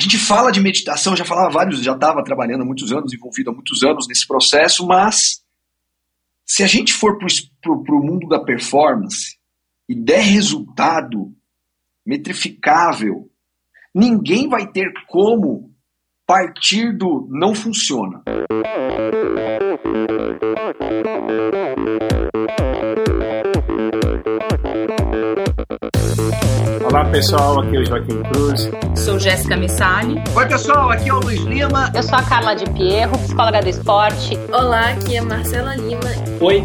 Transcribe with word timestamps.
A 0.00 0.02
gente 0.02 0.16
fala 0.16 0.50
de 0.50 0.62
meditação, 0.62 1.14
já 1.14 1.26
falava 1.26 1.50
vários, 1.50 1.82
já 1.82 1.92
estava 1.92 2.24
trabalhando 2.24 2.62
há 2.62 2.64
muitos 2.64 2.90
anos, 2.90 3.12
envolvido 3.12 3.50
há 3.50 3.52
muitos 3.52 3.82
anos 3.82 4.08
nesse 4.08 4.26
processo, 4.26 4.86
mas 4.86 5.44
se 6.46 6.62
a 6.62 6.66
gente 6.66 6.94
for 6.94 7.18
para 7.18 7.94
o 7.94 8.02
mundo 8.02 8.26
da 8.26 8.42
performance 8.42 9.36
e 9.86 9.94
der 9.94 10.22
resultado 10.22 11.34
metrificável, 12.06 13.30
ninguém 13.94 14.48
vai 14.48 14.66
ter 14.72 14.90
como 15.06 15.70
partir 16.26 16.96
do 16.96 17.28
não 17.30 17.54
funciona. 17.54 18.22
Olá 26.90 27.04
pessoal, 27.04 27.60
aqui 27.60 27.76
é 27.76 27.78
o 27.78 27.84
Joaquim 27.84 28.20
Cruz. 28.24 28.68
Sou 28.96 29.16
Jéssica 29.16 29.56
Missali. 29.56 30.20
Oi 30.34 30.46
pessoal, 30.48 30.90
aqui 30.90 31.08
é 31.08 31.14
o 31.14 31.20
Luiz 31.20 31.40
Lima. 31.42 31.88
Eu 31.94 32.02
sou 32.02 32.18
a 32.18 32.22
Carla 32.24 32.54
de 32.54 32.68
Pierro, 32.72 33.16
psicóloga 33.16 33.62
do 33.62 33.68
esporte. 33.68 34.36
Olá, 34.52 34.90
aqui 34.90 35.16
é 35.16 35.20
Marcela 35.20 35.76
Lima. 35.76 36.00
Oi, 36.40 36.64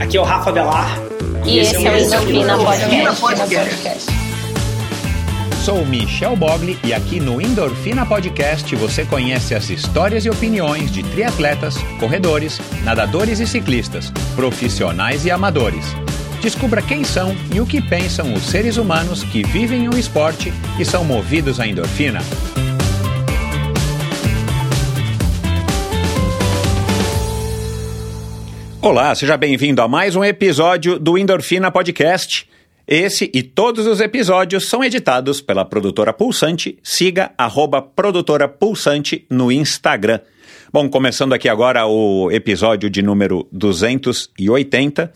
aqui 0.00 0.16
é 0.16 0.20
o 0.22 0.24
Rafa 0.24 0.50
Velar. 0.52 0.96
E, 1.44 1.58
esse, 1.58 1.76
esse 1.86 1.86
é 1.86 2.18
o 2.18 2.30
Endorfina 2.30 2.56
Podcast. 2.56 3.20
Podcast. 3.20 4.10
Sou 5.62 5.84
Michel 5.84 6.34
Bogli 6.34 6.78
e 6.82 6.94
aqui 6.94 7.20
no 7.20 7.38
Endorfina 7.38 8.06
Podcast 8.06 8.74
você 8.74 9.04
conhece 9.04 9.54
as 9.54 9.68
histórias 9.68 10.24
e 10.24 10.30
opiniões 10.30 10.90
de 10.90 11.02
triatletas, 11.02 11.76
corredores, 12.00 12.58
nadadores 12.84 13.38
e 13.38 13.46
ciclistas, 13.46 14.10
profissionais 14.34 15.26
e 15.26 15.30
amadores 15.30 15.94
Descubra 16.40 16.80
quem 16.80 17.02
são 17.02 17.34
e 17.52 17.60
o 17.60 17.66
que 17.66 17.82
pensam 17.82 18.32
os 18.32 18.44
seres 18.44 18.76
humanos 18.76 19.24
que 19.24 19.42
vivem 19.42 19.88
o 19.88 19.98
esporte 19.98 20.52
e 20.78 20.84
são 20.84 21.04
movidos 21.04 21.58
à 21.58 21.66
endorfina. 21.66 22.20
Olá, 28.80 29.12
seja 29.16 29.36
bem-vindo 29.36 29.82
a 29.82 29.88
mais 29.88 30.14
um 30.14 30.22
episódio 30.22 30.96
do 30.96 31.18
Endorfina 31.18 31.72
Podcast. 31.72 32.48
Esse 32.86 33.28
e 33.34 33.42
todos 33.42 33.88
os 33.88 34.00
episódios 34.00 34.68
são 34.68 34.82
editados 34.84 35.40
pela 35.40 35.64
produtora 35.64 36.12
Pulsante. 36.12 36.78
Siga 36.84 37.32
arroba 37.36 37.82
produtora 37.82 38.48
Pulsante 38.48 39.26
no 39.28 39.50
Instagram. 39.50 40.20
Bom, 40.72 40.88
começando 40.88 41.32
aqui 41.32 41.48
agora 41.48 41.84
o 41.86 42.30
episódio 42.30 42.88
de 42.88 43.02
número 43.02 43.46
280. 43.50 45.12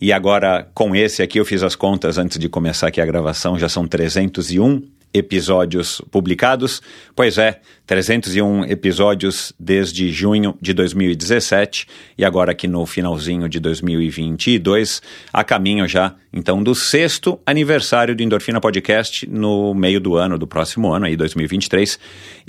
E 0.00 0.12
agora, 0.12 0.68
com 0.72 0.96
esse 0.96 1.22
aqui, 1.22 1.38
eu 1.38 1.44
fiz 1.44 1.62
as 1.62 1.76
contas 1.76 2.16
antes 2.16 2.38
de 2.38 2.48
começar 2.48 2.88
aqui 2.88 3.00
a 3.00 3.06
gravação, 3.06 3.58
já 3.58 3.68
são 3.68 3.86
301 3.86 4.82
episódios 5.12 6.00
publicados. 6.10 6.80
Pois 7.14 7.36
é, 7.36 7.60
301 7.86 8.64
episódios 8.64 9.52
desde 9.58 10.10
junho 10.10 10.56
de 10.60 10.72
2017 10.72 11.86
e 12.16 12.24
agora 12.24 12.52
aqui 12.52 12.68
no 12.68 12.86
finalzinho 12.86 13.48
de 13.48 13.58
2022, 13.60 15.02
a 15.32 15.42
caminho 15.44 15.86
já 15.88 16.14
então 16.32 16.62
do 16.62 16.74
sexto 16.74 17.40
aniversário 17.44 18.14
do 18.14 18.22
Endorfina 18.22 18.60
Podcast 18.60 19.28
no 19.28 19.74
meio 19.74 20.00
do 20.00 20.16
ano, 20.16 20.38
do 20.38 20.46
próximo 20.46 20.92
ano 20.92 21.06
aí, 21.06 21.16
2023. 21.16 21.98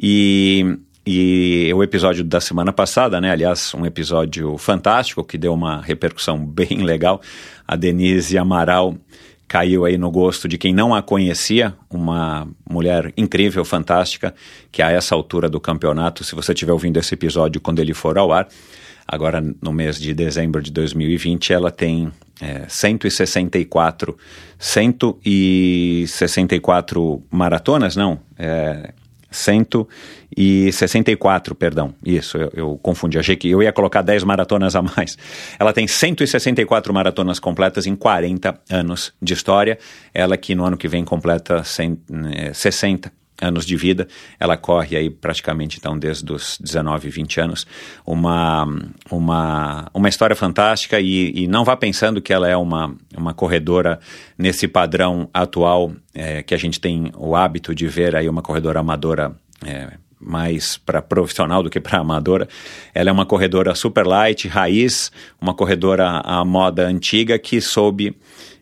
E 0.01 0.77
e 1.05 1.71
o 1.73 1.81
episódio 1.81 2.23
da 2.23 2.39
semana 2.39 2.71
passada, 2.71 3.19
né? 3.19 3.31
Aliás, 3.31 3.73
um 3.73 3.85
episódio 3.85 4.55
fantástico 4.57 5.23
que 5.23 5.37
deu 5.37 5.53
uma 5.53 5.81
repercussão 5.81 6.37
bem 6.45 6.83
legal. 6.83 7.21
A 7.67 7.75
Denise 7.75 8.37
Amaral 8.37 8.95
caiu 9.47 9.83
aí 9.83 9.97
no 9.97 10.09
gosto 10.09 10.47
de 10.47 10.57
quem 10.57 10.73
não 10.73 10.95
a 10.95 11.01
conhecia, 11.01 11.73
uma 11.89 12.47
mulher 12.69 13.11
incrível, 13.17 13.65
fantástica, 13.65 14.33
que 14.71 14.81
a 14.81 14.91
essa 14.91 15.13
altura 15.13 15.49
do 15.49 15.59
campeonato, 15.59 16.23
se 16.23 16.33
você 16.35 16.53
estiver 16.53 16.71
ouvindo 16.71 16.97
esse 16.97 17.13
episódio 17.13 17.59
quando 17.59 17.79
ele 17.79 17.93
for 17.93 18.17
ao 18.17 18.31
ar, 18.31 18.47
agora 19.05 19.43
no 19.61 19.73
mês 19.73 19.99
de 19.99 20.13
dezembro 20.13 20.61
de 20.61 20.71
2020, 20.71 21.51
ela 21.51 21.69
tem 21.69 22.09
é, 22.39 22.63
164, 22.65 24.17
164 24.57 27.21
maratonas, 27.29 27.97
não, 27.97 28.21
é, 28.39 28.93
164, 29.31 31.55
perdão. 31.55 31.95
Isso, 32.05 32.37
eu, 32.37 32.51
eu, 32.53 32.77
confundi. 32.81 33.17
Achei 33.17 33.37
que 33.37 33.49
eu 33.49 33.63
ia 33.63 33.71
colocar 33.71 34.01
10 34.01 34.25
maratonas 34.25 34.75
a 34.75 34.81
mais. 34.81 35.17
Ela 35.57 35.71
tem 35.71 35.87
164 35.87 36.93
maratonas 36.93 37.39
completas 37.39 37.87
em 37.87 37.95
40 37.95 38.59
anos 38.69 39.13
de 39.21 39.33
história. 39.33 39.79
Ela 40.13 40.35
que 40.35 40.53
no 40.53 40.65
ano 40.65 40.77
que 40.77 40.87
vem 40.87 41.05
completa 41.05 41.63
100, 41.63 41.97
60 42.53 43.07
é, 43.07 43.11
anos 43.41 43.65
de 43.65 43.75
vida. 43.75 44.07
Ela 44.39 44.55
corre 44.55 44.95
aí 44.95 45.09
praticamente 45.09 45.77
então 45.77 45.97
desde 45.97 46.31
os 46.31 46.57
19, 46.61 47.09
20 47.09 47.41
anos. 47.41 47.67
Uma, 48.05 48.67
uma, 49.09 49.89
uma 49.93 50.09
história 50.09 50.35
fantástica 50.35 50.99
e, 50.99 51.31
e 51.35 51.47
não 51.47 51.65
vá 51.65 51.75
pensando 51.75 52.21
que 52.21 52.31
ela 52.31 52.47
é 52.47 52.55
uma, 52.55 52.95
uma 53.17 53.33
corredora 53.33 53.99
nesse 54.37 54.67
padrão 54.67 55.29
atual 55.33 55.91
é, 56.13 56.43
que 56.43 56.53
a 56.53 56.57
gente 56.57 56.79
tem 56.79 57.11
o 57.17 57.35
hábito 57.35 57.73
de 57.73 57.87
ver 57.87 58.15
aí 58.15 58.29
uma 58.29 58.41
corredora 58.41 58.79
amadora 58.79 59.35
é, 59.65 59.93
mais 60.19 60.77
para 60.77 61.01
profissional 61.01 61.63
do 61.63 61.69
que 61.69 61.79
para 61.79 61.99
amadora. 61.99 62.47
Ela 62.93 63.09
é 63.09 63.13
uma 63.13 63.25
corredora 63.25 63.73
super 63.73 64.05
light, 64.05 64.47
raiz, 64.47 65.11
uma 65.41 65.53
corredora 65.53 66.21
à 66.23 66.45
moda 66.45 66.87
antiga 66.87 67.39
que 67.39 67.59
soube 67.59 68.15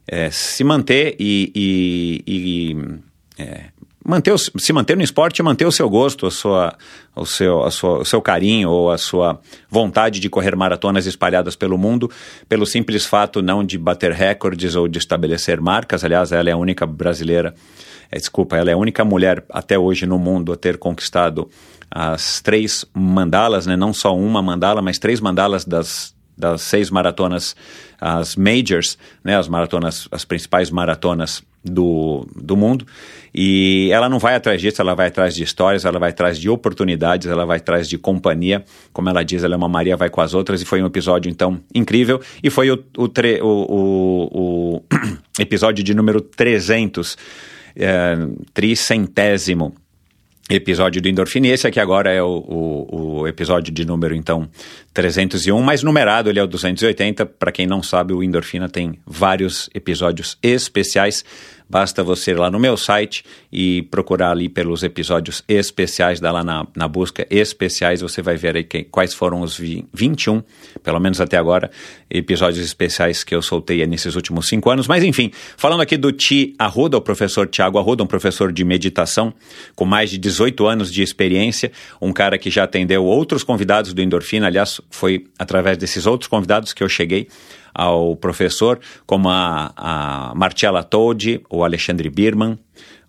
é, 0.08 0.32
se 0.32 0.64
manter 0.64 1.16
e, 1.20 1.52
e, 1.56 2.24
e 2.26 3.44
é, 3.44 3.66
manter 4.10 4.32
o, 4.32 4.38
se 4.38 4.74
manter 4.74 4.98
no 4.98 5.04
esporte 5.04 5.40
e 5.40 5.44
manter 5.44 5.66
o 5.66 5.72
seu 5.72 5.90
gosto, 5.90 6.26
a 6.26 6.32
sua, 6.32 6.76
o, 7.16 7.26
seu, 7.26 7.64
a 7.64 7.72
sua, 7.72 8.00
o 8.00 8.06
seu 8.06 8.22
carinho 8.22 8.70
ou 8.70 8.92
a 8.92 8.98
sua 8.98 9.40
vontade 9.70 10.20
de 10.20 10.30
correr 10.30 10.56
maratonas 10.56 11.06
espalhadas 11.06 11.56
pelo 11.56 11.78
mundo, 11.78 12.10
pelo 12.48 12.66
simples 12.66 13.06
fato 13.06 13.42
não 13.42 13.64
de 13.64 13.78
bater 13.78 14.12
recordes 14.12 14.76
ou 14.76 14.88
de 14.88 14.98
estabelecer 14.98 15.62
marcas. 15.62 16.04
Aliás, 16.04 16.32
ela 16.32 16.50
é 16.50 16.54
a 16.54 16.58
única 16.58 16.86
brasileira, 16.86 17.54
é, 18.12 18.18
desculpa, 18.18 18.58
ela 18.58 18.72
é 18.72 18.74
a 18.74 18.78
única 18.78 19.06
mulher 19.06 19.44
até 19.50 19.78
hoje 19.78 20.06
no 20.06 20.18
mundo 20.18 20.52
a 20.52 20.58
ter 20.58 20.78
conquistado 20.78 21.50
as 21.92 22.42
três 22.42 22.86
mandalas, 22.94 23.66
né? 23.66 23.76
não 23.76 23.94
só 23.94 24.16
uma 24.16 24.42
mandala, 24.42 24.82
mas 24.82 25.00
três 25.00 25.20
mandalas 25.20 25.66
das 25.66 26.18
das 26.40 26.62
seis 26.62 26.90
maratonas, 26.90 27.54
as 28.00 28.36
majors, 28.36 28.98
né, 29.24 29.38
as 29.38 29.48
maratonas, 29.48 30.08
as 30.12 30.26
principais 30.26 30.70
maratonas 30.70 31.44
do, 31.64 32.28
do 32.36 32.56
mundo. 32.56 32.86
E 33.34 33.90
ela 33.92 34.10
não 34.10 34.18
vai 34.18 34.36
atrás 34.36 34.62
disso, 34.62 34.82
ela 34.82 34.96
vai 34.96 35.08
atrás 35.08 35.36
de 35.36 35.44
histórias, 35.44 35.86
ela 35.86 36.00
vai 36.00 36.10
atrás 36.10 36.40
de 36.40 36.50
oportunidades, 36.50 37.28
ela 37.28 37.46
vai 37.46 37.58
atrás 37.58 37.88
de 37.88 37.98
companhia. 37.98 38.64
Como 38.92 39.10
ela 39.10 39.24
diz, 39.24 39.44
ela 39.44 39.54
é 39.54 39.58
uma 39.58 39.70
Maria, 39.70 39.96
vai 39.96 40.10
com 40.10 40.22
as 40.22 40.34
outras. 40.34 40.62
E 40.62 40.66
foi 40.66 40.82
um 40.82 40.86
episódio, 40.86 41.30
então, 41.30 41.60
incrível. 41.74 42.22
E 42.44 42.50
foi 42.50 42.72
o, 42.72 42.84
o, 42.98 43.08
tre, 43.08 43.40
o, 43.42 43.48
o, 43.48 44.78
o 44.78 44.84
episódio 45.40 45.84
de 45.84 45.94
número 45.94 46.22
300, 46.22 47.18
é, 47.76 48.18
tricentésimo 48.54 49.76
episódio 50.50 51.02
do 51.02 51.08
Endorfina. 51.08 51.48
E 51.48 51.52
esse 51.52 51.68
aqui 51.68 51.80
agora 51.80 52.12
é 52.12 52.22
o, 52.22 52.28
o, 52.28 53.20
o, 53.22 53.28
episódio 53.28 53.72
de 53.72 53.86
número, 53.86 54.16
então, 54.16 54.50
301, 54.94 55.62
mas 55.62 55.84
numerado 55.84 56.30
ele 56.30 56.40
é 56.40 56.44
o 56.44 56.48
280. 56.48 57.26
Para 57.26 57.52
quem 57.52 57.68
não 57.68 57.84
sabe, 57.84 58.14
o 58.14 58.24
Endorfina 58.24 58.68
tem 58.68 59.00
vários 59.06 59.70
episódios 59.74 60.38
especiais 60.42 61.24
Basta 61.70 62.04
você 62.04 62.32
ir 62.32 62.40
lá 62.40 62.50
no 62.50 62.60
meu 62.60 62.76
site 62.76 63.24
e 63.52 63.84
procurar 63.84 64.32
ali 64.32 64.50
pelos 64.50 64.82
episódios 64.82 65.44
especiais, 65.48 66.20
dá 66.20 66.32
lá 66.32 66.44
na, 66.44 66.66
na 66.76 66.88
busca 66.88 67.28
especiais, 67.30 68.02
você 68.02 68.24
vai 68.24 68.36
ver 68.36 68.56
aí 68.56 68.64
que, 68.64 68.84
quais 68.86 69.14
foram 69.14 69.42
os 69.42 69.56
21, 69.94 70.42
pelo 70.84 71.00
menos 71.00 71.22
até 71.22 71.38
agora, 71.38 71.70
episódios 72.10 72.66
especiais 72.66 73.24
que 73.24 73.36
eu 73.36 73.42
soltei 73.42 73.86
nesses 73.86 74.16
últimos 74.16 74.48
cinco 74.48 74.70
anos. 74.72 74.88
Mas 74.88 75.04
enfim, 75.04 75.32
falando 75.58 75.82
aqui 75.82 75.96
do 75.96 76.12
Ti 76.12 76.56
Arruda, 76.58 76.98
o 76.98 77.02
professor 77.02 77.48
Tiago 77.48 77.78
Arruda, 77.78 78.04
um 78.04 78.08
professor 78.08 78.52
de 78.52 78.64
meditação 78.64 79.32
com 79.76 79.86
mais 79.86 80.10
de 80.10 80.18
18 80.18 80.66
anos 80.66 80.92
de 80.92 81.04
experiência, 81.04 81.72
um 82.02 82.12
cara 82.12 82.38
que 82.38 82.50
já 82.50 82.64
atendeu 82.64 83.06
outros 83.06 83.44
convidados 83.44 83.94
do 83.94 84.02
Endorfina, 84.02 84.48
aliás, 84.48 84.82
foi 84.90 85.28
através 85.38 85.78
desses 85.78 86.08
outros 86.08 86.28
convidados 86.28 86.74
que 86.74 86.84
eu 86.84 86.90
cheguei 86.90 87.28
ao 87.74 88.16
professor, 88.16 88.80
como 89.06 89.30
a, 89.30 89.72
a 89.76 90.34
Marcella 90.36 90.84
Toldi, 90.84 91.42
o 91.50 91.64
Alexandre 91.64 92.10
Birman, 92.10 92.58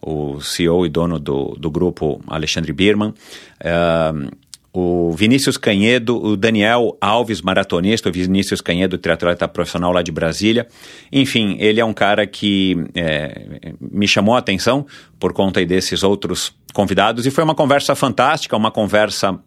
o 0.02 0.40
CEO 0.40 0.86
e 0.86 0.88
dono 0.88 1.18
do, 1.18 1.56
do 1.58 1.70
grupo 1.70 2.20
Alexandre 2.26 2.72
Birman, 2.72 3.10
uh, 3.10 4.30
o 4.72 5.12
Vinícius 5.12 5.56
Canhedo, 5.56 6.16
o 6.16 6.36
Daniel 6.36 6.96
Alves, 7.00 7.42
maratonista, 7.42 8.08
o 8.08 8.12
Vinícius 8.12 8.60
Canhedo, 8.60 8.98
triatleta 8.98 9.48
profissional 9.48 9.92
lá 9.92 10.00
de 10.00 10.12
Brasília. 10.12 10.66
Enfim, 11.10 11.56
ele 11.58 11.80
é 11.80 11.84
um 11.84 11.92
cara 11.92 12.24
que 12.26 12.76
é, 12.94 13.72
me 13.80 14.06
chamou 14.06 14.36
a 14.36 14.38
atenção 14.38 14.86
por 15.18 15.32
conta 15.32 15.64
desses 15.66 16.04
outros 16.04 16.54
convidados 16.72 17.26
e 17.26 17.30
foi 17.32 17.42
uma 17.42 17.54
conversa 17.54 17.96
fantástica, 17.96 18.56
uma 18.56 18.70
conversa 18.70 19.40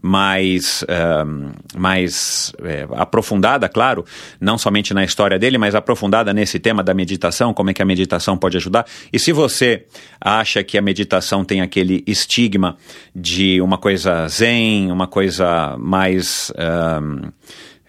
mais, 0.00 0.82
uh, 0.82 1.52
mais 1.76 2.52
é, 2.62 2.86
aprofundada, 2.92 3.68
claro, 3.68 4.04
não 4.40 4.56
somente 4.56 4.94
na 4.94 5.04
história 5.04 5.38
dele, 5.38 5.58
mas 5.58 5.74
aprofundada 5.74 6.32
nesse 6.32 6.58
tema 6.58 6.82
da 6.82 6.94
meditação, 6.94 7.52
como 7.52 7.70
é 7.70 7.74
que 7.74 7.82
a 7.82 7.84
meditação 7.84 8.36
pode 8.36 8.56
ajudar. 8.56 8.86
E 9.12 9.18
se 9.18 9.32
você 9.32 9.84
acha 10.20 10.62
que 10.62 10.78
a 10.78 10.82
meditação 10.82 11.44
tem 11.44 11.60
aquele 11.60 12.02
estigma 12.06 12.76
de 13.14 13.60
uma 13.60 13.78
coisa 13.78 14.26
zen, 14.28 14.90
uma 14.90 15.06
coisa 15.06 15.76
mais. 15.78 16.52
Um, 16.58 17.30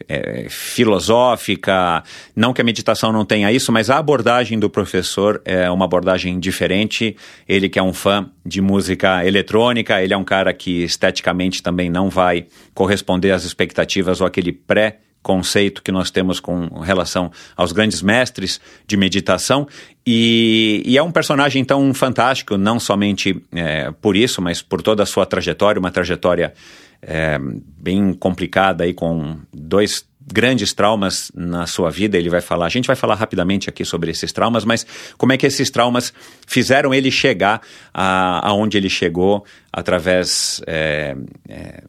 é, 0.10 0.48
filosófica. 0.50 2.04
Não 2.36 2.52
que 2.52 2.62
a 2.62 2.64
meditação 2.64 3.14
não 3.14 3.24
tenha 3.24 3.52
isso, 3.52 3.72
mas 3.72 3.92
a 3.92 4.00
abordagem 4.00 4.58
do 4.58 4.70
professor 4.70 5.40
é 5.46 5.70
uma 5.70 5.86
abordagem 5.86 6.40
diferente. 6.40 7.16
Ele 7.48 7.70
que 7.70 7.78
é 7.78 7.84
um 7.84 7.94
fã 7.94 8.30
de 8.44 8.60
música 8.60 9.24
eletrônica, 9.24 10.02
ele 10.02 10.14
é 10.14 10.18
um 10.18 10.24
cara 10.24 10.52
que 10.52 10.84
esteticamente 10.84 11.62
também 11.62 11.90
não 11.90 12.10
vai 12.10 12.48
corresponder 12.74 13.32
às 13.32 13.44
expectativas 13.44 14.20
ou 14.20 14.26
aquele 14.26 14.52
pré 14.52 15.02
conceito 15.22 15.84
que 15.84 15.92
nós 15.92 16.10
temos 16.10 16.40
com 16.40 16.80
relação 16.80 17.30
aos 17.56 17.72
grandes 17.74 18.02
mestres 18.02 18.60
de 18.88 18.96
meditação 18.96 19.68
e, 20.08 20.82
e 20.86 20.98
é 20.98 21.04
um 21.04 21.12
personagem 21.12 21.64
tão 21.66 21.94
fantástico 21.94 22.58
não 22.58 22.80
somente 22.80 23.42
é, 23.52 23.92
por 24.02 24.16
isso 24.16 24.42
mas 24.42 24.62
por 24.62 24.82
toda 24.82 25.04
a 25.04 25.06
sua 25.06 25.26
trajetória 25.26 25.78
uma 25.78 25.92
trajetória 25.92 26.54
é, 27.02 27.38
bem 27.40 28.14
complicada 28.14 28.84
aí 28.84 28.94
com 28.94 29.38
dois 29.54 30.08
grandes 30.32 30.74
traumas 30.74 31.32
na 31.34 31.66
sua 31.66 31.90
vida, 31.90 32.18
ele 32.18 32.30
vai 32.30 32.42
falar. 32.42 32.68
A 32.68 32.70
gente 32.70 32.86
vai 32.86 32.96
falar 32.96 33.16
rapidamente 33.16 33.70
aqui 33.70 33.84
sobre 33.84 34.12
esses 34.12 34.32
traumas, 34.32 34.64
mas 34.64 34.86
como 35.18 35.34
é 35.34 35.38
que 35.38 35.46
esses 35.46 35.70
traumas 35.72 36.14
fizeram 36.48 36.94
ele 36.94 37.10
chegar 37.10 37.62
aonde 37.94 38.78
ele 38.78 38.90
chegou 38.90 39.44
através 39.74 40.62
é, 40.68 41.16
é, 41.48 41.84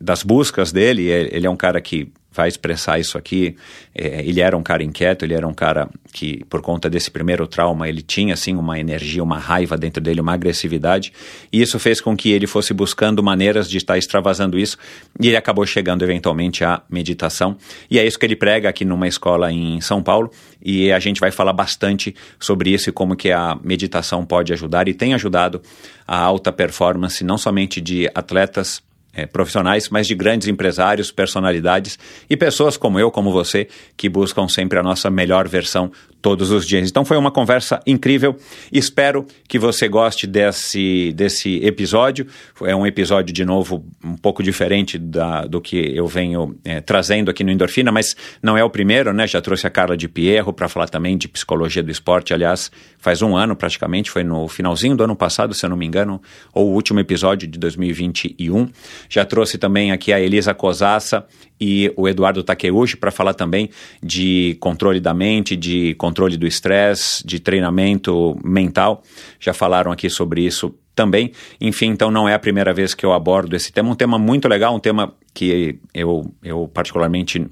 das 0.00 0.22
buscas 0.22 0.70
dele. 0.70 1.04
Ele 1.08 1.46
é 1.46 1.50
um 1.50 1.56
cara 1.56 1.80
que 1.80 2.12
vai 2.34 2.48
expressar 2.48 2.98
isso 2.98 3.16
aqui. 3.16 3.56
É, 3.94 4.20
ele 4.26 4.40
era 4.40 4.56
um 4.56 4.62
cara 4.62 4.82
inquieto, 4.82 5.24
ele 5.24 5.34
era 5.34 5.46
um 5.46 5.54
cara 5.54 5.88
que, 6.12 6.44
por 6.50 6.60
conta 6.60 6.90
desse 6.90 7.10
primeiro 7.10 7.46
trauma, 7.46 7.88
ele 7.88 8.02
tinha, 8.02 8.34
assim, 8.34 8.54
uma 8.56 8.78
energia, 8.78 9.22
uma 9.22 9.38
raiva 9.38 9.76
dentro 9.76 10.02
dele, 10.02 10.20
uma 10.20 10.34
agressividade, 10.34 11.12
e 11.52 11.62
isso 11.62 11.78
fez 11.78 12.00
com 12.00 12.16
que 12.16 12.30
ele 12.30 12.46
fosse 12.46 12.74
buscando 12.74 13.22
maneiras 13.22 13.70
de 13.70 13.78
estar 13.78 13.96
extravasando 13.96 14.58
isso, 14.58 14.76
e 15.20 15.28
ele 15.28 15.36
acabou 15.36 15.64
chegando 15.64 16.02
eventualmente 16.02 16.64
à 16.64 16.82
meditação, 16.90 17.56
e 17.90 17.98
é 17.98 18.06
isso 18.06 18.18
que 18.18 18.26
ele 18.26 18.36
prega 18.36 18.68
aqui 18.68 18.84
numa 18.84 19.06
escola 19.06 19.52
em 19.52 19.80
São 19.80 20.02
Paulo, 20.02 20.30
e 20.62 20.90
a 20.90 20.98
gente 20.98 21.20
vai 21.20 21.30
falar 21.30 21.52
bastante 21.52 22.14
sobre 22.40 22.70
isso 22.70 22.88
e 22.88 22.92
como 22.92 23.16
que 23.16 23.30
a 23.30 23.58
meditação 23.62 24.24
pode 24.24 24.52
ajudar, 24.52 24.88
e 24.88 24.94
tem 24.94 25.14
ajudado 25.14 25.62
a 26.06 26.18
alta 26.18 26.52
performance, 26.52 27.24
não 27.24 27.38
somente 27.38 27.80
de 27.80 28.10
atletas, 28.14 28.82
é, 29.14 29.26
profissionais, 29.26 29.88
mas 29.88 30.06
de 30.06 30.14
grandes 30.14 30.48
empresários, 30.48 31.10
personalidades 31.10 31.98
e 32.28 32.36
pessoas 32.36 32.76
como 32.76 32.98
eu, 32.98 33.10
como 33.10 33.32
você, 33.32 33.68
que 33.96 34.08
buscam 34.08 34.48
sempre 34.48 34.78
a 34.78 34.82
nossa 34.82 35.10
melhor 35.10 35.48
versão 35.48 35.90
todos 36.24 36.50
os 36.50 36.66
dias. 36.66 36.88
Então 36.88 37.04
foi 37.04 37.18
uma 37.18 37.30
conversa 37.30 37.82
incrível. 37.86 38.34
Espero 38.72 39.26
que 39.46 39.58
você 39.58 39.86
goste 39.86 40.26
desse, 40.26 41.12
desse 41.12 41.62
episódio. 41.62 42.26
É 42.62 42.74
um 42.74 42.86
episódio, 42.86 43.30
de 43.30 43.44
novo, 43.44 43.84
um 44.02 44.16
pouco 44.16 44.42
diferente 44.42 44.96
da, 44.96 45.44
do 45.44 45.60
que 45.60 45.76
eu 45.94 46.06
venho 46.06 46.58
é, 46.64 46.80
trazendo 46.80 47.30
aqui 47.30 47.44
no 47.44 47.50
Endorfina, 47.50 47.92
mas 47.92 48.16
não 48.42 48.56
é 48.56 48.64
o 48.64 48.70
primeiro, 48.70 49.12
né? 49.12 49.26
Já 49.26 49.42
trouxe 49.42 49.66
a 49.66 49.70
Carla 49.70 49.98
de 49.98 50.08
Pierro 50.08 50.50
para 50.50 50.66
falar 50.66 50.88
também 50.88 51.18
de 51.18 51.28
psicologia 51.28 51.82
do 51.82 51.90
esporte. 51.90 52.32
Aliás, 52.32 52.72
faz 52.96 53.20
um 53.20 53.36
ano 53.36 53.54
praticamente, 53.54 54.10
foi 54.10 54.24
no 54.24 54.48
finalzinho 54.48 54.96
do 54.96 55.04
ano 55.04 55.14
passado, 55.14 55.52
se 55.52 55.66
eu 55.66 55.68
não 55.68 55.76
me 55.76 55.84
engano, 55.84 56.22
ou 56.54 56.70
o 56.70 56.72
último 56.72 57.00
episódio 57.00 57.46
de 57.46 57.58
2021. 57.58 58.70
Já 59.08 59.24
trouxe 59.24 59.58
também 59.58 59.92
aqui 59.92 60.12
a 60.12 60.20
Elisa 60.20 60.54
Cosassa 60.54 61.26
e 61.60 61.92
o 61.96 62.08
Eduardo 62.08 62.42
Takeuchi 62.42 62.96
para 62.96 63.10
falar 63.10 63.34
também 63.34 63.70
de 64.02 64.56
controle 64.60 65.00
da 65.00 65.14
mente, 65.14 65.56
de 65.56 65.94
controle 65.94 66.36
do 66.36 66.46
estresse, 66.46 67.26
de 67.26 67.38
treinamento 67.38 68.38
mental. 68.44 69.02
Já 69.38 69.52
falaram 69.52 69.92
aqui 69.92 70.10
sobre 70.10 70.42
isso 70.42 70.74
também. 70.94 71.32
Enfim, 71.60 71.86
então 71.86 72.10
não 72.10 72.28
é 72.28 72.34
a 72.34 72.38
primeira 72.38 72.72
vez 72.72 72.94
que 72.94 73.04
eu 73.04 73.12
abordo 73.12 73.56
esse 73.56 73.72
tema. 73.72 73.90
Um 73.90 73.94
tema 73.94 74.18
muito 74.18 74.48
legal, 74.48 74.74
um 74.74 74.80
tema 74.80 75.14
que 75.32 75.78
eu, 75.92 76.32
eu 76.42 76.68
particularmente 76.72 77.46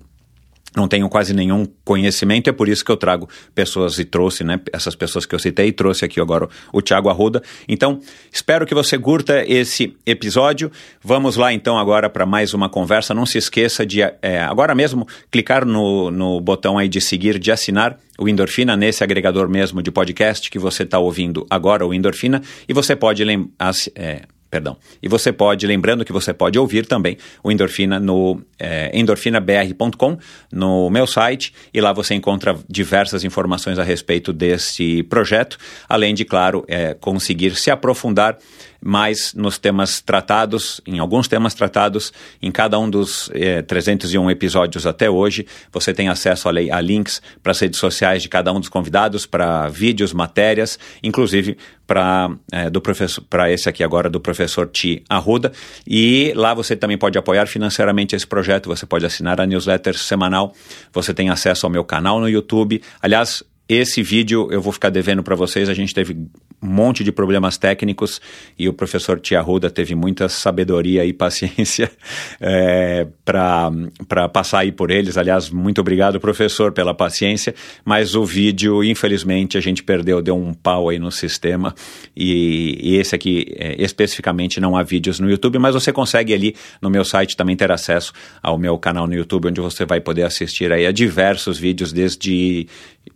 não 0.77 0.89
tenho 0.89 1.09
quase 1.09 1.35
nenhum 1.35 1.67
conhecimento, 1.85 2.49
é 2.49 2.53
por 2.53 2.69
isso 2.69 2.85
que 2.85 2.91
eu 2.91 2.97
trago 2.97 3.29
pessoas 3.55 3.99
e 3.99 4.05
trouxe, 4.05 4.43
né, 4.45 4.61
essas 4.73 4.95
pessoas 4.95 5.27
que 5.27 5.35
eu 5.35 5.39
citei, 5.39 5.69
e 5.69 5.73
trouxe 5.73 6.05
aqui 6.05 6.21
agora 6.21 6.49
o, 6.73 6.81
Tiago 6.81 7.09
Arruda. 7.09 7.43
Então, 7.69 8.01
espero 8.33 8.67
que 8.67 8.75
você 8.75 8.99
curta 8.99 9.45
esse 9.47 9.97
episódio. 10.07 10.71
Vamos 11.03 11.37
lá 11.37 11.53
então 11.53 11.79
agora 11.79 12.09
para 12.09 12.27
mais 12.27 12.55
uma 12.55 12.69
conversa. 12.69 13.15
Não 13.15 13.27
se 13.27 13.39
esqueça 13.39 13.85
de 13.85 14.01
é, 14.01 14.41
agora 14.43 14.75
mesmo 14.75 15.07
clicar 15.31 15.65
no, 15.65 16.11
no 16.11 16.41
botão 16.41 16.79
aí 16.79 16.89
de 16.89 17.01
seguir, 17.01 17.39
de 17.39 17.53
assinar 17.53 17.99
o 18.19 18.29
Endorfina 18.29 18.77
nesse 18.77 19.03
agregador 19.03 19.49
mesmo 19.49 19.83
de 19.83 19.91
podcast 19.91 20.51
que 20.51 20.59
você 20.59 20.83
está 20.83 20.99
ouvindo 20.99 21.47
agora, 21.49 21.87
o 21.87 21.95
Endorfina, 21.95 22.43
e 22.69 22.73
você 22.73 22.95
pode 22.95 23.25
lembrar. 23.25 23.53
É, 23.95 24.23
perdão. 24.52 24.76
E 25.02 25.08
você 25.08 25.32
pode, 25.32 25.66
lembrando 25.66 26.04
que 26.04 26.12
você 26.12 26.34
pode 26.34 26.58
ouvir 26.58 26.84
também 26.84 27.16
o 27.43 27.50
Endorfina 27.50 27.99
no 27.99 28.38
é, 28.58 28.90
endorfinabr.com, 28.93 30.19
no 30.52 30.90
meu 30.90 31.06
site, 31.06 31.54
e 31.72 31.81
lá 31.81 31.90
você 31.90 32.14
encontra 32.14 32.54
diversas 32.69 33.25
informações 33.25 33.78
a 33.78 33.82
respeito 33.82 34.31
desse 34.31 35.04
projeto, 35.04 35.56
além 35.88 36.14
de, 36.14 36.26
claro, 36.26 36.66
é, 36.69 36.93
conseguir 36.93 37.56
se 37.56 37.70
aprofundar 37.70 38.37
mais 38.82 39.32
nos 39.34 39.58
temas 39.58 40.00
tratados, 40.00 40.81
em 40.87 40.99
alguns 40.99 41.29
temas 41.29 41.55
tratados 41.55 42.12
em 42.43 42.50
cada 42.50 42.79
um 42.79 42.90
dos 42.90 43.31
eh, 43.32 43.62
301 43.62 44.31
episódios 44.31 44.87
até 44.87 45.08
hoje. 45.08 45.46
Você 45.70 45.94
tem 45.94 46.08
acesso 46.08 46.49
a, 46.49 46.52
a 46.52 46.81
links 46.81 47.23
para 47.43 47.52
as 47.52 47.61
redes 47.61 47.79
sociais 47.79 48.23
de 48.23 48.29
cada 48.29 48.52
um 48.52 48.58
dos 48.58 48.69
convidados, 48.69 49.25
para 49.25 49.69
vídeos, 49.69 50.12
matérias, 50.12 50.79
inclusive 51.02 51.56
para 51.87 52.31
eh, 52.50 52.70
do 52.70 52.81
professor 52.81 53.23
para 53.29 53.50
esse 53.52 53.69
aqui 53.69 53.84
agora 53.84 54.11
do 54.11 54.20
professor 54.20 54.67
Ti 54.67 55.05
Arruda. 55.08 55.52
E 55.87 56.32
lá 56.35 56.55
você 56.55 56.75
também 56.75 56.99
pode 56.99 57.19
apoiar 57.19 57.46
financeiramente 57.46 58.17
esse 58.17 58.26
projeto. 58.26 58.69
Você 58.69 58.87
pode 58.87 59.06
assinar 59.06 59.40
a 59.40 59.46
newsletter 59.46 59.96
semanal. 59.96 60.55
Você 60.93 61.14
tem 61.14 61.31
acesso 61.31 61.67
ao 61.67 61.70
meu 61.70 61.85
canal 61.85 62.19
no 62.19 62.28
YouTube. 62.28 62.82
Aliás, 63.00 63.44
esse 63.75 64.03
vídeo 64.03 64.49
eu 64.51 64.61
vou 64.61 64.73
ficar 64.73 64.91
devendo 64.91 65.23
para 65.23 65.35
vocês. 65.35 65.69
A 65.69 65.75
gente 65.75 65.95
teve 65.95 66.15
um 66.63 66.69
monte 66.69 67.03
de 67.03 67.11
problemas 67.11 67.59
técnicos 67.59 68.21
e 68.59 68.69
o 68.69 68.73
professor 68.73 69.19
Tia 69.19 69.41
Ruda 69.41 69.69
teve 69.69 69.95
muita 69.95 70.29
sabedoria 70.29 71.05
e 71.05 71.13
paciência 71.13 71.91
é, 72.41 73.07
para 73.25 74.29
passar 74.29 74.61
aí 74.61 74.71
por 74.71 74.91
eles. 74.91 75.17
Aliás, 75.17 75.51
muito 75.51 75.81
obrigado, 75.81 76.21
professor, 76.21 76.73
pela 76.73 76.95
paciência. 76.95 77.55
Mas 77.85 78.15
o 78.15 78.25
vídeo, 78.25 78.85
infelizmente, 78.85 79.59
a 79.59 79.61
gente 79.61 79.83
perdeu, 79.83 80.23
deu 80.23 80.37
um 80.37 80.55
pau 80.55 80.89
aí 80.89 80.99
no 80.99 81.11
sistema. 81.11 81.75
E, 82.17 82.79
e 82.81 82.97
esse 82.97 83.15
aqui, 83.15 83.47
é, 83.57 83.83
especificamente, 83.83 84.61
não 84.61 84.77
há 84.77 84.83
vídeos 84.83 85.19
no 85.19 85.29
YouTube, 85.29 85.59
mas 85.59 85.75
você 85.75 85.93
consegue 85.93 86.33
ali 86.33 86.55
no 86.81 86.88
meu 86.88 87.05
site 87.05 87.37
também 87.37 87.57
ter 87.57 87.73
acesso 87.73 88.12
ao 88.43 88.57
meu 88.57 88.79
canal 88.79 89.07
no 89.07 89.14
YouTube, 89.14 89.49
onde 89.49 89.61
você 89.61 89.85
vai 89.85 90.00
poder 90.00 90.23
assistir 90.23 90.73
aí 90.73 90.87
a 90.87 90.93
diversos 90.93 91.59
vídeos 91.59 91.93
desde 91.93 92.67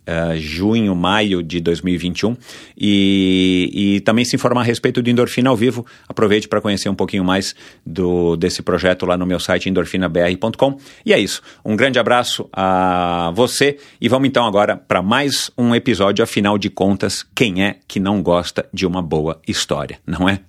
uh, 0.07 0.37
junho, 0.37 0.95
maio 0.95 1.43
de 1.43 1.59
2021 1.59 2.35
e, 2.77 3.69
e 3.73 3.99
também 4.01 4.25
se 4.25 4.35
informar 4.35 4.61
a 4.61 4.63
respeito 4.63 5.01
do 5.01 5.09
Endorfina 5.09 5.49
ao 5.49 5.55
vivo. 5.55 5.85
Aproveite 6.07 6.47
para 6.47 6.61
conhecer 6.61 6.89
um 6.89 6.95
pouquinho 6.95 7.23
mais 7.23 7.55
do, 7.85 8.35
desse 8.35 8.61
projeto 8.61 9.05
lá 9.05 9.17
no 9.17 9.25
meu 9.25 9.39
site 9.39 9.69
endorfinabr.com. 9.69 10.79
E 11.05 11.13
é 11.13 11.19
isso. 11.19 11.41
Um 11.63 11.75
grande 11.75 11.99
abraço 11.99 12.47
a 12.51 13.31
você 13.35 13.77
e 13.99 14.07
vamos 14.07 14.27
então 14.27 14.45
agora 14.45 14.75
para 14.75 15.01
mais 15.01 15.51
um 15.57 15.75
episódio. 15.75 16.23
Afinal 16.23 16.57
de 16.57 16.69
contas, 16.69 17.25
quem 17.35 17.63
é 17.63 17.77
que 17.87 17.99
não 17.99 18.21
gosta 18.21 18.67
de 18.73 18.85
uma 18.85 19.01
boa 19.01 19.39
história, 19.47 19.99
não 20.05 20.27
é? 20.27 20.39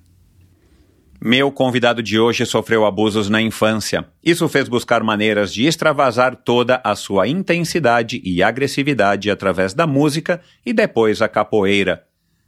Meu 1.21 1.51
convidado 1.51 2.01
de 2.01 2.17
hoje 2.17 2.45
sofreu 2.45 2.85
abusos 2.85 3.29
na 3.29 3.41
infância. 3.41 4.07
Isso 4.23 4.47
fez 4.47 4.69
buscar 4.69 5.03
maneiras 5.03 5.53
de 5.53 5.65
extravasar 5.65 6.33
toda 6.33 6.79
a 6.81 6.95
sua 6.95 7.27
intensidade 7.27 8.21
e 8.23 8.41
agressividade 8.41 9.29
através 9.29 9.73
da 9.73 9.85
música 9.85 10.39
e 10.65 10.71
depois 10.71 11.21
a 11.21 11.27
capoeira. 11.27 12.05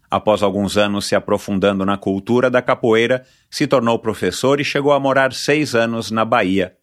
Após 0.09 0.41
alguns 0.41 0.77
anos 0.77 1.05
se 1.05 1.15
aprofundando 1.15 1.85
na 1.85 1.97
cultura 1.97 2.49
da 2.49 2.61
capoeira, 2.61 3.25
se 3.49 3.67
tornou 3.67 3.99
professor 3.99 4.61
e 4.61 4.63
chegou 4.63 4.93
a 4.93 4.99
morar 5.01 5.33
seis 5.33 5.75
anos 5.75 6.09
na 6.09 6.23
Bahia. 6.23 6.73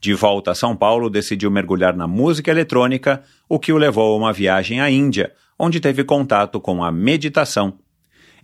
De 0.00 0.14
volta 0.14 0.52
a 0.52 0.54
São 0.54 0.76
Paulo, 0.76 1.10
decidiu 1.10 1.50
mergulhar 1.50 1.96
na 1.96 2.06
música 2.06 2.52
eletrônica, 2.52 3.20
o 3.48 3.58
que 3.58 3.72
o 3.72 3.78
levou 3.78 4.14
a 4.14 4.16
uma 4.16 4.32
viagem 4.32 4.80
à 4.80 4.88
Índia, 4.88 5.32
onde 5.58 5.80
teve 5.80 6.04
contato 6.04 6.60
com 6.60 6.84
a 6.84 6.92
meditação 6.92 7.78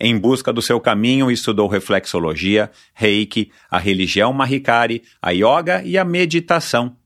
em 0.01 0.17
busca 0.17 0.53
do 0.53 0.63
seu 0.63 0.81
caminho, 0.81 1.31
estudou 1.31 1.67
reflexologia, 1.67 2.71
reiki, 2.95 3.51
a 3.71 3.79
religião 3.79 4.33
Mahikari, 4.33 5.03
a 5.21 5.31
yoga 5.31 5.83
e 5.85 5.99
a 5.99 6.05
meditação. 6.05 6.97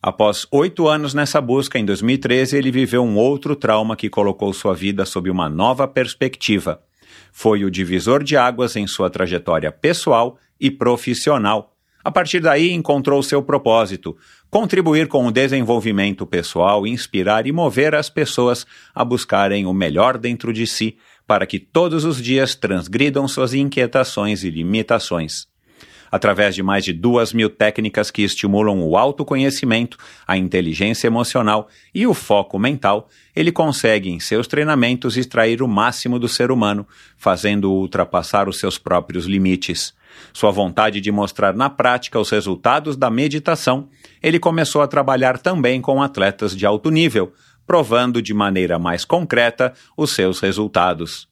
Após 0.00 0.46
oito 0.52 0.86
anos 0.86 1.14
nessa 1.14 1.40
busca, 1.40 1.78
em 1.78 1.84
2013, 1.84 2.56
ele 2.56 2.70
viveu 2.70 3.02
um 3.02 3.16
outro 3.16 3.56
trauma 3.56 3.96
que 3.96 4.08
colocou 4.08 4.52
sua 4.52 4.74
vida 4.74 5.04
sob 5.04 5.28
uma 5.28 5.48
nova 5.48 5.88
perspectiva. 5.88 6.80
Foi 7.32 7.64
o 7.64 7.70
divisor 7.70 8.22
de 8.22 8.36
águas 8.36 8.76
em 8.76 8.86
sua 8.86 9.10
trajetória 9.10 9.72
pessoal 9.72 10.38
e 10.60 10.70
profissional. 10.70 11.72
A 12.04 12.10
partir 12.12 12.38
daí, 12.38 12.70
encontrou 12.70 13.20
seu 13.20 13.42
propósito: 13.42 14.16
contribuir 14.48 15.08
com 15.08 15.26
o 15.26 15.32
desenvolvimento 15.32 16.24
pessoal, 16.24 16.86
inspirar 16.86 17.48
e 17.48 17.52
mover 17.52 17.96
as 17.96 18.08
pessoas 18.08 18.64
a 18.94 19.04
buscarem 19.04 19.66
o 19.66 19.72
melhor 19.72 20.16
dentro 20.16 20.52
de 20.52 20.68
si, 20.68 20.96
para 21.26 21.46
que 21.46 21.58
todos 21.58 22.04
os 22.04 22.22
dias 22.22 22.54
transgridam 22.54 23.26
suas 23.26 23.54
inquietações 23.54 24.44
e 24.44 24.50
limitações. 24.50 25.46
Através 26.10 26.54
de 26.54 26.62
mais 26.62 26.84
de 26.84 26.92
duas 26.92 27.32
mil 27.32 27.50
técnicas 27.50 28.10
que 28.10 28.22
estimulam 28.22 28.80
o 28.80 28.96
autoconhecimento, 28.96 29.98
a 30.26 30.36
inteligência 30.36 31.08
emocional 31.08 31.68
e 31.92 32.06
o 32.06 32.14
foco 32.14 32.58
mental, 32.58 33.08
ele 33.34 33.50
consegue, 33.50 34.08
em 34.08 34.20
seus 34.20 34.46
treinamentos, 34.46 35.16
extrair 35.16 35.62
o 35.62 35.68
máximo 35.68 36.18
do 36.18 36.28
ser 36.28 36.52
humano, 36.52 36.86
fazendo-o 37.16 37.80
ultrapassar 37.80 38.48
os 38.48 38.58
seus 38.58 38.78
próprios 38.78 39.26
limites 39.26 39.92
sua 40.32 40.50
vontade 40.50 41.00
de 41.00 41.10
mostrar 41.10 41.54
na 41.54 41.70
prática 41.70 42.18
os 42.18 42.30
resultados 42.30 42.96
da 42.96 43.10
meditação, 43.10 43.88
ele 44.22 44.38
começou 44.38 44.82
a 44.82 44.88
trabalhar 44.88 45.38
também 45.38 45.80
com 45.80 46.02
atletas 46.02 46.56
de 46.56 46.66
alto 46.66 46.90
nível, 46.90 47.32
provando 47.66 48.22
de 48.22 48.32
maneira 48.32 48.78
mais 48.78 49.04
concreta 49.04 49.72
os 49.96 50.12
seus 50.12 50.40
resultados. 50.40 51.28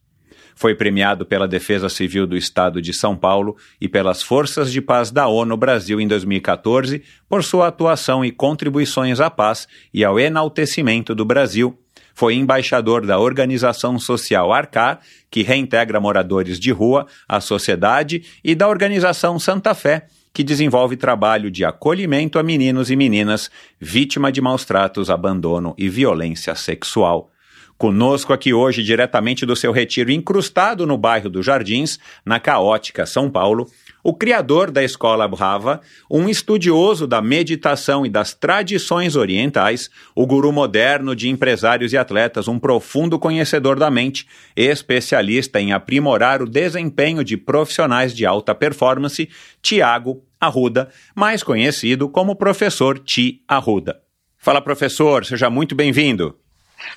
Foi 0.57 0.75
premiado 0.75 1.27
pela 1.27 1.49
Defesa 1.49 1.89
Civil 1.89 2.27
do 2.27 2.37
Estado 2.37 2.81
de 2.81 2.93
São 2.93 3.17
Paulo 3.17 3.57
e 3.81 3.89
pelas 3.89 4.23
Forças 4.23 4.71
de 4.71 4.81
Paz 4.81 5.11
da 5.11 5.27
ONU 5.27 5.57
Brasil 5.57 6.01
em 6.01 6.07
2014 6.07 7.03
por 7.29 7.43
sua 7.43 7.69
atuação 7.69 8.25
e 8.25 8.31
contribuições 8.31 9.21
à 9.21 9.29
paz 9.29 9.67
e 9.93 10.05
ao 10.05 10.19
enaltecimento 10.19 11.15
do 11.15 11.25
Brasil 11.25 11.77
foi 12.15 12.37
embaixador 12.37 13.05
da 13.05 13.19
organização 13.19 13.99
social 13.99 14.53
Arcar, 14.53 15.01
que 15.29 15.43
reintegra 15.43 16.01
moradores 16.01 16.61
de 16.61 16.71
rua 16.71 17.07
à 17.29 17.41
sociedade, 17.41 18.23
e 18.43 18.55
da 18.55 18.69
organização 18.69 19.39
Santa 19.39 19.75
Fé, 19.75 20.07
que 20.35 20.43
desenvolve 20.43 20.97
trabalho 20.97 21.49
de 21.49 21.65
acolhimento 21.65 22.41
a 22.41 22.43
meninos 22.43 22.91
e 22.91 22.97
meninas 22.97 23.49
vítima 23.81 24.33
de 24.33 24.41
maus 24.41 24.65
tratos, 24.65 25.09
abandono 25.09 25.75
e 25.79 25.89
violência 25.89 26.57
sexual. 26.57 27.31
Conosco 27.79 28.33
aqui 28.33 28.53
hoje, 28.53 28.83
diretamente 28.83 29.47
do 29.47 29.55
seu 29.55 29.71
retiro 29.71 30.11
incrustado 30.11 30.87
no 30.87 30.99
bairro 30.99 31.31
dos 31.31 31.47
Jardins, 31.47 32.01
na 32.27 32.41
caótica 32.41 33.07
São 33.07 33.31
Paulo, 33.31 33.67
o 34.05 34.13
criador 34.13 34.71
da 34.71 34.85
escola 34.85 35.27
Brava, 35.27 35.81
um 36.11 36.29
estudioso 36.29 37.07
da 37.07 37.23
meditação 37.23 38.05
e 38.05 38.11
das 38.11 38.35
tradições 38.35 39.17
orientais, 39.17 39.89
o 40.15 40.27
guru 40.27 40.53
moderno 40.53 41.17
de 41.17 41.31
empresários 41.31 41.95
e 41.95 41.97
atletas, 41.97 42.47
um 42.47 42.59
profundo 42.59 43.19
conhecedor 43.19 43.79
da 43.79 43.91
mente, 43.91 44.29
especialista 44.55 45.59
em 45.59 45.73
aprimorar 45.73 46.43
o 46.43 46.49
desempenho 46.49 47.25
de 47.25 47.39
profissionais 47.39 48.15
de 48.15 48.27
alta 48.27 48.55
performance, 48.55 49.27
Tiago 49.63 50.23
Arruda, 50.39 50.91
mais 51.15 51.43
conhecido 51.43 52.07
como 52.07 52.37
professor 52.37 52.99
Ti 52.99 53.43
Arruda. 53.49 54.03
Fala, 54.37 54.61
professor, 54.61 55.25
seja 55.25 55.49
muito 55.49 55.75
bem-vindo. 55.75 56.39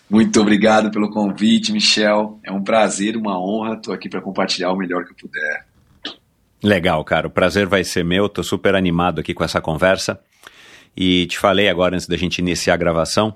Muito 0.09 0.41
obrigado 0.41 0.91
pelo 0.91 1.09
convite, 1.09 1.71
Michel. 1.71 2.37
É 2.43 2.51
um 2.51 2.61
prazer, 2.61 3.15
uma 3.15 3.39
honra. 3.39 3.75
Estou 3.75 3.93
aqui 3.93 4.09
para 4.09 4.19
compartilhar 4.19 4.73
o 4.73 4.75
melhor 4.75 5.05
que 5.05 5.11
eu 5.11 5.15
puder. 5.15 5.65
Legal, 6.63 7.03
cara. 7.03 7.27
O 7.27 7.31
prazer 7.31 7.67
vai 7.67 7.83
ser 7.83 8.03
meu. 8.03 8.27
Tô 8.27 8.43
super 8.43 8.75
animado 8.75 9.19
aqui 9.19 9.33
com 9.33 9.43
essa 9.43 9.61
conversa. 9.61 10.19
E 10.95 11.27
te 11.27 11.37
falei 11.37 11.69
agora 11.69 11.95
antes 11.95 12.07
da 12.07 12.17
gente 12.17 12.39
iniciar 12.39 12.73
a 12.73 12.77
gravação. 12.77 13.35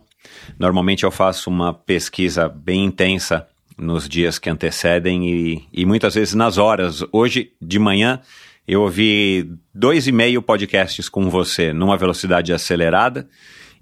Normalmente 0.57 1.03
eu 1.03 1.11
faço 1.11 1.49
uma 1.49 1.73
pesquisa 1.73 2.49
bem 2.49 2.85
intensa 2.85 3.47
nos 3.77 4.07
dias 4.07 4.39
que 4.39 4.49
antecedem 4.49 5.29
e, 5.29 5.67
e 5.71 5.85
muitas 5.85 6.15
vezes 6.15 6.33
nas 6.33 6.57
horas. 6.57 7.03
Hoje 7.11 7.51
de 7.61 7.77
manhã 7.77 8.19
eu 8.67 8.81
ouvi 8.81 9.51
dois 9.73 10.07
e 10.07 10.11
meio 10.11 10.41
podcasts 10.41 11.09
com 11.09 11.29
você 11.29 11.73
numa 11.73 11.97
velocidade 11.97 12.53
acelerada, 12.53 13.27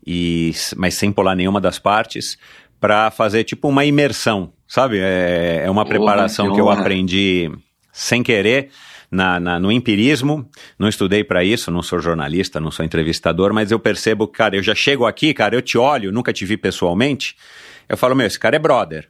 e, 0.05 0.51
mas 0.75 0.96
sem 0.96 1.12
pular 1.12 1.36
nenhuma 1.36 1.60
das 1.60 1.77
partes, 1.77 2.38
para 2.79 3.12
fazer 3.12 3.43
tipo 3.43 3.67
uma 3.67 3.84
imersão, 3.84 4.53
sabe? 4.67 5.00
É, 5.00 5.63
é 5.65 5.69
uma 5.69 5.86
preparação 5.86 6.53
que 6.53 6.62
eu 6.62 6.69
aprendi 6.69 7.51
sem 7.91 8.24
querer 8.24 8.69
na, 9.11 9.39
na, 9.39 9.59
no 9.59 9.71
empirismo, 9.71 10.47
não 10.77 10.87
estudei 10.87 11.23
para 11.23 11.43
isso, 11.43 11.71
não 11.71 11.81
sou 11.81 11.99
jornalista, 11.99 12.59
não 12.59 12.71
sou 12.71 12.85
entrevistador, 12.85 13.53
mas 13.53 13.71
eu 13.71 13.79
percebo, 13.79 14.27
cara, 14.27 14.55
eu 14.55 14.63
já 14.63 14.75
chego 14.75 15.05
aqui, 15.05 15.33
cara, 15.33 15.55
eu 15.55 15.61
te 15.61 15.77
olho, 15.77 16.11
nunca 16.11 16.31
te 16.31 16.45
vi 16.45 16.57
pessoalmente, 16.57 17.35
eu 17.87 17.97
falo, 17.97 18.15
meu, 18.15 18.27
esse 18.27 18.39
cara 18.39 18.55
é 18.55 18.59
brother, 18.59 19.07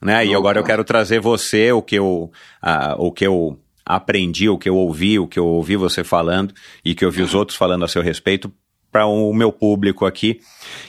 né? 0.00 0.24
E 0.24 0.34
agora 0.34 0.58
eu 0.58 0.64
quero 0.64 0.84
trazer 0.84 1.20
você, 1.20 1.72
o 1.72 1.82
que 1.82 1.96
eu, 1.96 2.30
uh, 2.62 2.94
o 2.98 3.10
que 3.10 3.26
eu 3.26 3.58
aprendi, 3.84 4.48
o 4.48 4.56
que 4.56 4.68
eu 4.68 4.76
ouvi, 4.76 5.18
o 5.18 5.26
que 5.26 5.38
eu 5.38 5.46
ouvi 5.46 5.76
você 5.76 6.04
falando 6.04 6.54
e 6.84 6.94
que 6.94 7.04
eu 7.04 7.10
vi 7.10 7.22
os 7.22 7.34
outros 7.34 7.58
falando 7.58 7.84
a 7.84 7.88
seu 7.88 8.02
respeito 8.02 8.52
para 8.92 9.06
o 9.06 9.32
meu 9.32 9.50
público 9.50 10.06
aqui. 10.06 10.40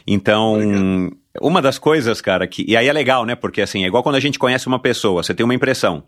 Então, 0.05 0.55
Obrigado. 0.55 1.17
uma 1.41 1.61
das 1.61 1.79
coisas, 1.79 2.21
cara, 2.21 2.45
que. 2.45 2.65
E 2.67 2.75
aí 2.75 2.87
é 2.87 2.93
legal, 2.93 3.25
né? 3.25 3.33
Porque 3.33 3.61
assim, 3.61 3.83
é 3.83 3.87
igual 3.87 4.03
quando 4.03 4.15
a 4.15 4.19
gente 4.19 4.37
conhece 4.37 4.67
uma 4.67 4.79
pessoa, 4.79 5.23
você 5.23 5.33
tem 5.33 5.43
uma 5.43 5.55
impressão 5.55 6.03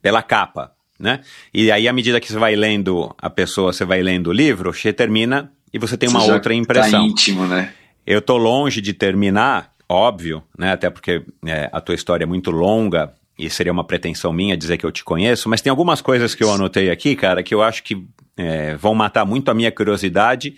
pela 0.00 0.22
capa 0.22 0.72
né? 1.04 1.20
E 1.52 1.70
aí, 1.70 1.86
à 1.86 1.92
medida 1.92 2.18
que 2.18 2.26
você 2.26 2.38
vai 2.38 2.56
lendo 2.56 3.14
a 3.18 3.28
pessoa, 3.28 3.72
você 3.72 3.84
vai 3.84 4.02
lendo 4.02 4.28
o 4.28 4.32
livro, 4.32 4.72
você 4.72 4.92
termina 4.92 5.52
e 5.72 5.78
você 5.78 5.96
tem 5.96 6.08
uma 6.08 6.20
você 6.20 6.32
outra 6.32 6.52
tá 6.52 6.58
impressão. 6.58 7.02
Tá 7.02 7.06
íntimo, 7.06 7.46
né? 7.46 7.72
Eu 8.06 8.22
tô 8.22 8.38
longe 8.38 8.80
de 8.80 8.94
terminar, 8.94 9.70
óbvio, 9.86 10.42
né? 10.58 10.72
Até 10.72 10.88
porque 10.88 11.22
é, 11.44 11.68
a 11.70 11.80
tua 11.80 11.94
história 11.94 12.24
é 12.24 12.26
muito 12.26 12.50
longa 12.50 13.12
e 13.38 13.50
seria 13.50 13.72
uma 13.72 13.84
pretensão 13.84 14.32
minha 14.32 14.56
dizer 14.56 14.78
que 14.78 14.86
eu 14.86 14.92
te 14.92 15.04
conheço, 15.04 15.48
mas 15.48 15.60
tem 15.60 15.70
algumas 15.70 16.00
coisas 16.00 16.34
que 16.34 16.42
eu 16.42 16.50
anotei 16.50 16.90
aqui, 16.90 17.14
cara, 17.14 17.42
que 17.42 17.54
eu 17.54 17.62
acho 17.62 17.82
que 17.82 18.02
é, 18.36 18.74
vão 18.76 18.94
matar 18.94 19.26
muito 19.26 19.50
a 19.50 19.54
minha 19.54 19.70
curiosidade 19.70 20.56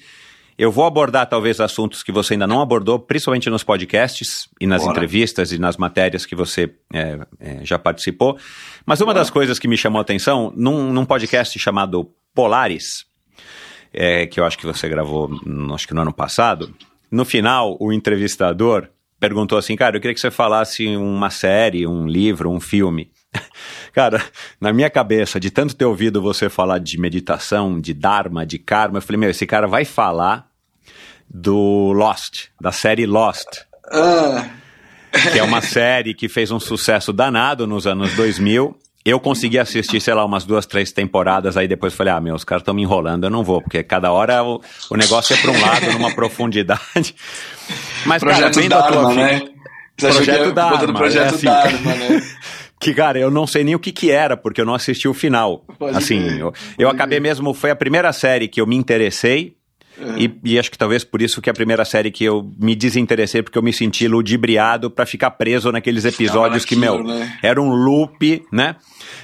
eu 0.58 0.72
vou 0.72 0.84
abordar 0.84 1.28
talvez 1.28 1.60
assuntos 1.60 2.02
que 2.02 2.10
você 2.10 2.34
ainda 2.34 2.46
não 2.46 2.60
abordou, 2.60 2.98
principalmente 2.98 3.50
nos 3.50 3.62
podcasts 3.62 4.48
e 4.60 4.66
nas 4.66 4.82
Bora. 4.82 4.92
entrevistas 4.92 5.52
e 5.52 5.58
nas 5.58 5.76
matérias 5.76 6.24
que 6.24 6.34
você 6.34 6.74
é, 6.92 7.18
é, 7.38 7.64
já 7.64 7.78
participou. 7.78 8.38
Mas 8.84 9.00
uma 9.00 9.06
Bora. 9.06 9.18
das 9.18 9.30
coisas 9.30 9.58
que 9.58 9.68
me 9.68 9.76
chamou 9.76 9.98
a 9.98 10.02
atenção, 10.02 10.52
num, 10.56 10.92
num 10.92 11.04
podcast 11.04 11.58
chamado 11.58 12.10
Polaris, 12.34 13.04
é, 13.92 14.26
que 14.26 14.40
eu 14.40 14.44
acho 14.44 14.58
que 14.58 14.66
você 14.66 14.88
gravou, 14.88 15.30
acho 15.74 15.86
que 15.86 15.94
no 15.94 16.00
ano 16.00 16.12
passado, 16.12 16.74
no 17.10 17.24
final 17.24 17.76
o 17.78 17.92
entrevistador 17.92 18.88
perguntou 19.20 19.58
assim, 19.58 19.76
cara, 19.76 19.96
eu 19.96 20.00
queria 20.00 20.14
que 20.14 20.20
você 20.20 20.30
falasse 20.30 20.86
uma 20.96 21.30
série, 21.30 21.86
um 21.86 22.06
livro, 22.06 22.50
um 22.50 22.60
filme. 22.60 23.10
Cara, 23.92 24.22
na 24.60 24.72
minha 24.72 24.90
cabeça, 24.90 25.40
de 25.40 25.50
tanto 25.50 25.74
ter 25.74 25.84
ouvido 25.84 26.20
você 26.20 26.48
falar 26.48 26.78
de 26.78 26.98
meditação, 26.98 27.80
de 27.80 27.94
Dharma, 27.94 28.44
de 28.44 28.58
Karma, 28.58 28.98
eu 28.98 29.02
falei, 29.02 29.18
meu, 29.18 29.30
esse 29.30 29.46
cara 29.46 29.66
vai 29.66 29.84
falar 29.84 30.48
do 31.28 31.92
Lost, 31.92 32.46
da 32.60 32.72
série 32.72 33.06
Lost. 33.06 33.62
Ah. 33.90 34.46
Que 35.32 35.38
é 35.38 35.42
uma 35.42 35.60
série 35.60 36.14
que 36.14 36.28
fez 36.28 36.50
um 36.50 36.60
sucesso 36.60 37.12
danado 37.12 37.66
nos 37.66 37.86
anos 37.86 38.12
2000. 38.14 38.76
Eu 39.04 39.20
consegui 39.20 39.58
assistir, 39.58 40.00
sei 40.00 40.14
lá, 40.14 40.24
umas 40.24 40.44
duas, 40.44 40.66
três 40.66 40.90
temporadas, 40.90 41.56
aí 41.56 41.68
depois 41.68 41.94
falei, 41.94 42.12
ah, 42.12 42.20
meu, 42.20 42.34
os 42.34 42.42
caras 42.42 42.62
estão 42.62 42.74
me 42.74 42.82
enrolando, 42.82 43.24
eu 43.24 43.30
não 43.30 43.44
vou, 43.44 43.62
porque 43.62 43.82
cada 43.84 44.10
hora 44.10 44.42
o, 44.42 44.60
o 44.90 44.96
negócio 44.96 45.32
é 45.32 45.40
para 45.40 45.50
um 45.52 45.60
lado, 45.60 45.92
numa 45.92 46.12
profundidade. 46.12 47.14
Mas, 48.04 48.20
projeto 48.20 48.40
cara, 48.40 48.52
vendo 48.52 48.68
Dharma, 48.70 48.90
tua 48.90 49.14
né? 49.14 49.42
Projeto 49.96 50.52
Dharma, 50.52 50.92
projeto 50.92 51.24
é 51.24 51.36
assim, 51.36 51.46
Dharma, 51.46 51.94
né? 51.94 52.22
que, 52.80 52.92
cara, 52.92 53.18
eu 53.18 53.30
não 53.30 53.46
sei 53.46 53.64
nem 53.64 53.74
o 53.74 53.78
que 53.78 53.92
que 53.92 54.10
era, 54.10 54.36
porque 54.36 54.60
eu 54.60 54.66
não 54.66 54.74
assisti 54.74 55.08
o 55.08 55.14
final. 55.14 55.64
Pode 55.78 55.96
assim, 55.96 56.38
eu, 56.38 56.52
eu 56.78 56.88
acabei 56.88 57.20
mesmo, 57.20 57.54
foi 57.54 57.70
a 57.70 57.76
primeira 57.76 58.12
série 58.12 58.48
que 58.48 58.60
eu 58.60 58.66
me 58.66 58.76
interessei, 58.76 59.56
é. 59.98 60.22
E, 60.22 60.40
e, 60.44 60.58
acho 60.58 60.70
que 60.70 60.76
talvez 60.76 61.04
por 61.04 61.22
isso 61.22 61.40
que 61.40 61.48
é 61.48 61.52
a 61.52 61.54
primeira 61.54 61.84
série 61.84 62.10
que 62.10 62.24
eu 62.24 62.52
me 62.58 62.74
desinteressei, 62.74 63.42
porque 63.42 63.56
eu 63.56 63.62
me 63.62 63.72
senti 63.72 64.06
ludibriado 64.06 64.90
para 64.90 65.06
ficar 65.06 65.30
preso 65.32 65.72
naqueles 65.72 66.04
episódios 66.04 66.64
que, 66.64 66.76
meu, 66.76 67.02
né? 67.02 67.38
era 67.42 67.60
um 67.60 67.70
loop, 67.70 68.44
né? 68.52 68.76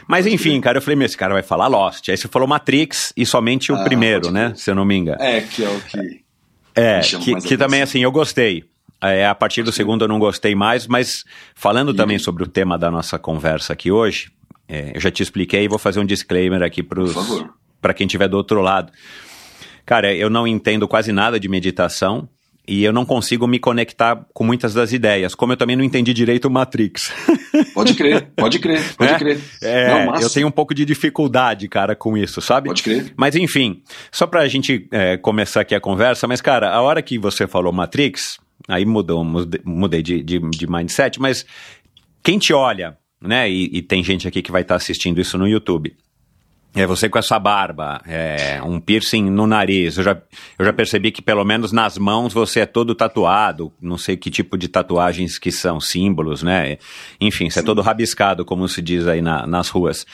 Mas 0.09 0.27
enfim, 0.27 0.59
cara, 0.61 0.79
eu 0.79 0.83
falei, 0.83 0.97
meu, 0.97 1.07
esse 1.07 1.17
cara 1.17 1.35
vai 1.35 1.43
falar 1.43 1.67
Lost. 1.67 2.09
Aí 2.09 2.17
você 2.17 2.27
falou 2.27 2.49
Matrix 2.49 3.13
e 3.17 3.27
somente 3.27 3.71
o 3.71 3.77
ah, 3.77 3.85
primeiro, 3.85 4.31
né? 4.31 4.53
Se 4.57 4.71
eu 4.71 4.75
não 4.75 4.85
me 4.85 4.97
engano. 4.97 5.21
É, 5.21 5.43
que 5.43 5.63
é 5.63 5.69
o 5.69 5.81
que. 5.81 6.23
É, 6.75 7.01
que, 7.01 7.35
que 7.43 7.57
também, 7.59 7.83
assim, 7.83 8.03
eu 8.03 8.11
gostei. 8.11 8.65
É, 9.03 9.27
a 9.27 9.35
partir 9.35 9.63
do 9.63 9.73
segundo 9.73 10.05
eu 10.05 10.09
não 10.09 10.19
gostei 10.19 10.55
mais, 10.55 10.87
mas 10.87 11.25
falando 11.55 11.93
também 11.93 12.19
sobre 12.19 12.45
o 12.45 12.47
tema 12.47 12.79
da 12.79 12.91
nossa 12.91 13.19
conversa 13.19 13.73
aqui 13.73 13.91
hoje, 13.91 14.31
é, 14.69 14.93
eu 14.95 15.01
já 15.01 15.11
te 15.11 15.23
expliquei 15.23 15.65
e 15.65 15.69
vou 15.69 15.79
fazer 15.79 15.99
um 15.99 16.07
disclaimer 16.07 16.63
aqui 16.63 16.83
para 17.81 17.93
quem 17.93 18.07
estiver 18.07 18.29
do 18.29 18.37
outro 18.37 18.61
lado. 18.61 18.93
Cara, 19.85 20.15
eu 20.15 20.31
não 20.31 20.47
entendo 20.47 20.87
quase 20.87 21.11
nada 21.11 21.41
de 21.41 21.49
meditação 21.49 22.29
e 22.67 22.85
eu 22.85 22.93
não 22.93 23.05
consigo 23.05 23.47
me 23.47 23.59
conectar 23.59 24.25
com 24.33 24.45
muitas 24.45 24.73
das 24.73 24.93
ideias, 24.93 25.35
como 25.35 25.53
eu 25.53 25.57
também 25.57 25.75
não 25.75 25.85
entendi 25.85 26.15
direito 26.15 26.47
o 26.47 26.51
Matrix. 26.51 27.13
Pode 27.75 27.95
crer, 27.95 28.29
pode 28.37 28.59
crer, 28.59 28.83
pode 28.97 29.13
é? 29.13 29.19
crer. 29.19 29.41
É, 29.63 29.89
não, 29.89 30.21
eu 30.21 30.29
tenho 30.29 30.47
um 30.47 30.51
pouco 30.51 30.75
de 30.75 30.85
dificuldade, 30.85 31.69
cara, 31.69 31.95
com 31.95 32.17
isso, 32.17 32.41
sabe? 32.41 32.69
Pode 32.69 32.83
crer. 32.83 33.13
Mas 33.17 33.35
enfim, 33.35 33.83
só 34.11 34.27
pra 34.27 34.47
gente 34.49 34.89
é, 34.91 35.17
começar 35.17 35.61
aqui 35.61 35.75
a 35.75 35.81
conversa, 35.81 36.27
mas 36.27 36.41
cara, 36.41 36.71
a 36.71 36.81
hora 36.81 37.03
que 37.03 37.19
você 37.19 37.47
falou 37.47 37.73
Matrix, 37.73 38.39
aí 38.69 38.85
mudou, 38.85 39.25
mudei 39.65 40.03
de, 40.03 40.23
de, 40.23 40.39
de 40.39 40.71
mindset, 40.71 41.21
mas 41.21 41.45
quem 42.23 42.39
te 42.39 42.53
olha, 42.53 42.97
né, 43.21 43.51
e, 43.51 43.79
e, 43.79 43.83
tem 43.83 44.03
gente 44.03 44.27
aqui 44.27 44.43
que 44.43 44.53
vai 44.53 44.63
estar 44.63 44.75
tá 44.75 44.77
assistindo 44.77 45.21
isso 45.21 45.39
no 45.39 45.47
YouTube, 45.47 45.95
É 46.75 46.87
você 46.87 47.09
com 47.09 47.19
essa 47.19 47.39
barba, 47.39 48.01
é, 48.07 48.61
um 48.65 48.81
piercing 48.81 49.29
no 49.31 49.47
nariz. 49.47 49.99
Eu 49.99 50.05
já, 50.05 50.23
eu 50.59 50.65
já 50.65 50.73
percebi 50.73 51.13
que 51.13 51.21
pelo 51.21 51.45
menos 51.45 51.71
nas 51.71 51.99
mãos 51.99 52.33
você 52.33 52.61
é 52.61 52.67
todo 52.67 52.95
tatuado. 52.95 53.71
Não 53.79 53.99
sei 53.99 54.17
que 54.17 54.31
tipo 54.31 54.57
de 54.57 54.69
tatuagens 54.69 55.39
que 55.39 55.53
são, 55.53 55.79
símbolos, 55.79 56.43
né? 56.43 56.79
Enfim, 57.21 57.51
você 57.51 57.61
é 57.61 57.63
todo 57.63 57.83
rabiscado, 57.83 58.43
como 58.43 58.67
se 58.69 58.81
diz 58.81 59.07
aí 59.07 59.21
na, 59.21 59.47
nas 59.47 59.69
ruas. 59.69 60.07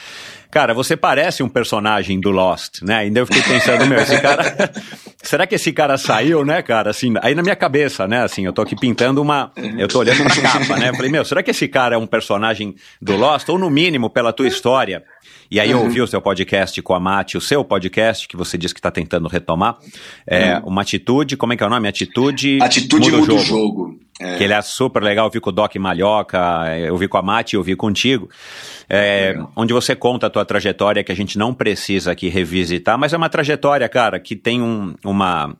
Cara, 0.51 0.73
você 0.73 0.97
parece 0.97 1.43
um 1.43 1.49
personagem 1.49 2.19
do 2.19 2.31
Lost, 2.31 2.81
né? 2.81 2.95
Ainda 2.97 3.19
eu 3.19 3.25
fiquei 3.27 3.43
pensando, 3.43 3.85
meu, 3.85 3.99
esse 3.99 4.19
cara. 4.19 4.71
será 5.21 5.45
que 5.45 5.53
esse 5.53 5.71
cara 5.71 5.95
saiu, 5.95 6.43
né, 6.43 6.63
cara? 6.63 6.89
Assim, 6.89 7.13
aí 7.21 7.35
na 7.35 7.43
minha 7.43 7.55
cabeça, 7.55 8.07
né? 8.07 8.23
Assim, 8.23 8.45
eu 8.45 8.53
tô 8.53 8.63
aqui 8.63 8.75
pintando 8.75 9.21
uma. 9.21 9.51
Eu 9.77 9.87
tô 9.87 9.99
olhando 9.99 10.21
uma 10.21 10.29
capa, 10.29 10.77
né? 10.77 10.89
Eu 10.89 10.95
falei, 10.95 11.11
meu, 11.11 11.23
será 11.23 11.43
que 11.43 11.51
esse 11.51 11.67
cara 11.67 11.95
é 11.95 11.97
um 11.97 12.07
personagem 12.07 12.73
do 12.99 13.15
Lost? 13.15 13.47
Ou 13.49 13.59
no 13.59 13.69
mínimo, 13.69 14.09
pela 14.09 14.33
tua 14.33 14.47
história. 14.47 15.03
E 15.51 15.59
aí 15.59 15.71
eu 15.71 15.81
ouvi 15.81 16.01
o 16.01 16.07
seu 16.07 16.21
podcast 16.21 16.81
com 16.81 16.93
a 16.93 16.99
Mate, 16.99 17.37
o 17.37 17.41
seu 17.41 17.63
podcast, 17.63 18.27
que 18.27 18.37
você 18.37 18.57
disse 18.57 18.73
que 18.73 18.79
está 18.79 18.91
tentando 18.91 19.27
retomar. 19.27 19.77
É, 20.25 20.57
uhum. 20.57 20.67
Uma 20.67 20.81
atitude, 20.81 21.37
como 21.37 21.53
é 21.53 21.57
que 21.57 21.63
é 21.63 21.67
o 21.67 21.69
nome? 21.69 21.87
Atitude. 21.87 22.59
Atitude 22.61 23.11
muda, 23.11 23.17
muda 23.17 23.33
o 23.33 23.39
jogo. 23.39 23.83
jogo. 23.85 23.99
É. 24.19 24.35
Que 24.37 24.43
ele 24.43 24.53
é 24.53 24.61
super 24.61 25.01
legal, 25.01 25.27
eu 25.27 25.31
vi 25.31 25.39
com 25.39 25.49
o 25.49 25.53
Doc 25.53 25.73
Malhoca, 25.77 26.77
eu 26.77 26.97
vi 26.97 27.07
com 27.07 27.17
a 27.17 27.21
Mate, 27.21 27.55
eu 27.55 27.63
vi 27.63 27.75
contigo. 27.75 28.29
É, 28.89 29.33
onde 29.55 29.73
você 29.73 29.95
conta 29.95 30.27
a 30.27 30.29
tua 30.29 30.43
trajetória, 30.43 31.03
que 31.03 31.11
a 31.11 31.15
gente 31.15 31.37
não 31.37 31.53
precisa 31.53 32.11
aqui 32.11 32.27
revisitar, 32.27 32.97
mas 32.97 33.13
é 33.13 33.17
uma 33.17 33.29
trajetória, 33.29 33.87
cara, 33.87 34.19
que 34.19 34.35
tem 34.35 34.61
um, 34.61 34.93
uma 35.05 35.55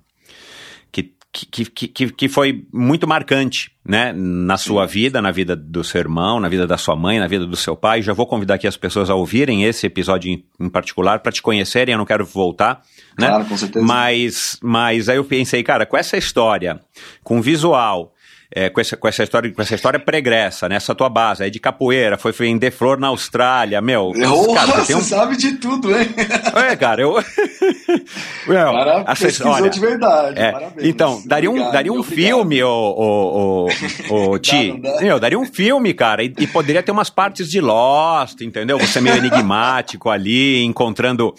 que, 1.31 1.65
que, 1.65 1.87
que, 1.87 2.11
que 2.11 2.27
foi 2.27 2.65
muito 2.73 3.07
marcante, 3.07 3.71
né? 3.85 4.11
Na 4.13 4.57
sua 4.57 4.87
Sim. 4.87 4.93
vida, 4.93 5.21
na 5.21 5.31
vida 5.31 5.55
do 5.55 5.83
seu 5.83 5.99
irmão, 5.99 6.39
na 6.39 6.49
vida 6.49 6.65
da 6.65 6.77
sua 6.77 6.95
mãe, 6.95 7.19
na 7.19 7.27
vida 7.27 7.45
do 7.45 7.55
seu 7.55 7.75
pai. 7.75 8.01
Já 8.01 8.13
vou 8.13 8.25
convidar 8.25 8.55
aqui 8.55 8.67
as 8.67 8.75
pessoas 8.75 9.09
a 9.09 9.15
ouvirem 9.15 9.63
esse 9.63 9.85
episódio 9.85 10.31
em, 10.31 10.43
em 10.59 10.69
particular 10.69 11.19
para 11.19 11.31
te 11.31 11.41
conhecerem. 11.41 11.93
Eu 11.93 11.99
não 11.99 12.05
quero 12.05 12.25
voltar, 12.25 12.81
né? 13.17 13.27
Claro, 13.27 13.45
com 13.45 13.57
certeza. 13.57 13.85
Mas, 13.85 14.57
mas 14.61 15.07
aí 15.07 15.17
eu 15.17 15.23
pensei, 15.23 15.61
cara, 15.61 15.85
com 15.85 15.95
essa 15.95 16.17
história, 16.17 16.79
com 17.23 17.41
visual, 17.41 18.13
é, 18.51 18.67
com, 18.69 18.81
essa, 18.81 18.97
com, 18.97 19.07
essa 19.07 19.23
história, 19.23 19.53
com 19.53 19.61
essa 19.61 19.75
história 19.75 19.99
pregressa, 19.99 20.67
né? 20.67 20.75
Essa 20.75 20.95
tua 20.95 21.07
base 21.07 21.43
aí 21.43 21.51
de 21.51 21.59
capoeira, 21.59 22.17
foi 22.17 22.31
vender 22.31 22.71
flor 22.71 22.99
na 22.99 23.07
Austrália, 23.07 23.79
meu. 23.79 24.11
Oh, 24.11 24.53
cara, 24.53 24.83
você, 24.83 24.95
um... 24.95 25.01
sabe 25.01 25.37
de 25.37 25.53
tudo, 25.57 25.95
hein? 25.95 26.07
É, 26.55 26.75
cara, 26.75 27.03
eu. 27.03 27.13
meu, 28.47 28.71
cara, 28.71 29.03
pesquisou 29.03 29.51
olha, 29.51 29.69
de 29.69 29.79
verdade. 29.79 30.39
É, 30.39 30.51
parabéns. 30.51 30.87
Então, 30.87 31.21
daria 31.25 31.51
um, 31.51 31.71
daria 31.71 31.93
um 31.93 32.01
filme, 32.01 32.63
o, 32.63 32.69
o, 32.69 33.67
o, 34.09 34.31
o 34.31 34.39
Ti. 34.39 34.81
Meu, 34.99 35.19
daria 35.19 35.37
um 35.37 35.45
filme, 35.45 35.93
cara, 35.93 36.23
e, 36.23 36.33
e, 36.39 36.47
poderia 36.47 36.81
ter 36.81 36.91
umas 36.91 37.11
partes 37.11 37.49
de 37.51 37.61
Lost, 37.61 38.41
entendeu? 38.41 38.79
Você 38.79 38.99
meio 38.99 39.17
enigmático 39.17 40.09
ali, 40.09 40.63
encontrando 40.63 41.35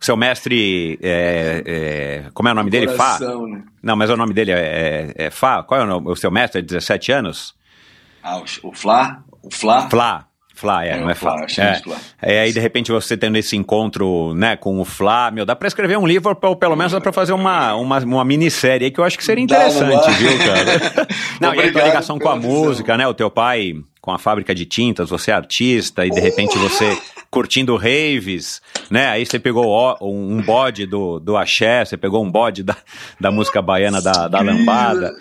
seu 0.00 0.16
mestre, 0.16 0.98
é, 1.02 1.62
é, 1.66 2.30
como 2.32 2.48
é 2.48 2.52
o 2.52 2.54
nome 2.54 2.70
dele? 2.70 2.88
Fá? 2.88 3.18
Né? 3.18 3.62
Não, 3.82 3.96
mas 3.96 4.10
o 4.10 4.16
nome 4.16 4.34
dele 4.34 4.52
é, 4.52 5.12
é, 5.16 5.26
é 5.26 5.30
Fá. 5.30 5.62
Qual 5.62 5.80
é 5.80 5.84
o, 5.84 5.86
nome, 5.86 6.10
o 6.10 6.16
seu 6.16 6.30
mestre? 6.30 6.60
É 6.60 6.62
17 6.62 7.12
anos? 7.12 7.54
Ah, 8.22 8.38
o, 8.38 8.68
o 8.68 8.72
Flá? 8.72 9.22
O 9.42 9.50
Flá? 9.50 9.88
Flá. 9.88 10.26
Flá, 10.56 10.86
é, 10.86 10.92
é 10.92 10.96
não 10.98 11.10
é 11.10 11.14
Flá. 11.14 11.36
É. 12.22 12.36
é, 12.36 12.40
aí 12.40 12.52
de 12.52 12.58
repente 12.58 12.90
você 12.90 13.14
tendo 13.14 13.36
esse 13.36 13.54
encontro, 13.54 14.32
né, 14.34 14.56
com 14.56 14.80
o 14.80 14.86
Flá, 14.86 15.30
meu, 15.30 15.44
dá 15.44 15.54
pra 15.54 15.68
escrever 15.68 15.98
um 15.98 16.06
livro, 16.06 16.34
ou 16.42 16.56
pelo 16.56 16.74
menos 16.74 16.92
dá 16.92 17.00
pra 17.00 17.12
fazer 17.12 17.34
uma, 17.34 17.74
uma, 17.74 17.98
uma 17.98 18.24
minissérie 18.24 18.86
aí 18.86 18.90
que 18.90 18.98
eu 18.98 19.04
acho 19.04 19.18
que 19.18 19.24
seria 19.24 19.44
interessante, 19.44 20.10
viu, 20.12 20.38
cara? 20.38 21.08
não, 21.42 21.54
e 21.54 21.60
a 21.60 21.72
tua 21.72 21.82
ligação 21.82 22.18
com 22.18 22.30
a 22.30 22.36
música, 22.36 22.96
né, 22.96 23.06
o 23.06 23.12
teu 23.12 23.30
pai 23.30 23.74
com 24.06 24.12
a 24.12 24.18
fábrica 24.20 24.54
de 24.54 24.64
tintas, 24.64 25.10
você 25.10 25.32
é 25.32 25.34
artista 25.34 26.06
e 26.06 26.10
de 26.10 26.20
repente 26.20 26.56
você 26.58 26.96
curtindo 27.28 27.74
raves, 27.74 28.62
né? 28.88 29.08
Aí 29.08 29.26
você 29.26 29.36
pegou 29.36 29.96
um 30.00 30.40
bode 30.40 30.86
do, 30.86 31.18
do 31.18 31.36
axé, 31.36 31.84
você 31.84 31.96
pegou 31.96 32.24
um 32.24 32.30
bode 32.30 32.62
da, 32.62 32.76
da 33.18 33.32
música 33.32 33.60
baiana 33.60 34.00
da, 34.00 34.28
da 34.28 34.40
lambada. 34.40 35.12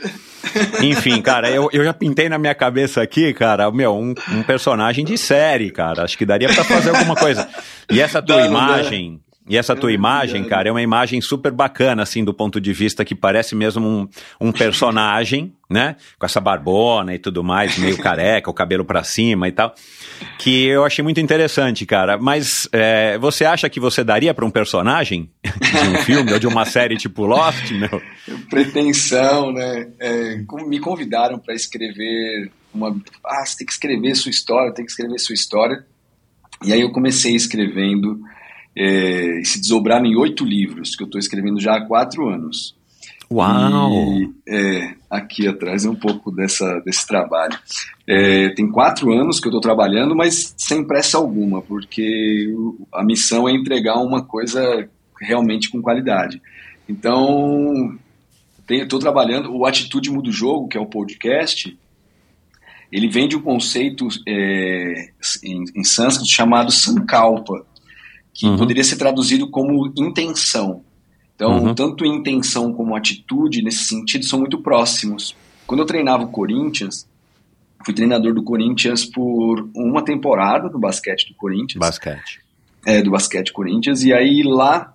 Enfim, 0.84 1.20
cara, 1.20 1.50
eu, 1.50 1.68
eu 1.74 1.84
já 1.84 1.96
pintei 1.96 2.30
na 2.30 2.38
minha 2.38 2.54
cabeça 2.54 3.02
aqui, 3.02 3.34
cara, 3.34 3.72
meu, 3.72 3.96
um, 3.98 4.14
um 4.32 4.44
personagem 4.44 5.04
de 5.04 5.18
série, 5.18 5.72
cara. 5.72 6.04
Acho 6.04 6.16
que 6.16 6.24
daria 6.24 6.48
para 6.54 6.64
fazer 6.64 6.92
alguma 6.92 7.16
coisa. 7.16 7.50
E 7.92 8.00
essa 8.00 8.22
tua 8.22 8.42
não, 8.42 8.46
imagem, 8.46 9.14
não. 9.14 9.25
E 9.48 9.58
essa 9.58 9.76
tua 9.76 9.92
imagem, 9.92 10.44
cara, 10.46 10.70
é 10.70 10.72
uma 10.72 10.82
imagem 10.82 11.22
super 11.22 11.52
bacana, 11.52 12.02
assim, 12.02 12.24
do 12.24 12.34
ponto 12.34 12.60
de 12.60 12.74
vista 12.74 13.06
que 13.06 13.14
parece 13.14 13.54
mesmo 13.54 13.88
um, 13.88 14.08
um 14.48 14.52
personagem, 14.52 15.54
né? 15.70 15.96
Com 16.18 16.26
essa 16.26 16.42
barbona 16.42 17.14
e 17.14 17.20
tudo 17.20 17.44
mais, 17.44 17.78
meio 17.78 17.96
careca, 17.98 18.50
o 18.50 18.54
cabelo 18.54 18.84
para 18.84 19.04
cima 19.04 19.48
e 19.48 19.52
tal. 19.52 19.76
Que 20.40 20.66
eu 20.66 20.84
achei 20.84 21.04
muito 21.04 21.20
interessante, 21.20 21.86
cara. 21.86 22.18
Mas 22.18 22.68
é, 22.72 23.20
você 23.20 23.46
acha 23.46 23.70
que 23.70 23.80
você 23.80 24.04
daria 24.04 24.34
para 24.34 24.46
um 24.46 24.50
personagem 24.50 25.30
de 25.44 25.90
um 25.90 26.02
filme 26.02 26.34
ou 26.34 26.40
de 26.40 26.48
uma 26.48 26.66
série 26.66 26.98
tipo 26.98 27.24
Lost, 27.28 27.70
meu? 27.72 28.02
Pretensão, 28.50 29.52
né? 29.52 29.90
É, 30.00 30.38
me 30.66 30.80
convidaram 30.80 31.38
para 31.38 31.54
escrever 31.54 32.52
uma. 32.74 32.96
Ah, 33.24 33.46
você 33.46 33.58
tem 33.58 33.68
que 33.68 33.74
escrever 33.74 34.16
sua 34.16 34.32
história, 34.32 34.74
tem 34.74 34.86
que 34.86 34.92
escrever 34.92 35.20
sua 35.20 35.36
história. 35.36 35.86
E 36.64 36.74
aí 36.74 36.82
eu 36.82 36.92
comecei 36.92 37.36
escrevendo 37.36 38.20
é, 38.78 39.42
se 39.44 39.60
desdobraram 39.60 40.06
em 40.06 40.16
oito 40.16 40.44
livros, 40.44 40.96
que 40.96 41.04
eu 41.04 41.06
estou 41.06 41.20
escrevendo 41.20 41.60
já 41.60 41.76
há 41.76 41.86
quatro 41.86 42.28
anos. 42.28 42.76
Uau! 43.32 43.92
E, 43.92 44.34
é, 44.48 44.96
aqui 45.10 45.48
atrás 45.48 45.86
é 45.86 45.90
um 45.90 45.96
pouco 45.96 46.32
dessa, 46.32 46.80
desse 46.86 47.08
trabalho. 47.08 47.58
É, 48.08 48.50
tem 48.50 48.70
quatro 48.70 49.12
anos 49.12 49.40
que 49.40 49.48
eu 49.48 49.50
estou 49.50 49.62
trabalhando, 49.62 50.16
mas 50.16 50.54
sem 50.58 50.86
pressa 50.86 51.18
alguma, 51.18 51.62
porque 51.62 52.54
a 52.94 53.04
missão 53.04 53.48
é 53.48 53.52
entregar 53.52 53.96
uma 53.96 54.24
coisa 54.24 54.88
realmente 55.20 55.70
com 55.70 55.82
qualidade. 55.82 56.42
Então, 56.88 57.98
estou 58.70 59.00
trabalhando. 59.00 59.56
O 59.56 59.66
Atitude 59.66 60.12
Muda 60.12 60.30
o 60.30 60.34
Jogo, 60.34 60.68
que 60.68 60.78
é 60.78 60.82
o 60.82 60.86
podcast, 60.86 61.76
ele 62.92 63.10
vem 63.10 63.28
de 63.28 63.36
um 63.36 63.42
conceito 63.42 64.08
é, 64.28 65.10
em, 65.44 65.64
em 65.76 65.84
sânscrito 65.84 66.32
chamado 66.32 66.72
Sankalpa, 66.72 67.66
que 68.36 68.46
uhum. 68.46 68.58
poderia 68.58 68.84
ser 68.84 68.98
traduzido 68.98 69.50
como 69.50 69.92
intenção. 69.96 70.84
Então, 71.34 71.64
uhum. 71.64 71.74
tanto 71.74 72.06
intenção 72.06 72.74
como 72.74 72.96
atitude, 72.96 73.64
nesse 73.64 73.86
sentido, 73.86 74.26
são 74.26 74.40
muito 74.40 74.62
próximos. 74.62 75.36
Quando 75.66 75.80
eu 75.80 75.86
treinava 75.86 76.24
o 76.24 76.28
Corinthians, 76.28 77.08
fui 77.84 77.94
treinador 77.94 78.34
do 78.34 78.44
Corinthians 78.44 79.06
por 79.06 79.70
uma 79.74 80.04
temporada 80.04 80.70
do 80.70 80.78
basquete 80.78 81.30
do 81.30 81.36
Corinthians. 81.36 81.80
Basquete. 81.80 82.42
É, 82.86 83.02
do 83.02 83.12
basquete 83.12 83.54
Corinthians. 83.54 84.04
E 84.04 84.14
aí 84.14 84.44
lá, 84.44 84.94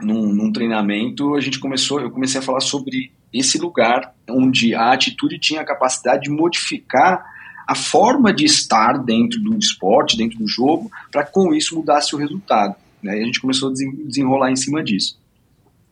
num, 0.00 0.32
num 0.32 0.50
treinamento, 0.50 1.34
a 1.34 1.40
gente 1.40 1.58
começou, 1.58 2.00
eu 2.00 2.10
comecei 2.10 2.40
a 2.40 2.42
falar 2.42 2.60
sobre 2.60 3.12
esse 3.32 3.58
lugar 3.58 4.14
onde 4.28 4.74
a 4.74 4.92
atitude 4.92 5.38
tinha 5.38 5.60
a 5.60 5.66
capacidade 5.66 6.24
de 6.24 6.30
modificar 6.30 7.24
a 7.66 7.74
forma 7.74 8.32
de 8.32 8.44
estar 8.44 8.98
dentro 8.98 9.40
do 9.40 9.56
esporte, 9.58 10.16
dentro 10.16 10.38
do 10.38 10.46
jogo, 10.46 10.90
para 11.10 11.24
com 11.24 11.54
isso 11.54 11.76
mudasse 11.76 12.14
o 12.14 12.18
resultado. 12.18 12.74
Né? 13.02 13.18
E 13.18 13.22
a 13.22 13.24
gente 13.24 13.40
começou 13.40 13.70
a 13.70 13.72
desenrolar 13.72 14.50
em 14.50 14.56
cima 14.56 14.82
disso. 14.82 15.18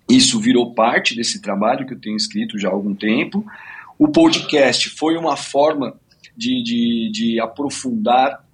Isso 0.09 0.39
virou 0.41 0.75
parte 0.75 1.15
desse 1.15 1.41
trabalho 1.41 1.87
que 1.87 1.95
eu 1.95 2.01
tenho 2.01 2.17
escrito 2.17 2.59
já 2.59 2.69
há 2.69 2.73
algum 2.73 2.95
tempo. 2.95 3.45
O 3.99 4.09
podcast 4.09 4.91
foi 4.91 5.17
uma 5.17 5.37
forma 5.37 5.95
de, 6.37 6.63
de, 6.63 7.11
de 7.13 7.41
aprofundar 7.41 8.45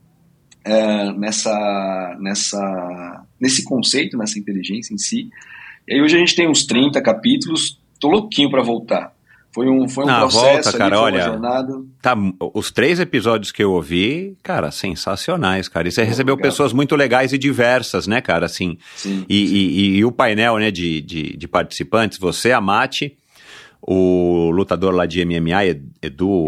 é, 0.64 1.12
nessa, 1.12 2.16
nessa, 2.20 3.26
nesse 3.40 3.64
conceito, 3.64 4.16
nessa 4.16 4.38
inteligência 4.38 4.94
em 4.94 4.98
si. 4.98 5.30
E 5.86 5.94
aí 5.94 6.02
hoje 6.02 6.16
a 6.16 6.18
gente 6.18 6.34
tem 6.34 6.48
uns 6.48 6.66
30 6.66 7.00
capítulos, 7.00 7.80
tô 7.98 8.08
louquinho 8.08 8.50
para 8.50 8.62
voltar. 8.62 9.12
Foi 9.58 9.68
um, 9.68 9.88
foi 9.88 10.04
um 10.04 10.06
Na 10.06 10.20
processo, 10.20 10.44
volta, 10.44 10.78
cara, 10.78 10.84
ali, 10.84 11.04
olha, 11.16 11.24
jornada. 11.24 11.82
Tá, 12.00 12.16
os 12.54 12.70
três 12.70 13.00
episódios 13.00 13.50
que 13.50 13.60
eu 13.60 13.72
ouvi, 13.72 14.36
cara, 14.40 14.70
sensacionais, 14.70 15.66
cara. 15.66 15.88
E 15.88 15.90
você 15.90 16.04
recebeu 16.04 16.34
obrigado. 16.34 16.52
pessoas 16.52 16.72
muito 16.72 16.94
legais 16.94 17.32
e 17.32 17.38
diversas, 17.38 18.06
né, 18.06 18.20
cara, 18.20 18.46
assim. 18.46 18.78
Sim. 18.94 19.26
E, 19.28 19.36
e, 19.36 19.96
e, 19.96 20.04
o 20.04 20.12
painel, 20.12 20.58
né, 20.58 20.70
de, 20.70 21.00
de, 21.00 21.36
de, 21.36 21.48
participantes, 21.48 22.18
você, 22.18 22.52
a 22.52 22.60
Mate, 22.60 23.18
o 23.82 24.48
lutador 24.52 24.94
lá 24.94 25.06
de 25.06 25.24
MMA, 25.24 25.64
Edu 26.00 26.46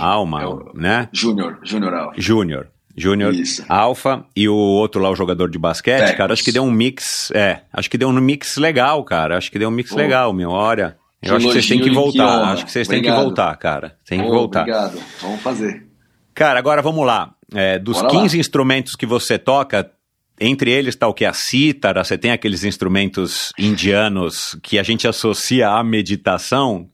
Alma, 0.00 0.40
é 0.40 0.46
o, 0.46 0.72
né? 0.74 1.10
Júnior, 1.12 1.58
Júnior 1.62 1.92
Alfa. 1.92 2.14
Júnior. 2.18 2.68
Júnior 2.96 3.34
Alfa 3.68 4.24
e 4.34 4.48
o 4.48 4.56
outro 4.56 5.02
lá, 5.02 5.10
o 5.10 5.14
jogador 5.14 5.50
de 5.50 5.58
basquete, 5.58 6.16
cara, 6.16 6.32
acho 6.32 6.42
que 6.42 6.50
deu 6.50 6.62
um 6.62 6.70
mix, 6.70 7.30
é, 7.32 7.60
acho 7.70 7.90
que 7.90 7.98
deu 7.98 8.08
um 8.08 8.12
mix 8.14 8.56
legal, 8.56 9.04
cara, 9.04 9.36
acho 9.36 9.52
que 9.52 9.58
deu 9.58 9.68
um 9.68 9.72
mix 9.72 9.90
legal, 9.92 10.32
meu, 10.32 10.48
olha, 10.48 10.96
eu 11.30 11.36
acho 11.36 11.46
que 11.46 11.52
vocês 11.52 11.68
têm 11.68 11.80
que 11.80 11.90
voltar. 11.90 12.52
Acho 12.52 12.64
que 12.64 12.72
vocês 12.72 12.88
têm 12.88 13.02
que 13.02 13.10
voltar, 13.10 13.56
cara. 13.56 13.96
Tem 14.06 14.22
que 14.22 14.28
voltar. 14.28 14.60
Obrigado. 14.60 14.98
Vamos 15.20 15.40
fazer. 15.40 15.86
Cara, 16.34 16.58
agora 16.58 16.82
vamos 16.82 17.06
lá. 17.06 17.34
É, 17.54 17.78
dos 17.78 18.00
Bora 18.00 18.10
15 18.10 18.36
lá. 18.36 18.40
instrumentos 18.40 18.96
que 18.96 19.06
você 19.06 19.38
toca, 19.38 19.90
entre 20.40 20.70
eles 20.70 20.94
está 20.94 21.08
o 21.08 21.14
que? 21.14 21.24
A 21.24 21.32
cítara, 21.32 22.04
você 22.04 22.18
tem 22.18 22.30
aqueles 22.30 22.64
instrumentos 22.64 23.52
indianos 23.58 24.58
que 24.62 24.78
a 24.78 24.82
gente 24.82 25.08
associa 25.08 25.70
à 25.70 25.82
meditação? 25.82 26.88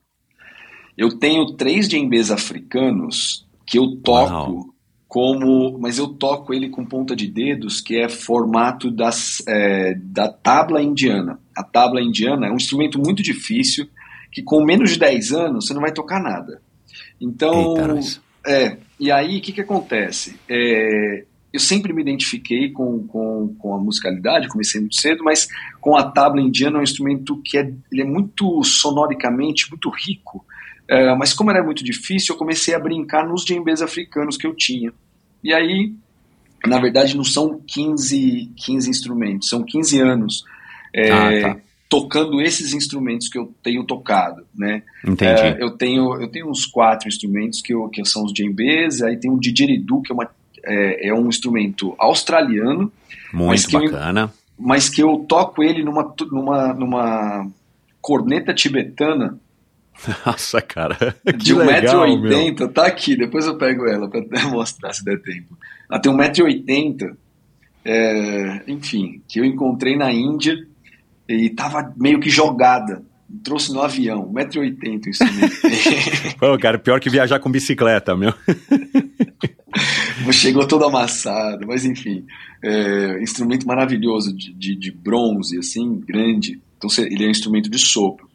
Eu 0.97 1.19
tenho 1.19 1.57
três 1.57 1.89
djembês 1.89 2.31
africanos 2.31 3.47
que 3.67 3.79
eu 3.79 3.97
toco 3.97 4.33
Uau. 4.33 4.65
como, 5.09 5.79
mas 5.79 5.99
eu 5.99 6.09
toco 6.09 6.53
ele 6.53 6.69
com 6.69 6.85
ponta 6.85 7.17
de 7.17 7.27
dedos, 7.27 7.81
que 7.81 7.97
é 7.97 8.09
formato 8.09 8.91
das, 8.91 9.43
é, 9.49 9.95
da 9.95 10.29
tabla 10.29 10.83
indiana. 10.83 11.41
A 11.57 11.63
tabla 11.65 12.01
indiana 12.01 12.47
é 12.47 12.51
um 12.53 12.57
instrumento 12.57 12.99
muito 12.99 13.23
difícil, 13.23 13.89
que 14.33 14.43
com 14.43 14.65
menos 14.65 14.93
de 14.93 14.99
10 14.99 15.33
anos 15.33 15.67
você 15.67 15.75
não 15.75 15.83
vai 15.83 15.93
tocar 15.93 16.21
nada. 16.21 16.61
Então, 17.21 17.97
Eita, 17.97 18.21
é, 18.47 18.77
e 18.99 19.13
aí 19.13 19.39
o 19.39 19.41
que, 19.43 19.53
que 19.53 19.61
acontece? 19.61 20.37
É, 20.49 21.25
eu 21.53 21.61
sempre 21.61 21.93
me 21.93 22.01
identifiquei 22.01 22.71
com, 22.71 23.07
com, 23.07 23.55
com 23.59 23.75
a 23.75 23.79
musicalidade, 23.79 24.49
comecei 24.49 24.81
muito 24.81 24.97
cedo, 24.97 25.23
mas 25.23 25.47
com 25.81 25.97
a 25.97 26.11
tabla 26.11 26.41
indiana 26.41 26.79
é 26.79 26.81
um 26.81 26.85
instrumento 26.85 27.41
que 27.45 27.59
é, 27.59 27.73
ele 27.93 28.03
é 28.03 28.07
muito 28.07 28.65
sonoricamente, 28.65 29.69
muito 29.71 29.91
rico, 29.91 30.45
é, 30.89 31.15
mas 31.15 31.35
como 31.35 31.51
era 31.51 31.63
muito 31.63 31.85
difícil, 31.85 32.35
eu 32.35 32.39
comecei 32.39 32.75
a 32.75 32.79
brincar 32.79 33.29
nos 33.29 33.45
djembes 33.45 33.83
africanos 33.83 34.37
que 34.37 34.47
eu 34.47 34.55
tinha. 34.57 34.93
E 35.45 35.53
aí, 35.53 35.95
na 36.67 36.81
verdade, 36.81 37.17
não 37.17 37.25
são 37.25 37.61
15, 37.67 38.51
15 38.57 38.91
instrumentos, 38.91 39.49
são 39.49 39.63
15 39.63 40.01
anos 40.01 40.45
é, 40.95 41.11
ah, 41.11 41.55
tá. 41.55 41.61
Tocando 41.93 42.41
esses 42.41 42.73
instrumentos 42.73 43.29
que 43.29 43.39
eu 43.39 43.53
tenho 43.63 43.85
tocado, 43.85 44.47
né? 44.57 44.83
Entendi. 45.07 45.43
É, 45.43 45.63
eu, 45.63 45.73
tenho, 45.73 46.19
eu 46.19 46.27
tenho 46.27 46.49
uns 46.49 46.65
quatro 46.65 47.07
instrumentos 47.07 47.61
que, 47.61 47.75
eu, 47.75 47.87
que 47.91 48.03
são 48.07 48.25
os 48.25 48.33
djembes, 48.33 49.03
aí 49.03 49.19
tem 49.19 49.31
o 49.31 49.39
didgeridoo, 49.39 50.01
que 50.01 50.11
é, 50.11 50.15
uma, 50.15 50.31
é, 50.65 51.09
é 51.09 51.15
um 51.15 51.29
instrumento 51.29 51.95
australiano. 51.99 52.91
Muito 53.31 53.71
bacana. 53.71 54.23
Eu, 54.23 54.31
mas 54.59 54.89
que 54.89 55.03
eu 55.03 55.23
toco 55.29 55.63
ele 55.63 55.85
numa, 55.85 56.15
numa, 56.31 56.73
numa 56.73 57.51
corneta 58.01 58.55
tibetana, 58.55 59.39
nossa, 60.25 60.63
cara. 60.63 61.15
de 61.37 61.55
1,80m, 61.55 62.73
tá 62.73 62.87
aqui, 62.87 63.15
depois 63.15 63.47
eu 63.47 63.59
pego 63.59 63.87
ela 63.87 64.09
pra 64.09 64.23
mostrar 64.49 64.95
se 64.95 65.05
der 65.05 65.21
tempo. 65.21 65.59
Ela 65.91 66.01
tem 66.01 66.11
1,80m, 66.11 67.15
é, 67.85 68.63
enfim, 68.67 69.21
que 69.29 69.41
eu 69.41 69.45
encontrei 69.45 69.95
na 69.95 70.11
Índia 70.11 70.57
e 71.29 71.51
tava 71.51 71.93
meio 71.97 72.21
que 72.21 72.31
jogada. 72.31 73.03
Trouxe 73.43 73.73
no 73.73 73.81
avião, 73.81 74.31
1,80m 74.31 75.07
isso 75.07 75.25
mesmo. 75.25 76.37
Pô, 76.39 76.59
cara, 76.59 76.79
pior 76.79 77.01
que 77.01 77.09
viajar 77.09 77.39
com 77.39 77.51
bicicleta, 77.51 78.15
meu. 78.15 78.35
Chegou 80.31 80.67
todo 80.67 80.85
amassado, 80.85 81.67
mas 81.67 81.85
enfim, 81.85 82.27
é, 82.63 83.23
instrumento 83.23 83.67
maravilhoso 83.67 84.37
de, 84.37 84.53
de, 84.53 84.77
de 84.77 84.91
bronze, 84.91 85.59
assim, 85.59 85.99
grande. 86.01 86.61
Então 86.77 86.91
ele 87.05 87.25
é 87.25 87.29
um 87.29 87.31
instrumento 87.31 87.71
de 87.71 87.79
sopro. 87.79 88.29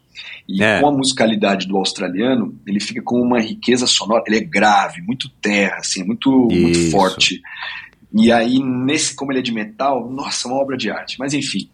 E 0.47 0.63
é. 0.63 0.79
com 0.79 0.87
a 0.87 0.91
musicalidade 0.91 1.67
do 1.67 1.77
australiano, 1.77 2.57
ele 2.65 2.79
fica 2.79 3.01
com 3.01 3.21
uma 3.21 3.39
riqueza 3.39 3.85
sonora, 3.85 4.23
ele 4.25 4.37
é 4.37 4.43
grave, 4.43 5.01
muito 5.01 5.29
terra, 5.41 5.77
assim, 5.77 6.03
muito, 6.03 6.31
muito 6.49 6.89
forte. 6.89 7.41
E 8.13 8.31
aí, 8.31 8.59
nesse, 8.59 9.13
como 9.13 9.31
ele 9.31 9.39
é 9.39 9.43
de 9.43 9.51
metal, 9.51 10.09
nossa, 10.09 10.47
uma 10.47 10.57
obra 10.57 10.77
de 10.77 10.89
arte. 10.89 11.17
Mas 11.19 11.33
enfim. 11.33 11.69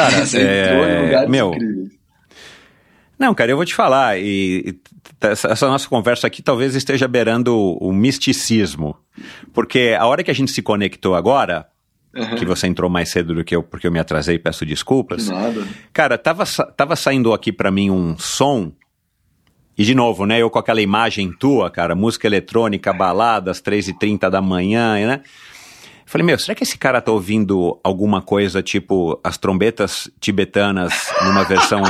Cara, 0.00 0.24
é... 0.34 1.26
meu. 1.26 1.54
Incríveis. 1.54 1.98
Não, 3.18 3.34
cara, 3.34 3.50
eu 3.50 3.56
vou 3.56 3.66
te 3.66 3.74
falar, 3.74 4.18
e, 4.18 4.78
essa 5.20 5.66
nossa 5.66 5.88
conversa 5.88 6.28
aqui 6.28 6.40
talvez 6.40 6.76
esteja 6.76 7.08
beirando 7.08 7.52
o, 7.52 7.88
o 7.88 7.92
misticismo, 7.92 8.96
porque 9.52 9.96
a 9.98 10.06
hora 10.06 10.22
que 10.22 10.30
a 10.30 10.34
gente 10.34 10.52
se 10.52 10.62
conectou 10.62 11.16
agora, 11.16 11.66
Uhum. 12.14 12.36
Que 12.36 12.44
você 12.46 12.66
entrou 12.66 12.88
mais 12.88 13.10
cedo 13.10 13.34
do 13.34 13.44
que 13.44 13.54
eu, 13.54 13.62
porque 13.62 13.86
eu 13.86 13.92
me 13.92 13.98
atrasei, 13.98 14.38
peço 14.38 14.64
desculpas. 14.64 15.28
Que 15.28 15.32
nada. 15.32 15.68
Cara, 15.92 16.16
tava, 16.16 16.44
tava 16.76 16.96
saindo 16.96 17.32
aqui 17.32 17.52
para 17.52 17.70
mim 17.70 17.90
um 17.90 18.16
som. 18.18 18.72
E 19.76 19.84
de 19.84 19.94
novo, 19.94 20.24
né? 20.26 20.40
Eu 20.40 20.50
com 20.50 20.58
aquela 20.58 20.80
imagem 20.80 21.30
tua, 21.30 21.70
cara, 21.70 21.94
música 21.94 22.26
eletrônica, 22.26 22.92
balada, 22.92 23.50
às 23.50 23.60
3h30 23.60 24.30
da 24.30 24.40
manhã, 24.40 24.94
né? 25.06 25.20
Falei, 26.08 26.24
meu, 26.24 26.38
será 26.38 26.54
que 26.54 26.62
esse 26.62 26.78
cara 26.78 27.02
tá 27.02 27.12
ouvindo 27.12 27.78
alguma 27.84 28.22
coisa 28.22 28.62
tipo 28.62 29.20
as 29.22 29.36
trombetas 29.36 30.10
tibetanas 30.18 31.12
numa 31.22 31.44
versão 31.44 31.82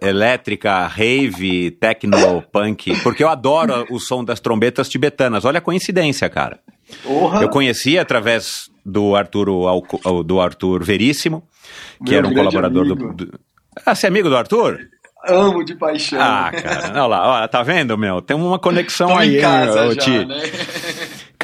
elétrica, 0.00 0.86
rave, 0.86 1.72
techno, 1.72 2.40
punk? 2.52 2.96
Porque 3.02 3.24
eu 3.24 3.28
adoro 3.28 3.84
o 3.90 3.98
som 3.98 4.22
das 4.22 4.38
trombetas 4.38 4.88
tibetanas. 4.88 5.44
Olha 5.44 5.58
a 5.58 5.60
coincidência, 5.60 6.30
cara. 6.30 6.60
Orra. 7.04 7.42
Eu 7.42 7.48
conheci 7.48 7.98
através 7.98 8.70
do 8.86 9.16
Arthur, 9.16 9.48
do 10.24 10.40
Arthur 10.40 10.84
Veríssimo, 10.84 11.42
que 12.04 12.12
Meu 12.12 12.18
era 12.18 12.28
um 12.28 12.32
colaborador 12.32 12.86
do, 12.86 13.12
do, 13.12 13.40
Ah, 13.84 13.92
você 13.92 14.06
é 14.06 14.08
amigo 14.08 14.28
do 14.28 14.36
Arthur? 14.36 14.88
Amo 15.26 15.64
de 15.64 15.74
paixão. 15.74 16.20
Ah, 16.20 16.52
cara, 16.52 16.90
olha 16.92 17.06
lá, 17.06 17.44
ó, 17.44 17.48
tá 17.48 17.62
vendo, 17.62 17.96
meu? 17.96 18.20
Tem 18.20 18.36
uma 18.36 18.58
conexão 18.58 19.08
Tô 19.08 19.16
aí, 19.16 19.38
em 19.38 19.40
casa 19.40 19.94
já, 19.94 20.24
né? 20.26 20.42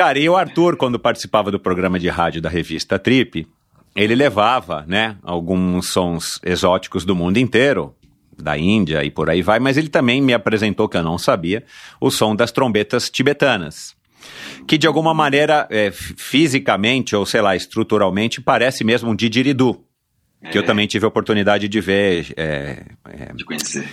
Cara, 0.01 0.19
e 0.19 0.27
o 0.31 0.35
Arthur, 0.35 0.79
quando 0.79 0.99
participava 0.99 1.51
do 1.51 1.61
programa 1.61 2.01
de 2.01 2.09
rádio 2.09 2.41
da 2.41 2.49
revista 2.49 2.99
Trip, 2.99 3.47
ele 3.95 4.15
levava, 4.15 4.83
né, 4.89 5.19
alguns 5.23 5.89
sons 5.89 6.41
exóticos 6.43 7.05
do 7.05 7.15
mundo 7.15 7.37
inteiro, 7.37 7.95
da 8.35 8.57
Índia 8.57 9.05
e 9.05 9.11
por 9.11 9.29
aí 9.29 9.43
vai, 9.43 9.61
mas 9.61 9.77
ele 9.77 9.91
também 9.91 10.23
me 10.23 10.33
apresentou, 10.33 10.89
que 10.89 10.97
eu 10.97 11.03
não 11.03 11.19
sabia, 11.19 11.67
o 12.01 12.11
som 12.11 12.35
das 12.35 12.51
trombetas 12.51 13.11
tibetanas 13.11 13.95
que 14.67 14.79
de 14.79 14.87
alguma 14.87 15.13
maneira, 15.13 15.69
é, 15.71 15.91
fisicamente 15.91 17.15
ou 17.15 17.27
sei 17.27 17.43
lá, 17.43 17.55
estruturalmente, 17.55 18.41
parece 18.41 18.83
mesmo 18.83 19.11
um 19.11 19.15
didgeridoo. 19.15 19.85
É. 20.41 20.49
Que 20.49 20.57
eu 20.57 20.63
é. 20.63 20.65
também 20.65 20.87
tive 20.87 21.05
a 21.05 21.09
oportunidade 21.09 21.69
de 21.69 21.81
ver. 21.81 22.33
É, 22.39 22.85
é, 23.07 23.33
de 23.35 23.45
conhecer. 23.45 23.87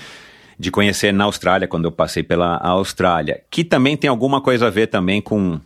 De 0.57 0.71
conhecer 0.71 1.11
na 1.11 1.25
Austrália, 1.25 1.67
quando 1.67 1.83
eu 1.83 1.91
passei 1.91 2.23
pela 2.23 2.55
Austrália. 2.57 3.43
Que 3.51 3.63
também 3.65 3.97
tem 3.97 4.09
alguma 4.09 4.41
coisa 4.41 4.67
a 4.67 4.69
ver 4.69 4.87
também 4.87 5.21
com, 5.21 5.59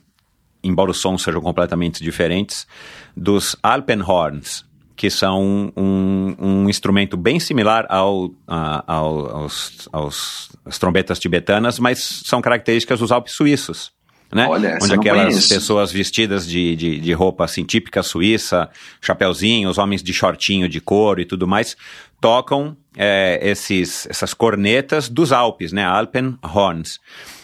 embora 0.63 0.91
os 0.91 1.00
sons 1.00 1.24
sejam 1.24 1.41
completamente 1.41 2.04
diferentes, 2.04 2.67
dos 3.15 3.56
Alpenhorns, 3.62 4.65
que 4.95 5.10
são 5.10 5.71
um, 5.76 6.36
um 6.39 6.69
instrumento 6.69 7.17
bem 7.17 7.39
similar 7.39 7.86
ao, 7.89 8.32
a, 8.47 8.84
ao, 8.86 9.38
aos, 9.38 9.89
aos, 9.91 10.50
às 10.65 10.78
trombetas 10.78 11.19
tibetanas, 11.19 11.80
mas 11.80 12.21
são 12.26 12.41
características 12.41 13.00
dos 13.00 13.12
Alpes 13.12 13.34
suíços 13.34 13.91
né? 14.34 14.47
Olha, 14.47 14.80
Onde 14.82 14.93
aquelas 14.93 15.47
pessoas 15.47 15.91
vestidas 15.91 16.47
de, 16.47 16.76
de, 16.76 17.00
de, 17.00 17.13
roupa 17.13 17.43
assim 17.43 17.65
típica 17.65 18.02
suíça, 18.02 18.69
chapeuzinho, 19.02 19.69
os 19.69 19.78
homens 19.78 20.02
de 20.02 20.13
shortinho 20.13 20.69
de 20.69 20.80
couro 20.80 21.19
e 21.19 21.26
tudo 21.26 21.47
mais, 21.47 21.76
tocam 22.19 22.78
é, 22.95 23.39
esses, 23.41 24.08
essas 24.10 24.34
cornetas 24.34 25.10
dos 25.10 25.32
Alpes, 25.32 25.74
né? 25.74 25.84
Alpenhorns. 25.84 27.00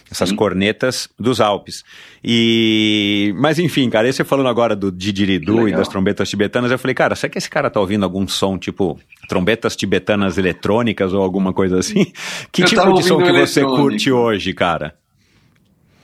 Essas 0.10 0.30
Sim. 0.30 0.36
cornetas 0.36 1.10
dos 1.20 1.42
Alpes. 1.42 1.84
E. 2.24 3.34
Mas 3.38 3.60
enfim, 3.60 3.90
cara, 3.90 4.12
você 4.12 4.24
falando 4.24 4.48
agora 4.48 4.76
do 4.76 4.92
didgeridoo 4.92 5.68
e 5.68 5.72
das 5.72 5.88
trombetas 5.88 6.30
tibetanas, 6.30 6.72
eu 6.72 6.80
falei, 6.80 6.96
cara, 6.96 7.16
será 7.16 7.30
que 7.30 7.38
esse 7.38 7.50
cara 7.50 7.70
tá 7.70 7.80
ouvindo 7.80 8.04
algum 8.04 8.28
som 8.28 8.58
tipo 8.58 8.98
trombetas 9.28 9.76
tibetanas 9.76 10.38
eletrônicas 10.38 11.14
ou 11.14 11.22
alguma 11.22 11.52
coisa 11.52 11.80
assim? 11.80 12.12
Que 12.52 12.64
eu 12.64 12.68
tipo 12.68 12.94
de 12.94 13.04
som 13.04 13.22
que 13.22 13.32
você 13.32 13.62
curte 13.62 14.12
hoje, 14.12 14.54
cara? 14.54 14.96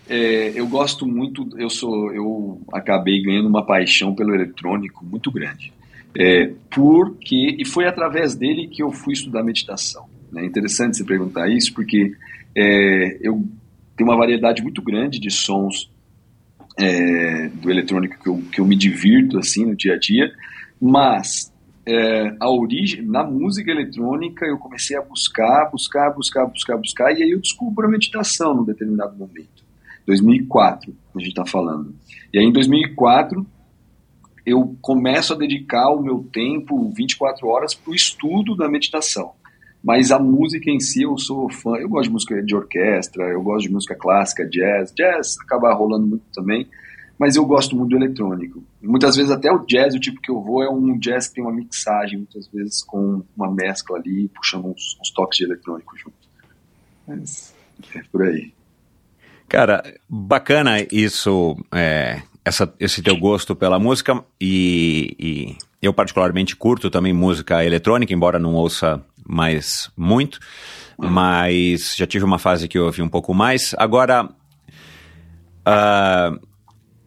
É, 0.07 0.51
eu 0.53 0.67
gosto 0.67 1.07
muito, 1.07 1.47
eu 1.57 1.69
sou, 1.69 2.13
eu 2.13 2.61
acabei 2.73 3.21
ganhando 3.21 3.47
uma 3.47 3.65
paixão 3.65 4.13
pelo 4.13 4.33
eletrônico 4.35 5.03
muito 5.05 5.31
grande. 5.31 5.71
É, 6.15 6.51
porque, 6.69 7.55
e 7.57 7.65
foi 7.65 7.87
através 7.87 8.35
dele 8.35 8.67
que 8.67 8.83
eu 8.83 8.91
fui 8.91 9.13
estudar 9.13 9.43
meditação. 9.43 10.05
Né? 10.31 10.43
É 10.43 10.45
interessante 10.45 10.97
você 10.97 11.03
perguntar 11.03 11.49
isso, 11.49 11.73
porque 11.73 12.13
é, 12.55 13.17
eu 13.21 13.43
tenho 13.95 14.09
uma 14.09 14.17
variedade 14.17 14.61
muito 14.61 14.81
grande 14.81 15.19
de 15.19 15.29
sons 15.29 15.91
é, 16.77 17.49
do 17.49 17.69
eletrônico 17.69 18.21
que 18.21 18.29
eu, 18.29 18.41
que 18.51 18.61
eu 18.61 18.65
me 18.65 18.75
divirto 18.75 19.37
assim 19.37 19.65
no 19.65 19.75
dia 19.75 19.93
a 19.93 19.99
dia, 19.99 20.31
mas 20.81 21.53
é, 21.85 22.35
a 22.39 22.49
origem, 22.49 23.01
na 23.03 23.23
música 23.23 23.69
eletrônica, 23.69 24.45
eu 24.45 24.57
comecei 24.57 24.97
a 24.97 25.01
buscar, 25.01 25.69
buscar, 25.69 26.09
buscar, 26.11 26.45
buscar, 26.45 26.77
buscar, 26.77 27.17
e 27.17 27.23
aí 27.23 27.31
eu 27.31 27.39
descubro 27.39 27.85
a 27.85 27.89
meditação 27.89 28.55
num 28.55 28.63
determinado 28.63 29.15
momento. 29.15 29.63
2004, 30.05 30.95
a 31.15 31.19
gente 31.19 31.29
está 31.29 31.45
falando. 31.45 31.95
E 32.33 32.39
aí, 32.39 32.45
em 32.45 32.51
2004, 32.51 33.45
eu 34.45 34.75
começo 34.81 35.33
a 35.33 35.37
dedicar 35.37 35.89
o 35.89 36.01
meu 36.01 36.27
tempo, 36.31 36.91
24 36.95 37.47
horas, 37.47 37.73
para 37.73 37.91
o 37.91 37.95
estudo 37.95 38.55
da 38.55 38.69
meditação. 38.69 39.33
Mas 39.83 40.11
a 40.11 40.19
música 40.19 40.71
em 40.71 40.79
si, 40.79 41.01
eu 41.01 41.17
sou 41.17 41.49
fã. 41.49 41.75
Eu 41.75 41.89
gosto 41.89 42.05
de 42.05 42.13
música 42.13 42.41
de 42.41 42.55
orquestra, 42.55 43.25
eu 43.25 43.41
gosto 43.41 43.67
de 43.67 43.73
música 43.73 43.93
clássica, 43.95 44.47
jazz. 44.47 44.93
Jazz 44.95 45.35
acaba 45.43 45.73
rolando 45.73 46.07
muito 46.07 46.23
também, 46.33 46.67
mas 47.19 47.35
eu 47.35 47.45
gosto 47.45 47.75
muito 47.75 47.89
do 47.89 47.97
eletrônico. 47.97 48.63
Muitas 48.81 49.17
vezes, 49.17 49.29
até 49.29 49.51
o 49.51 49.65
jazz, 49.65 49.93
o 49.93 49.99
tipo 49.99 50.21
que 50.21 50.31
eu 50.31 50.41
vou, 50.41 50.63
é 50.63 50.69
um 50.69 50.97
jazz 50.97 51.27
que 51.27 51.35
tem 51.35 51.43
uma 51.43 51.51
mixagem, 51.51 52.19
muitas 52.19 52.47
vezes 52.47 52.81
com 52.81 53.23
uma 53.35 53.51
mescla 53.53 53.97
ali, 53.97 54.29
puxando 54.29 54.67
uns, 54.67 54.97
uns 55.01 55.11
toques 55.11 55.37
de 55.37 55.43
eletrônico 55.43 55.97
junto. 55.97 56.15
Mas 57.05 57.53
é 57.93 58.01
por 58.09 58.23
aí. 58.23 58.53
Cara, 59.49 59.83
bacana 60.09 60.77
isso, 60.91 61.57
é, 61.71 62.21
essa, 62.43 62.73
esse 62.79 63.01
teu 63.01 63.17
gosto 63.17 63.55
pela 63.55 63.77
música 63.77 64.23
e, 64.39 65.15
e, 65.19 65.57
eu 65.81 65.93
particularmente 65.93 66.55
curto 66.55 66.89
também 66.89 67.13
música 67.13 67.63
eletrônica, 67.63 68.13
embora 68.13 68.39
não 68.39 68.55
ouça 68.55 69.03
mais 69.27 69.89
muito, 69.97 70.39
mas 70.97 71.95
já 71.95 72.05
tive 72.05 72.25
uma 72.25 72.39
fase 72.39 72.67
que 72.67 72.77
eu 72.77 72.85
ouvi 72.85 73.01
um 73.01 73.09
pouco 73.09 73.33
mais. 73.33 73.73
Agora, 73.77 74.25
uh, 75.67 76.39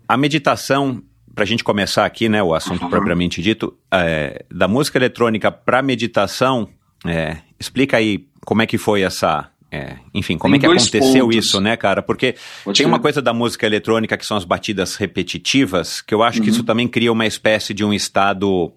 a 0.08 0.16
meditação, 0.16 1.02
para 1.34 1.44
a 1.44 1.46
gente 1.46 1.64
começar 1.64 2.04
aqui, 2.04 2.28
né, 2.28 2.42
o 2.42 2.54
assunto 2.54 2.88
propriamente 2.88 3.42
dito, 3.42 3.76
é, 3.92 4.44
da 4.50 4.68
música 4.68 4.98
eletrônica 4.98 5.50
para 5.50 5.82
meditação, 5.82 6.68
é, 7.04 7.38
explica 7.58 7.96
aí 7.96 8.26
como 8.44 8.62
é 8.62 8.66
que 8.66 8.78
foi 8.78 9.02
essa 9.02 9.50
é, 9.70 9.96
enfim, 10.14 10.38
como 10.38 10.52
tem 10.52 10.58
é 10.58 10.60
que 10.60 10.66
aconteceu 10.66 11.26
pontos. 11.26 11.36
isso, 11.36 11.60
né, 11.60 11.76
cara? 11.76 12.00
Porque 12.00 12.34
tem 12.64 12.74
ver. 12.74 12.86
uma 12.86 13.00
coisa 13.00 13.20
da 13.20 13.34
música 13.34 13.66
eletrônica 13.66 14.16
que 14.16 14.24
são 14.24 14.36
as 14.36 14.44
batidas 14.44 14.94
repetitivas, 14.94 16.00
que 16.00 16.14
eu 16.14 16.22
acho 16.22 16.38
uhum. 16.38 16.44
que 16.44 16.50
isso 16.50 16.60
uhum. 16.60 16.66
também 16.66 16.88
cria 16.88 17.12
uma 17.12 17.26
espécie 17.26 17.74
de 17.74 17.84
um 17.84 17.92
estado 17.92 18.72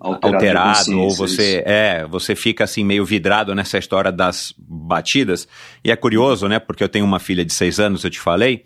alterado, 0.00 0.36
alterado 0.36 1.00
ou 1.00 1.10
você 1.10 1.58
isso. 1.58 1.68
é, 1.68 2.06
você 2.06 2.34
fica 2.34 2.64
assim 2.64 2.84
meio 2.84 3.04
vidrado 3.04 3.54
nessa 3.54 3.78
história 3.78 4.10
das 4.10 4.54
batidas. 4.58 5.46
E 5.84 5.90
é 5.90 5.96
curioso, 5.96 6.48
né? 6.48 6.58
Porque 6.58 6.82
eu 6.82 6.88
tenho 6.88 7.04
uma 7.04 7.18
filha 7.18 7.44
de 7.44 7.52
seis 7.52 7.78
anos, 7.78 8.04
eu 8.04 8.10
te 8.10 8.20
falei, 8.20 8.64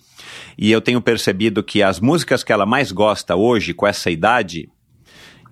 e 0.57 0.71
eu 0.71 0.81
tenho 0.81 1.01
percebido 1.01 1.63
que 1.63 1.83
as 1.83 2.01
músicas 2.01 2.43
que 2.43 2.53
ela 2.53 2.67
mais 2.67 2.93
gosta 2.93 3.37
hoje, 3.37 3.75
com 3.75 3.87
essa 3.87 4.11
idade, 4.11 4.69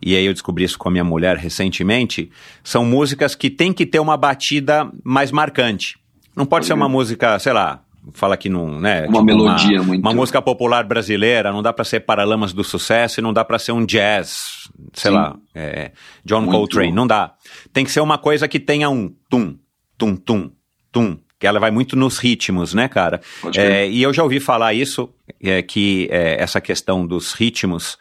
e 0.03 0.17
aí 0.17 0.25
eu 0.25 0.33
descobri 0.33 0.65
isso 0.65 0.79
com 0.79 0.89
a 0.89 0.93
minha 0.93 1.05
mulher 1.05 1.37
recentemente, 1.37 2.31
são 2.63 2.85
músicas 2.85 3.35
que 3.35 3.51
tem 3.51 3.73
que 3.73 3.87
ter 3.87 3.99
uma 3.99 4.17
batida 4.17 4.91
mais 5.05 5.31
marcante. 5.31 5.99
Não 6.35 6.45
pode 6.45 6.67
ser 6.67 6.75
uma 6.75 6.89
música, 6.89 7.39
sei 7.39 7.53
lá, 7.53 7.83
fala 8.13 8.35
aqui 8.35 8.49
num, 8.49 8.81
né? 8.81 9.07
Uma 9.07 9.07
tipo 9.07 9.25
melodia 9.25 9.79
uma, 9.79 9.87
muito. 9.87 10.03
Uma 10.03 10.15
música 10.15 10.41
popular 10.41 10.85
brasileira, 10.85 11.53
não 11.53 11.63
dá 11.63 11.73
para 11.73 11.85
ser 11.85 12.01
Paralamas 12.01 12.53
do 12.53 12.63
Sucesso 12.63 13.21
e 13.21 13.23
não 13.23 13.33
dá 13.33 13.45
para 13.45 13.59
ser 13.59 13.73
um 13.73 13.85
jazz, 13.85 14.69
sei 14.93 15.11
Sim. 15.11 15.17
lá, 15.17 15.37
é, 15.55 15.93
John 16.25 16.43
muito 16.43 16.53
Coltrane, 16.53 16.93
não 16.93 17.07
dá. 17.07 17.35
Tem 17.73 17.85
que 17.85 17.91
ser 17.91 18.01
uma 18.01 18.19
coisa 18.19 18.49
que 18.49 18.61
tenha 18.61 18.89
um 18.89 19.13
tum, 19.29 19.57
tum, 19.97 20.17
tum, 20.17 20.51
tum, 20.93 21.19
que 21.39 21.47
ela 21.47 21.61
vai 21.61 21.71
muito 21.71 21.97
nos 21.97 22.19
ritmos, 22.19 22.73
né, 22.75 22.89
cara? 22.89 23.21
É, 23.55 23.89
e 23.89 24.03
eu 24.03 24.13
já 24.13 24.23
ouvi 24.23 24.41
falar 24.41 24.73
isso, 24.75 25.09
é, 25.43 25.63
que 25.63 26.09
é, 26.11 26.43
essa 26.43 26.61
questão 26.61 27.07
dos 27.07 27.33
ritmos 27.33 27.99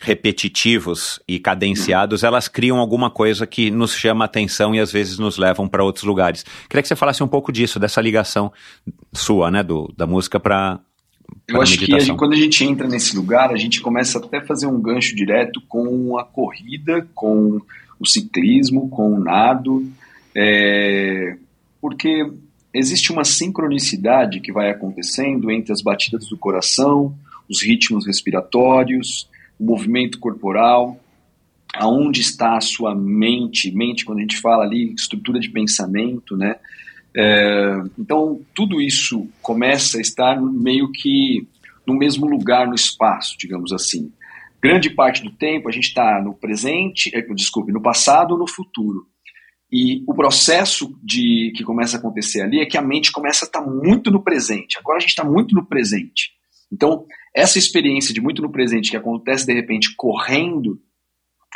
repetitivos 0.00 1.20
e 1.26 1.38
cadenciados, 1.38 2.22
elas 2.22 2.46
criam 2.46 2.78
alguma 2.78 3.10
coisa 3.10 3.46
que 3.46 3.70
nos 3.70 3.94
chama 3.94 4.24
atenção 4.24 4.74
e 4.74 4.80
às 4.80 4.92
vezes 4.92 5.18
nos 5.18 5.36
levam 5.36 5.68
para 5.68 5.82
outros 5.82 6.04
lugares. 6.04 6.44
Queria 6.68 6.82
que 6.82 6.88
você 6.88 6.96
falasse 6.96 7.22
um 7.22 7.28
pouco 7.28 7.50
disso, 7.50 7.80
dessa 7.80 8.00
ligação 8.00 8.52
sua, 9.12 9.50
né, 9.50 9.62
do, 9.62 9.92
da 9.96 10.06
música 10.06 10.38
para 10.38 10.80
eu 11.46 11.60
acho 11.60 11.78
que 11.78 11.94
a 11.94 11.98
gente, 11.98 12.16
quando 12.16 12.32
a 12.32 12.36
gente 12.36 12.64
entra 12.64 12.86
nesse 12.88 13.14
lugar, 13.14 13.52
a 13.52 13.56
gente 13.56 13.80
começa 13.82 14.18
até 14.18 14.38
a 14.38 14.46
fazer 14.46 14.66
um 14.66 14.80
gancho 14.80 15.14
direto 15.14 15.60
com 15.68 16.18
a 16.18 16.24
corrida, 16.24 17.06
com 17.14 17.60
o 17.98 18.06
ciclismo, 18.06 18.88
com 18.88 19.14
o 19.14 19.20
nado, 19.20 19.86
é, 20.34 21.36
porque 21.80 22.30
existe 22.72 23.12
uma 23.12 23.24
sincronicidade 23.24 24.40
que 24.40 24.52
vai 24.52 24.70
acontecendo 24.70 25.50
entre 25.50 25.72
as 25.72 25.82
batidas 25.82 26.28
do 26.28 26.36
coração, 26.36 27.14
os 27.48 27.62
ritmos 27.62 28.06
respiratórios, 28.06 29.27
o 29.58 29.64
movimento 29.64 30.18
corporal, 30.18 30.98
aonde 31.74 32.20
está 32.20 32.56
a 32.56 32.60
sua 32.60 32.94
mente, 32.94 33.70
mente 33.70 34.04
quando 34.04 34.18
a 34.18 34.22
gente 34.22 34.40
fala 34.40 34.64
ali, 34.64 34.92
estrutura 34.94 35.38
de 35.40 35.50
pensamento, 35.50 36.36
né? 36.36 36.56
É, 37.16 37.82
então, 37.98 38.40
tudo 38.54 38.80
isso 38.80 39.28
começa 39.42 39.98
a 39.98 40.00
estar 40.00 40.40
meio 40.40 40.90
que 40.92 41.46
no 41.86 41.94
mesmo 41.94 42.26
lugar 42.26 42.66
no 42.66 42.74
espaço, 42.74 43.36
digamos 43.38 43.72
assim. 43.72 44.12
Grande 44.62 44.90
parte 44.90 45.22
do 45.22 45.30
tempo 45.30 45.68
a 45.68 45.72
gente 45.72 45.88
está 45.88 46.20
no 46.22 46.34
presente, 46.34 47.10
é, 47.14 47.22
desculpe, 47.34 47.72
no 47.72 47.80
passado 47.80 48.32
ou 48.32 48.38
no 48.38 48.48
futuro. 48.48 49.06
E 49.70 50.02
o 50.06 50.14
processo 50.14 50.98
de 51.02 51.52
que 51.54 51.62
começa 51.62 51.96
a 51.96 52.00
acontecer 52.00 52.40
ali 52.40 52.60
é 52.60 52.66
que 52.66 52.78
a 52.78 52.82
mente 52.82 53.12
começa 53.12 53.44
a 53.44 53.46
estar 53.46 53.60
tá 53.60 53.66
muito 53.66 54.10
no 54.10 54.22
presente. 54.22 54.78
Agora 54.78 54.96
a 54.96 55.00
gente 55.00 55.10
está 55.10 55.24
muito 55.24 55.54
no 55.54 55.64
presente. 55.64 56.30
Então, 56.72 57.04
essa 57.34 57.58
experiência 57.58 58.12
de 58.12 58.20
muito 58.20 58.42
no 58.42 58.50
presente 58.50 58.90
que 58.90 58.96
acontece 58.96 59.46
de 59.46 59.54
repente 59.54 59.94
correndo, 59.96 60.80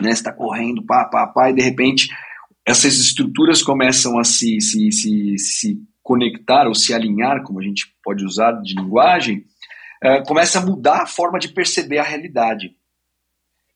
né, 0.00 0.10
você 0.10 0.20
está 0.20 0.32
correndo, 0.32 0.84
pá, 0.84 1.04
pá, 1.04 1.26
pá, 1.26 1.50
e 1.50 1.54
de 1.54 1.62
repente 1.62 2.08
essas 2.66 2.94
estruturas 2.98 3.62
começam 3.62 4.18
a 4.18 4.24
se, 4.24 4.60
se, 4.60 4.92
se, 4.92 5.38
se 5.38 5.82
conectar 6.02 6.66
ou 6.66 6.74
se 6.74 6.94
alinhar, 6.94 7.42
como 7.42 7.60
a 7.60 7.62
gente 7.62 7.94
pode 8.02 8.24
usar 8.24 8.52
de 8.62 8.74
linguagem, 8.74 9.44
uh, 10.04 10.22
começa 10.26 10.58
a 10.58 10.64
mudar 10.64 11.02
a 11.02 11.06
forma 11.06 11.38
de 11.38 11.48
perceber 11.48 11.98
a 11.98 12.04
realidade. 12.04 12.76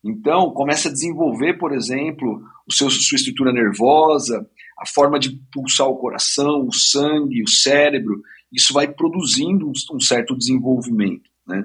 Então, 0.05 0.53
começa 0.53 0.89
a 0.89 0.93
desenvolver, 0.93 1.55
por 1.55 1.73
exemplo, 1.73 2.41
o 2.67 2.73
seu, 2.73 2.89
sua 2.89 3.17
estrutura 3.17 3.53
nervosa, 3.53 4.49
a 4.79 4.87
forma 4.87 5.19
de 5.19 5.31
pulsar 5.53 5.89
o 5.89 5.97
coração, 5.97 6.67
o 6.67 6.73
sangue, 6.73 7.43
o 7.43 7.49
cérebro. 7.49 8.23
Isso 8.53 8.73
vai 8.73 8.87
produzindo 8.87 9.67
um, 9.67 9.73
um 9.97 10.01
certo 10.01 10.37
desenvolvimento. 10.37 11.29
Né? 11.47 11.65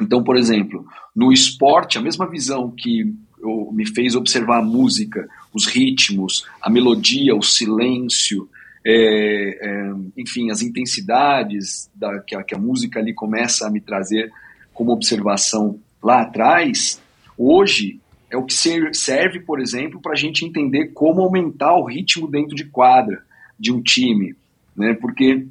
Então, 0.00 0.22
por 0.22 0.36
exemplo, 0.36 0.86
no 1.14 1.32
esporte, 1.32 1.98
a 1.98 2.00
mesma 2.00 2.28
visão 2.28 2.70
que 2.70 3.14
eu, 3.40 3.70
me 3.72 3.86
fez 3.86 4.14
observar 4.14 4.58
a 4.58 4.64
música, 4.64 5.28
os 5.52 5.66
ritmos, 5.66 6.46
a 6.62 6.70
melodia, 6.70 7.34
o 7.34 7.42
silêncio, 7.42 8.48
é, 8.86 9.58
é, 9.60 9.92
enfim, 10.16 10.50
as 10.50 10.62
intensidades 10.62 11.90
da, 11.94 12.20
que, 12.20 12.34
a, 12.34 12.42
que 12.42 12.54
a 12.54 12.58
música 12.58 13.00
ali 13.00 13.12
começa 13.12 13.66
a 13.66 13.70
me 13.70 13.80
trazer 13.80 14.30
como 14.72 14.92
observação 14.92 15.80
lá 16.02 16.22
atrás, 16.22 17.00
hoje 17.36 18.00
é 18.30 18.36
o 18.36 18.44
que 18.44 18.54
serve, 18.54 19.40
por 19.40 19.60
exemplo, 19.60 20.00
para 20.00 20.12
a 20.12 20.16
gente 20.16 20.44
entender 20.44 20.88
como 20.88 21.22
aumentar 21.22 21.74
o 21.74 21.84
ritmo 21.84 22.28
dentro 22.28 22.54
de 22.54 22.64
quadra 22.64 23.22
de 23.58 23.72
um 23.72 23.82
time, 23.82 24.36
né? 24.76 24.94
Porque 24.94 25.46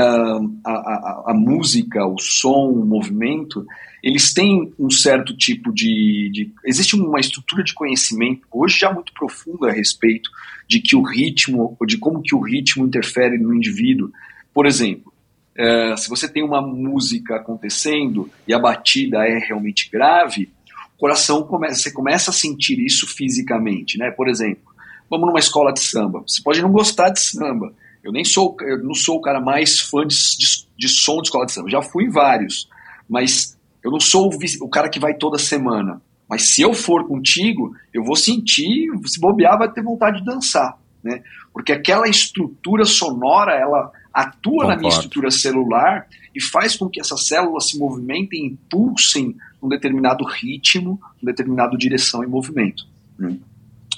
a, 0.00 0.40
a, 0.64 1.24
a, 1.28 1.34
música, 1.34 2.04
o 2.04 2.18
som, 2.18 2.68
o 2.68 2.84
movimento, 2.84 3.64
eles 4.02 4.34
têm 4.34 4.72
um 4.78 4.90
certo 4.90 5.36
tipo 5.36 5.72
de, 5.72 6.30
de, 6.32 6.52
Existe 6.64 6.96
uma 6.96 7.20
estrutura 7.20 7.62
de 7.62 7.72
conhecimento, 7.72 8.46
hoje 8.50 8.80
já 8.80 8.92
muito 8.92 9.12
profunda 9.12 9.68
a 9.68 9.72
respeito 9.72 10.28
de 10.68 10.80
que 10.80 10.96
o 10.96 11.02
ritmo, 11.02 11.76
de 11.86 11.96
como 11.96 12.22
que 12.22 12.34
o 12.34 12.40
ritmo 12.40 12.84
interfere 12.84 13.38
no 13.38 13.54
indivíduo. 13.54 14.10
Por 14.52 14.66
exemplo, 14.66 15.12
uh, 15.56 15.96
se 15.96 16.08
você 16.08 16.28
tem 16.28 16.42
uma 16.42 16.60
música 16.60 17.36
acontecendo 17.36 18.28
e 18.48 18.52
a 18.52 18.58
batida 18.58 19.18
é 19.18 19.38
realmente 19.38 19.88
grave, 19.90 20.50
o 20.96 20.98
coração 20.98 21.44
começa, 21.44 21.76
você 21.76 21.92
começa 21.92 22.30
a 22.30 22.34
sentir 22.34 22.80
isso 22.80 23.06
fisicamente, 23.06 23.96
né? 23.96 24.10
Por 24.10 24.28
exemplo, 24.28 24.72
vamos 25.08 25.26
numa 25.28 25.38
escola 25.38 25.72
de 25.72 25.80
samba. 25.80 26.24
Você 26.26 26.42
pode 26.42 26.60
não 26.60 26.72
gostar 26.72 27.10
de 27.10 27.20
samba, 27.20 27.72
eu 28.04 28.12
nem 28.12 28.22
sou, 28.22 28.54
eu 28.60 28.84
não 28.84 28.94
sou 28.94 29.16
o 29.16 29.20
cara 29.20 29.40
mais 29.40 29.80
fã 29.80 30.06
de, 30.06 30.14
de, 30.14 30.68
de 30.76 30.88
som 30.88 31.16
de 31.16 31.28
escola 31.28 31.46
de 31.46 31.52
samba. 31.52 31.70
Já 31.70 31.80
fui 31.80 32.04
em 32.04 32.10
vários, 32.10 32.68
mas 33.08 33.58
eu 33.82 33.90
não 33.90 33.98
sou 33.98 34.30
o, 34.30 34.64
o, 34.64 34.68
cara 34.68 34.90
que 34.90 35.00
vai 35.00 35.14
toda 35.14 35.38
semana. 35.38 36.02
Mas 36.28 36.54
se 36.54 36.60
eu 36.60 36.74
for 36.74 37.06
contigo, 37.08 37.74
eu 37.92 38.04
vou 38.04 38.14
sentir, 38.14 38.88
se 39.06 39.18
bobear, 39.18 39.58
vai 39.58 39.72
ter 39.72 39.82
vontade 39.82 40.18
de 40.18 40.24
dançar, 40.24 40.78
né? 41.02 41.22
Porque 41.52 41.72
aquela 41.72 42.06
estrutura 42.06 42.84
sonora, 42.84 43.52
ela 43.52 43.90
atua 44.12 44.52
Concordo. 44.52 44.68
na 44.68 44.76
minha 44.76 44.90
estrutura 44.90 45.30
celular 45.30 46.06
e 46.34 46.42
faz 46.42 46.76
com 46.76 46.88
que 46.88 47.00
essas 47.00 47.26
células 47.26 47.70
se 47.70 47.78
movimentem, 47.78 48.46
impulsem 48.46 49.34
um 49.62 49.68
determinado 49.68 50.24
ritmo, 50.24 51.00
uma 51.22 51.32
determinada 51.32 51.76
direção 51.76 52.22
e 52.22 52.26
movimento. 52.26 52.84
Né? 53.18 53.38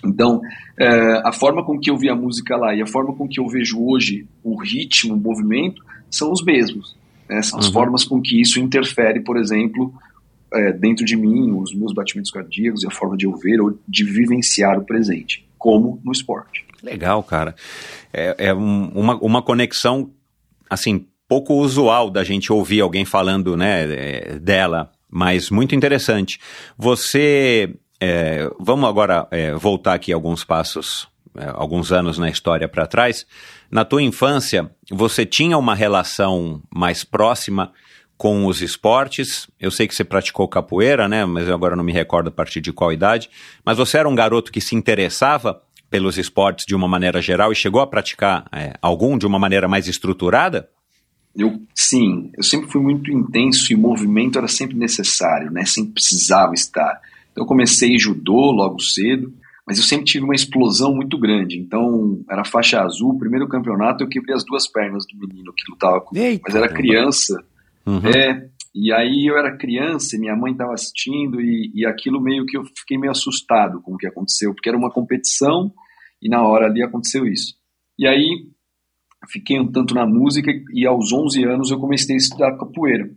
Então, 0.04 0.40
é, 0.78 1.22
a 1.24 1.32
forma 1.32 1.64
com 1.64 1.78
que 1.78 1.90
eu 1.90 1.96
vi 1.96 2.08
a 2.08 2.14
música 2.14 2.56
lá 2.56 2.74
e 2.74 2.82
a 2.82 2.86
forma 2.86 3.14
com 3.14 3.26
que 3.26 3.40
eu 3.40 3.48
vejo 3.48 3.82
hoje 3.82 4.26
o 4.42 4.60
ritmo, 4.60 5.14
o 5.14 5.20
movimento, 5.20 5.82
são 6.10 6.30
os 6.30 6.44
mesmos. 6.44 6.96
Né? 7.28 7.42
São 7.42 7.58
as 7.58 7.66
uhum. 7.66 7.72
formas 7.72 8.04
com 8.04 8.20
que 8.20 8.40
isso 8.40 8.60
interfere, 8.60 9.20
por 9.20 9.36
exemplo, 9.36 9.92
é, 10.52 10.72
dentro 10.72 11.04
de 11.04 11.16
mim, 11.16 11.52
os 11.52 11.74
meus 11.74 11.92
batimentos 11.92 12.30
cardíacos 12.30 12.82
e 12.82 12.86
a 12.86 12.90
forma 12.90 13.16
de 13.16 13.26
eu 13.26 13.34
ver 13.36 13.60
ou 13.60 13.78
de 13.88 14.04
vivenciar 14.04 14.78
o 14.78 14.84
presente, 14.84 15.46
como 15.58 16.00
no 16.04 16.12
esporte. 16.12 16.64
Legal, 16.82 17.22
cara. 17.22 17.54
É, 18.12 18.48
é 18.48 18.54
um, 18.54 18.88
uma, 18.90 19.16
uma 19.16 19.42
conexão, 19.42 20.10
assim, 20.68 21.06
pouco 21.28 21.54
usual 21.54 22.10
da 22.10 22.22
gente 22.22 22.52
ouvir 22.52 22.80
alguém 22.80 23.04
falando, 23.04 23.56
né, 23.56 23.84
é, 23.92 24.38
dela, 24.38 24.92
mas 25.10 25.50
muito 25.50 25.74
interessante. 25.74 26.38
Você 26.78 27.74
é, 28.00 28.50
vamos 28.58 28.88
agora 28.88 29.26
é, 29.30 29.54
voltar 29.54 29.94
aqui 29.94 30.12
alguns 30.12 30.44
passos, 30.44 31.08
é, 31.36 31.50
alguns 31.54 31.92
anos 31.92 32.18
na 32.18 32.28
história 32.28 32.68
para 32.68 32.86
trás. 32.86 33.26
Na 33.70 33.84
tua 33.84 34.02
infância, 34.02 34.70
você 34.90 35.24
tinha 35.26 35.58
uma 35.58 35.74
relação 35.74 36.62
mais 36.74 37.04
próxima 37.04 37.72
com 38.16 38.46
os 38.46 38.62
esportes? 38.62 39.48
Eu 39.60 39.70
sei 39.70 39.86
que 39.86 39.94
você 39.94 40.04
praticou 40.04 40.48
capoeira, 40.48 41.08
né? 41.08 41.24
Mas 41.24 41.48
agora 41.48 41.76
não 41.76 41.84
me 41.84 41.92
recordo 41.92 42.28
a 42.28 42.32
partir 42.32 42.60
de 42.60 42.72
qual 42.72 42.92
idade. 42.92 43.30
Mas 43.64 43.78
você 43.78 43.98
era 43.98 44.08
um 44.08 44.14
garoto 44.14 44.52
que 44.52 44.60
se 44.60 44.74
interessava 44.74 45.62
pelos 45.90 46.18
esportes 46.18 46.66
de 46.66 46.74
uma 46.74 46.88
maneira 46.88 47.22
geral 47.22 47.52
e 47.52 47.56
chegou 47.56 47.80
a 47.80 47.86
praticar 47.86 48.46
é, 48.52 48.74
algum 48.82 49.16
de 49.16 49.26
uma 49.26 49.38
maneira 49.38 49.68
mais 49.68 49.86
estruturada? 49.86 50.68
Eu, 51.34 51.60
sim, 51.74 52.30
eu 52.36 52.42
sempre 52.42 52.70
fui 52.70 52.80
muito 52.80 53.10
intenso 53.10 53.70
e 53.70 53.76
o 53.76 53.78
movimento 53.78 54.38
era 54.38 54.48
sempre 54.48 54.74
necessário, 54.76 55.50
né? 55.50 55.64
Sempre 55.66 55.92
precisava 55.92 56.54
estar. 56.54 57.00
Então 57.36 57.44
eu 57.44 57.48
comecei 57.48 57.98
judô 57.98 58.50
logo 58.50 58.80
cedo, 58.80 59.30
mas 59.66 59.76
eu 59.76 59.84
sempre 59.84 60.06
tive 60.06 60.24
uma 60.24 60.34
explosão 60.34 60.94
muito 60.94 61.18
grande. 61.18 61.58
Então 61.58 62.24
era 62.30 62.42
faixa 62.46 62.80
azul, 62.80 63.18
primeiro 63.18 63.46
campeonato 63.46 64.02
eu 64.02 64.08
quebrei 64.08 64.34
as 64.34 64.42
duas 64.42 64.66
pernas 64.66 65.04
do 65.06 65.18
menino 65.18 65.52
que 65.54 65.70
lutava 65.70 66.00
comigo, 66.00 66.40
mas 66.46 66.54
era 66.54 66.66
criança. 66.72 67.44
Uhum. 67.86 68.00
É, 68.08 68.48
E 68.74 68.90
aí 68.90 69.26
eu 69.26 69.36
era 69.36 69.54
criança 69.54 70.16
e 70.16 70.18
minha 70.18 70.34
mãe 70.34 70.52
estava 70.52 70.72
assistindo 70.72 71.38
e, 71.42 71.72
e 71.74 71.84
aquilo 71.84 72.22
meio 72.22 72.46
que 72.46 72.56
eu 72.56 72.64
fiquei 72.64 72.96
meio 72.96 73.10
assustado 73.10 73.82
com 73.82 73.94
o 73.94 73.98
que 73.98 74.06
aconteceu, 74.06 74.54
porque 74.54 74.70
era 74.70 74.78
uma 74.78 74.90
competição 74.90 75.70
e 76.22 76.28
na 76.30 76.42
hora 76.42 76.66
ali 76.66 76.82
aconteceu 76.82 77.26
isso. 77.26 77.54
E 77.98 78.06
aí 78.06 78.46
fiquei 79.28 79.60
um 79.60 79.70
tanto 79.70 79.94
na 79.94 80.06
música 80.06 80.50
e 80.72 80.86
aos 80.86 81.12
11 81.12 81.44
anos 81.44 81.70
eu 81.70 81.78
comecei 81.78 82.14
a 82.14 82.18
estudar 82.18 82.56
capoeira. 82.56 83.10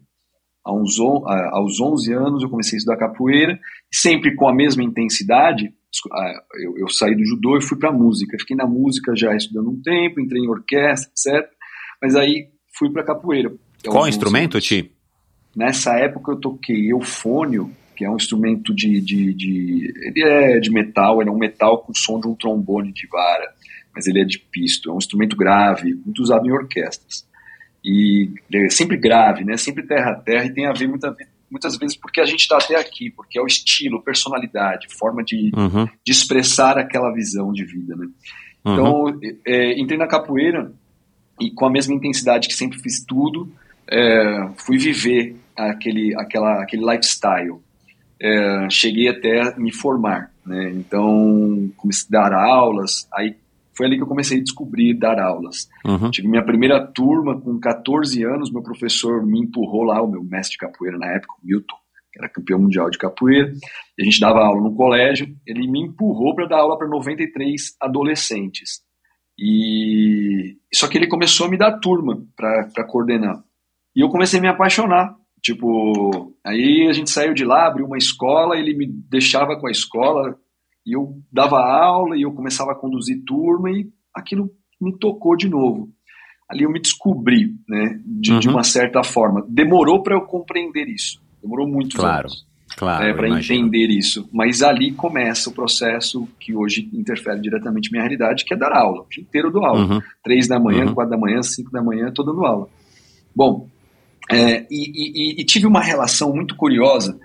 Aos, 0.64 1.00
aos 1.00 1.80
11 1.80 2.14
anos 2.14 2.44
eu 2.44 2.50
comecei 2.50 2.78
a 2.78 2.80
estudar 2.80 2.98
capoeira, 2.98 3.60
sempre 3.92 4.36
com 4.36 4.48
a 4.48 4.54
mesma 4.54 4.84
intensidade. 4.84 5.74
Eu, 6.62 6.78
eu 6.78 6.90
saí 6.90 7.16
do 7.16 7.26
judô 7.26 7.58
e 7.58 7.62
fui 7.62 7.78
para 7.78 7.90
a 7.90 7.94
música. 7.94 8.38
Fiquei 8.40 8.56
na 8.56 8.68
música 8.68 9.16
já 9.16 9.36
estudando 9.36 9.72
um 9.72 9.82
tempo, 9.82 10.20
entrei 10.20 10.42
em 10.42 10.50
orquestra, 10.50 11.10
etc. 11.12 11.50
Mas 12.02 12.16
aí 12.16 12.50
fui 12.78 12.92
para 12.92 13.04
capoeira. 13.04 13.52
Qual 13.88 14.08
instrumento, 14.08 14.60
Ti? 14.60 14.92
Nessa 15.56 15.98
época 15.98 16.34
eu 16.34 16.40
toquei 16.40 16.92
eufônio, 16.92 17.72
que 17.96 18.06
é 18.06 18.10
um 18.10 18.16
instrumento 18.16 18.74
de, 18.74 19.02
de, 19.02 19.34
de, 19.34 19.94
Ele 20.06 20.24
é 20.24 20.60
de 20.60 20.72
metal, 20.72 21.22
ele 21.22 21.30
é 21.30 21.34
um 21.34 21.38
metal 21.38 21.80
com 21.80 21.94
som 21.94 22.20
de 22.20 22.28
um 22.28 22.36
trombone 22.36 22.94
de 22.94 23.08
vara 23.08 23.54
mas 24.00 24.08
ele 24.08 24.22
é 24.22 24.24
de 24.24 24.40
pisto, 24.40 24.90
é 24.90 24.94
um 24.94 24.98
instrumento 24.98 25.36
grave, 25.36 25.94
muito 25.94 26.22
usado 26.22 26.48
em 26.48 26.52
orquestras. 26.52 27.28
E 27.84 28.30
é 28.54 28.70
sempre 28.70 28.98
grave, 28.98 29.44
né? 29.44 29.56
sempre 29.58 29.86
terra 29.86 30.12
a 30.12 30.16
terra, 30.16 30.46
e 30.46 30.54
tem 30.54 30.66
a 30.66 30.74
ver 30.74 30.88
muita, 30.88 31.16
muitas 31.50 31.78
vezes 31.78 31.96
porque 31.96 32.20
a 32.20 32.26
gente 32.26 32.42
está 32.42 32.58
até 32.58 32.76
aqui, 32.76 33.10
porque 33.10 33.40
é 33.40 33.42
o 33.42 33.48
estilo, 33.48 34.02
personalidade, 34.02 34.88
forma 34.98 35.24
de, 35.24 35.52
uhum. 35.56 35.86
de 35.86 36.12
expressar 36.12 36.78
aquela 36.78 37.12
visão 37.14 37.52
de 37.52 37.64
vida. 37.64 37.96
Né? 37.96 38.08
Então, 38.62 39.04
uhum. 39.06 39.20
é, 39.46 39.80
entrei 39.80 39.98
na 39.98 40.08
capoeira 40.08 40.72
e 41.40 41.50
com 41.52 41.66
a 41.66 41.70
mesma 41.70 41.94
intensidade 41.94 42.48
que 42.48 42.54
sempre 42.54 42.80
fiz 42.80 43.04
tudo, 43.06 43.52
é, 43.88 44.50
fui 44.58 44.78
viver 44.78 45.36
aquele, 45.56 46.14
aquela, 46.16 46.62
aquele 46.62 46.86
lifestyle. 46.86 47.60
É, 48.22 48.68
cheguei 48.70 49.08
até 49.08 49.58
me 49.58 49.74
formar. 49.74 50.32
Né? 50.46 50.72
Então, 50.76 51.72
comecei 51.78 52.08
a 52.10 52.30
dar 52.30 52.34
aulas, 52.34 53.08
aí 53.14 53.36
foi 53.80 53.86
ali 53.86 53.96
que 53.96 54.04
eu 54.04 54.08
comecei 54.08 54.38
a 54.38 54.44
descobrir 54.44 54.94
dar 54.94 55.18
aulas. 55.18 55.70
Uhum. 55.86 56.12
Tive 56.12 56.28
minha 56.28 56.44
primeira 56.44 56.86
turma 56.86 57.40
com 57.40 57.58
14 57.58 58.22
anos, 58.26 58.52
meu 58.52 58.62
professor 58.62 59.26
me 59.26 59.40
empurrou 59.40 59.84
lá, 59.84 60.02
o 60.02 60.12
meu 60.12 60.22
mestre 60.22 60.52
de 60.52 60.58
capoeira 60.58 60.98
na 60.98 61.08
época, 61.14 61.36
o 61.42 61.48
Milton, 61.48 61.78
que 62.12 62.20
era 62.20 62.28
campeão 62.28 62.60
mundial 62.60 62.90
de 62.90 62.98
capoeira, 62.98 63.54
a 63.98 64.04
gente 64.04 64.20
dava 64.20 64.40
aula 64.40 64.62
no 64.62 64.76
colégio, 64.76 65.34
ele 65.48 65.66
me 65.66 65.80
empurrou 65.80 66.36
para 66.36 66.46
dar 66.46 66.58
aula 66.58 66.78
para 66.78 66.90
93 66.90 67.78
adolescentes. 67.80 68.82
E 69.40 70.58
só 70.74 70.90
que 70.90 70.98
ele 70.98 71.08
começou 71.08 71.48
a 71.48 71.50
me 71.50 71.58
dar 71.58 71.80
turma 71.80 72.22
para 72.36 72.84
coordenar. 72.86 73.42
E 73.96 74.02
eu 74.02 74.10
comecei 74.10 74.40
a 74.40 74.42
me 74.42 74.50
apaixonar. 74.50 75.16
Tipo, 75.42 76.36
aí 76.46 76.86
a 76.90 76.92
gente 76.92 77.10
saiu 77.10 77.34
de 77.34 77.46
lá, 77.46 77.68
abriu 77.68 77.86
uma 77.86 77.98
escola, 77.98 78.58
ele 78.58 78.76
me 78.76 78.86
deixava 78.86 79.58
com 79.58 79.68
a 79.68 79.72
escola, 79.72 80.38
e 80.86 80.96
eu 80.96 81.22
dava 81.32 81.58
aula 81.60 82.18
e 82.18 82.22
eu 82.24 82.32
começava 82.32 82.72
a 82.72 82.76
conduzir 82.76 83.24
turma 83.26 83.70
e 83.72 83.90
aquilo 84.14 84.50
me 84.80 84.98
tocou 84.98 85.36
de 85.36 85.50
novo. 85.50 85.90
Ali 86.50 86.64
eu 86.64 86.72
me 86.72 86.82
descobri, 86.82 87.56
né, 87.68 88.00
de, 88.06 88.34
uhum. 88.34 88.40
de 88.40 88.50
uma 88.50 88.64
certa 88.64 89.04
forma. 89.04 89.46
Demorou 89.48 90.02
para 90.02 90.16
eu 90.16 90.22
compreender 90.22 90.88
isso. 90.88 91.22
Demorou 91.42 91.68
muito 91.68 91.96
claro, 91.96 92.28
anos. 92.28 92.48
Claro, 92.76 93.06
né, 93.06 93.14
para 93.14 93.30
entender 93.30 93.88
isso. 93.88 94.28
Mas 94.34 94.64
ali 94.64 94.92
começa 94.92 95.50
o 95.50 95.54
processo 95.54 96.28
que 96.40 96.56
hoje 96.56 96.90
interfere 96.92 97.40
diretamente 97.40 97.92
na 97.92 97.98
minha 97.98 98.04
realidade, 98.04 98.46
que 98.46 98.54
é 98.54 98.58
dar 98.58 98.74
aula. 98.74 99.02
O 99.02 99.10
dia 99.10 99.22
inteiro 99.22 99.50
eu 99.50 99.52
dou 99.52 99.66
aula. 99.66 99.86
Uhum. 99.86 100.02
Três 100.24 100.48
da 100.48 100.60
manhã, 100.60 100.86
uhum. 100.86 100.94
quatro 100.94 101.12
da 101.12 101.18
manhã, 101.18 101.44
cinco 101.44 101.72
da 101.72 101.84
manhã, 101.84 102.08
estou 102.08 102.26
dando 102.26 102.44
aula. 102.44 102.68
Bom, 103.36 103.68
é, 104.32 104.66
e, 104.72 105.38
e, 105.38 105.42
e 105.42 105.46
tive 105.46 105.68
uma 105.68 105.82
relação 105.82 106.34
muito 106.34 106.56
curiosa 106.56 107.20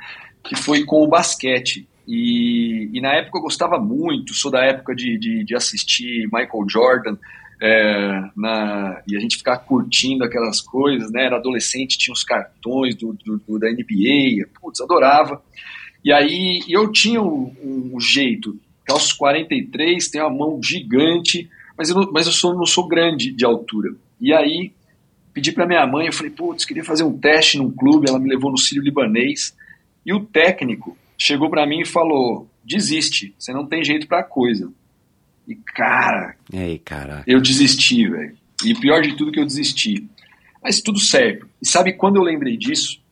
que 0.45 0.55
foi 0.55 0.85
com 0.85 1.03
o 1.03 1.09
basquete. 1.09 1.89
E, 2.07 2.91
e, 2.93 3.01
na 3.01 3.15
época 3.15 3.39
eu 3.39 3.43
gostava 3.43 3.79
muito, 3.79 4.35
sou 4.35 4.51
da 4.51 4.63
época 4.65 4.95
de, 4.95 5.19
de, 5.19 5.45
de 5.45 5.57
assistir 5.57 6.25
Michael 6.27 6.69
Jordan, 6.69 7.17
é, 7.63 8.31
na, 8.37 9.03
e 9.09 9.17
a 9.17 9.21
gente 9.21 9.39
ficava 9.39 9.59
curtindo 9.59 10.25
aquelas 10.25 10.61
coisas, 10.61 11.11
né? 11.11 11.25
Era 11.25 11.37
adolescente, 11.37 11.97
tinha 11.97 12.13
os 12.13 12.23
cartões 12.23 12.95
do, 12.95 13.15
do, 13.25 13.39
do 13.39 13.59
da 13.59 13.71
NBA, 13.71 14.49
putz, 14.61 14.81
adorava. 14.81 15.43
E 16.05 16.13
aí 16.13 16.61
eu 16.69 16.93
tinha 16.93 17.23
um, 17.23 17.55
um 17.95 17.99
jeito, 17.99 18.59
calço 18.85 19.17
43, 19.17 20.09
tenho 20.09 20.27
uma 20.27 20.37
mão 20.37 20.61
gigante, 20.63 21.49
mas 21.79 21.89
eu, 21.89 21.97
não, 21.97 22.13
mas 22.13 22.27
eu 22.27 22.33
sou, 22.33 22.55
não 22.55 22.67
sou 22.67 22.87
grande 22.87 23.33
de 23.33 23.45
altura. 23.45 23.95
E 24.21 24.33
aí 24.33 24.73
pedi 25.33 25.51
para 25.51 25.67
minha 25.67 25.87
mãe, 25.87 26.07
eu 26.07 26.13
falei, 26.13 26.31
putz, 26.31 26.65
queria 26.65 26.85
fazer 26.85 27.03
um 27.03 27.19
teste 27.19 27.59
num 27.59 27.71
clube, 27.71 28.09
ela 28.09 28.21
me 28.21 28.29
levou 28.29 28.51
no 28.51 28.59
Sírio 28.59 28.85
Libanês, 28.85 29.57
e 30.07 30.13
o 30.13 30.21
técnico 30.21 30.97
chegou 31.19 31.51
para 31.51 31.67
mim 31.67 31.81
e 31.81 31.87
falou: 31.87 32.49
desiste, 32.65 33.35
você 33.39 33.53
não 33.53 33.67
tem 33.67 33.85
jeito 33.85 34.07
para 34.07 34.23
coisa. 34.23 34.73
E 35.47 35.55
cara, 35.55 36.37
Ei, 36.53 36.79
cara, 36.79 37.23
eu 37.27 37.41
desisti, 37.41 38.09
velho. 38.09 38.37
E 38.65 38.75
pior 38.75 39.03
de 39.03 39.15
tudo 39.17 39.33
que 39.33 39.41
eu 39.41 39.45
desisti. 39.45 40.09
Mas 40.63 40.81
tudo 40.81 40.99
certo. 40.99 41.47
E 41.61 41.69
sabe 41.69 41.93
quando 41.93 42.17
eu 42.17 42.23
lembrei 42.23 42.57
disso? 42.57 43.03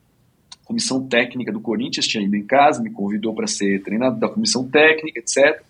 A 0.63 0.65
comissão 0.65 1.05
técnica 1.07 1.51
do 1.51 1.59
Corinthians 1.59 2.07
tinha 2.07 2.23
ido 2.23 2.35
em 2.35 2.43
casa, 2.43 2.81
me 2.81 2.89
convidou 2.89 3.35
para 3.35 3.45
ser 3.45 3.83
treinador 3.83 4.19
da 4.19 4.29
comissão 4.29 4.67
técnica, 4.67 5.19
etc. 5.19 5.61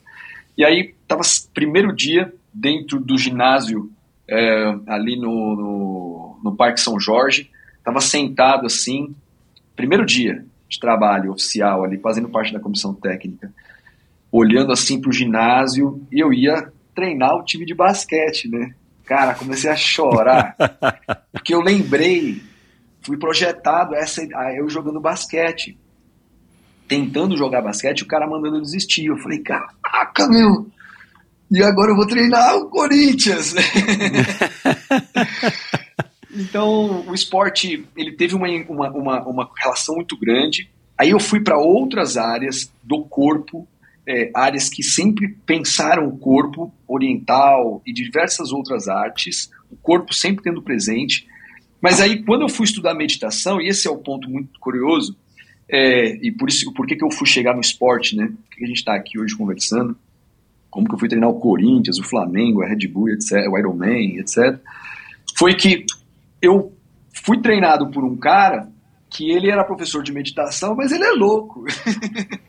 E 0.58 0.64
aí 0.64 0.94
tava 1.06 1.24
primeiro 1.54 1.94
dia 1.94 2.34
dentro 2.54 3.00
do 3.00 3.18
ginásio 3.18 3.92
é, 4.28 4.76
ali 4.88 5.18
no, 5.18 5.56
no, 5.56 6.40
no 6.44 6.56
Parque 6.56 6.80
São 6.80 7.00
Jorge, 7.00 7.50
tava 7.84 8.00
sentado 8.00 8.66
assim, 8.66 9.14
primeiro 9.76 10.06
dia, 10.06 10.46
de 10.74 10.80
trabalho 10.80 11.32
oficial 11.32 11.84
ali, 11.84 11.98
fazendo 12.00 12.30
parte 12.30 12.52
da 12.52 12.60
comissão 12.60 12.94
técnica, 12.94 13.54
olhando 14.32 14.72
assim 14.72 15.00
para 15.00 15.10
o 15.10 15.14
ginásio 15.14 16.06
e 16.12 16.20
eu 16.20 16.34
ia 16.34 16.72
treinar 16.96 17.36
o 17.36 17.44
time 17.44 17.66
de 17.66 17.74
basquete, 17.74 18.50
né? 18.50 18.74
Cara, 19.06 19.36
comecei 19.36 19.70
a 19.70 19.76
chorar, 19.76 20.56
porque 21.32 21.54
eu 21.54 21.62
lembrei, 21.62 22.42
fui 23.02 23.18
projetado 23.18 23.96
essa 23.96 24.22
eu 24.56 24.68
jogando 24.70 25.00
basquete, 25.00 25.78
tentando 26.88 27.38
jogar 27.38 27.62
basquete, 27.62 28.04
o 28.04 28.08
cara 28.08 28.28
mandando 28.28 28.62
desistir. 28.62 29.06
Eu 29.06 29.18
falei, 29.18 29.40
caraca, 29.40 30.28
meu, 30.28 30.68
e 31.52 31.62
agora 31.62 31.92
eu 31.92 31.96
vou 31.96 32.08
treinar 32.08 32.56
o 32.56 32.70
Corinthians. 32.70 33.54
Então, 36.36 37.06
o 37.08 37.14
esporte 37.14 37.86
ele 37.96 38.12
teve 38.14 38.36
uma, 38.36 38.48
uma, 38.68 38.90
uma, 38.92 39.28
uma 39.28 39.52
relação 39.58 39.96
muito 39.96 40.18
grande. 40.18 40.70
Aí 40.98 41.12
eu 41.12 41.20
fui 41.20 41.42
para 41.42 41.58
outras 41.58 42.18
áreas 42.18 42.72
do 42.84 43.04
corpo, 43.04 43.68
é, 44.08 44.32
áreas 44.34 44.70
que 44.70 44.84
sempre 44.84 45.30
pensaram 45.46 46.08
o 46.08 46.18
corpo 46.18 46.74
oriental 46.88 47.82
e 47.86 47.94
diversas 47.94 48.52
outras 48.52 48.88
artes, 48.88 49.52
o 49.72 49.76
corpo 49.76 50.14
sempre 50.14 50.44
tendo 50.44 50.62
presente. 50.62 51.28
Mas 51.82 52.00
aí, 52.00 52.24
quando 52.24 52.42
eu 52.42 52.50
fui 52.50 52.66
estudar 52.66 52.94
meditação, 52.94 53.62
e 53.62 53.68
esse 53.68 53.88
é 53.88 53.92
o 53.92 53.98
ponto 53.98 54.30
muito 54.30 54.60
curioso, 54.60 55.16
é, 55.70 56.16
e 56.26 56.32
por 56.32 56.50
isso, 56.50 56.72
por 56.74 56.86
que, 56.86 56.96
que 56.96 57.04
eu 57.04 57.12
fui 57.12 57.28
chegar 57.28 57.54
no 57.54 57.62
esporte, 57.62 58.16
né? 58.16 58.28
Por 58.28 58.58
que 58.58 58.64
a 58.64 58.68
gente 58.68 58.78
está 58.78 58.96
aqui 58.96 59.20
hoje 59.20 59.36
conversando? 59.36 59.98
Como 60.70 60.88
que 60.88 60.96
eu 60.96 61.00
fui 61.00 61.10
treinar 61.10 61.30
o 61.30 61.40
Corinthians, 61.40 62.00
o 62.00 62.04
Flamengo, 62.04 62.62
a 62.62 62.68
Red 62.68 62.88
Bull, 62.88 63.10
etc., 63.10 63.48
o 63.50 63.58
Ironman, 63.58 64.18
etc. 64.18 64.60
Foi 65.38 65.56
que 65.56 65.86
eu 66.44 66.78
fui 67.26 67.42
treinado 67.42 67.90
por 67.90 68.04
um 68.04 68.18
cara 68.18 68.70
que 69.10 69.32
ele 69.32 69.50
era 69.50 69.64
professor 69.64 70.04
de 70.04 70.12
meditação, 70.12 70.76
mas 70.76 70.92
ele 70.92 71.06
é 71.06 71.12
louco. 71.12 71.64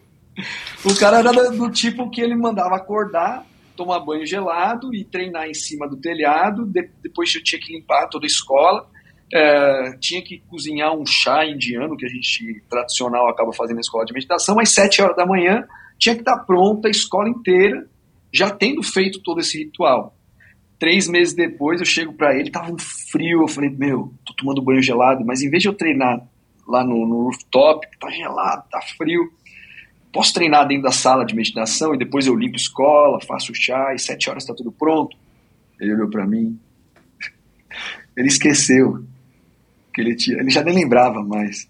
o 0.85 0.98
cara 0.98 1.18
era 1.18 1.50
do 1.52 1.70
tipo 1.70 2.11
que 2.11 2.20
ele 2.20 2.35
mandava 2.35 2.74
acordar, 2.74 3.46
tomar 3.76 4.00
banho 4.00 4.26
gelado 4.26 4.92
e 4.92 5.04
treinar 5.04 5.46
em 5.46 5.54
cima 5.54 5.88
do 5.88 5.96
telhado. 5.96 6.66
De, 6.66 6.90
depois 7.00 7.33
eu 7.35 7.42
tinha 7.44 7.61
que 7.61 7.72
limpar 7.72 8.09
toda 8.09 8.26
a 8.26 8.26
escola. 8.26 8.88
É, 9.33 9.96
tinha 10.00 10.22
que 10.22 10.40
cozinhar 10.48 10.92
um 10.92 11.07
chá 11.07 11.46
indiano 11.46 11.96
que 11.96 12.04
a 12.04 12.09
gente 12.09 12.62
tradicional 12.68 13.28
acaba 13.28 13.52
fazendo 13.52 13.76
na 13.76 13.80
escola 13.80 14.04
de 14.04 14.12
meditação. 14.12 14.59
Às 14.59 14.70
sete 14.70 15.00
horas 15.02 15.16
da 15.16 15.26
manhã 15.26 15.64
tinha 15.98 16.14
que 16.14 16.22
estar 16.22 16.38
pronta 16.44 16.88
a 16.88 16.90
escola 16.90 17.28
inteira, 17.28 17.88
já 18.33 18.50
tendo 18.50 18.83
feito 18.83 19.22
todo 19.22 19.40
esse 19.40 19.59
ritual. 19.59 20.16
Três 20.78 21.08
meses 21.08 21.34
depois 21.34 21.80
eu 21.80 21.87
chego 21.87 22.12
para 22.12 22.37
ele, 22.38 22.50
tava 22.50 22.72
um 22.72 22.78
frio, 22.78 23.42
eu 23.42 23.48
falei, 23.48 23.70
meu, 23.70 24.12
tô 24.24 24.34
tomando 24.34 24.62
banho 24.62 24.82
gelado, 24.82 25.24
mas 25.24 25.40
em 25.42 25.48
vez 25.48 25.62
de 25.62 25.68
eu 25.68 25.74
treinar 25.74 26.26
lá 26.66 26.85
no, 26.85 27.06
no 27.06 27.25
rooftop, 27.25 27.87
tá 27.98 28.10
gelado, 28.10 28.64
tá 28.70 28.81
frio, 28.96 29.33
posso 30.12 30.35
treinar 30.35 30.66
dentro 30.66 30.85
da 30.85 30.92
sala 30.92 31.25
de 31.25 31.35
meditação 31.35 31.94
e 31.94 31.98
depois 31.98 32.27
eu 32.27 32.35
limpo 32.35 32.56
escola, 32.56 33.20
faço 33.20 33.54
chá 33.54 33.94
e 33.94 33.98
sete 33.98 34.29
horas 34.29 34.44
tá 34.44 34.54
tudo 34.54 34.72
pronto? 34.72 35.16
Ele 35.81 35.94
olhou 35.94 36.08
para 36.08 36.27
mim, 36.27 36.58
ele 38.16 38.29
esqueceu 38.29 39.04
que 39.92 40.00
ele 40.00 40.16
tinha, 40.16 40.38
ele 40.38 40.50
já 40.50 40.62
nem 40.62 40.75
lembrava 40.75 41.22
mais. 41.22 41.68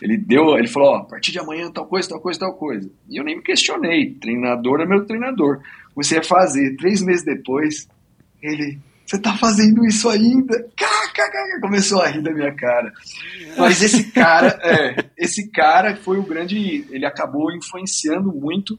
Ele 0.00 0.16
deu, 0.16 0.58
ele 0.58 0.66
falou, 0.66 0.90
ó, 0.90 0.96
a 0.96 1.04
partir 1.04 1.30
de 1.30 1.38
amanhã 1.38 1.70
tal 1.70 1.86
coisa, 1.86 2.08
tal 2.08 2.20
coisa, 2.20 2.40
tal 2.40 2.54
coisa. 2.54 2.90
E 3.08 3.16
eu 3.16 3.24
nem 3.24 3.36
me 3.36 3.42
questionei, 3.42 4.10
treinador 4.14 4.80
é 4.80 4.84
meu 4.84 5.06
treinador. 5.06 5.60
Comecei 5.94 6.18
a 6.18 6.24
fazer, 6.24 6.76
três 6.76 7.00
meses 7.00 7.24
depois, 7.24 7.88
ele 8.42 8.78
você 9.12 9.18
tá 9.18 9.36
fazendo 9.36 9.84
isso 9.84 10.08
ainda? 10.08 10.66
Começou 11.60 12.00
a 12.00 12.08
rir 12.08 12.22
da 12.22 12.32
minha 12.32 12.54
cara. 12.54 12.90
Mas 13.58 13.82
esse 13.82 14.04
cara, 14.10 14.58
é, 14.64 15.04
esse 15.18 15.50
cara 15.50 15.94
foi 15.96 16.18
o 16.18 16.22
grande. 16.22 16.86
Ele 16.90 17.04
acabou 17.04 17.52
influenciando 17.52 18.32
muito 18.32 18.78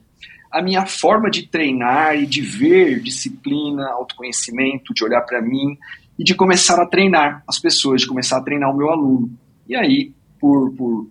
a 0.51 0.59
minha 0.59 0.87
forma 0.87 1.29
de 1.29 1.47
treinar 1.47 2.15
e 2.15 2.25
de 2.25 2.41
ver 2.41 2.99
disciplina, 2.99 3.87
autoconhecimento, 3.91 4.91
de 4.91 5.03
olhar 5.03 5.21
para 5.21 5.39
mim 5.39 5.77
e 6.17 6.23
de 6.23 6.33
começar 6.33 6.81
a 6.81 6.87
treinar 6.87 7.43
as 7.47 7.59
pessoas, 7.59 8.01
de 8.01 8.07
começar 8.07 8.37
a 8.37 8.43
treinar 8.43 8.71
o 8.71 8.77
meu 8.77 8.89
aluno. 8.89 9.31
E 9.67 9.75
aí, 9.75 10.13
por, 10.39 10.71
por 10.73 11.07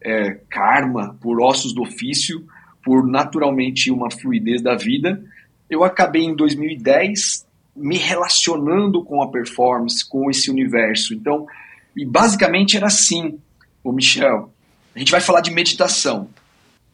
é, 0.00 0.40
karma, 0.50 1.16
por 1.20 1.40
ossos 1.40 1.72
do 1.72 1.82
ofício, 1.82 2.44
por 2.82 3.06
naturalmente 3.06 3.88
uma 3.88 4.10
fluidez 4.10 4.60
da 4.60 4.74
vida, 4.74 5.22
eu 5.70 5.84
acabei 5.84 6.22
em 6.22 6.34
2010 6.34 7.43
me 7.76 7.96
relacionando 7.96 9.04
com 9.04 9.22
a 9.22 9.30
performance, 9.30 10.08
com 10.08 10.30
esse 10.30 10.50
universo. 10.50 11.14
Então, 11.14 11.46
e 11.96 12.04
basicamente 12.04 12.76
era 12.76 12.86
assim, 12.86 13.38
o 13.82 13.92
Michel. 13.92 14.52
A 14.94 14.98
gente 14.98 15.10
vai 15.10 15.20
falar 15.20 15.40
de 15.40 15.50
meditação. 15.50 16.28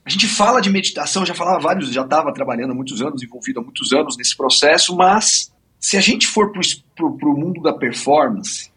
A 0.05 0.09
gente 0.09 0.26
fala 0.26 0.61
de 0.61 0.70
meditação, 0.70 1.26
já 1.26 1.35
falava 1.35 1.61
vários, 1.61 1.93
já 1.93 2.03
estava 2.03 2.33
trabalhando 2.33 2.72
há 2.72 2.74
muitos 2.74 3.03
anos, 3.03 3.22
envolvido 3.22 3.61
há 3.61 3.62
muitos 3.62 3.93
anos 3.93 4.16
nesse 4.16 4.37
processo, 4.37 4.97
mas 4.97 5.53
se 5.78 5.97
a 5.97 6.01
gente 6.01 6.26
for 6.26 6.51
para 6.51 7.07
o 7.07 7.39
mundo 7.39 7.61
da 7.62 7.72
performance 7.72 8.70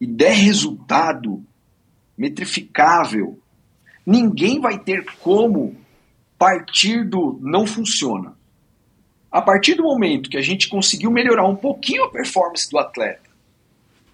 e 0.00 0.06
der 0.06 0.34
resultado 0.34 1.44
metrificável, 2.16 3.38
ninguém 4.06 4.60
vai 4.60 4.78
ter 4.78 5.04
como 5.20 5.76
partir 6.38 7.04
do 7.04 7.38
não 7.42 7.66
funciona. 7.66 8.37
A 9.30 9.42
partir 9.42 9.74
do 9.74 9.82
momento 9.82 10.30
que 10.30 10.38
a 10.38 10.42
gente 10.42 10.68
conseguiu 10.68 11.10
melhorar 11.10 11.46
um 11.46 11.56
pouquinho 11.56 12.04
a 12.04 12.10
performance 12.10 12.70
do 12.70 12.78
atleta 12.78 13.28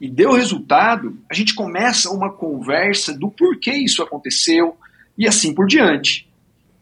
e 0.01 0.09
deu 0.09 0.33
resultado, 0.33 1.17
a 1.31 1.35
gente 1.35 1.55
começa 1.55 2.11
uma 2.11 2.33
conversa 2.33 3.17
do 3.17 3.31
porquê 3.31 3.73
isso 3.73 4.03
aconteceu 4.03 4.77
e 5.17 5.27
assim 5.27 5.55
por 5.55 5.67
diante. 5.67 6.29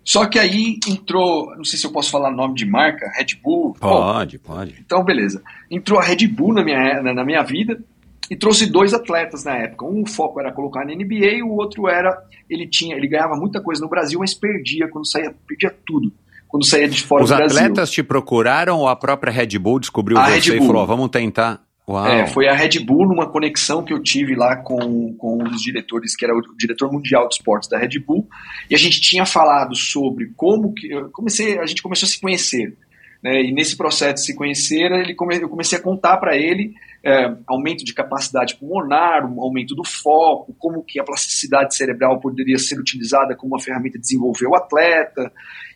Só 0.05 0.27
que 0.27 0.39
aí 0.39 0.81
entrou, 0.89 1.55
não 1.57 1.65
sei 1.65 1.79
se 1.79 1.87
eu 1.87 1.93
posso 1.93 2.11
falar 2.11 2.31
nome 2.31 2.55
de 2.55 2.67
marca, 2.67 3.11
Red 3.17 3.37
Bull. 3.41 3.75
Pode, 3.75 4.39
Bom, 4.39 4.55
pode. 4.55 4.75
Então, 4.81 5.05
beleza. 5.05 5.43
Entrou 5.71 6.01
a 6.01 6.03
Red 6.03 6.27
Bull 6.27 6.55
na 6.55 6.65
minha, 6.65 7.03
na, 7.03 7.15
na 7.15 7.25
minha 7.25 7.43
vida 7.43 7.81
e 8.29 8.35
trouxe 8.35 8.67
dois 8.67 8.93
atletas 8.93 9.45
na 9.45 9.57
época. 9.57 9.85
Um 9.85 10.03
o 10.03 10.07
foco 10.07 10.41
era 10.41 10.51
colocar 10.51 10.85
na 10.85 10.95
NBA 10.95 11.45
o 11.45 11.55
outro 11.55 11.89
era 11.89 12.21
ele 12.49 12.67
tinha, 12.67 12.97
ele 12.97 13.07
ganhava 13.07 13.37
muita 13.37 13.63
coisa 13.63 13.81
no 13.81 13.89
Brasil, 13.89 14.19
mas 14.19 14.35
perdia 14.35 14.89
quando 14.89 15.09
saía, 15.09 15.35
perdia 15.47 15.75
tudo. 15.87 16.13
Quando 16.53 16.67
saía 16.67 16.87
de 16.87 17.03
fora 17.03 17.25
Os 17.25 17.31
do 17.31 17.37
Brasil. 17.37 17.57
Os 17.57 17.63
atletas 17.63 17.91
te 17.91 18.03
procuraram 18.03 18.81
ou 18.81 18.87
a 18.87 18.95
própria 18.95 19.33
Red 19.33 19.59
Bull 19.59 19.81
descobriu 19.81 20.19
a 20.19 20.29
você 20.29 20.59
e 20.59 20.67
falou, 20.67 20.87
vamos 20.87 21.09
tentar. 21.09 21.63
É, 22.07 22.27
foi 22.27 22.47
a 22.47 22.55
Red 22.55 22.79
Bull 22.85 23.09
numa 23.09 23.27
conexão 23.27 23.83
que 23.83 23.91
eu 23.91 24.03
tive 24.03 24.35
lá 24.35 24.57
com, 24.57 25.15
com 25.15 25.43
um 25.43 25.45
dos 25.45 25.63
diretores, 25.63 26.15
que 26.15 26.27
era 26.27 26.37
o 26.37 26.43
diretor 26.55 26.93
mundial 26.93 27.27
de 27.27 27.37
esportes 27.37 27.71
da 27.71 27.79
Red 27.79 27.99
Bull, 28.07 28.29
e 28.69 28.75
a 28.75 28.79
gente 28.79 29.01
tinha 29.01 29.25
falado 29.25 29.75
sobre 29.75 30.31
como 30.37 30.75
que. 30.75 30.89
Comecei, 31.11 31.59
a 31.59 31.65
gente 31.65 31.83
começou 31.83 32.07
a 32.07 32.11
se 32.11 32.21
conhecer. 32.21 32.77
Né, 33.23 33.41
e 33.41 33.53
nesse 33.53 33.75
processo 33.77 34.17
de 34.17 34.27
se 34.27 34.37
conhecer, 34.37 34.91
ele 34.93 35.15
come, 35.15 35.41
eu 35.41 35.49
comecei 35.49 35.79
a 35.79 35.83
contar 35.83 36.19
para 36.19 36.37
ele 36.37 36.75
é, 37.05 37.35
aumento 37.47 37.85
de 37.85 37.95
capacidade 37.95 38.57
pulmonar, 38.57 39.25
um 39.25 39.41
aumento 39.41 39.75
do 39.75 39.85
foco, 39.85 40.55
como 40.59 40.85
que 40.85 41.01
a 41.01 41.05
plasticidade 41.05 41.75
cerebral 41.75 42.21
poderia 42.21 42.59
ser 42.59 42.79
utilizada 42.79 43.35
como 43.35 43.55
uma 43.55 43.63
ferramenta 43.63 43.97
de 43.97 44.03
desenvolver 44.03 44.47
o 44.47 44.55
atleta. 44.55 45.33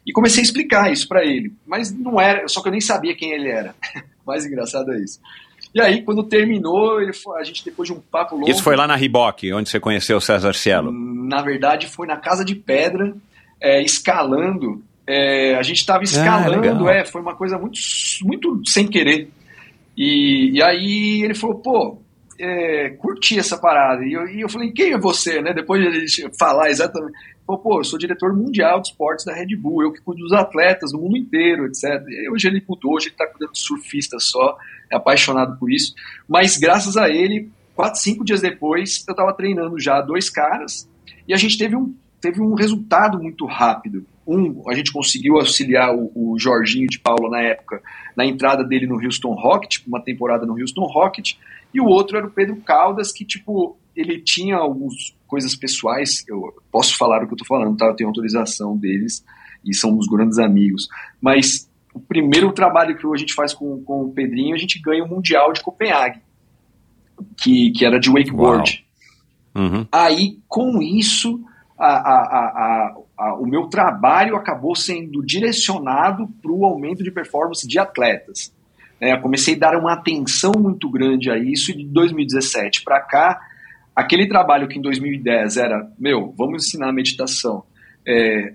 E 0.07 0.13
comecei 0.13 0.41
a 0.41 0.45
explicar 0.45 0.93
isso 0.93 1.09
para 1.09 1.25
ele. 1.25 1.53
Mas 1.67 1.93
não 1.93 2.21
era, 2.21 2.47
só 2.47 2.63
que 2.63 2.69
eu 2.69 2.73
nem 2.73 2.81
sabia 2.81 3.15
quem 3.15 3.33
ele 3.33 3.51
era. 3.51 3.75
Mais 4.25 4.47
engraçado 4.47 4.93
é 4.93 4.99
isso. 4.99 5.21
E 5.75 5.81
aí, 5.81 6.03
quando 6.03 6.23
terminou, 6.23 6.99
foi, 7.13 7.41
a 7.41 7.45
gente, 7.45 7.65
depois 7.65 7.89
de 7.89 7.95
um 7.95 8.01
papo 8.01 8.37
longo. 8.37 8.49
Isso 8.49 8.63
foi 8.63 8.77
lá 8.77 8.87
na 8.87 8.97
Riboc, 8.97 9.43
onde 9.53 9.69
você 9.69 9.81
conheceu 9.81 10.17
o 10.17 10.21
César 10.21 10.55
Cielo? 10.55 10.91
Na 10.91 11.43
verdade, 11.43 11.87
foi 11.87 12.07
na 12.07 12.17
Casa 12.17 12.45
de 12.45 12.55
Pedra, 12.55 13.15
é, 13.61 13.83
escalando. 13.83 14.83
É, 15.07 15.55
a 15.57 15.63
gente 15.63 15.79
estava 15.79 16.03
escalando, 16.03 16.89
ah, 16.89 16.95
é, 16.95 17.05
foi 17.05 17.21
uma 17.21 17.35
coisa 17.35 17.59
muito, 17.59 17.79
muito 18.23 18.63
sem 18.67 18.87
querer. 18.87 19.29
E, 19.97 20.53
e 20.55 20.63
aí 20.63 21.23
ele 21.23 21.35
falou, 21.35 21.57
pô, 21.57 21.99
é, 22.39 22.91
curti 22.99 23.39
essa 23.39 23.59
parada. 23.59 24.05
E 24.05 24.13
eu, 24.13 24.29
e 24.29 24.41
eu 24.41 24.49
falei, 24.49 24.73
quem 24.73 24.93
é 24.93 24.99
você, 24.99 25.41
né? 25.41 25.53
Depois 25.53 25.81
de 25.81 25.89
ele 25.89 26.07
falar 26.39 26.71
exatamente. 26.71 27.13
Falou, 27.47 27.63
pô, 27.63 27.81
eu 27.81 27.85
sou 27.85 27.99
diretor 27.99 28.35
mundial 28.35 28.81
de 28.81 28.89
esportes 28.89 29.25
da 29.25 29.33
Red 29.33 29.55
Bull, 29.57 29.83
eu 29.83 29.93
que 29.93 30.01
cuido 30.01 30.23
dos 30.23 30.33
atletas 30.33 30.93
no 30.93 30.99
mundo 30.99 31.17
inteiro, 31.17 31.67
etc. 31.67 31.85
E 32.09 32.29
hoje 32.29 32.49
ele 32.49 32.63
mudou, 32.69 32.95
hoje 32.95 33.07
ele 33.07 33.15
está 33.15 33.27
cuidando 33.27 33.53
de 33.53 33.61
surfista 33.61 34.19
só, 34.19 34.57
é 34.91 34.97
apaixonado 34.97 35.57
por 35.57 35.71
isso. 35.71 35.95
Mas 36.29 36.57
graças 36.57 36.97
a 36.97 37.09
ele, 37.09 37.49
quatro, 37.75 38.01
cinco 38.01 38.25
dias 38.25 38.41
depois, 38.41 39.05
eu 39.07 39.13
estava 39.13 39.33
treinando 39.33 39.79
já 39.79 40.01
dois 40.01 40.29
caras 40.29 40.89
e 41.29 41.33
a 41.33 41.37
gente 41.37 41.57
teve 41.57 41.77
um, 41.77 41.95
teve 42.21 42.41
um 42.41 42.55
resultado 42.55 43.23
muito 43.23 43.47
rápido. 43.47 44.05
Um, 44.27 44.69
a 44.69 44.75
gente 44.75 44.93
conseguiu 44.93 45.37
auxiliar 45.37 45.95
o, 45.95 46.11
o 46.17 46.37
Jorginho 46.37 46.89
de 46.89 46.99
Paula 46.99 47.31
na 47.31 47.41
época, 47.41 47.81
na 48.17 48.27
entrada 48.27 48.65
dele 48.65 48.89
no 48.89 48.97
Houston 48.97 49.35
Rocket, 49.35 49.79
uma 49.87 50.03
temporada 50.03 50.45
no 50.45 50.59
Houston 50.59 50.85
Rocket, 50.87 51.35
e 51.73 51.81
o 51.81 51.87
outro 51.87 52.17
era 52.17 52.27
o 52.27 52.31
Pedro 52.31 52.57
Caldas, 52.57 53.13
que, 53.13 53.25
tipo, 53.25 53.77
ele 53.97 54.21
tinha 54.21 54.57
algumas 54.57 55.17
coisas 55.27 55.57
pessoais, 55.57 56.25
eu 56.29 56.55
posso 56.71 56.97
falar 56.97 57.25
o 57.25 57.27
que 57.27 57.35
eu 57.35 57.39
tô 57.39 57.45
falando, 57.45 57.77
tá? 57.77 57.87
Eu 57.87 57.97
tenho 57.97 58.09
autorização 58.09 58.77
deles 58.77 59.25
e 59.65 59.75
são 59.75 59.97
os 59.97 60.07
grandes 60.07 60.39
amigos. 60.39 60.89
Mas 61.21 61.69
o 61.93 62.01
primeiro 62.01 62.53
trabalho 62.53 62.97
que 62.97 63.07
a 63.07 63.17
gente 63.17 63.35
faz 63.35 63.55
com, 63.55 63.83
com 63.83 64.05
o 64.05 64.13
Pedrinho, 64.13 64.55
a 64.55 64.59
gente 64.59 64.81
ganha 64.81 65.03
o 65.03 65.09
Mundial 65.09 65.53
de 65.53 65.63
Copenhague, 65.63 66.21
que, 67.37 67.71
que 67.73 67.85
era 67.85 67.99
de 67.99 68.11
wakeboard. 68.11 68.85
Uhum. 69.55 69.87
Aí, 69.91 70.39
com 70.47 70.83
isso, 70.83 71.41
a, 71.79 71.87
a, 71.87 72.97
a, 73.19 73.35
o 73.35 73.47
meu 73.47 73.69
trabalho 73.69 74.37
acabou 74.37 74.77
sendo 74.77 75.25
direcionado 75.25 76.29
para 76.43 76.53
o 76.53 76.65
aumento 76.65 77.03
de 77.03 77.11
performance 77.11 77.67
de 77.67 77.79
atletas. 77.79 78.55
É, 79.01 79.17
comecei 79.17 79.55
a 79.55 79.59
dar 79.59 79.79
uma 79.79 79.93
atenção 79.93 80.53
muito 80.59 80.91
grande 80.91 81.31
a 81.31 81.39
isso 81.39 81.71
e 81.71 81.77
de 81.77 81.85
2017 81.85 82.83
para 82.83 83.01
cá, 83.01 83.41
aquele 83.97 84.29
trabalho 84.29 84.69
que 84.69 84.79
em 84.79 84.83
2010 84.83 85.57
era, 85.57 85.91
meu, 85.99 86.35
vamos 86.37 86.67
ensinar 86.67 86.93
meditação 86.93 87.65
é, 88.07 88.53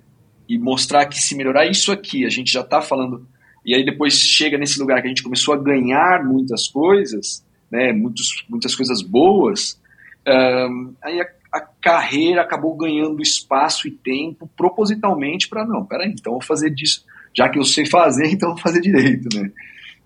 e 0.48 0.60
mostrar 0.60 1.08
que 1.08 1.20
se 1.20 1.36
melhorar 1.36 1.66
isso 1.66 1.92
aqui, 1.92 2.24
a 2.24 2.30
gente 2.30 2.52
já 2.52 2.62
está 2.62 2.80
falando, 2.80 3.28
e 3.66 3.74
aí 3.74 3.84
depois 3.84 4.14
chega 4.14 4.56
nesse 4.56 4.80
lugar 4.80 5.02
que 5.02 5.08
a 5.08 5.10
gente 5.10 5.24
começou 5.24 5.56
a 5.56 5.58
ganhar 5.58 6.24
muitas 6.24 6.68
coisas, 6.68 7.44
né, 7.72 7.92
muitos, 7.92 8.46
muitas 8.48 8.76
coisas 8.76 9.02
boas, 9.02 9.82
um, 10.28 10.94
aí 11.02 11.20
a, 11.20 11.26
a, 11.52 11.62
carreira 11.82 12.44
acabou 12.44 12.78
ganhando 12.78 13.24
espaço 13.24 13.88
e 13.88 13.92
tempo 13.92 14.48
propositalmente 14.56 15.50
para, 15.50 15.66
não, 15.66 15.84
peraí, 15.84 16.12
então 16.12 16.34
vou 16.34 16.42
fazer 16.44 16.70
disso, 16.70 17.04
já 17.36 17.50
que 17.50 17.58
eu 17.58 17.64
sei 17.64 17.88
fazer, 17.88 18.28
então 18.32 18.50
vou 18.50 18.60
fazer 18.60 18.82
direito, 18.82 19.36
né. 19.36 19.52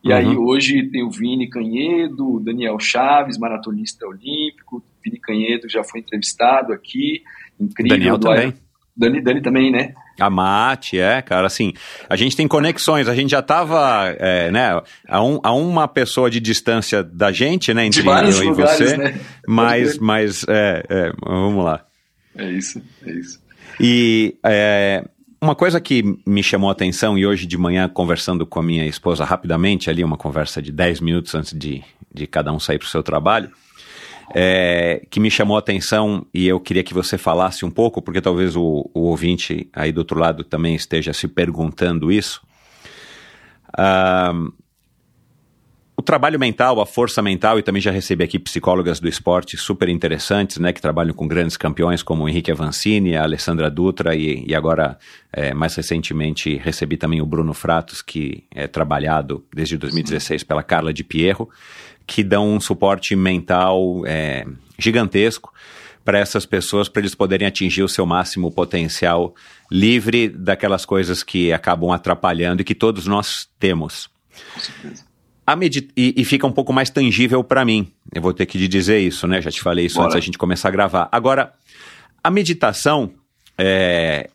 E 0.02 0.10
uhum. 0.10 0.16
aí 0.16 0.38
hoje 0.38 0.84
tem 0.92 1.04
o 1.04 1.10
Vini 1.10 1.50
Canhedo, 1.50 2.36
o 2.36 2.40
Daniel 2.40 2.80
Chaves, 2.80 3.40
maratonista 3.40 4.06
olímpico, 4.06 4.55
Canhedo 5.26 5.70
já 5.70 5.84
foi 5.84 6.02
entrevistado 6.02 6.74
aqui, 6.74 7.24
incrível. 7.60 7.98
Daniel 7.98 8.20
também. 8.20 8.54
Dani, 8.98 9.22
Dani 9.22 9.42
também, 9.42 9.72
né? 9.72 9.94
A 10.18 10.30
Mate, 10.30 10.98
é, 10.98 11.22
cara, 11.22 11.46
assim, 11.46 11.74
a 12.10 12.16
gente 12.16 12.38
tem 12.38 12.48
conexões, 12.48 13.10
a 13.10 13.14
gente 13.16 13.32
já 13.32 13.42
tava, 13.42 14.16
é, 14.18 14.50
né, 14.50 14.82
a, 15.10 15.22
um, 15.22 15.40
a 15.44 15.52
uma 15.52 15.90
pessoa 15.90 16.30
de 16.30 16.40
distância 16.40 17.04
da 17.04 17.34
gente, 17.34 17.74
né, 17.74 17.86
entre 17.86 18.00
eu 18.00 18.06
e 18.06 18.46
lugares, 18.48 18.78
você, 18.80 18.96
né? 18.96 19.20
mas, 19.46 19.98
mas, 19.98 20.46
é, 20.48 20.84
é, 20.88 21.12
vamos 21.22 21.66
lá. 21.66 21.86
É 22.38 22.50
isso, 22.50 22.82
é 23.06 23.12
isso. 23.12 23.42
E, 23.78 24.38
é, 24.42 25.04
uma 25.42 25.54
coisa 25.54 25.82
que 25.82 26.02
me 26.26 26.42
chamou 26.42 26.70
a 26.70 26.72
atenção, 26.72 27.18
e 27.18 27.26
hoje 27.26 27.46
de 27.46 27.58
manhã, 27.58 27.90
conversando 27.90 28.46
com 28.46 28.60
a 28.60 28.64
minha 28.64 28.86
esposa 28.86 29.26
rapidamente, 29.26 29.90
ali, 29.90 30.02
uma 30.02 30.18
conversa 30.18 30.62
de 30.62 30.72
10 30.72 31.02
minutos 31.02 31.36
antes 31.36 31.54
de, 31.54 31.84
de 32.14 32.26
cada 32.26 32.54
um 32.54 32.60
sair 32.60 32.80
para 32.80 32.86
o 32.86 32.90
seu 32.90 33.04
trabalho, 33.04 33.52
é, 34.34 35.06
que 35.10 35.20
me 35.20 35.30
chamou 35.30 35.56
a 35.56 35.60
atenção 35.60 36.26
e 36.34 36.48
eu 36.48 36.60
queria 36.60 36.84
que 36.84 36.94
você 36.94 37.18
falasse 37.18 37.66
um 37.66 37.72
pouco, 37.72 38.02
porque 38.02 38.22
talvez 38.22 38.56
o, 38.56 38.90
o 38.94 39.02
ouvinte 39.02 39.70
aí 39.74 39.92
do 39.92 40.00
outro 40.00 40.20
lado 40.20 40.44
também 40.44 40.76
esteja 40.76 41.14
se 41.14 41.28
perguntando 41.28 42.12
isso. 42.12 42.42
Uh, 43.78 44.54
o 45.98 46.02
trabalho 46.02 46.38
mental, 46.38 46.82
a 46.82 46.86
força 46.86 47.22
mental, 47.22 47.58
e 47.58 47.64
também 47.64 47.82
já 47.82 47.90
recebi 47.90 48.24
aqui 48.24 48.38
psicólogas 48.38 49.00
do 49.00 49.08
esporte 49.08 49.56
super 49.56 49.88
interessantes, 49.88 50.58
né, 50.58 50.74
que 50.74 50.82
trabalham 50.82 51.14
com 51.14 51.26
grandes 51.26 51.56
campeões 51.56 52.04
como 52.04 52.26
o 52.26 52.30
Henrique 52.30 52.52
Avancini, 52.52 53.16
a 53.16 53.24
Alessandra 53.24 53.72
Dutra 53.72 54.14
e, 54.14 54.44
e 54.46 54.54
agora, 54.54 54.98
é, 55.32 55.54
mais 55.54 55.74
recentemente, 55.74 56.58
recebi 56.58 56.98
também 56.98 57.22
o 57.22 57.26
Bruno 57.26 57.54
Fratos, 57.54 58.02
que 58.02 58.44
é 58.54 58.68
trabalhado 58.68 59.46
desde 59.54 59.78
2016 59.78 60.44
pela 60.44 60.62
Carla 60.62 60.92
de 60.92 61.04
Pierro, 61.04 61.50
que 62.06 62.24
dão 62.24 62.54
um 62.54 62.60
suporte 62.60 63.16
mental 63.16 64.04
é, 64.06 64.46
gigantesco 64.78 65.54
para 66.04 66.20
essas 66.20 66.46
pessoas, 66.46 66.88
para 66.88 67.02
eles 67.02 67.16
poderem 67.16 67.48
atingir 67.48 67.82
o 67.82 67.90
seu 67.90 68.06
máximo 68.06 68.52
potencial 68.52 69.34
livre 69.72 70.30
daquelas 70.30 70.86
coisas 70.86 71.24
que 71.24 71.52
acabam 71.52 71.92
atrapalhando 71.92 72.62
e 72.62 72.64
que 72.64 72.76
todos 72.76 73.08
nós 73.08 73.50
temos. 73.60 74.08
Certeza. 74.56 75.04
e, 75.98 76.14
e, 76.18 76.26
fica 76.26 76.46
um 76.46 76.52
pouco 76.52 76.72
mais 76.72 76.90
tangível 76.90 77.44
para 77.44 77.66
mim. 77.66 77.92
Eu 78.14 78.22
vou 78.22 78.34
ter 78.34 78.46
que 78.46 78.58
te 78.58 78.68
dizer 78.68 79.00
isso, 79.00 79.28
né? 79.28 79.42
Já 79.42 79.50
te 79.50 79.62
falei 79.62 79.86
isso 79.86 79.96
Bora. 79.96 80.08
antes 80.08 80.16
da 80.16 80.22
gente 80.22 80.38
começar 80.38 80.70
a 80.70 80.72
gravar. 80.72 81.10
Agora, 81.12 81.54
a 82.24 82.30
meditação, 82.30 83.12
é, 83.58 84.30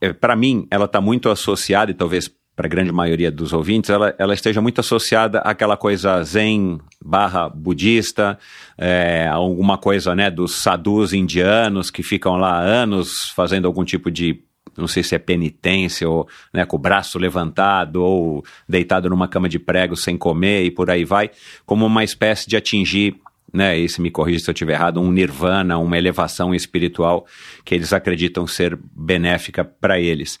é 0.00 0.12
para 0.12 0.34
mim, 0.34 0.66
ela 0.70 0.84
está 0.84 1.00
muito 1.00 1.28
associada, 1.28 1.90
e 1.90 1.94
talvez 1.94 2.30
para 2.56 2.66
a 2.66 2.68
grande 2.68 2.92
maioria 2.92 3.30
dos 3.30 3.52
ouvintes, 3.52 3.90
ela, 3.90 4.14
ela 4.18 4.32
esteja 4.32 4.60
muito 4.60 4.80
associada 4.80 5.40
àquela 5.40 5.76
coisa 5.76 6.22
zen 6.22 6.78
barra 7.04 7.48
budista, 7.48 8.38
é, 8.78 9.26
alguma 9.28 9.76
coisa 9.76 10.14
né, 10.14 10.30
dos 10.30 10.54
sadhus 10.54 11.12
indianos 11.12 11.90
que 11.90 12.02
ficam 12.02 12.36
lá 12.36 12.60
anos 12.60 13.30
fazendo 13.30 13.66
algum 13.66 13.84
tipo 13.84 14.10
de 14.10 14.40
não 14.76 14.88
sei 14.88 15.02
se 15.02 15.14
é 15.14 15.18
penitência 15.18 16.08
ou 16.08 16.28
né, 16.52 16.64
com 16.64 16.76
o 16.76 16.78
braço 16.78 17.18
levantado 17.18 18.02
ou 18.02 18.44
deitado 18.68 19.08
numa 19.08 19.28
cama 19.28 19.48
de 19.48 19.58
prego 19.58 19.96
sem 19.96 20.16
comer 20.16 20.64
e 20.64 20.70
por 20.70 20.90
aí 20.90 21.04
vai, 21.04 21.30
como 21.64 21.86
uma 21.86 22.02
espécie 22.02 22.48
de 22.48 22.56
atingir, 22.56 23.16
né, 23.52 23.78
e 23.78 23.88
se 23.88 24.00
me 24.00 24.10
corrija 24.10 24.40
se 24.40 24.50
eu 24.50 24.52
estiver 24.52 24.72
errado, 24.72 25.00
um 25.00 25.12
nirvana, 25.12 25.78
uma 25.78 25.96
elevação 25.96 26.52
espiritual 26.52 27.24
que 27.64 27.74
eles 27.74 27.92
acreditam 27.92 28.46
ser 28.46 28.76
benéfica 28.96 29.64
para 29.64 30.00
eles. 30.00 30.40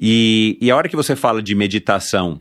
E, 0.00 0.58
e 0.60 0.70
a 0.70 0.76
hora 0.76 0.88
que 0.88 0.96
você 0.96 1.14
fala 1.14 1.42
de 1.42 1.54
meditação, 1.54 2.40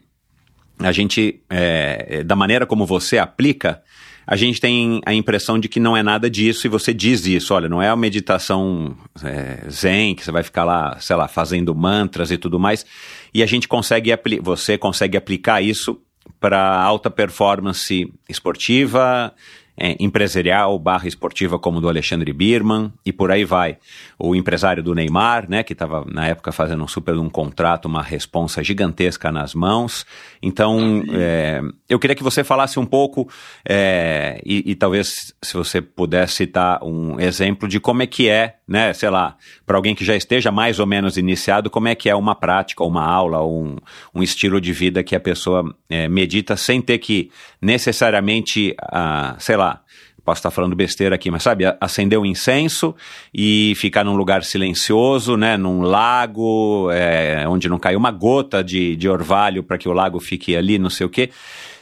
a 0.80 0.92
gente, 0.92 1.42
é, 1.50 2.24
da 2.24 2.36
maneira 2.36 2.66
como 2.66 2.86
você 2.86 3.18
aplica, 3.18 3.82
a 4.26 4.36
gente 4.36 4.60
tem 4.60 5.02
a 5.06 5.14
impressão 5.14 5.60
de 5.60 5.68
que 5.68 5.80
não 5.80 5.96
é 5.96 6.02
nada 6.02 6.30
disso 6.30 6.66
e 6.66 6.70
você 6.70 6.94
diz 6.94 7.26
isso. 7.26 7.54
Olha, 7.54 7.68
não 7.68 7.82
é 7.82 7.90
a 7.90 7.96
meditação 7.96 8.96
é, 9.24 9.70
zen, 9.70 10.16
que 10.16 10.24
você 10.24 10.32
vai 10.32 10.44
ficar 10.44 10.64
lá, 10.64 10.98
sei 11.00 11.16
lá, 11.16 11.28
fazendo 11.28 11.76
mantras 11.76 12.32
e 12.32 12.38
tudo 12.38 12.60
mais. 12.60 12.86
E 13.34 13.44
a 13.44 13.46
gente 13.46 13.68
consegue, 13.68 14.12
você 14.42 14.78
consegue 14.78 15.18
aplicar 15.18 15.62
isso 15.62 16.00
para 16.40 16.82
alta 16.82 17.10
performance 17.10 18.12
esportiva, 18.30 19.34
é, 19.76 19.96
empresarial 20.00 20.78
barra 20.80 21.08
esportiva 21.08 21.58
como 21.60 21.82
do 21.82 21.90
Alexandre 21.90 22.32
Birman 22.32 22.94
e 23.06 23.12
por 23.12 23.32
aí 23.32 23.44
vai. 23.44 23.78
O 24.26 24.36
empresário 24.36 24.84
do 24.84 24.94
Neymar, 24.94 25.50
né, 25.50 25.64
que 25.64 25.74
estava 25.74 26.06
na 26.06 26.28
época 26.28 26.52
fazendo 26.52 26.84
um 26.84 26.88
super 26.88 27.16
um 27.16 27.30
contrato, 27.30 27.86
uma 27.88 28.04
responsa 28.04 28.64
gigantesca 28.64 29.32
nas 29.32 29.56
mãos. 29.56 30.06
Então, 30.42 31.04
é, 31.12 31.62
eu 31.90 31.98
queria 31.98 32.16
que 32.16 32.24
você 32.24 32.44
falasse 32.44 32.80
um 32.80 32.86
pouco 32.86 33.28
é, 33.68 34.40
e, 34.46 34.72
e, 34.72 34.76
talvez 34.76 35.34
se 35.42 35.54
você 35.56 35.82
pudesse 35.82 36.36
citar 36.36 36.84
um 36.84 37.20
exemplo 37.20 37.68
de 37.68 37.80
como 37.80 38.04
é 38.04 38.08
que 38.08 38.30
é, 38.30 38.58
né, 38.68 38.94
sei 38.94 39.10
lá, 39.10 39.36
para 39.66 39.76
alguém 39.76 39.96
que 39.96 40.06
já 40.06 40.16
esteja 40.16 40.52
mais 40.52 40.80
ou 40.80 40.86
menos 40.86 41.18
iniciado, 41.18 41.70
como 41.70 41.88
é 41.88 41.96
que 41.96 42.10
é 42.10 42.16
uma 42.16 42.36
prática, 42.36 42.84
uma 42.84 43.04
aula, 43.04 43.44
um, 43.44 43.78
um 44.14 44.22
estilo 44.22 44.62
de 44.62 44.72
vida 44.72 45.04
que 45.04 45.16
a 45.16 45.20
pessoa 45.20 45.76
é, 45.90 46.08
medita 46.08 46.56
sem 46.56 46.82
ter 46.82 47.00
que 47.00 47.32
necessariamente, 47.62 48.76
ah, 48.80 49.36
sei 49.40 49.58
lá, 49.58 49.64
lá, 49.64 49.82
posso 50.24 50.40
estar 50.40 50.52
falando 50.52 50.76
besteira 50.76 51.16
aqui, 51.16 51.30
mas 51.30 51.44
sabe, 51.44 51.66
acender 51.80 52.18
um 52.18 52.26
incenso 52.26 52.96
e 53.34 53.74
ficar 53.76 54.04
num 54.04 54.16
lugar 54.16 54.44
silencioso, 54.44 55.36
né, 55.36 55.58
num 55.58 55.82
lago, 55.82 56.90
é, 56.92 57.46
onde 57.48 57.68
não 57.68 57.78
cai 57.78 57.96
uma 57.96 58.12
gota 58.12 58.64
de, 58.64 58.96
de 58.96 59.10
orvalho 59.10 59.64
para 59.64 59.78
que 59.78 59.90
o 59.90 59.94
lago 59.94 60.20
fique 60.20 60.56
ali, 60.56 60.80
não 60.80 60.90
sei 60.90 61.06
o 61.06 61.10
quê. 61.10 61.30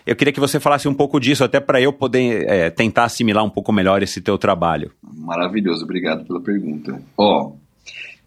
Eu 0.05 0.15
queria 0.15 0.33
que 0.33 0.39
você 0.39 0.59
falasse 0.59 0.87
um 0.87 0.93
pouco 0.93 1.19
disso, 1.19 1.43
até 1.43 1.59
para 1.59 1.79
eu 1.79 1.93
poder 1.93 2.49
é, 2.49 2.69
tentar 2.71 3.03
assimilar 3.03 3.43
um 3.43 3.49
pouco 3.49 3.71
melhor 3.71 4.01
esse 4.01 4.19
teu 4.19 4.37
trabalho. 4.37 4.91
Maravilhoso, 5.03 5.83
obrigado 5.83 6.25
pela 6.25 6.41
pergunta. 6.41 6.99
Ó, 7.15 7.53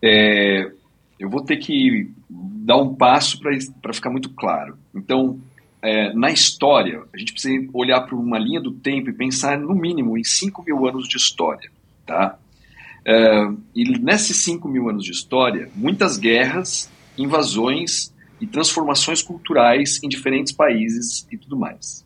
é, 0.00 0.70
eu 1.18 1.28
vou 1.28 1.42
ter 1.42 1.56
que 1.56 2.10
dar 2.30 2.76
um 2.76 2.94
passo 2.94 3.40
para 3.82 3.92
ficar 3.92 4.10
muito 4.10 4.30
claro. 4.30 4.76
Então, 4.94 5.38
é, 5.84 6.14
na 6.14 6.30
história, 6.30 7.02
a 7.12 7.18
gente 7.18 7.32
precisa 7.32 7.68
olhar 7.74 8.00
para 8.00 8.16
uma 8.16 8.38
linha 8.38 8.60
do 8.60 8.72
tempo 8.72 9.10
e 9.10 9.12
pensar 9.12 9.58
no 9.58 9.74
mínimo 9.74 10.16
em 10.16 10.24
5 10.24 10.62
mil 10.62 10.88
anos 10.88 11.06
de 11.06 11.18
história. 11.18 11.70
Tá? 12.06 12.38
É, 13.06 13.48
e 13.74 13.98
nesses 13.98 14.38
5 14.38 14.66
mil 14.66 14.88
anos 14.88 15.04
de 15.04 15.12
história, 15.12 15.70
muitas 15.74 16.16
guerras, 16.16 16.90
invasões 17.18 18.14
e 18.40 18.46
transformações 18.46 19.20
culturais 19.22 20.02
em 20.02 20.08
diferentes 20.08 20.54
países 20.54 21.26
e 21.30 21.36
tudo 21.36 21.54
mais. 21.54 22.02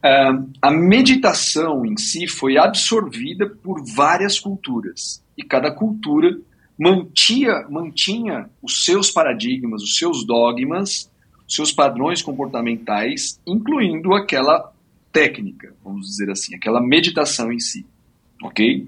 É, 0.00 0.28
a 0.62 0.70
meditação 0.70 1.84
em 1.84 1.96
si 1.96 2.28
foi 2.28 2.56
absorvida 2.56 3.48
por 3.48 3.84
várias 3.84 4.38
culturas 4.38 5.20
e 5.36 5.42
cada 5.42 5.72
cultura 5.72 6.38
mantinha, 6.78 7.66
mantinha 7.68 8.48
os 8.62 8.84
seus 8.84 9.10
paradigmas, 9.10 9.82
os 9.82 9.96
seus 9.96 10.24
dogmas 10.24 11.10
seus 11.48 11.72
padrões 11.72 12.22
comportamentais, 12.22 13.40
incluindo 13.46 14.14
aquela 14.14 14.72
técnica, 15.12 15.74
vamos 15.82 16.08
dizer 16.08 16.30
assim, 16.30 16.54
aquela 16.54 16.80
meditação 16.80 17.52
em 17.52 17.60
si. 17.60 17.86
Ok? 18.42 18.86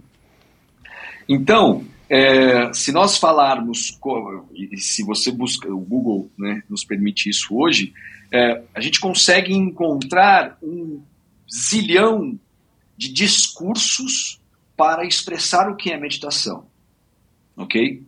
Então, 1.29 1.85
é, 2.09 2.73
se 2.73 2.91
nós 2.91 3.19
falarmos, 3.19 3.99
e 4.55 4.77
se 4.79 5.03
você 5.05 5.31
busca, 5.31 5.69
o 5.73 5.81
Google 5.81 6.31
né, 6.39 6.63
nos 6.69 6.85
permite 6.85 7.29
isso 7.29 7.55
hoje, 7.55 7.93
é, 8.33 8.63
a 8.75 8.81
gente 8.81 8.99
consegue 9.01 9.53
encontrar 9.53 10.59
um 10.63 11.03
zilhão 11.51 12.39
de 12.97 13.13
discursos 13.13 14.41
para 14.77 15.05
expressar 15.07 15.71
o 15.71 15.77
que 15.77 15.91
é 15.91 15.99
meditação. 15.99 16.67
Ok? 17.57 18.03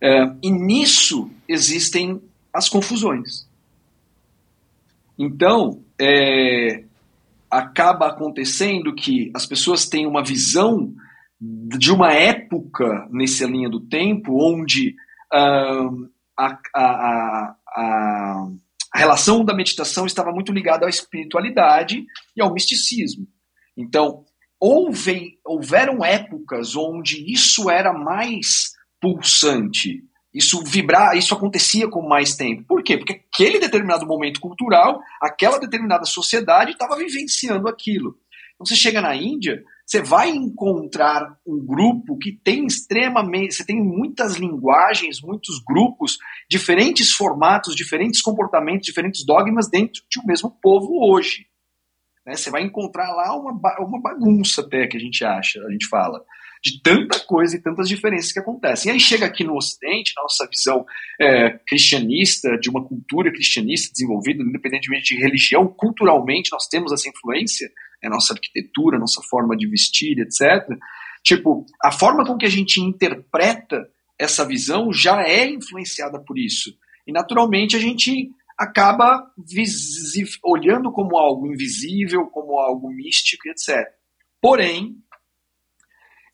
É, 0.00 0.32
e 0.42 0.50
nisso 0.50 1.30
existem 1.48 2.20
as 2.52 2.68
confusões. 2.68 3.47
Então, 5.18 5.82
é, 6.00 6.84
acaba 7.50 8.08
acontecendo 8.08 8.94
que 8.94 9.30
as 9.34 9.46
pessoas 9.46 9.88
têm 9.88 10.06
uma 10.06 10.22
visão 10.22 10.94
de 11.40 11.92
uma 11.92 12.12
época 12.12 13.08
nessa 13.10 13.46
linha 13.46 13.68
do 13.68 13.80
tempo 13.80 14.38
onde 14.40 14.94
uh, 15.32 16.10
a, 16.36 16.58
a, 16.74 16.82
a, 16.82 17.54
a, 17.76 18.48
relação 18.94 19.44
da 19.44 19.54
meditação 19.54 20.04
estava 20.06 20.32
muito 20.32 20.52
ligada 20.52 20.86
à 20.86 20.88
espiritualidade 20.88 22.04
e 22.36 22.42
ao 22.42 22.52
misticismo. 22.52 23.26
Então, 23.76 24.24
houve, 24.58 25.38
houveram 25.44 26.04
épocas 26.04 26.74
onde 26.74 27.24
isso 27.32 27.70
era 27.70 27.92
mais 27.92 28.72
pulsante, 29.00 30.02
isso 30.32 30.62
vibrar, 30.62 31.16
isso 31.16 31.34
acontecia 31.34 31.88
com 31.88 32.06
mais 32.06 32.36
tempo. 32.36 32.64
Por 32.64 32.82
quê? 32.82 32.96
Porque 32.98 33.22
aquele 33.32 33.58
determinado 33.58 34.06
momento 34.06 34.40
cultural, 34.40 35.00
aquela 35.20 35.58
determinada 35.58 36.04
sociedade 36.04 36.72
estava 36.72 36.96
vivenciando 36.96 37.68
aquilo. 37.68 38.16
Então 38.54 38.66
você 38.66 38.76
chega 38.76 39.00
na 39.00 39.14
Índia, 39.14 39.62
você 39.86 40.02
vai 40.02 40.30
encontrar 40.30 41.38
um 41.46 41.64
grupo 41.64 42.18
que 42.18 42.32
tem 42.32 42.66
extremamente, 42.66 43.54
você 43.54 43.64
tem 43.64 43.82
muitas 43.82 44.36
linguagens, 44.36 45.22
muitos 45.22 45.62
grupos, 45.64 46.18
diferentes 46.50 47.12
formatos, 47.12 47.74
diferentes 47.74 48.20
comportamentos, 48.20 48.86
diferentes 48.86 49.24
dogmas 49.24 49.70
dentro 49.70 50.02
de 50.10 50.20
um 50.20 50.26
mesmo 50.26 50.50
povo 50.60 51.08
hoje. 51.10 51.46
Né? 52.26 52.34
Você 52.34 52.50
vai 52.50 52.62
encontrar 52.62 53.10
lá 53.12 53.34
uma, 53.34 53.52
uma 53.80 54.00
bagunça 54.00 54.60
até 54.60 54.86
que 54.86 54.96
a 54.96 55.00
gente 55.00 55.24
acha, 55.24 55.64
a 55.64 55.70
gente 55.70 55.86
fala 55.88 56.22
de 56.62 56.82
tanta 56.82 57.18
coisa 57.20 57.56
e 57.56 57.62
tantas 57.62 57.88
diferenças 57.88 58.32
que 58.32 58.38
acontecem. 58.38 58.90
E 58.90 58.94
aí 58.94 59.00
chega 59.00 59.26
aqui 59.26 59.44
no 59.44 59.56
Ocidente, 59.56 60.12
na 60.16 60.22
nossa 60.22 60.46
visão 60.48 60.84
é, 61.20 61.58
cristianista, 61.66 62.56
de 62.58 62.68
uma 62.68 62.84
cultura 62.84 63.30
cristianista 63.30 63.92
desenvolvida, 63.92 64.42
independentemente 64.42 65.14
de 65.14 65.20
religião, 65.20 65.66
culturalmente 65.66 66.50
nós 66.52 66.66
temos 66.66 66.92
essa 66.92 67.08
influência, 67.08 67.70
é 68.02 68.08
nossa 68.08 68.34
arquitetura, 68.34 68.98
nossa 68.98 69.22
forma 69.28 69.56
de 69.56 69.68
vestir, 69.68 70.18
etc. 70.18 70.66
Tipo, 71.22 71.64
a 71.82 71.90
forma 71.90 72.24
com 72.24 72.36
que 72.36 72.46
a 72.46 72.50
gente 72.50 72.80
interpreta 72.80 73.88
essa 74.18 74.44
visão 74.44 74.92
já 74.92 75.22
é 75.22 75.48
influenciada 75.48 76.18
por 76.20 76.38
isso. 76.38 76.74
E 77.06 77.12
naturalmente 77.12 77.76
a 77.76 77.78
gente 77.78 78.30
acaba 78.58 79.30
olhando 80.44 80.90
como 80.90 81.16
algo 81.16 81.46
invisível, 81.46 82.26
como 82.26 82.58
algo 82.58 82.90
místico, 82.90 83.48
etc. 83.48 83.86
Porém, 84.40 84.96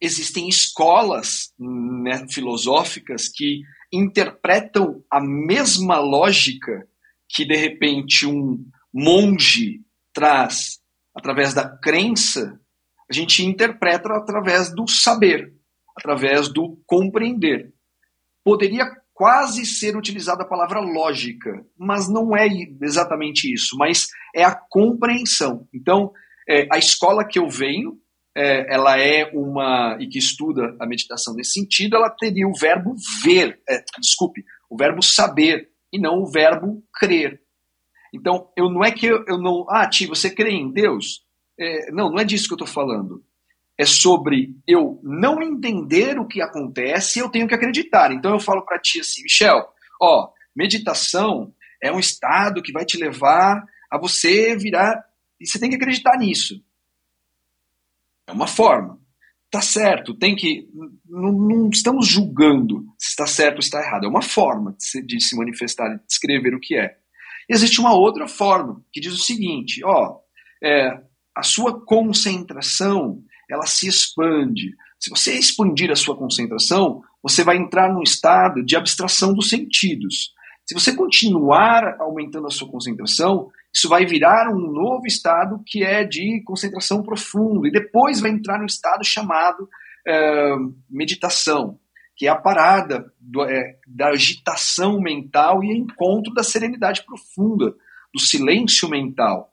existem 0.00 0.48
escolas 0.48 1.52
né, 1.58 2.26
filosóficas 2.30 3.28
que 3.28 3.62
interpretam 3.92 5.02
a 5.10 5.20
mesma 5.20 5.98
lógica 5.98 6.86
que, 7.28 7.44
de 7.44 7.56
repente, 7.56 8.26
um 8.26 8.64
monge 8.92 9.80
traz 10.12 10.78
através 11.14 11.54
da 11.54 11.68
crença, 11.68 12.58
a 13.08 13.12
gente 13.12 13.44
interpreta 13.44 14.12
através 14.14 14.74
do 14.74 14.88
saber, 14.88 15.54
através 15.96 16.48
do 16.48 16.82
compreender. 16.86 17.72
Poderia 18.42 18.84
quase 19.12 19.64
ser 19.64 19.96
utilizada 19.96 20.42
a 20.42 20.48
palavra 20.48 20.80
lógica, 20.80 21.64
mas 21.78 22.08
não 22.08 22.36
é 22.36 22.48
exatamente 22.82 23.52
isso, 23.52 23.76
mas 23.78 24.08
é 24.34 24.42
a 24.42 24.54
compreensão. 24.54 25.68
Então, 25.72 26.12
é, 26.48 26.66
a 26.70 26.78
escola 26.78 27.24
que 27.24 27.38
eu 27.38 27.48
venho 27.48 27.98
é, 28.36 28.74
ela 28.74 28.98
é 28.98 29.30
uma, 29.32 29.96
e 30.00 30.08
que 30.08 30.18
estuda 30.18 30.76
a 30.80 30.86
meditação 30.86 31.34
nesse 31.34 31.52
sentido, 31.52 31.96
ela 31.96 32.10
teria 32.10 32.46
o 32.48 32.58
verbo 32.58 32.94
ver, 33.22 33.60
é, 33.68 33.82
desculpe, 34.00 34.44
o 34.68 34.76
verbo 34.76 35.02
saber, 35.02 35.70
e 35.92 36.00
não 36.00 36.22
o 36.22 36.30
verbo 36.30 36.82
crer. 36.92 37.40
Então, 38.12 38.48
eu 38.56 38.68
não 38.70 38.84
é 38.84 38.90
que 38.90 39.06
eu, 39.06 39.24
eu 39.26 39.38
não. 39.38 39.66
Ah, 39.68 39.88
Ti, 39.88 40.06
você 40.06 40.30
crê 40.30 40.50
em 40.50 40.72
Deus? 40.72 41.24
É, 41.58 41.90
não, 41.92 42.10
não 42.10 42.18
é 42.18 42.24
disso 42.24 42.46
que 42.46 42.52
eu 42.52 42.64
estou 42.64 42.68
falando. 42.68 43.24
É 43.76 43.84
sobre 43.84 44.54
eu 44.66 45.00
não 45.02 45.42
entender 45.42 46.18
o 46.18 46.26
que 46.26 46.40
acontece 46.40 47.18
e 47.18 47.22
eu 47.22 47.28
tenho 47.28 47.48
que 47.48 47.54
acreditar. 47.54 48.12
Então 48.12 48.32
eu 48.32 48.38
falo 48.38 48.64
para 48.64 48.78
ti 48.78 49.00
assim, 49.00 49.22
Michel, 49.22 49.66
ó, 50.00 50.28
meditação 50.54 51.52
é 51.82 51.90
um 51.90 51.98
estado 51.98 52.62
que 52.62 52.72
vai 52.72 52.84
te 52.84 52.96
levar 52.96 53.64
a 53.90 53.98
você 53.98 54.56
virar. 54.56 55.04
E 55.40 55.46
você 55.46 55.58
tem 55.58 55.68
que 55.68 55.76
acreditar 55.76 56.16
nisso. 56.16 56.62
É 58.26 58.32
uma 58.32 58.46
forma. 58.46 58.98
Tá 59.50 59.60
certo, 59.60 60.14
tem 60.14 60.34
que. 60.34 60.68
Não, 61.06 61.32
não 61.32 61.70
estamos 61.70 62.08
julgando 62.08 62.84
se 62.98 63.10
está 63.10 63.26
certo 63.26 63.54
ou 63.54 63.60
está 63.60 63.80
errado. 63.80 64.04
É 64.04 64.08
uma 64.08 64.22
forma 64.22 64.72
de 64.72 64.84
se, 64.84 65.02
de 65.02 65.20
se 65.22 65.36
manifestar, 65.36 65.88
de 65.94 66.06
descrever 66.06 66.54
o 66.54 66.60
que 66.60 66.76
é. 66.76 66.96
Existe 67.48 67.80
uma 67.80 67.94
outra 67.94 68.26
forma 68.26 68.82
que 68.92 69.00
diz 69.00 69.12
o 69.12 69.22
seguinte: 69.22 69.84
ó, 69.84 70.18
é, 70.62 71.00
a 71.36 71.42
sua 71.42 71.84
concentração 71.84 73.22
ela 73.48 73.66
se 73.66 73.86
expande. 73.86 74.74
Se 74.98 75.10
você 75.10 75.38
expandir 75.38 75.90
a 75.90 75.96
sua 75.96 76.16
concentração, 76.16 77.02
você 77.22 77.44
vai 77.44 77.56
entrar 77.56 77.92
num 77.92 78.02
estado 78.02 78.64
de 78.64 78.74
abstração 78.74 79.34
dos 79.34 79.50
sentidos. 79.50 80.32
Se 80.66 80.74
você 80.74 80.94
continuar 80.94 81.96
aumentando 82.00 82.46
a 82.46 82.50
sua 82.50 82.70
concentração, 82.70 83.50
isso 83.74 83.88
vai 83.88 84.06
virar 84.06 84.48
um 84.48 84.70
novo 84.72 85.06
estado 85.06 85.60
que 85.66 85.82
é 85.82 86.04
de 86.04 86.42
concentração 86.44 87.02
profunda, 87.02 87.66
e 87.66 87.72
depois 87.72 88.20
vai 88.20 88.30
entrar 88.30 88.58
no 88.58 88.66
estado 88.66 89.04
chamado 89.04 89.68
é, 90.06 90.54
meditação, 90.88 91.78
que 92.16 92.26
é 92.26 92.30
a 92.30 92.36
parada 92.36 93.12
do, 93.18 93.42
é, 93.42 93.76
da 93.86 94.08
agitação 94.10 95.00
mental 95.00 95.64
e 95.64 95.76
encontro 95.76 96.32
da 96.32 96.44
serenidade 96.44 97.04
profunda, 97.04 97.74
do 98.14 98.20
silêncio 98.20 98.88
mental. 98.88 99.52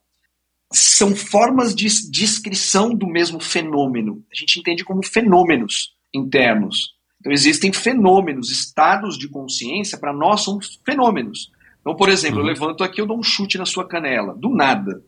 São 0.72 1.16
formas 1.16 1.74
de 1.74 1.88
descrição 2.10 2.94
do 2.94 3.08
mesmo 3.08 3.40
fenômeno. 3.40 4.24
A 4.32 4.36
gente 4.36 4.60
entende 4.60 4.86
como 4.86 5.04
fenômenos 5.04 5.96
internos. 6.14 6.94
Então, 7.20 7.32
existem 7.32 7.74
fenômenos, 7.74 8.52
estados 8.52 9.18
de 9.18 9.28
consciência, 9.28 9.98
para 9.98 10.14
nós 10.14 10.44
são 10.44 10.60
fenômenos. 10.86 11.52
Então, 11.82 11.96
por 11.96 12.10
exemplo, 12.10 12.38
uhum. 12.38 12.46
eu 12.46 12.54
levanto 12.54 12.84
aqui, 12.84 13.02
eu 13.02 13.08
dou 13.08 13.20
um 13.20 13.24
chute 13.24 13.58
na 13.58 13.66
sua 13.66 13.88
canela, 13.88 14.36
do 14.36 14.50
nada. 14.50 15.04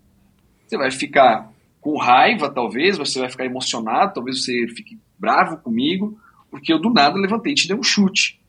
Você 0.68 0.78
vai 0.78 0.92
ficar 0.92 1.52
com 1.80 1.98
raiva, 1.98 2.50
talvez, 2.50 2.98
você 2.98 3.20
vai 3.20 3.30
ficar 3.30 3.46
emocionado, 3.46 4.16
talvez 4.16 4.44
você 4.44 4.68
fique 4.70 4.98
bravo 5.20 5.58
comigo, 5.58 6.18
porque 6.50 6.74
eu 6.74 6.80
do 6.80 6.90
nada 6.90 7.20
levantei 7.20 7.52
e 7.52 7.56
te 7.56 7.68
dei 7.68 7.78
um 7.78 7.84
chute. 7.84 8.42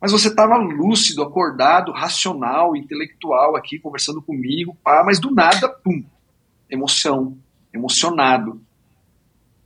Mas 0.00 0.12
você 0.12 0.28
estava 0.28 0.56
lúcido, 0.56 1.22
acordado, 1.22 1.92
racional, 1.92 2.76
intelectual 2.76 3.56
aqui, 3.56 3.78
conversando 3.78 4.22
comigo, 4.22 4.76
pá, 4.82 5.02
mas 5.04 5.18
do 5.18 5.30
nada, 5.30 5.68
pum, 5.68 6.04
emoção, 6.70 7.36
emocionado. 7.72 8.60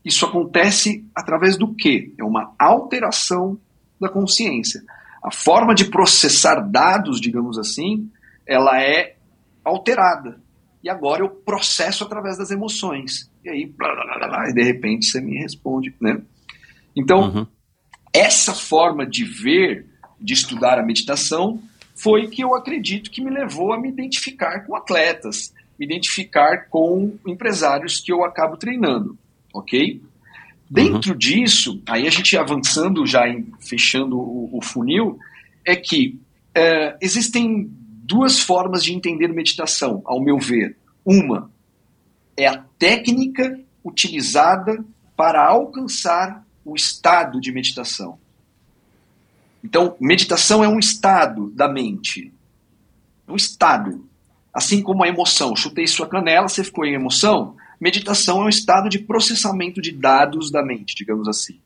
Isso 0.04 0.24
acontece 0.24 1.04
através 1.14 1.56
do 1.56 1.74
quê? 1.74 2.14
É 2.18 2.24
uma 2.24 2.54
alteração 2.58 3.58
da 4.00 4.08
consciência. 4.08 4.82
A 5.22 5.30
forma 5.30 5.74
de 5.74 5.84
processar 5.84 6.60
dados, 6.60 7.20
digamos 7.20 7.58
assim, 7.58 8.10
ela 8.46 8.82
é 8.82 9.16
alterada. 9.64 10.40
E 10.82 10.88
agora 10.88 11.22
eu 11.22 11.28
processo 11.28 12.04
através 12.04 12.38
das 12.38 12.50
emoções. 12.50 13.30
E 13.44 13.50
aí, 13.50 13.66
blá, 13.66 13.94
blá, 13.94 14.28
blá, 14.28 14.48
e 14.48 14.54
de 14.54 14.62
repente 14.62 15.06
você 15.06 15.20
me 15.20 15.38
responde, 15.38 15.94
né? 16.00 16.20
Então, 16.96 17.30
uhum. 17.30 17.46
essa 18.12 18.54
forma 18.54 19.06
de 19.06 19.24
ver, 19.24 19.86
de 20.18 20.32
estudar 20.32 20.78
a 20.78 20.82
meditação, 20.82 21.62
foi 21.94 22.28
que 22.28 22.42
eu 22.42 22.54
acredito 22.54 23.10
que 23.10 23.22
me 23.22 23.30
levou 23.30 23.72
a 23.72 23.80
me 23.80 23.88
identificar 23.88 24.64
com 24.64 24.74
atletas, 24.74 25.54
me 25.78 25.84
identificar 25.84 26.68
com 26.70 27.18
empresários 27.26 28.00
que 28.00 28.10
eu 28.10 28.24
acabo 28.24 28.56
treinando 28.56 29.18
ok? 29.52 30.00
Dentro 30.70 31.12
uhum. 31.12 31.18
disso, 31.18 31.82
aí 31.84 32.06
a 32.06 32.10
gente 32.10 32.36
avançando 32.38 33.04
já 33.04 33.28
em, 33.28 33.50
fechando 33.58 34.16
o, 34.16 34.56
o 34.56 34.62
funil, 34.62 35.18
é 35.66 35.74
que 35.74 36.20
é, 36.54 36.96
existem 37.00 37.68
duas 38.04 38.38
formas 38.38 38.84
de 38.84 38.94
entender 38.94 39.28
meditação, 39.28 40.00
ao 40.04 40.22
meu 40.22 40.38
ver. 40.38 40.76
Uma 41.04 41.50
é 42.36 42.46
a 42.46 42.64
técnica 42.78 43.60
utilizada 43.84 44.84
para 45.16 45.46
alcançar 45.46 46.44
o 46.64 46.74
estado 46.74 47.40
de 47.40 47.52
meditação. 47.52 48.18
Então, 49.62 49.96
meditação 50.00 50.64
é 50.64 50.68
um 50.68 50.78
estado 50.78 51.50
da 51.50 51.68
mente. 51.68 52.32
É 53.28 53.32
um 53.32 53.36
estado. 53.36 54.06
Assim 54.54 54.82
como 54.82 55.04
a 55.04 55.08
emoção. 55.08 55.54
Chutei 55.54 55.86
sua 55.86 56.08
canela, 56.08 56.48
você 56.48 56.64
ficou 56.64 56.86
em 56.86 56.94
emoção. 56.94 57.56
Meditação 57.80 58.42
é 58.42 58.44
um 58.44 58.48
estado 58.48 58.88
de 58.88 58.98
processamento 58.98 59.80
de 59.80 59.92
dados 59.92 60.50
da 60.50 60.62
mente, 60.62 60.94
digamos 60.94 61.26
assim. 61.26 61.58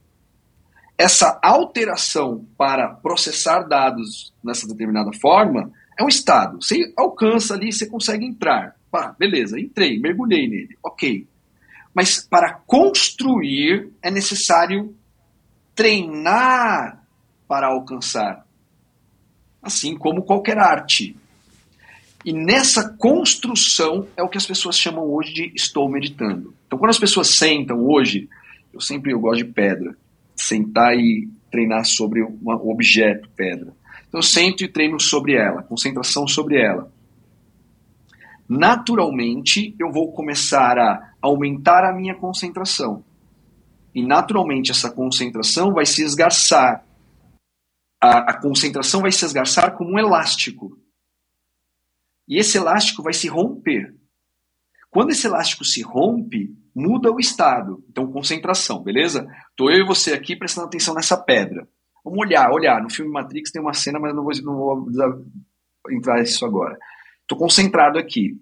Essa 0.97 1.41
alteração 1.43 2.47
para 2.57 2.89
processar 2.89 3.63
dados 3.63 4.33
nessa 4.43 4.67
determinada 4.69 5.11
forma 5.21 5.73
é 5.99 6.05
um 6.05 6.09
estado. 6.09 6.63
Você 6.63 6.93
alcança 6.97 7.55
ali, 7.55 7.73
você 7.73 7.87
consegue 7.87 8.25
entrar. 8.25 8.77
Pá, 8.91 9.15
beleza, 9.19 9.59
entrei, 9.59 9.99
mergulhei 9.99 10.49
nele, 10.49 10.79
ok. 10.83 11.27
Mas 11.93 12.25
para 12.25 12.55
construir 12.65 13.93
é 14.01 14.11
necessário 14.11 14.95
treinar 15.75 17.05
para 17.49 17.69
alcançar. 17.69 18.47
Assim 19.61 19.97
como 19.97 20.23
qualquer 20.23 20.59
arte. 20.59 21.17
E 22.25 22.33
nessa 22.33 22.89
construção 22.89 24.07
é 24.17 24.23
o 24.23 24.29
que 24.29 24.39
as 24.39 24.47
pessoas 24.47 24.79
chamam 24.79 25.05
hoje 25.05 25.35
de 25.35 25.53
estou 25.55 25.91
meditando. 25.91 26.55
Então, 26.67 26.79
quando 26.79 26.91
as 26.91 26.99
pessoas 26.99 27.29
sentam 27.29 27.85
hoje, 27.85 28.29
eu 28.73 28.81
sempre 28.81 29.13
eu 29.13 29.21
gosto 29.21 29.45
de 29.45 29.53
pedra, 29.53 29.95
sentar 30.35 30.97
e 30.97 31.29
treinar 31.51 31.85
sobre 31.85 32.23
um 32.23 32.39
objeto 32.43 33.29
pedra. 33.37 33.75
Então, 34.09 34.19
eu 34.19 34.23
sento 34.23 34.65
e 34.65 34.69
treino 34.69 34.99
sobre 34.99 35.35
ela, 35.35 35.63
concentração 35.63 36.27
sobre 36.27 36.59
ela. 36.59 36.91
Naturalmente, 38.49 39.75
eu 39.79 39.93
vou 39.93 40.11
começar 40.13 40.79
a 40.79 41.13
aumentar 41.21 41.85
a 41.85 41.93
minha 41.93 42.15
concentração. 42.15 43.05
E 43.95 44.03
naturalmente, 44.03 44.71
essa 44.71 44.91
concentração 44.91 45.75
vai 45.75 45.85
se 45.85 46.03
esgarçar. 46.03 46.85
A, 48.03 48.31
a 48.31 48.41
concentração 48.41 49.03
vai 49.03 49.13
se 49.13 49.25
esgarçar 49.25 49.77
como 49.77 49.93
um 49.93 49.99
elástico 49.99 50.84
e 52.27 52.39
esse 52.39 52.57
elástico 52.57 53.03
vai 53.03 53.13
se 53.13 53.29
romper. 53.29 53.95
Quando 54.91 55.11
esse 55.11 55.27
elástico 55.27 55.65
se 55.65 55.83
rompe, 55.83 56.57
muda 56.75 57.11
o 57.11 57.19
estado. 57.19 57.85
Então, 57.89 58.11
concentração, 58.11 58.83
beleza? 58.83 59.27
Estou 59.51 59.71
eu 59.71 59.85
e 59.85 59.87
você 59.87 60.13
aqui 60.13 60.37
prestando 60.37 60.67
atenção 60.67 60.95
nessa 60.95 61.17
pedra. 61.17 61.69
Vamos 62.05 62.19
olhar, 62.19 62.51
olhar. 62.51 62.83
No 62.83 62.91
filme 62.91 63.11
Matrix 63.11 63.51
tem 63.51 63.61
uma 63.61 63.75
cena, 63.75 63.99
mas 63.99 64.15
não 64.15 64.23
vou, 64.23 64.33
não 64.43 64.57
vou 64.57 64.91
entrar 65.91 66.21
nisso 66.21 66.45
agora. 66.45 66.79
Estou 67.23 67.39
concentrado 67.39 67.99
aqui. 67.99 68.41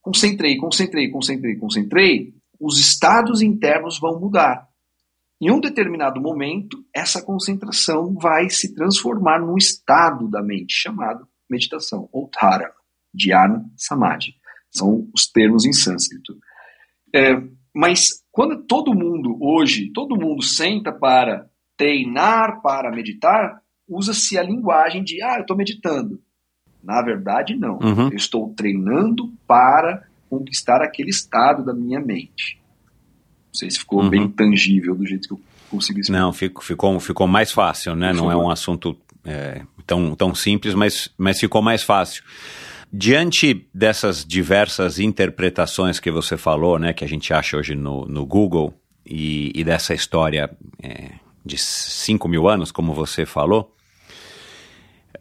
Concentrei, 0.00 0.56
concentrei, 0.56 1.10
concentrei, 1.10 1.56
concentrei. 1.56 2.34
Os 2.60 2.78
estados 2.78 3.40
internos 3.40 3.98
vão 3.98 4.18
mudar. 4.18 4.68
Em 5.40 5.50
um 5.52 5.60
determinado 5.60 6.20
momento, 6.20 6.84
essa 6.92 7.22
concentração 7.22 8.14
vai 8.14 8.50
se 8.50 8.74
transformar 8.74 9.38
num 9.38 9.56
estado 9.56 10.28
da 10.28 10.42
mente 10.42 10.74
chamado 10.74 11.28
meditação, 11.48 12.08
ou 12.12 12.28
Dhara. 12.28 12.74
Dhyana 13.14 13.64
Samadhi. 13.76 14.34
São 14.70 15.08
os 15.14 15.26
termos 15.26 15.64
em 15.64 15.72
sânscrito. 15.72 16.36
É, 17.14 17.40
mas 17.74 18.22
quando 18.30 18.64
todo 18.64 18.94
mundo 18.94 19.38
hoje, 19.40 19.90
todo 19.92 20.16
mundo 20.16 20.42
senta 20.42 20.92
para 20.92 21.46
treinar, 21.76 22.60
para 22.60 22.90
meditar, 22.90 23.60
usa-se 23.88 24.36
a 24.36 24.42
linguagem 24.42 25.02
de 25.02 25.22
ah, 25.22 25.36
eu 25.36 25.42
estou 25.42 25.56
meditando. 25.56 26.20
Na 26.82 27.02
verdade, 27.02 27.56
não. 27.56 27.78
Uhum. 27.78 28.08
Eu 28.08 28.16
estou 28.16 28.52
treinando 28.54 29.32
para 29.46 30.04
conquistar 30.28 30.82
aquele 30.82 31.10
estado 31.10 31.64
da 31.64 31.72
minha 31.72 32.00
mente. 32.00 32.60
Não 33.46 33.54
sei 33.54 33.70
se 33.70 33.78
ficou 33.78 34.02
uhum. 34.02 34.10
bem 34.10 34.28
tangível 34.28 34.94
do 34.94 35.06
jeito 35.06 35.26
que 35.26 35.34
eu 35.34 35.40
consegui 35.70 36.00
explicar. 36.00 36.22
Não, 36.22 36.32
ficou, 36.32 36.62
ficou, 36.62 37.00
ficou 37.00 37.26
mais 37.26 37.50
fácil, 37.50 37.94
né? 37.96 38.12
Não 38.12 38.30
é 38.30 38.36
um 38.36 38.50
assunto 38.50 38.96
é, 39.24 39.62
tão, 39.86 40.14
tão 40.14 40.34
simples, 40.34 40.74
mas, 40.74 41.10
mas 41.16 41.40
ficou 41.40 41.62
mais 41.62 41.82
fácil. 41.82 42.22
Diante 42.92 43.68
dessas 43.74 44.24
diversas 44.24 44.98
interpretações 44.98 46.00
que 46.00 46.10
você 46.10 46.36
falou, 46.36 46.78
né, 46.78 46.92
que 46.92 47.04
a 47.04 47.08
gente 47.08 47.32
acha 47.34 47.56
hoje 47.56 47.74
no, 47.74 48.06
no 48.06 48.24
Google, 48.24 48.74
e, 49.08 49.50
e 49.54 49.64
dessa 49.64 49.94
história 49.94 50.50
é, 50.82 51.12
de 51.44 51.56
5 51.56 52.28
mil 52.28 52.48
anos, 52.48 52.70
como 52.70 52.92
você 52.92 53.24
falou, 53.24 53.74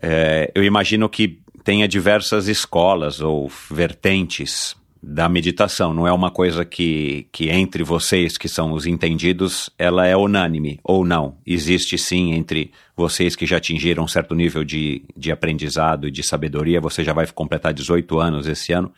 é, 0.01 0.51
eu 0.53 0.63
imagino 0.63 1.07
que 1.07 1.39
tenha 1.63 1.88
diversas 1.88 2.47
escolas 2.47 3.20
ou 3.22 3.49
vertentes 3.72 4.76
da 5.02 5.30
meditação. 5.30 5.93
Não 5.93 6.08
é 6.08 6.12
uma 6.12 6.32
coisa 6.32 6.66
que, 6.66 7.28
que 7.32 7.50
entre 7.50 7.84
vocês, 7.84 8.38
que 8.38 8.48
são 8.50 8.74
os 8.74 8.86
entendidos, 8.86 9.70
ela 9.78 10.06
é 10.08 10.16
unânime, 10.18 10.80
ou 10.84 11.06
não. 11.06 11.38
Existe 11.45 11.98
sim 11.98 12.34
entre 12.34 12.72
vocês 12.95 13.36
que 13.36 13.45
já 13.45 13.58
atingiram 13.58 14.04
um 14.04 14.08
certo 14.08 14.34
nível 14.34 14.64
de, 14.64 15.04
de 15.16 15.32
aprendizado 15.32 16.08
e 16.08 16.12
de 16.12 16.24
sabedoria, 16.24 16.82
você 16.82 17.04
já 17.04 17.14
vai 17.14 17.28
completar 17.28 17.74
18 17.74 18.20
anos 18.20 18.48
esse 18.48 18.74
ano. 18.74 18.91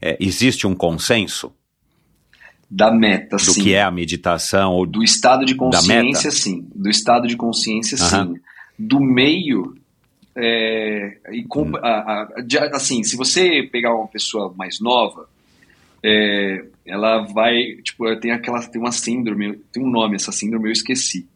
É, 0.00 0.16
existe 0.20 0.66
um 0.66 0.74
consenso? 0.74 1.52
Da 2.70 2.90
meta, 2.92 3.34
do 3.36 3.42
sim. 3.42 3.62
que 3.64 3.74
é 3.74 3.82
a 3.82 3.90
meditação? 3.90 4.72
Ou 4.74 4.86
do 4.86 5.02
estado 5.02 5.44
de 5.44 5.56
consciência, 5.56 6.30
sim. 6.30 6.68
Do 6.72 6.88
estado 6.88 7.26
de 7.26 7.36
consciência, 7.36 7.96
Aham. 8.00 8.34
sim. 8.34 8.40
Do 8.78 9.00
meio, 9.00 9.74
é, 10.36 11.18
e 11.32 11.42
com- 11.42 11.64
Hum. 11.64 11.76
a- 11.82 12.28
a- 12.38 12.40
de- 12.42 12.58
assim, 12.58 13.02
se 13.02 13.16
você 13.16 13.68
pegar 13.70 13.92
uma 13.94 14.06
pessoa 14.06 14.54
mais 14.56 14.78
nova, 14.80 15.28
é, 16.04 16.64
ela 16.86 17.26
vai, 17.26 17.76
tipo, 17.82 18.04
tem 18.20 18.32
aquela, 18.32 18.60
tem 18.62 18.80
uma 18.80 18.92
síndrome, 18.92 19.58
tem 19.72 19.82
um 19.82 19.90
nome 19.90 20.16
essa 20.16 20.32
síndrome, 20.32 20.68
eu 20.68 20.72
esqueci. 20.72 21.28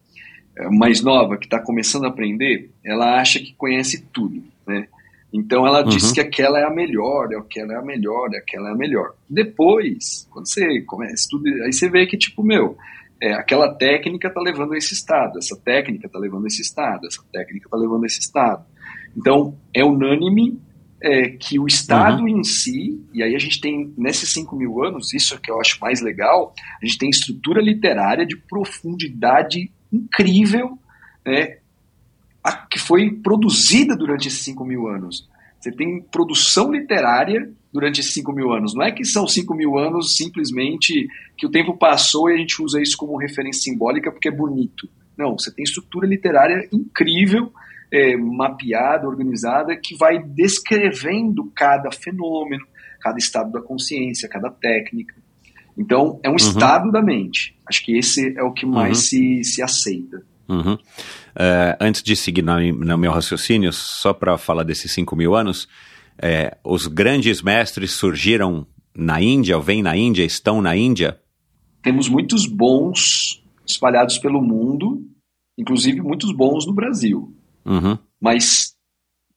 É, 0.57 0.69
mais 0.69 1.01
nova, 1.01 1.37
que 1.37 1.45
está 1.45 1.61
começando 1.61 2.05
a 2.05 2.09
aprender, 2.09 2.71
ela 2.83 3.19
acha 3.19 3.39
que 3.39 3.53
conhece 3.53 4.05
tudo, 4.13 4.43
né? 4.65 4.87
Então 5.33 5.67
ela 5.67 5.81
diz 5.83 6.07
Uhum. 6.07 6.13
que 6.13 6.21
aquela 6.21 6.59
é 6.59 6.63
a 6.63 6.69
melhor, 6.69 7.27
é 7.33 7.37
aquela 7.37 7.73
é 7.73 7.75
a 7.75 7.81
melhor, 7.81 8.29
é 8.33 8.37
aquela 8.37 8.69
é 8.69 8.71
a 8.71 8.75
melhor. 8.75 9.15
Depois, 9.29 10.25
quando 10.31 10.47
você 10.47 10.81
começa 10.83 11.27
tudo, 11.29 11.45
aí 11.63 11.73
você 11.73 11.89
vê 11.89 12.05
que 12.05 12.17
tipo, 12.17 12.41
meu, 12.41 12.77
é, 13.21 13.33
aquela 13.33 13.73
técnica 13.73 14.29
está 14.29 14.39
levando 14.39 14.73
a 14.73 14.77
esse 14.77 14.93
estado, 14.93 15.37
essa 15.37 15.57
técnica 15.57 16.07
está 16.07 16.17
levando 16.17 16.45
a 16.45 16.47
esse 16.47 16.61
estado, 16.61 17.05
essa 17.05 17.21
técnica 17.33 17.67
está 17.67 17.77
levando 17.77 18.03
a 18.03 18.05
esse 18.07 18.21
estado. 18.21 18.63
Então, 19.17 19.57
é 19.73 19.83
unânime 19.83 20.57
é, 21.01 21.29
que 21.29 21.59
o 21.59 21.67
Estado 21.67 22.27
em 22.27 22.43
si, 22.43 22.99
e 23.13 23.21
aí 23.21 23.35
a 23.35 23.39
gente 23.39 23.59
tem, 23.61 23.93
nesses 23.97 24.29
5 24.31 24.55
mil 24.55 24.83
anos, 24.83 25.13
isso 25.13 25.35
é 25.35 25.37
que 25.37 25.51
eu 25.51 25.59
acho 25.59 25.79
mais 25.79 26.01
legal, 26.01 26.53
a 26.81 26.85
gente 26.85 26.97
tem 26.97 27.09
estrutura 27.09 27.61
literária 27.61 28.25
de 28.25 28.35
profundidade 28.37 29.71
incrível, 29.91 30.77
né, 31.25 31.57
a- 32.43 32.53
que 32.53 32.79
foi 32.79 33.11
produzida 33.11 33.95
durante 33.95 34.27
esses 34.27 34.39
5 34.41 34.63
mil 34.65 34.87
anos. 34.87 35.27
Você 35.59 35.71
tem 35.71 35.99
produção 36.01 36.71
literária 36.71 37.51
durante 37.73 37.99
esses 37.99 38.13
5 38.13 38.31
mil 38.31 38.51
anos. 38.53 38.73
Não 38.75 38.83
é 38.83 38.91
que 38.91 39.03
são 39.03 39.27
5 39.27 39.53
mil 39.55 39.77
anos 39.77 40.15
simplesmente 40.15 41.07
que 41.37 41.45
o 41.45 41.49
tempo 41.49 41.75
passou 41.75 42.29
e 42.29 42.35
a 42.35 42.37
gente 42.37 42.61
usa 42.61 42.79
isso 42.81 42.95
como 42.95 43.17
referência 43.17 43.63
simbólica 43.63 44.11
porque 44.11 44.27
é 44.29 44.31
bonito. 44.31 44.87
Não, 45.17 45.37
você 45.37 45.51
tem 45.51 45.63
estrutura 45.63 46.07
literária 46.07 46.67
incrível, 46.71 47.51
é, 47.95 48.17
mapeada, 48.17 49.07
organizada, 49.07 49.75
que 49.75 49.95
vai 49.95 50.21
descrevendo 50.21 51.51
cada 51.55 51.91
fenômeno, 51.91 52.65
cada 52.99 53.17
estado 53.17 53.51
da 53.51 53.61
consciência, 53.61 54.27
cada 54.27 54.49
técnica. 54.49 55.15
Então, 55.77 56.19
é 56.23 56.29
um 56.29 56.35
estado 56.35 56.91
da 56.91 57.01
mente. 57.01 57.57
Acho 57.67 57.83
que 57.83 57.97
esse 57.97 58.37
é 58.37 58.43
o 58.43 58.53
que 58.53 58.65
mais 58.65 58.97
Uhum. 58.97 59.03
se, 59.03 59.43
se 59.43 59.61
aceita. 59.61 60.23
Uhum. 60.47 60.77
É, 61.35 61.77
antes 61.81 62.01
de 62.03 62.15
seguir 62.15 62.41
na, 62.41 62.59
no 62.59 62.97
meu 62.97 63.11
raciocínio, 63.11 63.73
só 63.73 64.13
para 64.13 64.37
falar 64.37 64.63
desses 64.63 64.91
5 64.91 65.15
mil 65.15 65.35
anos, 65.35 65.67
é, 66.17 66.57
os 66.63 66.87
grandes 66.87 67.41
mestres 67.41 67.91
surgiram 67.91 68.65
na 68.95 69.21
Índia, 69.21 69.57
ou 69.57 69.63
vêm 69.63 69.83
na 69.83 69.97
Índia, 69.97 70.23
estão 70.23 70.61
na 70.61 70.75
Índia? 70.75 71.19
Temos 71.81 72.07
muitos 72.07 72.45
bons 72.45 73.43
espalhados 73.67 74.17
pelo 74.17 74.41
mundo, 74.41 75.01
inclusive 75.57 76.01
muitos 76.01 76.31
bons 76.31 76.65
no 76.65 76.73
Brasil. 76.73 77.33
Uhum. 77.65 77.97
mas 78.21 78.73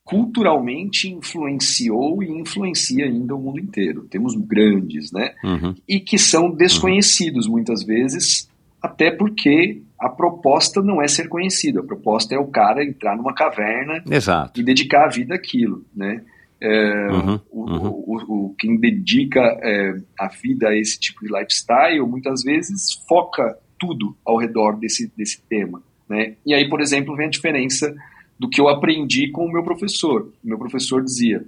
culturalmente 0.05 1.09
influenciou 1.12 2.22
e 2.22 2.31
influencia 2.41 3.05
ainda 3.05 3.35
o 3.35 3.39
mundo 3.41 3.61
inteiro. 3.61 4.07
Temos 4.09 4.35
grandes, 4.35 5.12
né? 5.12 5.35
Uhum. 5.45 5.74
E 5.87 6.01
que 6.01 6.16
são 6.18 6.51
desconhecidos 6.51 7.47
muitas 7.47 7.85
vezes, 7.85 8.49
até 8.81 9.11
porque 9.11 9.83
a 10.01 10.09
proposta 10.09 10.81
não 10.81 11.03
é 11.03 11.09
ser 11.09 11.29
conhecido, 11.29 11.81
a 11.81 11.85
proposta 11.85 12.35
é 12.35 12.39
o 12.39 12.47
cara 12.47 12.83
entrar 12.83 13.16
numa 13.16 13.35
caverna 13.35 14.03
Exato. 14.11 14.59
e 14.59 14.64
dedicar 14.64 15.05
a 15.05 15.09
vida 15.11 15.35
àquilo, 15.35 15.85
né? 15.95 16.22
É, 16.61 17.09
Uhum, 17.12 17.41
o, 17.51 17.61
uhum. 17.70 17.89
o- 17.89 18.16
o- 18.16 18.47
o- 18.47 18.55
quem 18.59 18.76
dedica 18.81 19.41
é, 19.62 19.95
a 20.18 20.26
vida 20.29 20.68
a 20.70 20.76
esse 20.76 20.99
tipo 20.99 21.20
de 21.20 21.29
lifestyle 21.33 22.01
muitas 22.07 22.43
vezes 22.43 22.95
foca 23.07 23.57
tudo 23.79 24.16
ao 24.24 24.39
redor 24.39 24.72
desse, 24.76 25.12
desse 25.16 25.41
tema, 25.43 25.83
né? 26.09 26.35
E 26.47 26.53
aí, 26.55 26.68
por 26.68 26.81
exemplo, 26.81 27.14
vem 27.14 27.26
a 27.26 27.31
diferença 27.31 27.95
do 28.39 28.49
que 28.49 28.61
eu 28.61 28.68
aprendi 28.68 29.30
com 29.30 29.45
o 29.47 29.53
meu 29.53 29.62
professor. 29.62 30.32
O 30.45 30.49
meu 30.49 30.59
professor 30.59 31.03
dizia: 31.03 31.45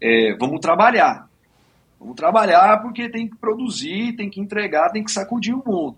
é, 0.00 0.34
vamos 0.38 0.60
trabalhar, 0.60 1.28
vamos 1.98 2.14
trabalhar 2.16 2.80
porque 2.82 3.08
tem 3.08 3.28
que 3.28 3.36
produzir, 3.36 4.14
tem 4.16 4.30
que 4.30 4.40
entregar, 4.40 4.90
tem 4.90 5.02
que 5.04 5.10
sacudir 5.10 5.54
o 5.54 5.62
mundo. 5.66 5.96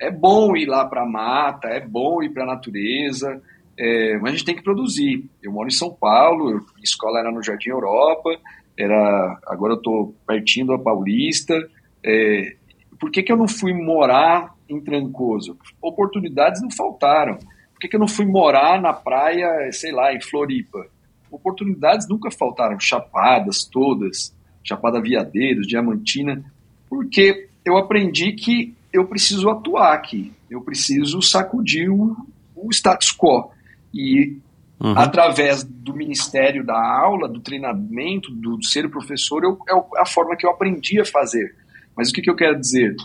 É 0.00 0.10
bom 0.10 0.56
ir 0.56 0.66
lá 0.66 0.84
para 0.84 1.02
a 1.02 1.06
mata, 1.06 1.68
é 1.68 1.80
bom 1.80 2.22
ir 2.22 2.30
para 2.30 2.44
a 2.44 2.46
natureza, 2.54 3.40
é, 3.78 4.16
mas 4.18 4.32
a 4.32 4.36
gente 4.36 4.44
tem 4.46 4.56
que 4.56 4.62
produzir. 4.62 5.24
Eu 5.42 5.52
moro 5.52 5.68
em 5.68 5.72
São 5.72 5.90
Paulo, 5.92 6.50
eu- 6.50 6.58
minha 6.74 6.84
escola 6.84 7.18
era 7.18 7.30
no 7.30 7.42
Jardim 7.42 7.70
Europa, 7.70 8.30
era, 8.78 9.38
agora 9.46 9.74
eu 9.74 9.76
estou 9.78 10.14
pertinho 10.26 10.66
da 10.68 10.78
Paulista. 10.78 11.54
é, 12.02 12.56
por 12.98 13.10
que, 13.10 13.22
que 13.22 13.32
eu 13.32 13.36
não 13.36 13.48
fui 13.48 13.72
morar 13.74 14.54
em 14.68 14.78
Trancoso? 14.80 15.56
Oportunidades 15.82 16.60
não 16.62 16.70
faltaram. 16.70 17.38
Por 17.80 17.84
que, 17.84 17.88
que 17.88 17.96
eu 17.96 18.00
não 18.00 18.06
fui 18.08 18.26
morar 18.26 18.78
na 18.78 18.92
praia, 18.92 19.72
sei 19.72 19.90
lá, 19.90 20.12
em 20.14 20.20
Floripa? 20.20 20.86
Oportunidades 21.30 22.06
nunca 22.06 22.30
faltaram, 22.30 22.78
chapadas 22.78 23.64
todas, 23.64 24.36
Chapada 24.62 25.00
Veadeiros, 25.00 25.66
Diamantina, 25.66 26.44
porque 26.90 27.48
eu 27.64 27.78
aprendi 27.78 28.32
que 28.32 28.74
eu 28.92 29.06
preciso 29.06 29.48
atuar 29.48 29.94
aqui, 29.94 30.30
eu 30.50 30.60
preciso 30.60 31.22
sacudir 31.22 31.88
o, 31.90 32.14
o 32.54 32.68
status 32.70 33.16
quo. 33.16 33.50
E 33.94 34.36
Uhum. 34.82 34.98
através 34.98 35.62
do 35.62 35.94
ministério 35.94 36.64
da 36.64 36.74
aula, 36.74 37.28
do 37.28 37.38
treinamento, 37.40 38.30
do, 38.30 38.56
do 38.56 38.64
ser 38.64 38.88
professor, 38.90 39.44
eu, 39.44 39.58
é 39.68 39.74
o- 39.74 39.84
a 39.98 40.06
forma 40.06 40.34
que 40.36 40.46
eu 40.46 40.50
aprendi 40.50 40.98
a 40.98 41.04
fazer. 41.04 41.54
Mas 41.94 42.08
o 42.08 42.12
que, 42.14 42.22
que 42.22 42.30
eu 42.30 42.34
quero 42.36 42.58
dizer? 42.58 42.96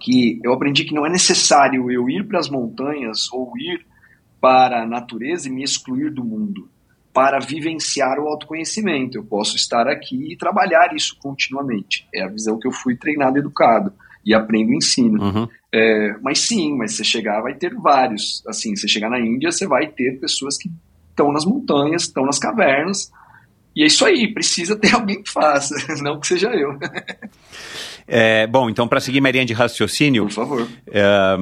Que 0.00 0.40
eu 0.44 0.52
aprendi 0.52 0.84
que 0.84 0.94
não 0.94 1.06
é 1.06 1.10
necessário 1.10 1.90
eu 1.90 2.08
ir 2.08 2.26
para 2.26 2.38
as 2.38 2.48
montanhas 2.48 3.32
ou 3.32 3.52
ir 3.58 3.86
para 4.40 4.82
a 4.82 4.86
natureza 4.86 5.48
e 5.48 5.52
me 5.52 5.62
excluir 5.62 6.10
do 6.12 6.24
mundo 6.24 6.68
para 7.12 7.40
vivenciar 7.40 8.18
o 8.18 8.28
autoconhecimento. 8.28 9.18
Eu 9.18 9.24
posso 9.24 9.56
estar 9.56 9.88
aqui 9.88 10.32
e 10.32 10.36
trabalhar 10.36 10.94
isso 10.94 11.16
continuamente. 11.20 12.06
É 12.14 12.22
a 12.22 12.28
visão 12.28 12.58
que 12.58 12.68
eu 12.68 12.72
fui 12.72 12.96
treinado 12.96 13.36
e 13.36 13.40
educado 13.40 13.92
e 14.24 14.34
aprendo 14.34 14.72
e 14.72 14.76
ensino. 14.76 15.22
Uhum. 15.22 15.48
É, 15.72 16.16
mas 16.22 16.38
sim, 16.40 16.76
mas 16.76 16.92
você 16.92 17.02
chegar 17.02 17.40
vai 17.40 17.54
ter 17.54 17.74
vários. 17.74 18.44
Assim, 18.46 18.76
você 18.76 18.86
chegar 18.86 19.10
na 19.10 19.18
Índia, 19.18 19.50
você 19.50 19.66
vai 19.66 19.88
ter 19.88 20.20
pessoas 20.20 20.56
que 20.56 20.70
estão 21.10 21.32
nas 21.32 21.44
montanhas, 21.44 22.02
estão 22.02 22.24
nas 22.24 22.38
cavernas. 22.38 23.10
E 23.78 23.84
é 23.84 23.86
isso 23.86 24.04
aí, 24.04 24.26
precisa 24.34 24.74
ter 24.74 24.92
alguém 24.92 25.22
que 25.22 25.30
faça, 25.30 25.72
não 26.02 26.18
que 26.18 26.26
seja 26.26 26.48
eu. 26.48 26.76
É, 28.10 28.46
bom, 28.46 28.70
então, 28.70 28.88
para 28.88 29.00
seguir 29.00 29.20
minha 29.20 29.30
linha 29.30 29.44
de 29.44 29.52
raciocínio, 29.52 30.24
Por 30.24 30.32
favor. 30.32 30.68
é, 30.90 31.36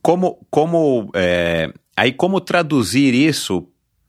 como, 0.00 0.38
como, 0.50 1.10
é, 1.14 1.70
aí 1.94 2.10
como 2.10 2.40
traduzir 2.40 3.12
isso 3.12 3.68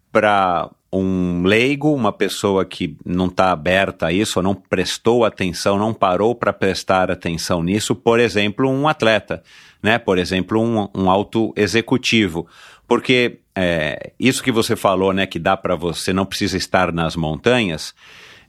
para 0.10 0.72
um 0.90 1.44
leigo, 1.44 1.94
uma 1.94 2.14
pessoa 2.14 2.64
que 2.64 2.96
não 3.06 3.26
está 3.26 3.52
aberta 3.52 4.08
a 4.08 4.14
isso, 4.14 4.40
ou 4.40 4.44
não 4.44 4.56
prestou 4.56 5.26
atenção, 5.26 5.78
não 5.78 5.94
parou 5.94 6.34
para 6.34 6.54
prestar 6.54 7.12
atenção 7.12 7.62
nisso, 7.62 7.94
por 7.94 8.22
exemplo, 8.22 8.70
um 8.70 8.88
atleta, 8.88 9.44
né? 9.84 10.00
Por 10.00 10.18
exemplo, 10.18 10.62
um, 10.62 10.88
um 10.96 11.12
alto 11.12 11.54
executivo, 11.58 12.48
porque 12.88 13.40
é, 13.60 14.12
isso 14.20 14.44
que 14.44 14.52
você 14.52 14.76
falou, 14.76 15.12
né, 15.12 15.26
que 15.26 15.40
dá 15.40 15.58
para 15.58 15.76
você, 15.76 16.14
não 16.14 16.28
precisa 16.28 16.56
estar 16.56 16.92
nas 16.92 17.16
montanhas, 17.16 17.92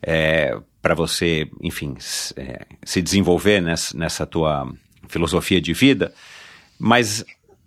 é, 0.02 0.54
para 0.82 0.94
você, 0.94 1.48
enfim, 1.62 1.96
é, 2.36 2.66
se 2.84 3.00
desenvolver 3.00 3.62
nessa, 3.62 3.96
nessa 3.96 4.26
tua 4.26 4.70
filosofia 5.08 5.62
de 5.62 5.72
vida, 5.72 6.12
mas 6.78 7.24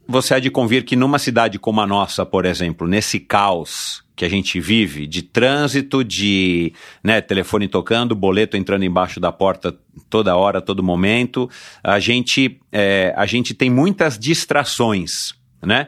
você 0.07 0.35
há 0.35 0.39
de 0.39 0.51
convir 0.51 0.85
que 0.85 0.95
numa 0.95 1.17
cidade 1.17 1.57
como 1.57 1.81
a 1.81 1.87
nossa, 1.87 2.23
por 2.23 2.45
exemplo, 2.45 2.87
nesse 2.87 3.19
caos 3.19 4.03
que 4.15 4.23
a 4.23 4.29
gente 4.29 4.59
vive, 4.59 5.07
de 5.07 5.23
trânsito, 5.23 6.03
de 6.03 6.73
né, 7.03 7.21
telefone 7.21 7.67
tocando, 7.67 8.13
boleto 8.13 8.55
entrando 8.55 8.85
embaixo 8.85 9.19
da 9.19 9.31
porta 9.31 9.75
toda 10.11 10.35
hora, 10.35 10.61
todo 10.61 10.83
momento, 10.83 11.49
a 11.83 11.99
gente, 11.99 12.59
é, 12.71 13.15
a 13.17 13.25
gente 13.25 13.55
tem 13.55 13.67
muitas 13.67 14.19
distrações, 14.19 15.33
né? 15.59 15.87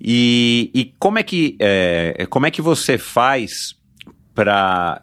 E, 0.00 0.70
e 0.74 0.94
como, 0.98 1.18
é 1.18 1.22
que, 1.22 1.56
é, 1.58 2.26
como 2.30 2.46
é 2.46 2.50
que 2.50 2.62
você 2.62 2.96
faz 2.96 3.76
para 4.34 5.02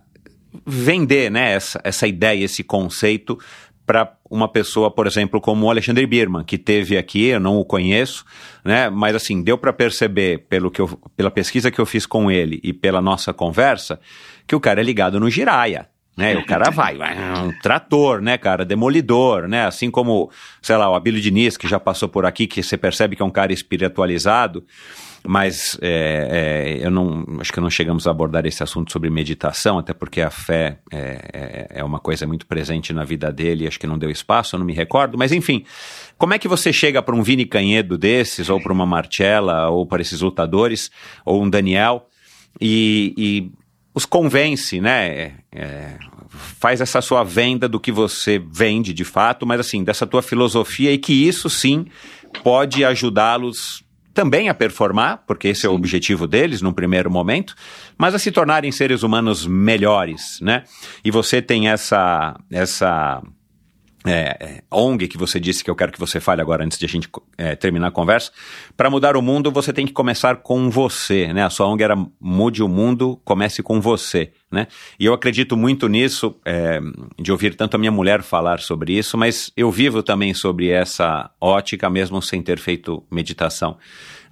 vender 0.65 1.29
né, 1.29 1.53
essa, 1.53 1.81
essa 1.83 2.07
ideia, 2.07 2.45
esse 2.45 2.63
conceito 2.63 3.37
para 3.85 4.15
uma 4.29 4.47
pessoa, 4.47 4.89
por 4.89 5.05
exemplo, 5.05 5.39
como 5.39 5.65
o 5.65 5.69
Alexandre 5.69 6.05
Birman, 6.07 6.43
que 6.43 6.57
teve 6.57 6.97
aqui, 6.97 7.25
eu 7.25 7.39
não 7.39 7.57
o 7.57 7.65
conheço, 7.65 8.25
né, 8.63 8.89
mas 8.89 9.15
assim, 9.15 9.43
deu 9.43 9.57
para 9.57 9.71
perceber 9.71 10.45
pelo 10.49 10.71
que 10.71 10.81
eu, 10.81 10.87
pela 11.15 11.29
pesquisa 11.29 11.69
que 11.69 11.79
eu 11.79 11.85
fiz 11.85 12.05
com 12.05 12.31
ele 12.31 12.59
e 12.63 12.73
pela 12.73 13.01
nossa 13.01 13.31
conversa, 13.33 13.99
que 14.47 14.55
o 14.55 14.59
cara 14.59 14.81
é 14.81 14.83
ligado 14.83 15.19
no 15.19 15.29
Jiraya, 15.29 15.87
né? 16.15 16.37
O 16.37 16.45
cara 16.45 16.69
vai, 16.69 16.97
vai, 16.97 17.15
um 17.43 17.51
trator, 17.59 18.21
né, 18.21 18.37
cara, 18.37 18.63
demolidor, 18.63 19.47
né? 19.47 19.65
Assim 19.65 19.91
como, 19.91 20.31
sei 20.61 20.77
lá, 20.77 20.89
o 20.89 20.95
Abílio 20.95 21.19
Diniz, 21.19 21.57
que 21.57 21.67
já 21.67 21.79
passou 21.79 22.07
por 22.07 22.25
aqui, 22.25 22.47
que 22.47 22.63
você 22.63 22.77
percebe 22.77 23.15
que 23.15 23.21
é 23.21 23.25
um 23.25 23.31
cara 23.31 23.51
espiritualizado, 23.51 24.65
mas 25.27 25.77
é, 25.81 26.77
é, 26.79 26.85
eu 26.85 26.91
não 26.91 27.25
acho 27.39 27.51
que 27.51 27.59
não 27.59 27.69
chegamos 27.69 28.07
a 28.07 28.11
abordar 28.11 28.45
esse 28.45 28.63
assunto 28.63 28.91
sobre 28.91 29.09
meditação, 29.09 29.77
até 29.77 29.93
porque 29.93 30.21
a 30.21 30.29
fé 30.29 30.79
é, 30.91 31.29
é, 31.33 31.67
é 31.79 31.83
uma 31.83 31.99
coisa 31.99 32.25
muito 32.25 32.45
presente 32.45 32.93
na 32.93 33.03
vida 33.03 33.31
dele, 33.31 33.67
acho 33.67 33.79
que 33.79 33.87
não 33.87 33.97
deu 33.97 34.09
espaço, 34.09 34.55
eu 34.55 34.59
não 34.59 34.65
me 34.65 34.73
recordo, 34.73 35.17
mas 35.17 35.31
enfim, 35.31 35.65
como 36.17 36.33
é 36.33 36.39
que 36.39 36.47
você 36.47 36.71
chega 36.71 37.01
para 37.01 37.15
um 37.15 37.23
Vini 37.23 37.45
Canhedo 37.45 37.97
desses, 37.97 38.49
ou 38.49 38.61
para 38.61 38.71
uma 38.71 38.85
Marcella, 38.85 39.69
ou 39.69 39.85
para 39.85 40.01
esses 40.01 40.21
lutadores, 40.21 40.91
ou 41.25 41.43
um 41.43 41.49
Daniel, 41.49 42.07
e, 42.61 43.13
e 43.17 43.64
os 43.95 44.05
convence, 44.05 44.81
né? 44.81 45.35
É, 45.53 45.97
faz 46.59 46.81
essa 46.81 47.01
sua 47.01 47.23
venda 47.23 47.69
do 47.69 47.79
que 47.79 47.93
você 47.93 48.37
vende 48.51 48.93
de 48.93 49.05
fato, 49.05 49.47
mas 49.47 49.59
assim, 49.61 49.85
dessa 49.85 50.05
tua 50.05 50.21
filosofia 50.21 50.91
e 50.91 50.97
que 50.97 51.13
isso 51.13 51.49
sim 51.49 51.85
pode 52.43 52.83
ajudá-los 52.83 53.85
também 54.13 54.49
a 54.49 54.53
performar, 54.53 55.23
porque 55.25 55.47
esse 55.47 55.61
sim. 55.61 55.67
é 55.67 55.69
o 55.69 55.73
objetivo 55.73 56.27
deles 56.27 56.61
num 56.61 56.73
primeiro 56.73 57.09
momento, 57.09 57.55
mas 57.97 58.13
a 58.13 58.19
se 58.19 58.31
tornarem 58.31 58.71
seres 58.71 59.01
humanos 59.01 59.47
melhores, 59.47 60.39
né? 60.41 60.63
E 61.03 61.09
você 61.09 61.41
tem 61.41 61.69
essa 61.69 62.37
essa 62.51 63.21
é, 64.05 64.37
é, 64.39 64.63
ONG 64.71 65.07
que 65.07 65.17
você 65.17 65.39
disse 65.39 65.63
que 65.63 65.69
eu 65.69 65.75
quero 65.75 65.91
que 65.91 65.99
você 65.99 66.19
fale 66.19 66.41
agora 66.41 66.63
antes 66.63 66.77
de 66.77 66.85
a 66.85 66.89
gente 66.89 67.09
é, 67.37 67.55
terminar 67.55 67.87
a 67.87 67.91
conversa. 67.91 68.31
Para 68.77 68.89
mudar 68.89 69.17
o 69.17 69.21
mundo, 69.21 69.51
você 69.51 69.73
tem 69.73 69.85
que 69.85 69.93
começar 69.93 70.37
com 70.37 70.69
você, 70.69 71.33
né? 71.33 71.43
A 71.43 71.49
sua 71.49 71.67
ONG 71.67 71.83
era 71.83 71.95
Mude 72.19 72.61
o 72.61 72.67
Mundo, 72.67 73.19
comece 73.25 73.63
com 73.63 73.81
você, 73.81 74.31
né? 74.51 74.67
E 74.99 75.05
eu 75.05 75.13
acredito 75.13 75.57
muito 75.57 75.87
nisso, 75.87 76.35
é, 76.45 76.79
de 77.19 77.31
ouvir 77.31 77.55
tanto 77.55 77.75
a 77.75 77.77
minha 77.77 77.91
mulher 77.91 78.21
falar 78.21 78.59
sobre 78.59 78.93
isso, 78.93 79.17
mas 79.17 79.51
eu 79.57 79.71
vivo 79.71 80.03
também 80.03 80.33
sobre 80.33 80.69
essa 80.69 81.31
ótica, 81.41 81.89
mesmo 81.89 82.21
sem 82.21 82.41
ter 82.41 82.59
feito 82.59 83.03
meditação 83.11 83.77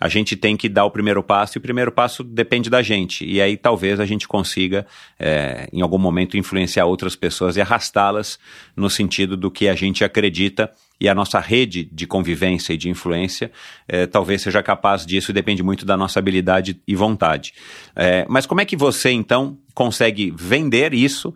a 0.04 0.10
gente 0.10 0.36
tem 0.36 0.58
que 0.58 0.68
dar 0.68 0.84
o 0.84 0.92
primeiro 0.92 1.24
passo 1.24 1.58
e 1.58 1.60
o 1.60 1.62
primeiro 1.62 1.90
passo 1.90 2.26
depende 2.26 2.70
da 2.70 2.82
gente. 2.82 3.24
E 3.26 3.42
aí 3.42 3.56
talvez 3.56 4.02
a 4.02 4.06
gente 4.06 4.28
consiga, 4.28 4.86
é, 5.18 5.70
em 5.72 5.80
algum 5.80 5.98
momento, 5.98 6.36
influenciar 6.36 6.84
outras 6.84 7.16
pessoas 7.16 7.56
e 7.56 7.62
arrastá-las 7.62 8.38
no 8.76 8.90
sentido 8.90 9.38
do 9.38 9.50
que 9.50 9.70
a 9.70 9.76
gente 9.76 10.04
acredita 10.04 10.70
e 11.00 11.08
a 11.08 11.16
nossa 11.16 11.40
rede 11.40 11.88
de 11.90 12.06
convivência 12.06 12.74
e 12.74 12.78
de 12.78 12.90
influência 12.90 13.50
é, 13.88 14.06
talvez 14.06 14.42
seja 14.42 14.62
capaz 14.62 15.06
disso 15.06 15.32
e 15.32 15.34
depende 15.34 15.64
muito 15.64 15.86
da 15.86 15.96
nossa 15.96 16.20
habilidade 16.20 16.82
e 16.86 16.96
vontade. 16.98 17.54
É, 17.96 18.26
mas 18.28 18.46
como 18.46 18.60
é 18.60 18.66
que 18.66 18.76
você, 18.76 19.10
então, 19.10 19.58
consegue 19.74 20.34
vender 20.36 20.94
isso 20.94 21.34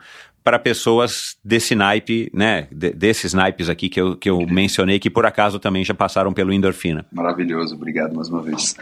para 0.47 0.57
pessoas 0.57 1.35
desse 1.43 1.75
naipe, 1.75 2.31
né, 2.33 2.69
desses 2.71 3.33
naipes 3.33 3.67
aqui 3.67 3.89
que 3.89 3.99
eu, 3.99 4.15
que 4.15 4.29
eu 4.29 4.47
mencionei, 4.47 4.97
que 4.97 5.09
por 5.09 5.25
acaso 5.25 5.59
também 5.59 5.83
já 5.83 5.93
passaram 5.93 6.31
pelo 6.31 6.53
endorfina. 6.53 7.05
Maravilhoso, 7.11 7.75
obrigado 7.75 8.15
mais 8.15 8.29
uma 8.29 8.41
vez. 8.41 8.73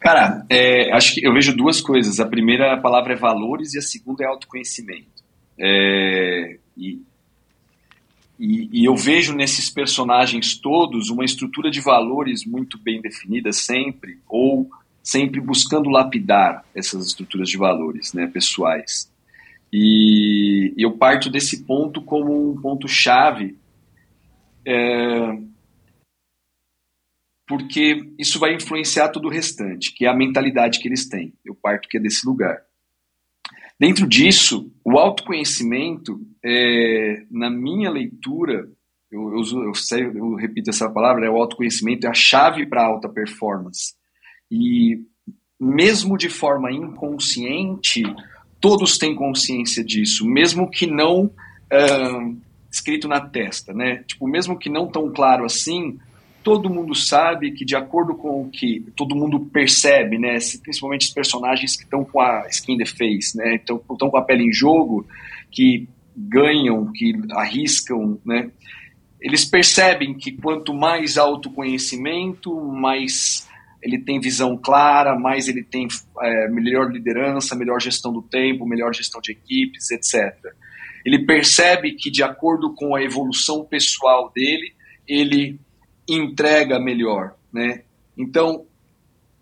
Cara, 0.00 0.44
é, 0.50 0.92
acho 0.92 1.14
que 1.14 1.24
eu 1.24 1.32
vejo 1.32 1.56
duas 1.56 1.80
coisas. 1.80 2.18
A 2.18 2.26
primeira 2.26 2.76
palavra 2.78 3.12
é 3.12 3.16
valores 3.16 3.74
e 3.74 3.78
a 3.78 3.82
segunda 3.82 4.24
é 4.24 4.26
autoconhecimento. 4.26 5.06
É, 5.56 6.58
e, 6.76 7.00
e, 8.36 8.80
e, 8.80 8.84
eu 8.84 8.96
vejo 8.96 9.36
nesses 9.36 9.70
personagens 9.70 10.56
todos 10.56 11.10
uma 11.10 11.24
estrutura 11.24 11.70
de 11.70 11.80
valores 11.80 12.44
muito 12.44 12.76
bem 12.76 13.00
definida 13.00 13.52
sempre, 13.52 14.18
ou 14.28 14.68
sempre 15.00 15.40
buscando 15.40 15.88
lapidar 15.90 16.64
essas 16.74 17.06
estruturas 17.06 17.48
de 17.48 17.56
valores 17.56 18.12
né, 18.12 18.26
pessoais. 18.26 19.13
E 19.76 20.72
eu 20.78 20.96
parto 20.96 21.28
desse 21.28 21.64
ponto 21.64 22.00
como 22.00 22.52
um 22.52 22.60
ponto-chave, 22.62 23.58
é, 24.64 25.36
porque 27.44 28.08
isso 28.16 28.38
vai 28.38 28.54
influenciar 28.54 29.08
todo 29.08 29.26
o 29.26 29.30
restante, 29.30 29.92
que 29.92 30.06
é 30.06 30.08
a 30.08 30.14
mentalidade 30.16 30.78
que 30.78 30.86
eles 30.86 31.08
têm. 31.08 31.34
Eu 31.44 31.56
parto 31.56 31.88
que 31.88 31.96
é 31.96 32.00
desse 32.00 32.24
lugar. 32.24 32.62
Dentro 33.76 34.06
disso, 34.06 34.72
o 34.84 34.96
autoconhecimento, 34.96 36.24
é, 36.40 37.24
na 37.28 37.50
minha 37.50 37.90
leitura, 37.90 38.70
eu, 39.10 39.34
eu, 39.36 39.42
eu, 39.64 40.12
eu 40.14 40.34
repito 40.36 40.70
essa 40.70 40.88
palavra, 40.88 41.26
é 41.26 41.30
o 41.30 41.36
autoconhecimento 41.36 42.06
é 42.06 42.10
a 42.10 42.14
chave 42.14 42.64
para 42.64 42.82
a 42.82 42.86
alta 42.86 43.08
performance. 43.08 43.96
E 44.48 45.00
mesmo 45.58 46.16
de 46.16 46.28
forma 46.28 46.70
inconsciente, 46.70 48.04
todos 48.64 48.96
têm 48.96 49.14
consciência 49.14 49.84
disso, 49.84 50.26
mesmo 50.26 50.70
que 50.70 50.86
não 50.86 51.24
uh, 51.26 52.36
escrito 52.72 53.06
na 53.06 53.20
testa, 53.20 53.74
né? 53.74 54.02
Tipo, 54.06 54.26
mesmo 54.26 54.58
que 54.58 54.70
não 54.70 54.86
tão 54.86 55.12
claro 55.12 55.44
assim, 55.44 55.98
todo 56.42 56.70
mundo 56.70 56.94
sabe 56.94 57.52
que 57.52 57.62
de 57.62 57.76
acordo 57.76 58.14
com 58.14 58.40
o 58.40 58.48
que 58.48 58.82
todo 58.96 59.14
mundo 59.14 59.38
percebe, 59.38 60.18
né? 60.18 60.38
Principalmente 60.62 61.08
os 61.08 61.12
personagens 61.12 61.76
que 61.76 61.82
estão 61.82 62.06
com 62.06 62.18
a 62.22 62.46
skin 62.48 62.78
the 62.78 62.86
face, 62.86 63.36
né? 63.36 63.56
Estão 63.56 63.78
com 63.78 64.16
a 64.16 64.22
pele 64.22 64.44
em 64.44 64.52
jogo, 64.52 65.06
que 65.50 65.86
ganham, 66.16 66.90
que 66.90 67.12
arriscam, 67.32 68.18
né? 68.24 68.50
Eles 69.20 69.44
percebem 69.44 70.14
que 70.14 70.32
quanto 70.32 70.72
mais 70.72 71.18
autoconhecimento, 71.18 72.58
mais 72.72 73.46
ele 73.84 73.98
tem 73.98 74.18
visão 74.18 74.56
clara, 74.56 75.14
mais 75.14 75.46
ele 75.46 75.62
tem 75.62 75.86
é, 76.22 76.48
melhor 76.48 76.90
liderança, 76.90 77.54
melhor 77.54 77.78
gestão 77.78 78.10
do 78.10 78.22
tempo, 78.22 78.66
melhor 78.66 78.94
gestão 78.94 79.20
de 79.20 79.32
equipes, 79.32 79.90
etc. 79.90 80.34
Ele 81.04 81.26
percebe 81.26 81.92
que, 81.92 82.10
de 82.10 82.22
acordo 82.22 82.74
com 82.74 82.96
a 82.96 83.02
evolução 83.02 83.62
pessoal 83.62 84.32
dele, 84.34 84.72
ele 85.06 85.60
entrega 86.08 86.80
melhor. 86.80 87.34
Né? 87.52 87.82
Então, 88.16 88.64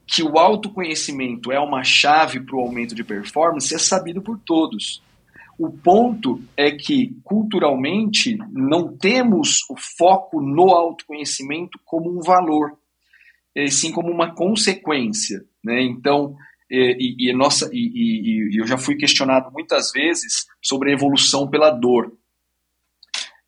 que 0.04 0.24
o 0.24 0.36
autoconhecimento 0.36 1.52
é 1.52 1.60
uma 1.60 1.84
chave 1.84 2.40
para 2.40 2.56
o 2.56 2.60
aumento 2.60 2.96
de 2.96 3.04
performance 3.04 3.72
é 3.72 3.78
sabido 3.78 4.20
por 4.20 4.40
todos. 4.40 5.00
O 5.56 5.70
ponto 5.70 6.42
é 6.56 6.72
que, 6.72 7.16
culturalmente, 7.22 8.36
não 8.50 8.88
temos 8.96 9.60
o 9.70 9.76
foco 9.76 10.40
no 10.40 10.70
autoconhecimento 10.72 11.78
como 11.84 12.10
um 12.10 12.20
valor 12.20 12.76
sim 13.68 13.92
como 13.92 14.10
uma 14.10 14.34
consequência. 14.34 15.44
Né? 15.62 15.82
Então, 15.82 16.36
e, 16.70 17.28
e 17.28 17.32
nossa, 17.34 17.68
e, 17.72 18.50
e, 18.50 18.60
eu 18.60 18.66
já 18.66 18.78
fui 18.78 18.96
questionado 18.96 19.50
muitas 19.52 19.92
vezes 19.92 20.46
sobre 20.62 20.90
a 20.90 20.94
evolução 20.94 21.48
pela 21.48 21.70
dor. 21.70 22.12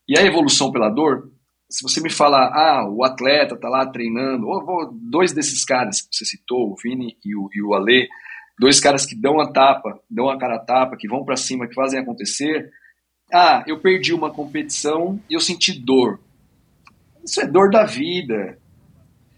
E 0.07 0.18
a 0.18 0.22
evolução 0.22 0.70
pela 0.70 0.90
dor, 0.90 1.30
se 1.70 1.82
você 1.82 2.00
me 2.00 2.11
falar, 2.11 2.48
ah, 2.52 2.86
o 2.88 3.02
atleta 3.02 3.55
está 3.55 3.68
lá 3.68 3.86
treinando, 3.86 4.46
ou, 4.46 4.92
dois 4.92 5.32
desses 5.32 5.64
caras 5.64 6.02
que 6.02 6.14
você 6.14 6.26
citou, 6.26 6.70
o 6.70 6.76
Vini 6.76 7.16
e 7.24 7.34
o, 7.34 7.48
e 7.55 7.62
o 7.62 7.72
Ale, 7.72 8.09
dois 8.59 8.78
caras 8.78 9.07
que 9.07 9.14
dão 9.14 9.40
a 9.40 9.50
tapa, 9.50 9.98
dão 10.11 10.28
a 10.28 10.38
cara 10.38 10.57
a 10.57 10.64
tapa, 10.64 10.96
que 10.96 11.09
vão 11.09 11.24
para 11.24 11.36
cima, 11.36 11.66
que 11.66 11.74
fazem 11.74 11.98
acontecer. 11.98 12.70
Ah, 13.32 13.64
eu 13.66 13.80
perdi 13.80 14.12
uma 14.12 14.30
competição 14.30 15.18
e 15.30 15.34
eu 15.34 15.40
senti 15.40 15.72
dor. 15.72 16.20
Isso 17.24 17.40
é 17.40 17.46
dor 17.46 17.70
da 17.70 17.84
vida. 17.84 18.59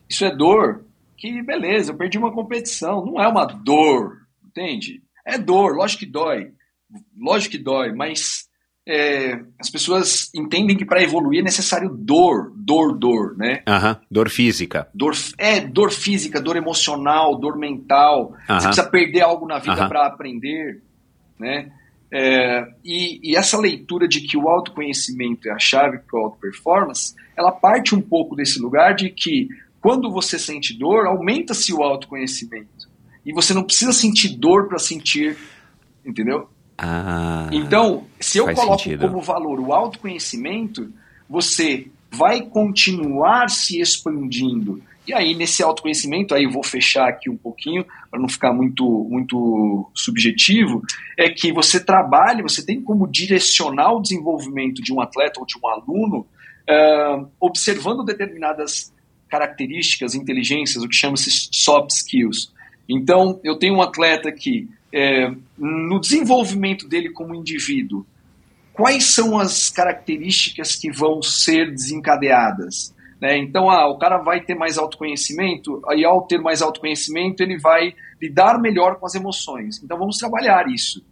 Isso 0.09 0.25
é 0.25 0.35
dor 0.35 0.85
que, 1.17 1.43
beleza, 1.43 1.93
eu 1.93 1.97
perdi 1.97 2.19
uma 2.19 2.33
competição. 2.33 3.05
Não 3.05 3.21
é 3.21 3.27
uma 3.27 3.45
dor, 3.45 4.19
entende? 4.45 5.03
É 5.25 5.39
dor, 5.39 5.75
lógico 5.75 6.01
que 6.01 6.11
dói. 6.11 6.53
Lógico 7.19 7.53
que 7.53 7.63
dói, 7.63 7.93
mas 7.93 8.47
é, 8.89 9.41
as 9.59 9.69
pessoas 9.69 10.31
entendem 10.33 10.77
que 10.77 10.85
para 10.85 11.03
evoluir 11.03 11.41
é 11.41 11.43
necessário 11.43 11.91
dor, 11.91 12.53
dor, 12.55 12.97
dor, 12.97 13.37
né? 13.37 13.65
Uhum. 13.69 13.97
Dor 14.09 14.31
física. 14.31 14.89
Dor, 14.95 15.15
é, 15.37 15.61
dor 15.61 15.91
física, 15.91 16.41
dor 16.41 16.57
emocional, 16.57 17.37
dor 17.37 17.59
mental. 17.59 18.37
Uhum. 18.49 18.61
Você 18.61 18.67
precisa 18.69 18.89
perder 18.89 19.23
algo 19.23 19.47
na 19.47 19.59
vida 19.59 19.83
uhum. 19.83 19.89
para 19.89 20.07
aprender, 20.07 20.81
né? 21.39 21.73
É, 22.13 22.65
e, 22.85 23.33
e, 23.33 23.37
essa 23.37 23.59
leitura 23.59 24.07
de 24.07 24.21
que 24.21 24.37
o 24.37 24.49
autoconhecimento 24.49 25.49
é 25.49 25.53
a 25.53 25.59
chave 25.59 25.99
para 25.99 26.21
o 26.21 26.23
auto-performance, 26.23 27.17
ela 27.37 27.51
parte 27.51 27.97
um 27.97 28.01
pouco 28.01 28.37
desse 28.37 28.61
lugar 28.61 28.95
de 28.95 29.11
que 29.11 29.49
quando 29.81 30.11
você 30.11 30.39
sente 30.39 30.77
dor, 30.77 31.07
aumenta-se 31.07 31.73
o 31.73 31.83
autoconhecimento. 31.83 32.89
E 33.25 33.33
você 33.33 33.53
não 33.53 33.63
precisa 33.63 33.93
sentir 33.93 34.37
dor 34.37 34.69
para 34.69 34.79
sentir, 34.79 35.37
entendeu? 36.05 36.49
Ah, 36.79 37.49
então, 37.53 38.05
se 38.21 38.39
eu 38.39 38.53
coloco 38.55 38.83
sentido. 38.83 39.01
como 39.01 39.21
valor 39.21 39.59
o 39.59 39.73
autoconhecimento, 39.73 40.93
você 41.29 41.89
vai 42.11 42.43
continuar 42.43 43.49
se 43.49 43.81
expandindo. 43.81 44.83
E 45.07 45.15
aí, 45.15 45.35
nesse 45.35 45.63
autoconhecimento, 45.63 46.35
aí 46.35 46.45
eu 46.45 46.51
vou 46.51 46.65
fechar 46.65 47.09
aqui 47.09 47.31
um 47.31 47.37
pouquinho, 47.37 47.85
para 48.11 48.19
não 48.19 48.29
ficar 48.29 48.53
muito, 48.53 48.85
muito 49.09 49.89
subjetivo, 49.95 50.83
é 51.17 51.31
que 51.31 51.53
você 51.53 51.79
trabalha, 51.79 52.43
você 52.43 52.65
tem 52.65 52.81
como 52.81 53.07
direcionar 53.07 53.93
o 53.93 54.03
desenvolvimento 54.03 54.83
de 54.83 54.93
um 54.93 55.01
atleta 55.01 55.39
ou 55.39 55.47
de 55.47 55.55
um 55.63 55.69
aluno, 55.69 56.27
uh, 56.69 57.29
observando 57.41 58.05
determinadas 58.05 58.93
características, 59.29 60.15
inteligências, 60.15 60.83
o 60.83 60.89
que 60.89 60.95
chama-se 60.95 61.31
soft 61.53 61.91
skills. 61.91 62.53
Então, 62.89 63.41
eu 63.43 63.59
tenho 63.59 63.75
um 63.75 63.83
atleta 63.83 64.31
que, 64.31 64.69
é, 64.93 65.33
no 65.59 66.01
desenvolvimento 66.01 66.89
dele 66.89 67.11
como 67.11 67.35
indivíduo, 67.35 68.07
quais 68.73 69.05
são 69.05 69.39
as 69.39 69.69
características 69.69 70.77
que 70.77 70.91
vão 70.91 71.23
ser 71.23 71.73
desencadeadas? 71.73 72.95
Né? 73.21 73.39
Então, 73.39 73.71
ah, 73.71 73.89
o 73.89 73.99
cara 73.99 74.19
vai 74.19 74.41
ter 74.41 74.55
mais 74.55 74.79
autoconhecimento, 74.79 75.83
e 75.95 76.05
ao 76.05 76.23
ter 76.23 76.39
mais 76.41 76.63
autoconhecimento, 76.63 77.43
ele 77.43 77.59
vai 77.59 77.95
lidar 78.21 78.61
melhor 78.61 78.97
com 78.97 79.07
as 79.07 79.15
emoções. 79.15 79.83
Então, 79.83 79.99
vamos 79.99 80.19
trabalhar 80.19 80.69
isso. 80.69 81.05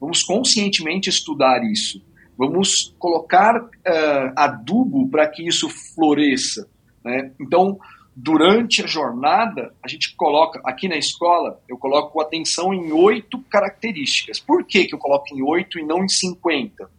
Vamos 0.00 0.22
conscientemente 0.22 1.10
estudar 1.10 1.62
isso. 1.62 2.02
Vamos 2.36 2.94
colocar 2.98 3.60
uh, 3.60 4.32
adubo 4.34 5.08
para 5.10 5.28
que 5.28 5.46
isso 5.46 5.68
floresça. 5.68 6.66
Né? 7.04 7.32
Então, 7.40 7.78
durante 8.14 8.82
a 8.82 8.86
jornada, 8.86 9.74
a 9.82 9.88
gente 9.88 10.14
coloca, 10.16 10.60
aqui 10.64 10.88
na 10.88 10.96
escola, 10.96 11.60
eu 11.68 11.78
coloco 11.78 12.20
atenção 12.20 12.72
em 12.74 12.92
oito 12.92 13.38
características. 13.50 14.38
Por 14.38 14.64
que, 14.64 14.86
que 14.86 14.94
eu 14.94 14.98
coloco 14.98 15.34
em 15.34 15.42
oito 15.42 15.78
e 15.78 15.84
não 15.84 16.04
em 16.04 16.08
cinquenta? 16.08 16.90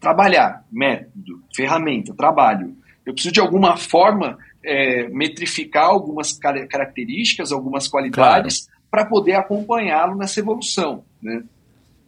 Trabalhar, 0.00 0.64
método, 0.70 1.42
ferramenta, 1.54 2.14
trabalho. 2.14 2.76
Eu 3.04 3.12
preciso 3.12 3.32
de 3.32 3.40
alguma 3.40 3.76
forma 3.76 4.38
é, 4.64 5.08
metrificar 5.08 5.86
algumas 5.86 6.32
car 6.38 6.66
características, 6.68 7.52
algumas 7.52 7.88
qualidades, 7.88 8.66
claro. 8.66 8.82
para 8.90 9.06
poder 9.06 9.34
acompanhá-lo 9.34 10.16
nessa 10.16 10.40
evolução. 10.40 11.04
Né? 11.22 11.42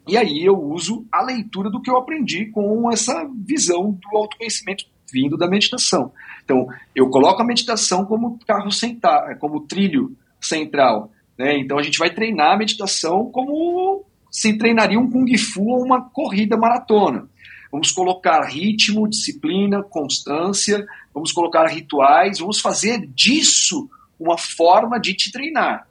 E 0.09 0.17
aí 0.17 0.45
eu 0.45 0.59
uso 0.59 1.05
a 1.11 1.23
leitura 1.23 1.69
do 1.69 1.83
que 1.83 1.91
eu 1.91 1.97
aprendi 1.97 2.47
com 2.47 2.91
essa 2.91 3.29
visão 3.45 3.93
do 3.93 4.17
autoconhecimento 4.17 4.85
vindo 5.13 5.37
da 5.37 5.49
meditação. 5.49 6.13
Então, 6.47 6.69
eu 6.95 7.11
coloco 7.11 7.43
a 7.43 7.45
meditação 7.45 8.05
como 8.05 8.39
carro 8.47 8.71
central, 8.71 9.37
como 9.41 9.67
trilho 9.67 10.17
central. 10.41 11.11
Né? 11.37 11.59
Então, 11.59 11.77
a 11.77 11.83
gente 11.83 11.99
vai 11.99 12.09
treinar 12.09 12.53
a 12.53 12.57
meditação 12.57 13.29
como 13.33 14.05
se 14.31 14.57
treinaria 14.57 14.99
um 14.99 15.11
Kung 15.11 15.37
Fu 15.37 15.69
ou 15.69 15.85
uma 15.85 16.09
corrida 16.09 16.57
maratona. 16.57 17.29
Vamos 17.73 17.91
colocar 17.91 18.45
ritmo, 18.45 19.09
disciplina, 19.09 19.83
constância, 19.83 20.87
vamos 21.13 21.33
colocar 21.33 21.67
rituais, 21.67 22.39
vamos 22.39 22.61
fazer 22.61 23.05
disso 23.09 23.91
uma 24.19 24.39
forma 24.39 25.01
de 25.01 25.15
te 25.15 25.33
treinar. 25.33 25.89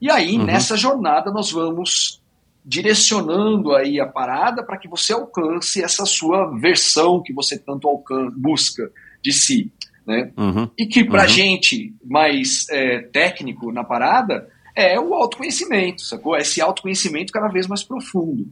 E 0.00 0.08
aí, 0.08 0.38
uhum. 0.38 0.44
nessa 0.44 0.76
jornada, 0.76 1.32
nós 1.32 1.50
vamos 1.50 2.22
direcionando 2.64 3.74
aí 3.74 3.98
a 3.98 4.06
parada 4.06 4.62
para 4.62 4.78
que 4.78 4.86
você 4.86 5.12
alcance 5.12 5.82
essa 5.82 6.06
sua 6.06 6.46
versão 6.60 7.20
que 7.20 7.32
você 7.32 7.58
tanto 7.58 7.88
busca 8.36 8.88
de 9.22 9.32
si. 9.32 9.72
Né? 10.06 10.32
Uhum. 10.36 10.70
E 10.78 10.86
que 10.86 11.04
para 11.04 11.22
uhum. 11.22 11.28
gente 11.28 11.94
mais 12.04 12.66
é, 12.70 13.00
técnico 13.00 13.70
na 13.70 13.84
parada 13.84 14.48
é 14.74 14.98
o 14.98 15.12
autoconhecimento, 15.12 16.02
sacou? 16.02 16.36
Esse 16.36 16.60
autoconhecimento 16.60 17.32
cada 17.32 17.48
vez 17.48 17.66
mais 17.66 17.82
profundo. 17.82 18.46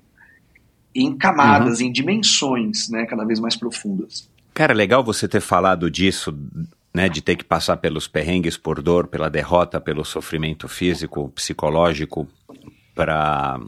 Em 0.94 1.16
camadas, 1.16 1.80
uhum. 1.80 1.86
em 1.86 1.92
dimensões, 1.92 2.88
né? 2.90 3.06
Cada 3.06 3.24
vez 3.24 3.38
mais 3.38 3.56
profundas. 3.56 4.28
Cara, 4.52 4.74
legal 4.74 5.04
você 5.04 5.28
ter 5.28 5.40
falado 5.40 5.90
disso, 5.90 6.36
né? 6.92 7.08
De 7.08 7.22
ter 7.22 7.36
que 7.36 7.44
passar 7.44 7.76
pelos 7.76 8.08
perrengues 8.08 8.56
por 8.56 8.82
dor, 8.82 9.06
pela 9.06 9.30
derrota, 9.30 9.80
pelo 9.80 10.04
sofrimento 10.04 10.68
físico, 10.68 11.30
psicológico, 11.30 12.28
para 12.94 13.60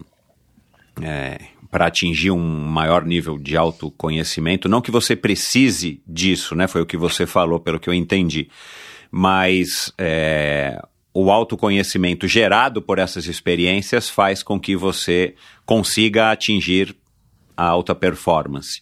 é, 1.03 1.39
para 1.71 1.87
atingir 1.87 2.31
um 2.31 2.65
maior 2.67 3.05
nível 3.05 3.39
de 3.39 3.57
autoconhecimento. 3.57 4.69
Não 4.69 4.81
que 4.81 4.91
você 4.91 5.15
precise 5.15 6.03
disso, 6.07 6.55
né? 6.55 6.67
Foi 6.67 6.81
o 6.81 6.87
que 6.87 6.97
você 6.97 7.27
falou, 7.27 7.61
pelo 7.61 7.79
que 7.79 7.89
eu 7.89 7.95
entendi. 7.95 8.49
Mas 9.11 9.93
é, 9.99 10.81
o 11.13 11.31
autoconhecimento 11.31 12.27
gerado 12.27 12.81
por 12.81 12.99
essas 12.99 13.27
experiências 13.27 14.09
faz 14.09 14.43
com 14.43 14.59
que 14.59 14.77
você 14.77 15.35
consiga 15.67 16.31
atingir 16.31 16.97
a 17.57 17.67
alta 17.67 17.95
performance. 17.95 18.81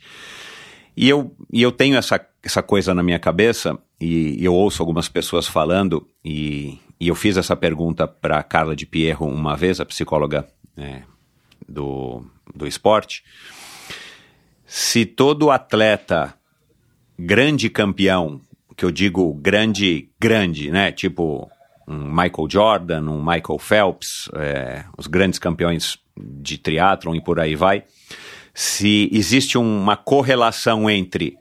E 0.96 1.08
eu, 1.08 1.34
e 1.52 1.62
eu 1.62 1.72
tenho 1.72 1.96
essa, 1.96 2.24
essa 2.42 2.62
coisa 2.62 2.94
na 2.94 3.02
minha 3.02 3.18
cabeça, 3.18 3.78
e, 4.00 4.36
eu 4.38 4.54
ouço 4.54 4.82
algumas 4.82 5.08
pessoas 5.08 5.46
falando, 5.46 6.08
e, 6.24 6.78
e 7.00 7.08
eu 7.08 7.14
fiz 7.14 7.36
essa 7.36 7.56
pergunta 7.56 8.06
para 8.06 8.42
Carla 8.42 8.76
de 8.76 8.86
Pierro 8.86 9.26
uma 9.26 9.56
vez, 9.56 9.80
a 9.80 9.84
psicóloga 9.84 10.46
é, 10.76 11.02
do, 11.68 12.24
do 12.54 12.66
esporte, 12.66 13.24
se 14.66 15.06
todo 15.06 15.50
atleta 15.50 16.34
grande 17.18 17.70
campeão, 17.70 18.40
que 18.76 18.84
eu 18.84 18.90
digo 18.90 19.32
grande, 19.34 20.10
grande, 20.20 20.70
né? 20.70 20.92
Tipo 20.92 21.50
um 21.86 22.04
Michael 22.04 22.48
Jordan, 22.50 23.02
um 23.08 23.18
Michael 23.18 23.58
Phelps, 23.58 24.28
é, 24.34 24.84
os 24.98 25.06
grandes 25.06 25.38
campeões 25.38 25.98
de 26.16 26.58
triatlon 26.58 27.14
e 27.14 27.20
por 27.20 27.38
aí 27.38 27.54
vai, 27.54 27.84
se 28.52 29.08
existe 29.12 29.56
uma 29.56 29.96
correlação 29.96 30.90
entre 30.90 31.36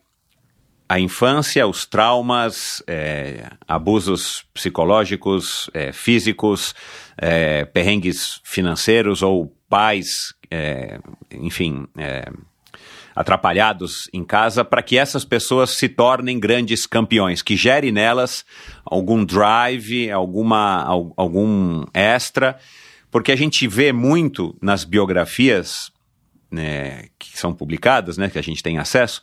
a 0.88 1.00
infância, 1.00 1.68
os 1.68 1.86
traumas, 1.86 2.84
é, 2.88 3.50
abusos 3.68 4.46
psicológicos, 4.54 5.70
é, 5.74 5.92
físicos, 5.92 6.76
é, 7.18 7.66
perrengues 7.66 8.40
financeiros 8.44 9.22
ou 9.22 9.56
pais, 9.68 10.34
é, 10.52 11.00
enfim, 11.32 11.88
é, 11.98 12.32
atrapalhados 13.16 14.10
em 14.14 14.24
casa, 14.24 14.64
para 14.64 14.84
que 14.84 14.98
essas 14.98 15.26
pessoas 15.26 15.72
se 15.72 15.90
tornem 15.90 16.40
grandes 16.40 16.86
campeões, 16.86 17.42
que 17.42 17.56
gere 17.56 17.92
nelas 17.92 18.46
algum 18.86 19.24
drive, 19.24 20.12
alguma, 20.12 20.84
algum 21.16 21.84
extra, 21.94 22.58
porque 23.10 23.32
a 23.32 23.36
gente 23.36 23.68
vê 23.68 23.92
muito 23.94 24.56
nas 24.62 24.84
biografias 24.84 25.92
né, 26.52 27.06
que 27.18 27.38
são 27.38 27.54
publicadas, 27.54 28.18
né, 28.18 28.30
que 28.30 28.38
a 28.38 28.44
gente 28.44 28.62
tem 28.62 28.78
acesso, 28.78 29.22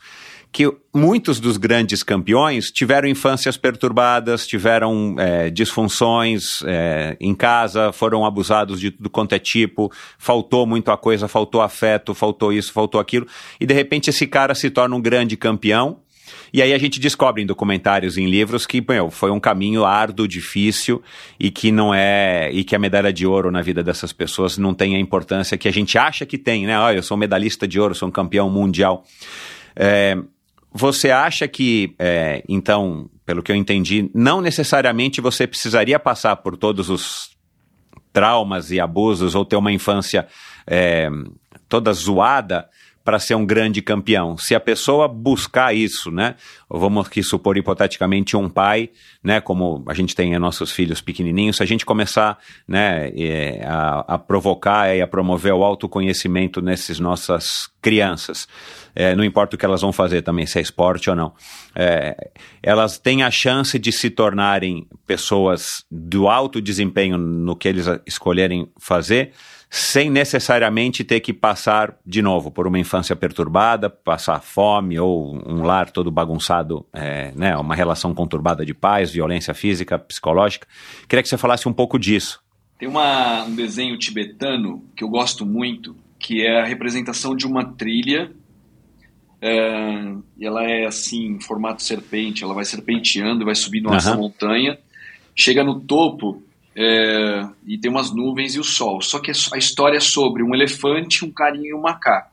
que 0.52 0.70
muitos 0.94 1.40
dos 1.40 1.56
grandes 1.56 2.02
campeões 2.02 2.70
tiveram 2.70 3.08
infâncias 3.08 3.56
perturbadas, 3.56 4.46
tiveram 4.46 5.16
é, 5.18 5.48
disfunções 5.48 6.62
é, 6.66 7.16
em 7.18 7.34
casa, 7.34 7.90
foram 7.90 8.26
abusados 8.26 8.78
de 8.78 8.90
tudo 8.90 9.08
quanto 9.08 9.34
é 9.34 9.38
tipo, 9.38 9.90
faltou 10.18 10.66
muita 10.66 10.94
coisa, 10.98 11.26
faltou 11.26 11.62
afeto, 11.62 12.12
faltou 12.12 12.52
isso, 12.52 12.70
faltou 12.70 13.00
aquilo, 13.00 13.26
e 13.58 13.64
de 13.64 13.72
repente 13.72 14.10
esse 14.10 14.26
cara 14.26 14.54
se 14.54 14.68
torna 14.68 14.94
um 14.94 15.00
grande 15.00 15.38
campeão. 15.38 16.00
E 16.52 16.60
aí 16.60 16.74
a 16.74 16.78
gente 16.78 17.00
descobre 17.00 17.42
em 17.42 17.46
documentários, 17.46 18.18
em 18.18 18.28
livros, 18.28 18.66
que 18.66 18.84
meu, 18.86 19.10
foi 19.10 19.30
um 19.30 19.40
caminho 19.40 19.86
árduo, 19.86 20.28
difícil 20.28 21.02
e 21.40 21.50
que 21.50 21.72
não 21.72 21.94
é. 21.94 22.50
e 22.52 22.62
que 22.62 22.76
a 22.76 22.78
medalha 22.78 23.10
de 23.10 23.26
ouro 23.26 23.50
na 23.50 23.62
vida 23.62 23.82
dessas 23.82 24.12
pessoas 24.12 24.58
não 24.58 24.74
tem 24.74 24.94
a 24.94 24.98
importância 24.98 25.56
que 25.56 25.66
a 25.66 25.72
gente 25.72 25.96
acha 25.96 26.26
que 26.26 26.36
tem, 26.36 26.66
né? 26.66 26.78
Olha, 26.78 26.96
eu 26.96 27.02
sou 27.02 27.16
medalhista 27.16 27.66
de 27.66 27.80
ouro, 27.80 27.94
sou 27.94 28.08
um 28.08 28.12
campeão 28.12 28.50
mundial. 28.50 29.02
É, 29.74 30.16
você 30.72 31.10
acha 31.10 31.46
que, 31.46 31.94
é, 31.98 32.42
então, 32.48 33.10
pelo 33.26 33.42
que 33.42 33.52
eu 33.52 33.56
entendi, 33.56 34.10
não 34.14 34.40
necessariamente 34.40 35.20
você 35.20 35.46
precisaria 35.46 35.98
passar 35.98 36.36
por 36.36 36.56
todos 36.56 36.88
os 36.88 37.36
traumas 38.12 38.70
e 38.70 38.80
abusos 38.80 39.34
ou 39.34 39.44
ter 39.44 39.56
uma 39.56 39.72
infância 39.72 40.26
é, 40.66 41.08
toda 41.68 41.92
zoada 41.92 42.68
para 43.04 43.18
ser 43.18 43.34
um 43.34 43.44
grande 43.44 43.82
campeão. 43.82 44.36
Se 44.36 44.54
a 44.54 44.60
pessoa 44.60 45.08
buscar 45.08 45.74
isso, 45.74 46.10
né? 46.10 46.36
Vamos 46.68 47.06
aqui 47.06 47.22
supor 47.22 47.56
hipoteticamente 47.56 48.36
um 48.36 48.48
pai, 48.48 48.90
né? 49.22 49.40
Como 49.40 49.82
a 49.88 49.94
gente 49.94 50.14
tem 50.14 50.38
nossos 50.38 50.70
filhos 50.70 51.00
pequenininhos, 51.00 51.56
se 51.56 51.62
a 51.62 51.66
gente 51.66 51.84
começar, 51.84 52.38
né, 52.66 53.10
é, 53.16 53.64
a, 53.66 54.14
a 54.14 54.18
provocar 54.18 54.94
e 54.94 55.02
a 55.02 55.06
promover 55.06 55.52
o 55.52 55.64
autoconhecimento 55.64 56.60
nessas 56.62 57.00
nossas 57.00 57.68
crianças, 57.80 58.46
é, 58.94 59.14
não 59.14 59.24
importa 59.24 59.56
o 59.56 59.58
que 59.58 59.64
elas 59.64 59.80
vão 59.80 59.92
fazer 59.92 60.22
também, 60.22 60.46
se 60.46 60.58
é 60.58 60.62
esporte 60.62 61.10
ou 61.10 61.16
não, 61.16 61.32
é, 61.74 62.30
elas 62.62 62.98
têm 62.98 63.22
a 63.22 63.30
chance 63.30 63.78
de 63.78 63.92
se 63.92 64.10
tornarem 64.10 64.86
pessoas 65.06 65.84
do 65.90 66.28
alto 66.28 66.60
desempenho 66.60 67.16
no 67.18 67.56
que 67.56 67.68
eles 67.68 67.86
escolherem 68.06 68.68
fazer 68.78 69.32
sem 69.74 70.10
necessariamente 70.10 71.02
ter 71.02 71.20
que 71.20 71.32
passar 71.32 71.96
de 72.04 72.20
novo 72.20 72.50
por 72.50 72.66
uma 72.66 72.78
infância 72.78 73.16
perturbada, 73.16 73.88
passar 73.88 74.42
fome 74.42 74.98
ou 74.98 75.34
um 75.48 75.62
lar 75.62 75.90
todo 75.90 76.10
bagunçado, 76.10 76.84
é, 76.92 77.32
né, 77.34 77.56
uma 77.56 77.74
relação 77.74 78.14
conturbada 78.14 78.66
de 78.66 78.74
pais, 78.74 79.10
violência 79.10 79.54
física, 79.54 79.98
psicológica. 79.98 80.68
Queria 81.08 81.22
que 81.22 81.28
você 81.30 81.38
falasse 81.38 81.66
um 81.66 81.72
pouco 81.72 81.98
disso. 81.98 82.42
Tem 82.78 82.86
uma, 82.86 83.44
um 83.44 83.54
desenho 83.54 83.96
tibetano 83.96 84.84
que 84.94 85.02
eu 85.02 85.08
gosto 85.08 85.46
muito, 85.46 85.96
que 86.18 86.44
é 86.44 86.60
a 86.60 86.66
representação 86.66 87.34
de 87.34 87.46
uma 87.46 87.64
trilha. 87.64 88.30
É, 89.44 90.14
e 90.38 90.46
ela 90.46 90.62
é 90.62 90.86
assim, 90.86 91.32
em 91.32 91.40
formato 91.40 91.82
serpente, 91.82 92.44
ela 92.44 92.54
vai 92.54 92.64
serpenteando, 92.64 93.44
vai 93.44 93.56
subindo 93.56 93.88
uhum. 93.88 93.96
essa 93.96 94.14
montanha, 94.14 94.78
chega 95.34 95.64
no 95.64 95.80
topo 95.80 96.40
é, 96.76 97.48
e 97.66 97.76
tem 97.76 97.90
umas 97.90 98.14
nuvens 98.14 98.54
e 98.54 98.60
o 98.60 98.64
sol. 98.64 99.02
Só 99.02 99.18
que 99.18 99.32
a 99.32 99.58
história 99.58 99.96
é 99.96 100.00
sobre 100.00 100.44
um 100.44 100.54
elefante, 100.54 101.24
um 101.24 101.32
carinha 101.32 101.70
e 101.70 101.74
um 101.74 101.80
macaco. 101.80 102.30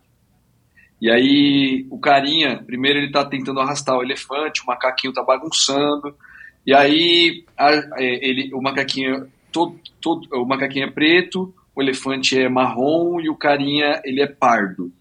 E 1.02 1.10
aí 1.10 1.88
o 1.90 1.98
carinha, 1.98 2.62
primeiro 2.64 3.00
ele 3.00 3.08
está 3.08 3.26
tentando 3.26 3.60
arrastar 3.60 3.98
o 3.98 4.04
elefante, 4.04 4.62
o 4.62 4.68
macaquinho 4.68 5.10
está 5.10 5.24
bagunçando. 5.24 6.16
E 6.64 6.76
aí 6.76 7.44
a, 7.58 7.72
é, 7.98 8.30
ele, 8.30 8.54
o 8.54 8.62
macaquinho 8.62 9.28
todo, 9.52 9.80
todo, 10.00 10.28
o 10.32 10.46
macaquinho 10.46 10.86
é 10.86 10.92
preto, 10.92 11.52
o 11.76 11.82
elefante 11.82 12.40
é 12.40 12.48
marrom 12.48 13.20
e 13.20 13.30
o 13.30 13.36
carinha 13.36 14.00
ele 14.06 14.22
é 14.22 14.28
pardo. 14.28 14.92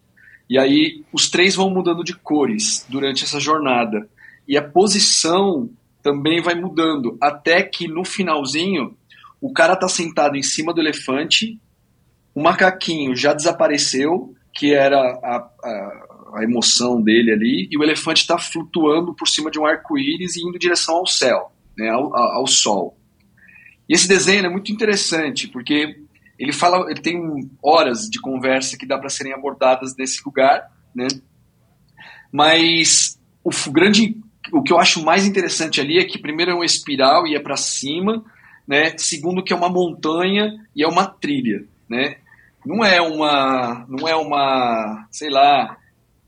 E 0.49 0.59
aí 0.59 1.05
os 1.13 1.29
três 1.29 1.55
vão 1.55 1.71
mudando 1.71 2.03
de 2.03 2.15
cores 2.15 2.87
durante 2.89 3.25
essa 3.25 3.39
jornada. 3.39 4.09
E 4.47 4.57
a 4.57 4.63
posição 4.63 5.69
também 6.03 6.41
vai 6.41 6.55
mudando, 6.55 7.19
até 7.21 7.63
que 7.63 7.87
no 7.87 8.05
finalzinho 8.05 8.97
o 9.41 9.53
cara 9.53 9.77
tá 9.77 9.89
sentado 9.89 10.37
em 10.37 10.43
cima 10.43 10.73
do 10.73 10.81
elefante, 10.81 11.61
o 12.35 12.43
macaquinho 12.43 13.15
já 13.15 13.35
desapareceu, 13.35 14.35
que 14.55 14.73
era 14.73 14.99
a, 14.99 15.37
a, 15.63 16.39
a 16.39 16.45
emoção 16.45 17.01
dele 17.01 17.33
ali, 17.33 17.69
e 17.71 17.77
o 17.77 17.83
elefante 17.83 18.23
está 18.23 18.39
flutuando 18.39 19.15
por 19.15 19.29
cima 19.29 19.51
de 19.51 19.59
um 19.59 19.67
arco-íris 19.67 20.37
e 20.37 20.41
indo 20.41 20.57
em 20.57 20.59
direção 20.59 20.97
ao 20.97 21.07
céu, 21.07 21.53
né, 21.77 21.89
ao, 21.91 22.15
ao 22.17 22.47
sol. 22.47 22.97
E 23.89 23.95
esse 23.95 24.09
desenho 24.09 24.47
é 24.47 24.49
muito 24.49 24.73
interessante, 24.73 25.49
porque 25.49 26.01
ele 26.39 26.53
fala, 26.53 26.91
ele 26.91 27.01
tem 27.01 27.51
horas 27.63 28.09
de 28.09 28.21
conversa 28.21 28.77
que 28.79 28.87
dá 28.87 28.97
para 28.97 29.09
serem 29.09 29.33
abordadas 29.33 29.97
nesse 29.97 30.23
lugar, 30.25 30.71
né? 30.95 31.09
Mas 32.33 33.19
o 33.43 33.51
grande, 33.71 34.17
o 34.53 34.63
que 34.63 34.73
eu 34.73 34.79
acho 34.79 35.05
mais 35.05 35.27
interessante 35.27 35.81
ali 35.81 35.99
é 35.99 36.05
que 36.05 36.19
primeiro 36.19 36.53
é 36.53 36.55
uma 36.55 36.65
espiral 36.65 37.27
e 37.27 37.35
é 37.35 37.41
para 37.41 37.57
cima, 37.57 38.25
né? 38.67 38.97
Segundo 38.99 39.43
que 39.43 39.53
é 39.53 39.57
uma 39.57 39.69
montanha 39.69 40.53
e 40.77 40.85
é 40.85 40.87
uma 40.87 41.07
trilha, 41.07 41.65
né? 41.89 42.19
Não 42.65 42.85
é 42.85 43.01
uma, 43.01 43.87
não 43.89 44.07
é 44.07 44.15
uma, 44.15 45.09
sei 45.11 45.31
lá, 45.31 45.77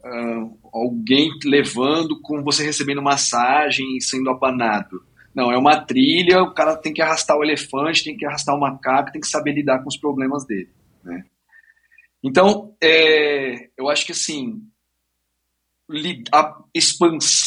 uh, 0.04 0.58
alguém 0.72 1.30
levando 1.44 2.20
com 2.20 2.42
você 2.42 2.64
recebendo 2.64 3.02
massagem 3.02 3.96
e 3.96 4.00
sendo 4.00 4.30
abanado. 4.30 5.04
Não, 5.34 5.52
é 5.52 5.56
uma 5.56 5.84
trilha, 5.84 6.42
o 6.42 6.52
cara 6.52 6.76
tem 6.76 6.92
que 6.92 7.00
arrastar 7.00 7.36
o 7.36 7.44
elefante, 7.44 8.04
tem 8.04 8.16
que 8.16 8.26
arrastar 8.26 8.54
o 8.54 8.60
macaco, 8.60 9.12
tem 9.12 9.20
que 9.20 9.28
saber 9.28 9.52
lidar 9.52 9.80
com 9.80 9.88
os 9.88 9.96
problemas 9.96 10.44
dele. 10.44 10.70
Né? 11.04 11.24
Então, 12.22 12.74
é, 12.82 13.70
eu 13.78 13.88
acho 13.88 14.04
que 14.04 14.12
assim, 14.12 14.60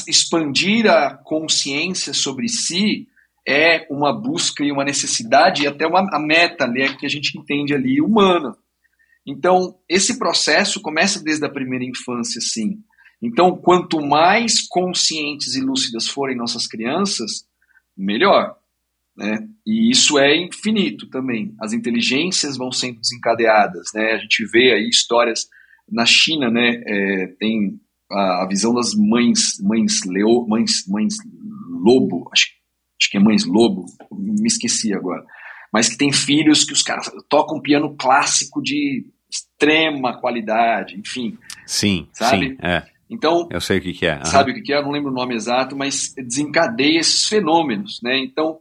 expandir 0.08 0.90
a 0.90 1.16
consciência 1.16 2.14
sobre 2.14 2.48
si 2.48 3.08
é 3.48 3.86
uma 3.90 4.14
busca 4.14 4.64
e 4.64 4.72
uma 4.72 4.86
necessidade 4.86 5.64
e 5.64 5.68
até 5.68 5.86
uma 5.86 6.08
a 6.12 6.20
meta 6.20 6.66
né, 6.66 6.96
que 6.98 7.06
a 7.06 7.10
gente 7.10 7.38
entende 7.38 7.74
ali 7.74 8.02
humana. 8.02 8.56
Então, 9.26 9.78
esse 9.88 10.18
processo 10.18 10.82
começa 10.82 11.22
desde 11.22 11.46
a 11.46 11.52
primeira 11.52 11.86
infância, 11.86 12.42
sim. 12.42 12.80
Então, 13.22 13.56
quanto 13.56 14.02
mais 14.02 14.62
conscientes 14.68 15.56
e 15.56 15.62
lúcidas 15.62 16.08
forem 16.10 16.36
nossas 16.36 16.68
crianças, 16.68 17.46
melhor. 17.98 18.56
Né? 19.16 19.48
E 19.66 19.92
isso 19.92 20.18
é 20.18 20.36
infinito 20.36 21.08
também. 21.10 21.54
As 21.60 21.74
inteligências 21.74 22.58
vão 22.58 22.72
sendo 22.72 23.00
desencadeadas. 23.00 23.92
Né? 23.94 24.14
A 24.14 24.18
gente 24.18 24.46
vê 24.52 24.74
aí 24.74 24.88
histórias 24.90 25.48
na 25.90 26.06
China, 26.06 26.50
né? 26.50 26.82
É, 26.86 27.28
tem 27.40 27.80
a, 28.12 28.44
a, 28.44 28.48
visão 28.48 28.74
das 28.74 28.94
mães, 28.96 29.60
mães 29.62 30.02
leo, 30.06 30.48
mães, 30.48 30.88
mães 30.88 31.16
lobo, 31.70 32.30
acho, 32.32 32.48
acho 33.00 33.12
que 33.12 33.18
é 33.18 33.20
mães 33.20 33.46
lobo, 33.46 33.86
me 34.12 34.48
esqueci 34.48 34.94
agora. 34.94 35.24
Mas 35.72 35.90
que 35.90 35.98
tem 35.98 36.12
filhos 36.12 36.64
que 36.64 36.74
os 36.74 36.84
caras 36.84 37.12
tocam 37.30 37.62
piano 37.62 37.96
clássico 37.96 38.62
de 38.62 39.06
extrema 39.30 40.20
qualidade, 40.20 40.96
enfim. 40.96 41.38
Sim, 41.66 42.08
sabe? 42.14 42.50
Sim, 42.50 42.58
é. 42.62 42.93
Então, 43.10 43.48
eu 43.52 43.62
sei 43.62 43.78
o 43.78 43.82
que, 43.82 43.94
que 43.94 44.06
é. 44.06 44.18
Uhum. 44.18 44.26
Sabe 44.26 44.52
o 44.52 44.56
que, 44.56 44.62
que 44.62 44.74
é? 44.74 44.78
Eu 44.78 44.84
não 44.84 44.92
lembro 44.92 45.12
o 45.12 45.14
nome 45.14 45.36
exato, 45.36 45.76
mas 45.76 46.14
desencadeia 46.18 47.00
esses 47.00 47.28
fenômenos, 47.28 48.00
né? 48.02 48.18
Então, 48.18 48.60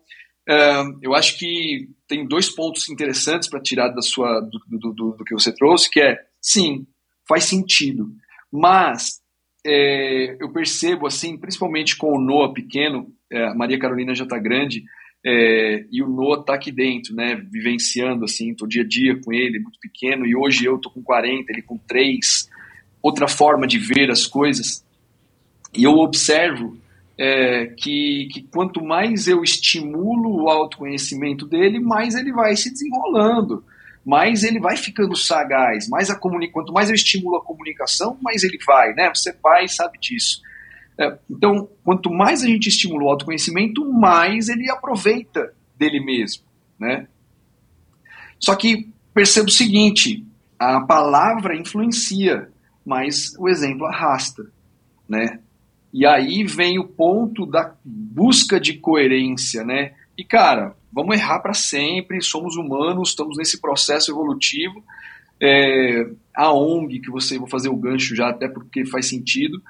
uh, 0.49 0.99
eu 1.01 1.15
acho 1.15 1.39
que 1.39 1.89
tem 2.07 2.27
dois 2.27 2.51
pontos 2.51 2.89
interessantes 2.89 3.49
para 3.49 3.63
tirar 3.63 3.89
da 3.89 4.03
sua 4.03 4.41
do, 4.41 4.61
do, 4.69 4.93
do, 4.93 5.17
do, 5.17 5.25
que 5.25 5.35
você 5.35 5.55
trouxe, 5.55 5.91
que 5.91 6.01
é 6.01 6.19
sim, 6.41 6.87
faz 7.27 7.45
sentido, 7.45 8.11
mas 8.53 9.23
é, 9.65 10.37
eu 10.41 10.53
percebo 10.53 11.07
assim, 11.07 11.37
principalmente 11.39 11.97
com 11.97 12.13
o 12.13 12.21
Noah 12.21 12.53
pequeno, 12.53 13.07
é, 13.31 13.47
a 13.47 13.55
Maria 13.55 13.79
Carolina 13.79 14.15
já 14.15 14.25
está 14.25 14.39
grande, 14.39 14.85
é, 15.25 15.87
e 15.91 16.03
o 16.03 16.09
Noah 16.09 16.41
está 16.41 16.55
aqui 16.55 16.73
dentro, 16.73 17.15
né, 17.15 17.37
vivenciando 17.51 18.25
assim, 18.25 18.55
tô 18.55 18.67
dia 18.67 18.83
a 18.83 18.87
dia 18.87 19.19
com 19.21 19.33
ele, 19.33 19.61
muito 19.61 19.79
pequeno, 19.81 20.27
e 20.27 20.35
hoje 20.35 20.65
eu 20.65 20.79
tô 20.79 20.91
com 20.91 21.03
40, 21.03 21.51
ele 21.53 21.63
com 21.63 21.79
3, 21.79 22.51
outra 23.03 23.27
forma 23.27 23.67
de 23.67 23.79
ver 23.79 24.11
as 24.11 24.27
coisas. 24.27 24.85
E 25.75 25.85
eu 25.85 25.99
observo 25.99 26.77
é, 27.19 27.67
que, 27.67 28.29
que 28.33 28.43
quanto 28.43 28.83
mais 28.85 29.27
eu 29.27 29.43
estimulo 29.43 30.43
o 30.43 30.49
autoconhecimento 30.49 31.47
dele, 31.47 31.81
mais 31.81 32.15
ele 32.15 32.33
vai 32.33 32.57
se 32.57 32.71
desenrolando, 32.71 33.65
mais 34.05 34.43
ele 34.43 34.61
vai 34.61 34.77
ficando 34.77 35.17
sagaz, 35.17 35.89
mais 35.89 36.11
a 36.11 36.19
comuni 36.19 36.51
quanto 36.51 36.73
mais 36.73 36.89
eu 36.89 36.95
estimulo 36.95 37.37
a 37.37 37.45
comunicação, 37.45 38.17
mais 38.21 38.43
ele 38.43 38.59
vai, 38.67 38.93
né? 38.95 39.11
Você 39.15 39.33
pai 39.33 39.69
sabe 39.69 39.99
disso. 39.99 40.41
É, 40.99 41.17
então, 41.31 41.69
quanto 41.85 42.11
mais 42.11 42.43
a 42.43 42.47
gente 42.47 42.69
estimula 42.69 43.05
o 43.05 43.09
autoconhecimento, 43.09 43.91
mais 43.91 44.49
ele 44.49 44.71
aproveita 44.71 45.53
dele 45.77 46.01
mesmo, 46.01 46.45
né? 46.79 47.07
Só 48.39 48.55
que 48.57 48.89
perceba 49.15 49.49
o 49.49 49.53
seguinte, 49.53 50.25
a 50.59 50.81
palavra 50.81 51.57
influencia, 51.57 52.51
mas 52.85 53.35
o 53.39 53.49
exemplo 53.49 53.87
arrasta, 53.87 54.45
né? 55.09 55.41
E 55.93 56.07
aí 56.07 56.43
vem 56.45 56.79
o 56.79 56.89
ponto 56.89 57.45
da 57.45 57.75
busca 57.85 58.59
de 58.59 58.75
coerência, 58.75 59.63
né? 59.63 59.93
E 60.17 60.25
cara, 60.25 60.75
vamos 60.93 61.17
errar 61.17 61.41
para 61.41 61.55
sempre, 61.55 62.23
somos 62.23 62.57
humanos, 62.57 63.11
estamos 63.11 63.37
nesse 63.37 63.61
processo 63.61 64.11
evolutivo. 64.11 64.83
É, 65.41 66.07
a 66.35 66.53
ONG, 66.53 67.01
que 67.01 67.11
você 67.11 67.39
vou 67.39 67.49
fazer 67.49 67.69
o 67.69 67.77
gancho 67.77 68.15
já, 68.15 68.29
até 68.29 68.49
porque 68.49 68.87
faz 68.87 69.09
sentido. 69.09 69.61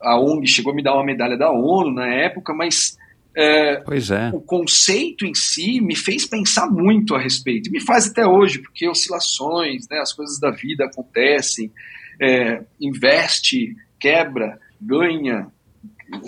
A 0.00 0.18
ONG 0.18 0.46
chegou 0.46 0.72
a 0.72 0.76
me 0.76 0.82
dar 0.82 0.94
uma 0.94 1.04
medalha 1.04 1.36
da 1.36 1.50
ONU 1.50 1.92
na 1.92 2.06
época, 2.06 2.54
mas 2.54 2.96
é, 3.36 3.76
pois 3.76 4.10
é. 4.10 4.30
o 4.32 4.40
conceito 4.40 5.24
em 5.24 5.34
si 5.34 5.80
me 5.80 5.94
fez 5.94 6.26
pensar 6.26 6.70
muito 6.70 7.14
a 7.14 7.20
respeito. 7.20 7.68
E 7.68 7.72
me 7.72 7.80
faz 7.80 8.08
até 8.08 8.26
hoje, 8.26 8.60
porque 8.60 8.88
oscilações, 8.88 9.86
né, 9.90 9.98
as 9.98 10.12
coisas 10.12 10.38
da 10.40 10.50
vida 10.50 10.84
acontecem 10.84 11.70
é, 12.20 12.62
investe, 12.80 13.74
quebra, 13.98 14.60
ganha, 14.80 15.48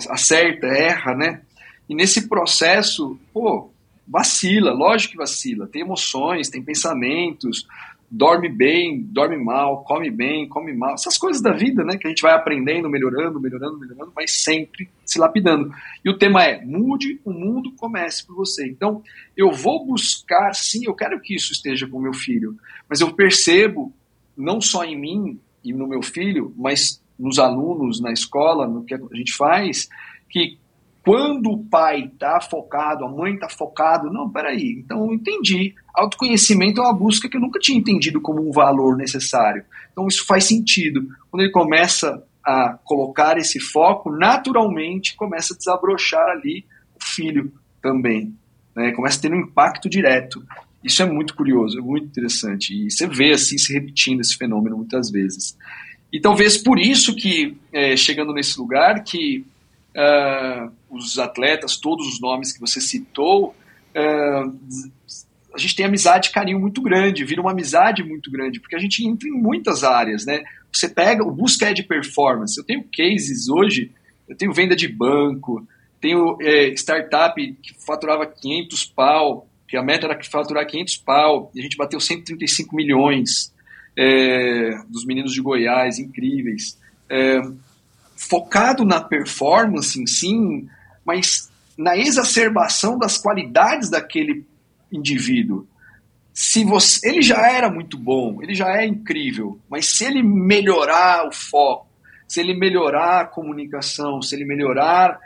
acerta, 0.09 0.67
erra, 0.67 1.15
né? 1.15 1.41
E 1.87 1.93
nesse 1.95 2.27
processo, 2.27 3.19
pô, 3.33 3.71
vacila, 4.07 4.71
lógico 4.71 5.11
que 5.11 5.17
vacila. 5.17 5.67
Tem 5.67 5.81
emoções, 5.81 6.49
tem 6.49 6.63
pensamentos, 6.63 7.67
dorme 8.09 8.47
bem, 8.47 9.01
dorme 9.01 9.37
mal, 9.37 9.83
come 9.83 10.09
bem, 10.09 10.47
come 10.47 10.71
mal. 10.73 10.93
Essas 10.93 11.17
coisas 11.17 11.41
da 11.41 11.51
vida, 11.51 11.83
né? 11.83 11.97
Que 11.97 12.07
a 12.07 12.09
gente 12.09 12.21
vai 12.21 12.33
aprendendo, 12.33 12.89
melhorando, 12.89 13.39
melhorando, 13.39 13.79
melhorando, 13.79 14.13
mas 14.15 14.43
sempre 14.43 14.89
se 15.05 15.19
lapidando. 15.19 15.73
E 16.05 16.09
o 16.09 16.17
tema 16.17 16.43
é: 16.43 16.63
mude 16.63 17.19
o 17.25 17.31
mundo, 17.31 17.73
comece 17.75 18.25
por 18.25 18.35
você. 18.35 18.67
Então, 18.67 19.03
eu 19.35 19.51
vou 19.51 19.85
buscar, 19.85 20.53
sim, 20.53 20.85
eu 20.85 20.93
quero 20.93 21.19
que 21.19 21.35
isso 21.35 21.51
esteja 21.51 21.87
com 21.87 21.99
meu 21.99 22.13
filho, 22.13 22.55
mas 22.87 23.01
eu 23.01 23.13
percebo, 23.13 23.91
não 24.37 24.61
só 24.61 24.83
em 24.83 24.99
mim, 24.99 25.39
e 25.63 25.73
no 25.73 25.87
meu 25.87 26.01
filho, 26.01 26.53
mas 26.57 27.01
nos 27.17 27.39
alunos, 27.39 28.01
na 28.01 28.11
escola, 28.11 28.67
no 28.67 28.83
que 28.83 28.93
a 28.93 28.99
gente 29.13 29.33
faz, 29.33 29.87
que 30.29 30.57
quando 31.05 31.51
o 31.51 31.63
pai 31.65 32.05
está 32.05 32.39
focado, 32.39 33.03
a 33.03 33.11
mãe 33.11 33.33
está 33.33 33.49
focado, 33.49 34.09
não, 34.09 34.29
peraí, 34.29 34.79
então 34.79 35.05
eu 35.05 35.13
entendi. 35.13 35.75
Autoconhecimento 35.93 36.79
é 36.79 36.83
uma 36.83 36.93
busca 36.93 37.27
que 37.27 37.35
eu 37.35 37.41
nunca 37.41 37.59
tinha 37.59 37.77
entendido 37.77 38.21
como 38.21 38.47
um 38.47 38.51
valor 38.51 38.95
necessário. 38.95 39.65
Então 39.91 40.07
isso 40.07 40.25
faz 40.25 40.45
sentido. 40.45 41.05
Quando 41.29 41.41
ele 41.41 41.51
começa 41.51 42.23
a 42.43 42.77
colocar 42.85 43.37
esse 43.37 43.59
foco, 43.59 44.09
naturalmente 44.11 45.15
começa 45.15 45.53
a 45.53 45.57
desabrochar 45.57 46.25
ali 46.29 46.65
o 46.95 47.03
filho 47.03 47.51
também. 47.81 48.33
Né? 48.73 48.93
Começa 48.93 49.19
a 49.19 49.21
ter 49.21 49.33
um 49.33 49.41
impacto 49.41 49.89
direto. 49.89 50.41
Isso 50.83 51.01
é 51.01 51.05
muito 51.05 51.35
curioso, 51.35 51.77
é 51.77 51.81
muito 51.81 52.07
interessante. 52.07 52.73
E 52.73 52.91
você 52.91 53.07
vê 53.07 53.31
assim 53.31 53.57
se 53.57 53.73
repetindo 53.73 54.21
esse 54.21 54.35
fenômeno 54.35 54.77
muitas 54.77 55.09
vezes. 55.09 55.57
E 56.11 56.19
talvez 56.19 56.57
por 56.57 56.77
isso 56.77 57.15
que, 57.15 57.57
é, 57.71 57.95
chegando 57.95 58.33
nesse 58.33 58.59
lugar, 58.59 59.03
que 59.03 59.45
uh, 59.95 60.71
os 60.89 61.17
atletas, 61.17 61.77
todos 61.77 62.07
os 62.07 62.19
nomes 62.19 62.51
que 62.51 62.59
você 62.59 62.81
citou, 62.81 63.55
uh, 63.95 64.93
a 65.53 65.57
gente 65.57 65.75
tem 65.75 65.85
amizade 65.85 66.29
e 66.29 66.31
carinho 66.31 66.59
muito 66.59 66.81
grande, 66.81 67.23
vira 67.23 67.41
uma 67.41 67.51
amizade 67.51 68.03
muito 68.03 68.29
grande, 68.31 68.59
porque 68.59 68.75
a 68.75 68.79
gente 68.79 69.07
entra 69.07 69.27
em 69.27 69.31
muitas 69.31 69.83
áreas, 69.83 70.25
né? 70.25 70.43
Você 70.71 70.89
pega, 70.89 71.23
o 71.23 71.31
busca 71.31 71.69
é 71.69 71.73
de 71.73 71.83
performance. 71.83 72.57
Eu 72.57 72.63
tenho 72.63 72.83
cases 72.95 73.47
hoje, 73.47 73.91
eu 74.27 74.35
tenho 74.35 74.51
venda 74.51 74.75
de 74.75 74.87
banco, 74.87 75.65
tenho 76.01 76.37
é, 76.41 76.69
startup 76.73 77.39
que 77.61 77.73
faturava 77.85 78.25
500 78.25 78.85
pau, 78.85 79.47
que 79.67 79.77
a 79.77 79.83
meta 79.83 80.07
era 80.07 80.23
faturar 80.23 80.65
500 80.65 80.97
pau, 80.97 81.51
e 81.53 81.59
a 81.59 81.63
gente 81.63 81.77
bateu 81.77 81.99
135 81.99 82.75
milhões 82.75 83.53
é, 83.97 84.71
dos 84.89 85.05
meninos 85.05 85.33
de 85.33 85.41
Goiás, 85.41 85.99
incríveis. 85.99 86.77
É, 87.09 87.41
focado 88.15 88.85
na 88.85 89.01
performance 89.01 89.99
em 89.99 90.07
si, 90.07 90.67
mas 91.05 91.51
na 91.77 91.97
exacerbação 91.97 92.97
das 92.97 93.17
qualidades 93.17 93.89
daquele 93.89 94.45
indivíduo. 94.91 95.67
se 96.33 96.63
você, 96.63 97.09
ele 97.09 97.21
já 97.21 97.51
era 97.51 97.69
muito 97.69 97.97
bom, 97.97 98.41
ele 98.41 98.55
já 98.55 98.77
é 98.77 98.85
incrível, 98.85 99.59
mas 99.69 99.85
se 99.85 100.05
ele 100.05 100.23
melhorar 100.23 101.27
o 101.27 101.31
foco, 101.31 101.87
se 102.27 102.39
ele 102.39 102.55
melhorar 102.55 103.21
a 103.21 103.25
comunicação, 103.25 104.21
se 104.21 104.35
ele 104.35 104.45
melhorar 104.45 105.19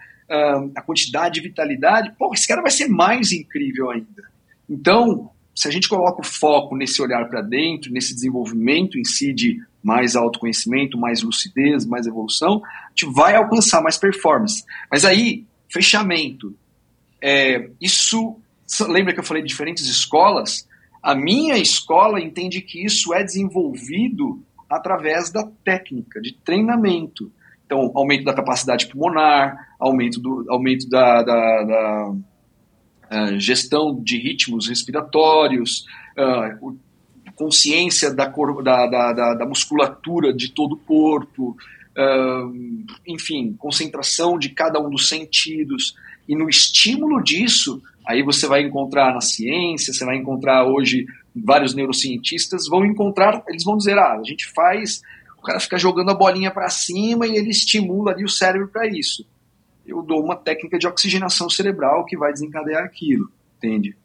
a 0.76 0.82
quantidade 0.82 1.36
de 1.36 1.48
vitalidade, 1.48 2.14
pô, 2.18 2.34
esse 2.34 2.48
cara 2.48 2.62
vai 2.62 2.72
ser 2.72 2.88
mais 2.88 3.32
incrível 3.32 3.90
ainda. 3.90 4.24
Então, 4.70 5.32
se 5.56 5.68
a 5.68 5.72
gente 5.72 5.90
coloca 5.90 6.22
o 6.22 6.26
foco 6.26 6.76
nesse 6.76 7.02
olhar 7.02 7.28
para 7.30 7.42
dentro, 7.42 7.92
nesse 7.92 8.14
desenvolvimento 8.14 9.00
em 9.00 9.04
si 9.04 9.34
de 9.34 9.60
mais 9.82 10.16
autoconhecimento, 10.16 10.98
mais 10.98 11.22
lucidez, 11.24 11.86
mais 11.86 12.06
evolução, 12.06 12.62
a 12.64 12.90
gente 12.90 13.12
vai 13.14 13.36
alcançar 13.36 13.82
mais 13.82 13.98
performance. 13.98 14.64
Mas 14.92 15.06
aí, 15.06 15.46
fechamento. 15.70 16.56
É, 17.22 17.70
isso, 17.82 18.38
lembra 18.88 19.14
que 19.14 19.20
eu 19.20 19.24
falei 19.24 19.42
de 19.42 19.50
diferentes 19.50 19.88
escolas? 19.88 20.68
A 21.02 21.16
minha 21.16 21.58
escola 21.58 22.20
entende 22.20 22.62
que 22.62 22.84
isso 22.86 23.14
é 23.14 23.24
desenvolvido 23.24 24.44
através 24.70 25.32
da 25.32 25.50
técnica, 25.64 26.22
de 26.22 26.34
treinamento. 26.34 27.32
Então, 27.68 27.92
aumento 27.94 28.24
da 28.24 28.34
capacidade 28.34 28.88
pulmonar, 28.88 29.76
aumento, 29.78 30.22
do, 30.22 30.46
aumento 30.50 30.90
da, 30.90 31.22
da, 31.22 31.64
da 31.64 32.10
uh, 32.12 33.40
gestão 33.40 34.02
de 34.02 34.18
ritmos 34.18 34.70
respiratórios, 34.70 35.86
uh, 36.18 36.78
consciência 37.36 38.12
da, 38.14 38.30
cor, 38.30 38.64
da, 38.64 38.88
da, 38.88 39.34
da, 39.34 39.46
musculatura 39.46 40.34
de 40.34 40.54
todo 40.54 40.76
o 40.76 40.78
corpo, 40.78 41.58
uh, 41.98 42.86
enfim, 43.06 43.54
concentração 43.60 44.40
de 44.40 44.50
cada 44.50 44.80
um 44.80 44.90
dos 44.90 45.10
sentidos. 45.10 45.94
E 46.26 46.38
no 46.38 46.50
estímulo 46.50 47.22
disso, 47.22 47.82
aí 48.08 48.24
você 48.24 48.48
vai 48.48 48.62
encontrar 48.62 49.14
na 49.14 49.22
ciência, 49.22 49.94
você 49.94 50.06
vai 50.06 50.16
encontrar 50.16 50.66
hoje 50.66 51.06
vários 51.46 51.74
neurocientistas 51.76 52.68
vão 52.68 52.86
encontrar, 52.86 53.44
eles 53.48 53.64
vão 53.64 53.78
dizer, 53.78 53.98
ah, 53.98 54.18
a 54.20 54.24
gente 54.24 54.46
faz, 54.54 55.02
o 55.38 55.42
cara 55.42 55.60
fica 55.60 55.78
jogando 55.78 56.10
a 56.10 56.16
bolinha 56.16 56.52
para 56.52 56.70
cima 56.70 57.28
e 57.28 57.36
ele 57.36 57.50
estimula 57.50 58.12
ali 58.12 58.24
o 58.24 58.30
cérebro 58.30 58.68
para 58.68 58.88
isso. 58.88 59.26
Eu 59.86 60.02
dou 60.02 60.24
uma 60.24 60.36
técnica 60.36 60.78
de 60.78 60.88
oxigenação 60.88 61.50
cerebral 61.50 62.06
que 62.06 62.18
vai 62.18 62.34
desencadear 62.34 62.84
aquilo, 62.84 63.32
entende? 63.58 63.96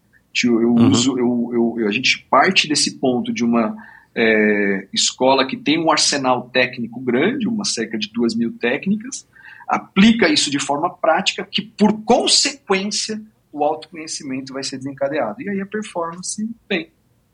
Eu, 0.45 0.63
eu 0.63 0.69
uhum. 0.69 0.91
uso, 0.91 1.19
eu, 1.19 1.77
eu, 1.79 1.89
a 1.89 1.93
gente 1.93 2.27
parte 2.31 2.69
desse 2.69 2.99
ponto 2.99 3.33
de 3.33 3.45
uma 3.45 3.77
é, 4.15 4.87
escola 4.93 5.47
que 5.47 5.57
tem 5.57 5.79
um 5.79 5.91
arsenal 5.91 6.49
técnico 6.51 7.01
grande, 7.01 7.49
uma 7.49 7.65
cerca 7.65 7.99
de 7.99 8.11
duas 8.13 8.35
mil 8.35 8.53
técnicas, 8.53 9.27
aplica 9.69 10.29
isso 10.29 10.51
de 10.51 10.59
forma 10.59 10.91
prática, 10.91 11.47
que 11.51 11.63
por 11.63 12.03
consequência 12.05 13.21
o 13.51 13.65
autoconhecimento 13.65 14.53
vai 14.53 14.63
ser 14.63 14.79
desencadeado. 14.79 15.43
E 15.43 15.49
aí 15.49 15.61
a 15.61 15.67
performance 15.67 16.49
vem. 16.69 16.91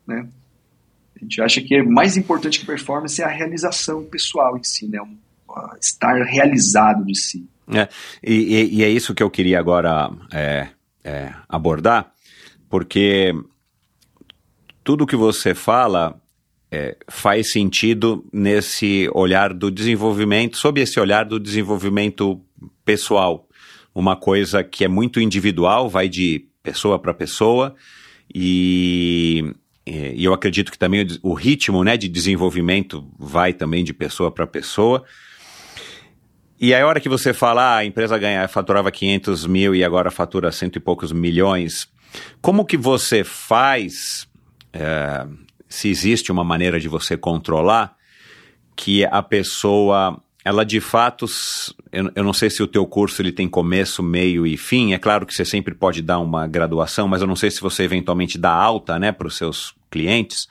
Né? 0.06 0.26
A 1.18 1.24
gente 1.24 1.42
acha 1.42 1.60
que 1.60 1.74
é 1.74 1.82
mais 1.82 2.16
importante 2.16 2.60
que 2.60 2.66
performance 2.66 3.20
é 3.20 3.24
a 3.24 3.28
realização 3.28 4.04
pessoal 4.04 4.56
em 4.56 4.62
si, 4.62 4.86
né? 4.86 5.00
Estar 5.80 6.22
realizado 6.22 7.04
de 7.04 7.18
si. 7.18 7.48
É, 7.74 7.88
e, 8.22 8.78
e, 8.78 8.84
é 8.84 8.88
isso 8.88 9.14
que 9.14 9.22
eu 9.22 9.28
queria 9.28 9.58
agora 9.58 10.10
é, 10.32 10.68
é, 11.04 11.34
abordar, 11.48 12.12
porque 12.68 13.34
tudo 14.82 15.06
que 15.06 15.16
você 15.16 15.54
fala 15.54 16.18
é, 16.70 16.96
faz 17.08 17.52
sentido 17.52 18.24
nesse 18.32 19.10
olhar 19.12 19.52
do 19.52 19.70
desenvolvimento, 19.70 20.56
sob 20.56 20.80
esse 20.80 20.98
olhar 20.98 21.24
do 21.24 21.38
desenvolvimento 21.38 22.40
pessoal. 22.84 23.46
Uma 23.94 24.16
coisa 24.16 24.62
que 24.62 24.84
é 24.84 24.88
muito 24.88 25.20
individual, 25.20 25.90
vai 25.90 26.08
de 26.08 26.46
pessoa 26.62 26.98
para 26.98 27.12
pessoa, 27.12 27.74
e, 28.34 29.52
e 29.88 30.24
eu 30.24 30.32
acredito 30.32 30.70
que 30.70 30.78
também 30.78 31.06
o, 31.22 31.34
ritmo 31.34 31.82
né, 31.82 31.96
de 31.96 32.08
desenvolvimento 32.08 33.08
vai 33.18 33.52
também 33.52 33.84
de 33.84 33.92
pessoa 33.92 34.30
para 34.30 34.46
pessoa. 34.46 35.04
E 36.60 36.74
a 36.74 36.86
hora 36.86 37.00
que 37.00 37.08
você 37.08 37.32
fala, 37.32 37.62
ah, 37.62 37.76
a 37.78 37.84
empresa 37.84 38.18
ganha, 38.18 38.48
faturava 38.48 38.90
500 38.90 39.46
mil 39.46 39.74
e 39.74 39.84
agora 39.84 40.10
fatura 40.10 40.50
cento 40.50 40.76
e 40.76 40.80
poucos 40.80 41.12
milhões, 41.12 41.88
como 42.40 42.64
que 42.64 42.76
você 42.76 43.22
faz, 43.22 44.28
é, 44.72 45.26
se 45.68 45.88
existe 45.88 46.32
uma 46.32 46.42
maneira 46.42 46.80
de 46.80 46.88
você 46.88 47.16
controlar, 47.16 47.96
que 48.74 49.04
a 49.04 49.22
pessoa 49.22 50.20
ela 50.48 50.64
de 50.64 50.80
fato, 50.80 51.26
eu, 51.92 52.10
eu, 52.14 52.24
não 52.24 52.32
sei 52.32 52.48
se 52.48 52.62
o 52.62 52.66
teu 52.66 52.86
curso 52.86 53.20
ele 53.20 53.30
tem 53.30 53.46
começo, 53.46 54.02
meio 54.02 54.46
e 54.46 54.56
fim. 54.56 54.94
É 54.94 54.98
claro 54.98 55.26
que 55.26 55.34
você 55.34 55.44
sempre 55.44 55.74
pode 55.74 56.00
dar 56.00 56.20
uma 56.20 56.46
graduação, 56.46 57.06
mas 57.06 57.20
eu 57.20 57.26
não 57.26 57.36
sei 57.36 57.50
se 57.50 57.60
você 57.60 57.82
eventualmente 57.82 58.38
dá 58.38 58.50
alta, 58.50 58.98
né, 58.98 59.12
para 59.12 59.26
os 59.26 59.36
seus 59.36 59.74
clientes, 59.90 60.48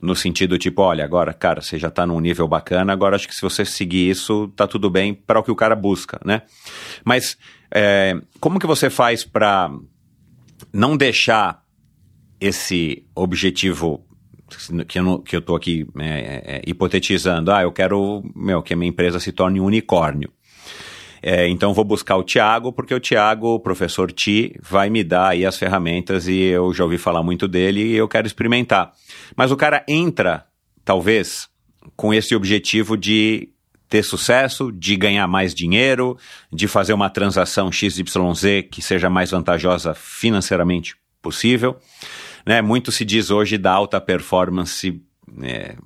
no 0.00 0.16
sentido 0.16 0.58
tipo, 0.58 0.82
olha, 0.82 1.04
agora, 1.04 1.32
cara, 1.32 1.60
você 1.60 1.78
já 1.78 1.88
está 1.88 2.04
num 2.04 2.18
nível 2.18 2.48
bacana, 2.48 2.92
agora 2.92 3.14
acho 3.14 3.28
que 3.28 3.34
se 3.34 3.42
você 3.42 3.64
seguir 3.64 4.10
isso, 4.10 4.48
tá 4.56 4.66
tudo 4.66 4.90
bem 4.90 5.14
para 5.14 5.38
o 5.38 5.42
que 5.42 5.50
o 5.50 5.56
cara 5.56 5.76
busca, 5.76 6.20
né? 6.24 6.42
Mas 7.04 7.38
é, 7.72 8.20
como 8.40 8.58
que 8.58 8.66
você 8.66 8.90
faz 8.90 9.24
para 9.24 9.70
não 10.72 10.96
deixar 10.96 11.62
esse 12.40 13.06
objetivo 13.14 14.04
que 14.86 14.98
eu, 14.98 15.02
não, 15.02 15.18
que 15.18 15.34
eu 15.34 15.40
tô 15.40 15.54
aqui 15.54 15.86
é, 15.98 16.06
é, 16.06 16.42
é, 16.56 16.62
hipotetizando, 16.66 17.50
ah, 17.52 17.62
eu 17.62 17.72
quero 17.72 18.22
meu, 18.34 18.62
que 18.62 18.74
a 18.74 18.76
minha 18.76 18.90
empresa 18.90 19.18
se 19.18 19.32
torne 19.32 19.60
um 19.60 19.64
unicórnio. 19.64 20.30
É, 21.22 21.48
então 21.48 21.72
vou 21.72 21.84
buscar 21.84 22.16
o 22.16 22.24
Tiago, 22.24 22.72
porque 22.72 22.92
o 22.92 22.98
Tiago, 22.98 23.54
o 23.54 23.60
professor 23.60 24.10
Ti, 24.10 24.58
vai 24.60 24.90
me 24.90 25.04
dar 25.04 25.28
aí 25.28 25.46
as 25.46 25.56
ferramentas 25.56 26.26
e 26.26 26.40
eu 26.40 26.74
já 26.74 26.82
ouvi 26.82 26.98
falar 26.98 27.22
muito 27.22 27.46
dele 27.46 27.80
e 27.80 27.94
eu 27.94 28.08
quero 28.08 28.26
experimentar. 28.26 28.92
Mas 29.36 29.52
o 29.52 29.56
cara 29.56 29.84
entra, 29.86 30.44
talvez, 30.84 31.48
com 31.94 32.12
esse 32.12 32.34
objetivo 32.34 32.96
de 32.96 33.50
ter 33.88 34.02
sucesso, 34.02 34.72
de 34.72 34.96
ganhar 34.96 35.28
mais 35.28 35.54
dinheiro, 35.54 36.16
de 36.50 36.66
fazer 36.66 36.92
uma 36.92 37.10
transação 37.10 37.70
XYZ 37.70 38.02
que 38.70 38.82
seja 38.82 39.08
mais 39.08 39.30
vantajosa 39.30 39.94
financeiramente 39.94 40.96
possível. 41.20 41.76
Né? 42.44 42.60
Muito 42.60 42.90
se 42.90 43.04
diz 43.04 43.30
hoje 43.30 43.56
da 43.58 43.70
alta 43.70 44.00
performance 44.00 45.00
é, 45.42 45.76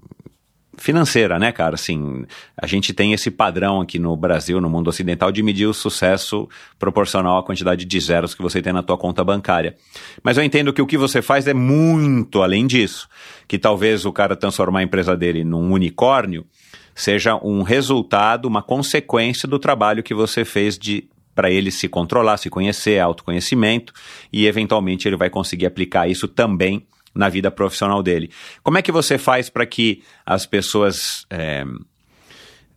financeira, 0.77 1.39
né, 1.39 1.53
cara? 1.53 1.75
Assim, 1.75 2.25
a 2.57 2.67
gente 2.67 2.93
tem 2.93 3.13
esse 3.13 3.31
padrão 3.31 3.81
aqui 3.81 3.99
no 3.99 4.17
Brasil, 4.17 4.61
no 4.61 4.69
mundo 4.69 4.89
ocidental, 4.89 5.33
de 5.33 5.43
medir 5.43 5.67
o 5.67 5.75
sucesso 5.75 6.49
proporcional 6.79 7.39
à 7.39 7.43
quantidade 7.43 7.85
de 7.85 8.01
zeros 8.01 8.35
que 8.35 8.43
você 8.43 8.61
tem 8.63 8.73
na 8.73 8.83
tua 8.83 8.97
conta 8.97 9.25
bancária. 9.25 9.77
Mas 10.23 10.37
eu 10.37 10.45
entendo 10.45 10.73
que 10.73 10.83
o 10.83 10.87
que 10.87 10.99
você 10.99 11.23
faz 11.23 11.47
é 11.47 11.55
muito 11.55 12.43
além 12.43 12.67
disso. 12.67 13.09
Que 13.49 13.59
talvez 13.59 14.05
o 14.05 14.13
cara 14.13 14.37
transformar 14.37 14.81
a 14.81 14.83
empresa 14.83 15.17
dele 15.17 15.45
num 15.45 15.73
unicórnio 15.73 16.47
seja 16.95 17.37
um 17.37 17.63
resultado, 17.63 18.47
uma 18.47 18.63
consequência 18.63 19.47
do 19.47 19.59
trabalho 19.59 20.03
que 20.03 20.15
você 20.15 20.45
fez 20.45 20.79
de 20.79 21.09
para 21.35 21.51
ele 21.51 21.71
se 21.71 21.87
controlar, 21.87 22.39
se 22.39 22.49
conhecer, 22.49 22.99
autoconhecimento, 22.99 23.93
e 24.33 24.47
eventualmente 24.47 25.07
ele 25.07 25.19
vai 25.19 25.29
conseguir 25.29 25.67
aplicar 25.67 26.09
isso 26.09 26.27
também 26.27 26.87
na 27.17 27.29
vida 27.29 27.51
profissional 27.51 28.03
dele. 28.03 28.31
Como 28.63 28.79
é 28.79 28.83
que 28.83 28.93
você 28.93 29.19
faz 29.19 29.49
para 29.49 29.67
que 29.67 30.03
as 30.25 30.47
pessoas 30.47 31.27
é, 31.31 31.65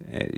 é, 0.07 0.30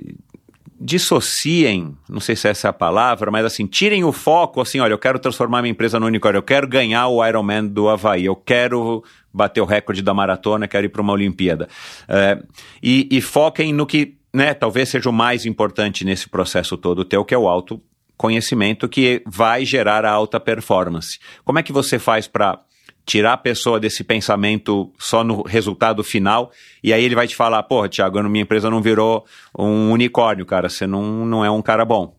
dissociem, 0.80 1.96
não 2.08 2.18
sei 2.18 2.34
se 2.34 2.48
essa 2.48 2.68
é 2.68 2.70
a 2.70 2.72
palavra, 2.72 3.30
mas 3.30 3.44
assim, 3.44 3.66
tirem 3.66 4.02
o 4.02 4.12
foco, 4.12 4.60
assim, 4.60 4.80
olha, 4.80 4.92
eu 4.92 4.98
quero 4.98 5.18
transformar 5.18 5.62
minha 5.62 5.70
empresa 5.70 6.00
no 6.00 6.06
unicórnio, 6.06 6.38
eu 6.38 6.42
quero 6.42 6.66
ganhar 6.66 7.06
o 7.06 7.24
Ironman 7.24 7.66
do 7.66 7.88
Havaí, 7.88 8.24
eu 8.24 8.34
quero 8.34 9.04
bater 9.32 9.60
o 9.60 9.64
recorde 9.64 10.02
da 10.02 10.12
maratona, 10.12 10.66
quero 10.66 10.86
ir 10.86 10.88
para 10.88 11.02
uma 11.02 11.12
Olimpíada. 11.12 11.68
É, 12.08 12.42
e, 12.82 13.08
e 13.10 13.20
foquem 13.20 13.72
no 13.72 13.86
que 13.86 14.16
né, 14.34 14.54
talvez 14.54 14.88
seja 14.88 15.08
o 15.08 15.12
mais 15.12 15.46
importante 15.46 16.04
nesse 16.04 16.28
processo 16.28 16.76
todo 16.76 17.04
teu, 17.04 17.24
que 17.24 17.34
é 17.34 17.38
o 17.38 17.48
auto 17.48 17.80
conhecimento 18.16 18.88
que 18.88 19.22
vai 19.26 19.64
gerar 19.64 20.04
a 20.04 20.10
alta 20.10 20.40
performance. 20.40 21.18
Como 21.44 21.58
é 21.58 21.62
que 21.62 21.72
você 21.72 21.98
faz 21.98 22.26
para 22.26 22.58
tirar 23.04 23.34
a 23.34 23.36
pessoa 23.36 23.80
desse 23.80 24.04
pensamento 24.04 24.92
só 24.98 25.24
no 25.24 25.42
resultado 25.42 26.04
final 26.04 26.52
e 26.82 26.92
aí 26.92 27.04
ele 27.04 27.14
vai 27.14 27.26
te 27.26 27.34
falar, 27.34 27.62
porra, 27.64 27.88
Thiago, 27.88 28.22
minha 28.28 28.42
empresa 28.42 28.70
não 28.70 28.80
virou 28.80 29.24
um 29.58 29.90
unicórnio, 29.90 30.46
cara, 30.46 30.68
você 30.68 30.86
não, 30.86 31.26
não 31.26 31.44
é 31.44 31.50
um 31.50 31.62
cara 31.62 31.84
bom. 31.84 32.16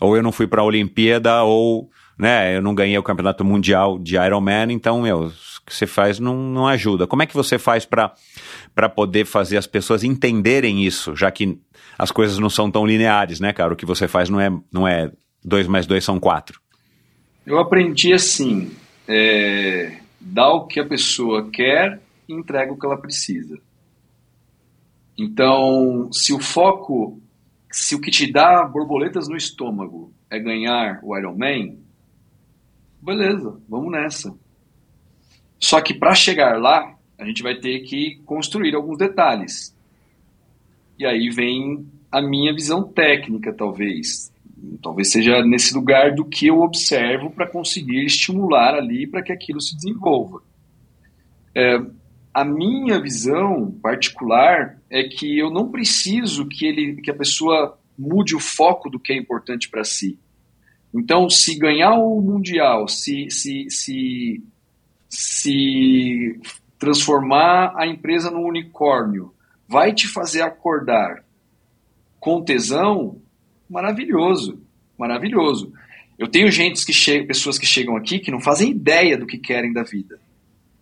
Ou 0.00 0.16
eu 0.16 0.22
não 0.22 0.32
fui 0.32 0.46
para 0.46 0.62
a 0.62 0.64
Olimpíada, 0.64 1.42
ou 1.42 1.90
né, 2.18 2.56
eu 2.56 2.62
não 2.62 2.74
ganhei 2.74 2.96
o 2.96 3.02
campeonato 3.02 3.44
mundial 3.44 3.98
de 3.98 4.16
Ironman, 4.16 4.72
então, 4.72 5.02
meu, 5.02 5.26
o 5.26 5.30
que 5.66 5.74
você 5.74 5.86
faz 5.86 6.18
não, 6.18 6.36
não 6.36 6.66
ajuda. 6.66 7.06
Como 7.06 7.22
é 7.22 7.26
que 7.26 7.34
você 7.34 7.58
faz 7.58 7.84
para 7.84 8.88
poder 8.88 9.26
fazer 9.26 9.56
as 9.56 9.66
pessoas 9.66 10.02
entenderem 10.02 10.84
isso, 10.84 11.14
já 11.14 11.30
que 11.30 11.58
as 11.98 12.10
coisas 12.10 12.38
não 12.38 12.48
são 12.48 12.70
tão 12.70 12.86
lineares, 12.86 13.40
né, 13.40 13.52
cara? 13.52 13.72
O 13.74 13.76
que 13.76 13.84
você 13.84 14.08
faz 14.08 14.30
não 14.30 14.40
é, 14.40 14.50
não 14.72 14.88
é 14.88 15.10
dois 15.44 15.66
mais 15.66 15.86
dois 15.86 16.04
são 16.04 16.18
quatro. 16.18 16.60
Eu 17.46 17.58
aprendi 17.58 18.12
assim, 18.12 18.70
é, 19.12 20.00
dá 20.20 20.48
o 20.52 20.68
que 20.68 20.78
a 20.78 20.86
pessoa 20.86 21.50
quer 21.50 22.00
e 22.28 22.32
entrega 22.32 22.72
o 22.72 22.78
que 22.78 22.86
ela 22.86 22.96
precisa. 22.96 23.58
Então, 25.18 26.08
se 26.12 26.32
o 26.32 26.38
foco, 26.38 27.20
se 27.72 27.96
o 27.96 28.00
que 28.00 28.10
te 28.12 28.30
dá 28.30 28.64
borboletas 28.64 29.28
no 29.28 29.36
estômago 29.36 30.12
é 30.30 30.38
ganhar 30.38 31.00
o 31.02 31.18
Ironman, 31.18 31.76
beleza, 33.02 33.60
vamos 33.68 33.90
nessa. 33.90 34.32
Só 35.58 35.80
que 35.80 35.92
para 35.92 36.14
chegar 36.14 36.60
lá, 36.60 36.96
a 37.18 37.24
gente 37.24 37.42
vai 37.42 37.56
ter 37.56 37.80
que 37.80 38.20
construir 38.24 38.76
alguns 38.76 38.96
detalhes. 38.96 39.76
E 40.96 41.04
aí 41.04 41.30
vem 41.30 41.84
a 42.12 42.22
minha 42.22 42.54
visão 42.54 42.84
técnica, 42.84 43.52
talvez. 43.52 44.29
Talvez 44.82 45.10
seja 45.10 45.42
nesse 45.44 45.74
lugar 45.74 46.14
do 46.14 46.24
que 46.24 46.46
eu 46.46 46.60
observo 46.60 47.30
para 47.30 47.46
conseguir 47.46 48.04
estimular 48.04 48.74
ali 48.74 49.06
para 49.06 49.22
que 49.22 49.32
aquilo 49.32 49.60
se 49.60 49.74
desenvolva. 49.74 50.42
É, 51.54 51.80
a 52.32 52.44
minha 52.44 53.00
visão 53.00 53.70
particular 53.82 54.78
é 54.88 55.04
que 55.04 55.38
eu 55.38 55.50
não 55.50 55.70
preciso 55.70 56.46
que, 56.46 56.66
ele, 56.66 57.00
que 57.02 57.10
a 57.10 57.14
pessoa 57.14 57.78
mude 57.98 58.34
o 58.34 58.40
foco 58.40 58.88
do 58.88 58.98
que 58.98 59.12
é 59.12 59.16
importante 59.16 59.68
para 59.68 59.84
si. 59.84 60.18
Então, 60.92 61.28
se 61.28 61.56
ganhar 61.56 61.94
o 61.94 62.20
Mundial, 62.20 62.88
se, 62.88 63.30
se, 63.30 63.68
se, 63.70 64.42
se 65.08 66.40
transformar 66.78 67.74
a 67.76 67.86
empresa 67.86 68.30
num 68.30 68.44
unicórnio, 68.44 69.32
vai 69.68 69.94
te 69.94 70.08
fazer 70.08 70.42
acordar 70.42 71.24
com 72.18 72.42
tesão, 72.42 73.20
maravilhoso, 73.70 74.60
maravilhoso. 74.98 75.72
Eu 76.18 76.28
tenho 76.28 76.50
gente 76.50 76.84
que 76.84 76.92
chega, 76.92 77.26
pessoas 77.26 77.58
que 77.58 77.64
chegam 77.64 77.96
aqui 77.96 78.18
que 78.18 78.30
não 78.30 78.40
fazem 78.40 78.72
ideia 78.72 79.16
do 79.16 79.26
que 79.26 79.38
querem 79.38 79.72
da 79.72 79.82
vida. 79.82 80.20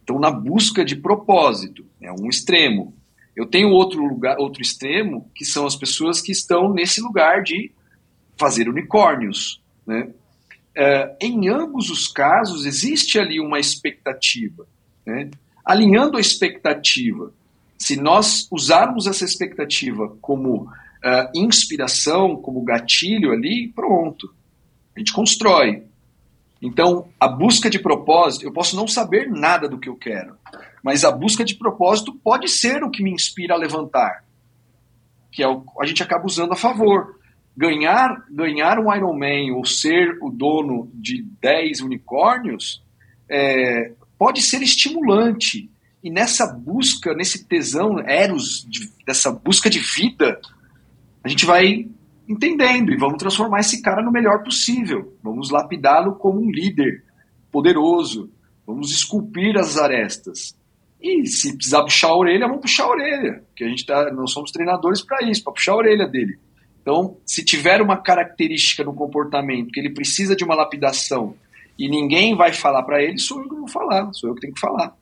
Estão 0.00 0.18
na 0.18 0.30
busca 0.30 0.84
de 0.84 0.96
propósito, 0.96 1.84
é 2.00 2.10
um 2.10 2.28
extremo. 2.28 2.94
Eu 3.36 3.46
tenho 3.46 3.68
outro 3.68 4.02
lugar, 4.02 4.38
outro 4.38 4.62
extremo, 4.62 5.30
que 5.34 5.44
são 5.44 5.66
as 5.66 5.76
pessoas 5.76 6.20
que 6.20 6.32
estão 6.32 6.72
nesse 6.72 7.00
lugar 7.00 7.42
de 7.42 7.70
fazer 8.36 8.68
unicórnios. 8.68 9.60
Né? 9.86 10.08
É, 10.74 11.16
em 11.20 11.48
ambos 11.48 11.90
os 11.90 12.08
casos, 12.08 12.66
existe 12.66 13.18
ali 13.18 13.38
uma 13.38 13.60
expectativa. 13.60 14.66
Né? 15.06 15.30
Alinhando 15.64 16.16
a 16.16 16.20
expectativa, 16.20 17.32
se 17.76 17.94
nós 17.94 18.48
usarmos 18.50 19.06
essa 19.06 19.24
expectativa 19.24 20.16
como 20.20 20.68
uh, 21.04 21.30
inspiração, 21.34 22.36
como 22.36 22.62
gatilho 22.62 23.32
ali, 23.32 23.72
pronto. 23.74 24.32
A 24.94 24.98
gente 24.98 25.12
constrói. 25.12 25.84
Então, 26.60 27.08
a 27.20 27.28
busca 27.28 27.70
de 27.70 27.78
propósito, 27.78 28.44
eu 28.44 28.52
posso 28.52 28.74
não 28.74 28.88
saber 28.88 29.30
nada 29.30 29.68
do 29.68 29.78
que 29.78 29.88
eu 29.88 29.96
quero, 29.96 30.34
mas 30.82 31.04
a 31.04 31.10
busca 31.10 31.44
de 31.44 31.54
propósito 31.54 32.12
pode 32.12 32.48
ser 32.48 32.82
o 32.82 32.90
que 32.90 33.02
me 33.02 33.12
inspira 33.12 33.54
a 33.54 33.58
levantar, 33.58 34.24
que 35.30 35.42
é 35.42 35.48
o, 35.48 35.64
a 35.80 35.86
gente 35.86 36.02
acaba 36.02 36.26
usando 36.26 36.52
a 36.52 36.56
favor. 36.56 37.16
Ganhar, 37.56 38.24
ganhar 38.30 38.78
um 38.78 38.94
Ironman 38.94 39.52
ou 39.52 39.64
ser 39.64 40.16
o 40.22 40.30
dono 40.30 40.90
de 40.94 41.22
10 41.40 41.80
unicórnios 41.80 42.82
é, 43.28 43.92
pode 44.18 44.42
ser 44.42 44.62
estimulante. 44.62 45.70
E 46.02 46.10
nessa 46.10 46.46
busca, 46.46 47.14
nesse 47.14 47.44
tesão, 47.44 47.98
eros, 48.00 48.64
de, 48.68 48.90
dessa 49.04 49.32
busca 49.32 49.68
de 49.68 49.80
vida, 49.80 50.40
a 51.28 51.30
gente 51.30 51.44
vai 51.44 51.86
entendendo 52.26 52.90
e 52.90 52.96
vamos 52.96 53.18
transformar 53.18 53.60
esse 53.60 53.82
cara 53.82 54.02
no 54.02 54.10
melhor 54.10 54.42
possível. 54.42 55.14
Vamos 55.22 55.50
lapidá-lo 55.50 56.14
como 56.14 56.40
um 56.40 56.50
líder 56.50 57.04
poderoso. 57.52 58.30
Vamos 58.66 58.90
esculpir 58.90 59.58
as 59.58 59.76
arestas. 59.76 60.56
E 60.98 61.26
se 61.26 61.54
precisar 61.54 61.82
puxar 61.82 62.08
a 62.08 62.16
orelha, 62.16 62.46
vamos 62.46 62.62
puxar 62.62 62.84
a 62.84 62.88
orelha. 62.88 63.44
Porque 63.48 63.62
a 63.62 63.68
gente 63.68 63.84
tá, 63.84 64.10
nós 64.10 64.32
somos 64.32 64.50
treinadores 64.50 65.02
para 65.02 65.22
isso, 65.28 65.44
para 65.44 65.52
puxar 65.52 65.72
a 65.72 65.76
orelha 65.76 66.08
dele. 66.08 66.38
Então, 66.80 67.18
se 67.26 67.44
tiver 67.44 67.82
uma 67.82 67.98
característica 67.98 68.82
no 68.82 68.94
comportamento 68.94 69.70
que 69.70 69.78
ele 69.78 69.92
precisa 69.92 70.34
de 70.34 70.44
uma 70.44 70.54
lapidação 70.54 71.34
e 71.78 71.90
ninguém 71.90 72.34
vai 72.34 72.54
falar 72.54 72.84
para 72.84 73.02
ele, 73.02 73.18
sou 73.18 73.42
eu 73.42 73.48
que 73.50 73.54
vou 73.54 73.68
falar, 73.68 74.10
sou 74.14 74.30
eu 74.30 74.34
que 74.34 74.40
tenho 74.40 74.54
que 74.54 74.60
falar. 74.60 74.96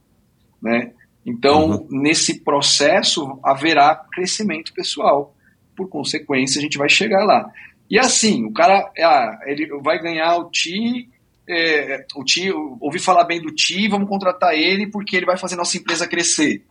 Né? 0.61 0.93
Então, 1.25 1.71
uhum. 1.71 1.89
nesse 1.89 2.41
processo, 2.41 3.39
haverá 3.45 3.95
crescimento 3.95 4.75
pessoal 4.75 5.36
por 5.77 5.89
consequência, 5.89 6.59
a 6.59 6.63
gente 6.63 6.79
vai 6.79 6.89
chegar 6.89 7.25
lá. 7.25 7.51
E 7.89 7.99
assim, 7.99 8.45
o 8.45 8.53
cara 8.53 8.91
ah, 8.99 9.39
ele 9.47 9.67
vai 9.83 10.01
ganhar 10.01 10.37
o 10.37 10.51
TI, 10.51 11.09
é, 11.49 12.05
o 12.17 12.25
TI, 12.25 12.51
ouvi 12.81 12.99
falar 12.99 13.25
bem 13.25 13.41
do 13.41 13.55
TI, 13.55 13.89
vamos 13.89 14.09
contratar 14.09 14.55
ele 14.55 14.91
porque 14.91 15.17
ele 15.17 15.27
vai 15.27 15.37
fazer 15.37 15.55
nossa 15.55 15.77
empresa 15.77 16.09
crescer. 16.09 16.65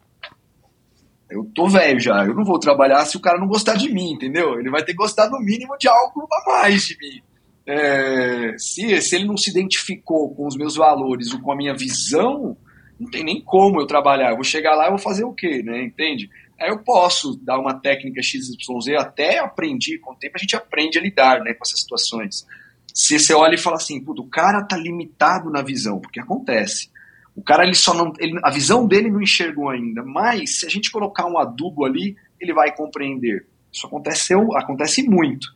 Eu 1.30 1.49
tô 1.56 1.68
velho 1.68 1.99
já, 1.99 2.26
eu 2.26 2.36
não 2.36 2.44
vou 2.44 2.60
trabalhar 2.60 3.06
se 3.06 3.18
o 3.18 3.19
cara 3.22 3.40
não 3.40 3.48
gostar 3.48 3.76
de 3.76 3.91
mim, 3.91 4.11
entendeu? 4.11 4.60
Ele 4.60 4.69
vai 4.69 4.84
ter 4.84 4.91
que 4.91 4.98
gostar 4.98 5.30
no 5.30 5.40
mínimo 5.40 5.77
de 5.77 5.88
algo 5.88 6.27
a 6.32 6.52
mais 6.52 6.86
de 6.86 6.98
mim. 6.99 7.22
É, 7.68 8.56
se, 8.57 9.02
se 9.02 9.15
ele 9.15 9.26
não 9.26 9.36
se 9.36 9.49
identificou 9.49 10.36
com 10.36 10.45
os 10.45 10.56
meus 10.56 10.76
valores 10.76 11.34
ou 11.34 11.41
com 11.41 11.52
a 11.52 11.56
minha 11.56 11.73
visão, 11.73 12.56
não 12.99 13.10
tem 13.10 13.23
nem 13.23 13.41
como 13.41 13.82
eu 13.82 13.88
trabalhar. 13.88 14.30
Eu 14.30 14.36
vou 14.36 14.44
chegar 14.44 14.76
lá 14.76 14.86
e 14.86 14.90
vou 14.90 14.99
fazer 14.99 15.23
o 15.23 15.34
quê, 15.34 15.64
né? 15.64 15.84
Entende? 15.84 16.30
Aí 16.60 16.69
eu 16.69 16.80
posso 16.80 17.38
dar 17.44 17.60
uma 17.60 17.73
técnica 17.73 18.22
XYZ, 18.22 18.95
até 18.98 19.40
aprendi, 19.40 19.98
com 19.99 20.14
o 20.14 20.15
tempo 20.15 20.36
a 20.36 20.40
gente 20.40 20.56
aprende 20.56 20.98
a 20.98 21.02
lidar 21.02 21.41
né, 21.41 21.53
com 21.53 21.64
essas 21.64 21.82
situações. 21.82 22.45
Se 22.94 23.19
você 23.19 23.34
olha 23.34 23.56
e 23.56 23.60
fala 23.60 23.76
assim, 23.76 24.03
o 24.07 24.30
cara 24.30 24.64
tá 24.64 24.77
limitado 24.77 25.49
na 25.49 25.61
visão, 25.61 25.99
porque 25.99 26.19
acontece. 26.19 26.90
O 27.36 27.44
cara 27.44 27.64
ele 27.65 27.76
só 27.76 27.94
não, 27.94 28.14
ele, 28.18 28.40
a 28.41 28.49
visão 28.49 28.88
dele 28.88 29.11
não 29.11 29.22
enxergou 29.22 29.69
ainda, 29.69 30.02
mas 30.02 30.60
se 30.60 30.65
a 30.65 30.69
gente 30.69 30.90
colocar 30.90 31.26
um 31.26 31.38
adubo 31.38 31.84
ali, 31.84 32.15
ele 32.40 32.53
vai 32.53 32.73
compreender. 32.73 33.45
Isso 33.72 33.86
aconteceu, 33.86 34.56
acontece 34.56 35.03
muito. 35.03 35.53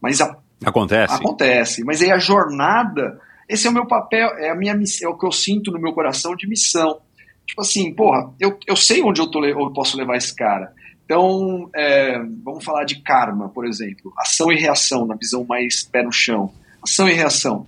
Mas 0.00 0.20
a, 0.20 0.38
acontece. 0.64 1.14
Acontece, 1.14 1.84
mas 1.84 2.00
aí 2.00 2.12
a 2.12 2.18
jornada, 2.18 3.20
esse 3.48 3.66
é 3.66 3.70
o 3.70 3.72
meu 3.72 3.86
papel, 3.86 4.28
é 4.38 4.50
a 4.50 4.54
minha 4.54 4.72
é 5.02 5.08
o 5.08 5.18
que 5.18 5.26
eu 5.26 5.32
sinto 5.32 5.72
no 5.72 5.80
meu 5.80 5.92
coração 5.92 6.36
de 6.36 6.48
missão 6.48 7.00
tipo 7.46 7.60
assim, 7.60 7.94
porra, 7.94 8.32
eu, 8.40 8.58
eu 8.66 8.76
sei 8.76 9.02
onde 9.02 9.20
eu, 9.20 9.30
tô, 9.30 9.44
eu 9.44 9.70
posso 9.72 9.96
levar 9.96 10.16
esse 10.16 10.34
cara. 10.34 10.72
Então, 11.04 11.70
é, 11.74 12.18
vamos 12.42 12.64
falar 12.64 12.84
de 12.84 13.00
karma, 13.00 13.48
por 13.48 13.64
exemplo. 13.64 14.12
Ação 14.18 14.50
e 14.50 14.56
reação, 14.56 15.06
na 15.06 15.14
visão 15.14 15.44
mais 15.44 15.84
pé 15.84 16.02
no 16.02 16.10
chão. 16.10 16.52
Ação 16.82 17.08
e 17.08 17.12
reação. 17.12 17.66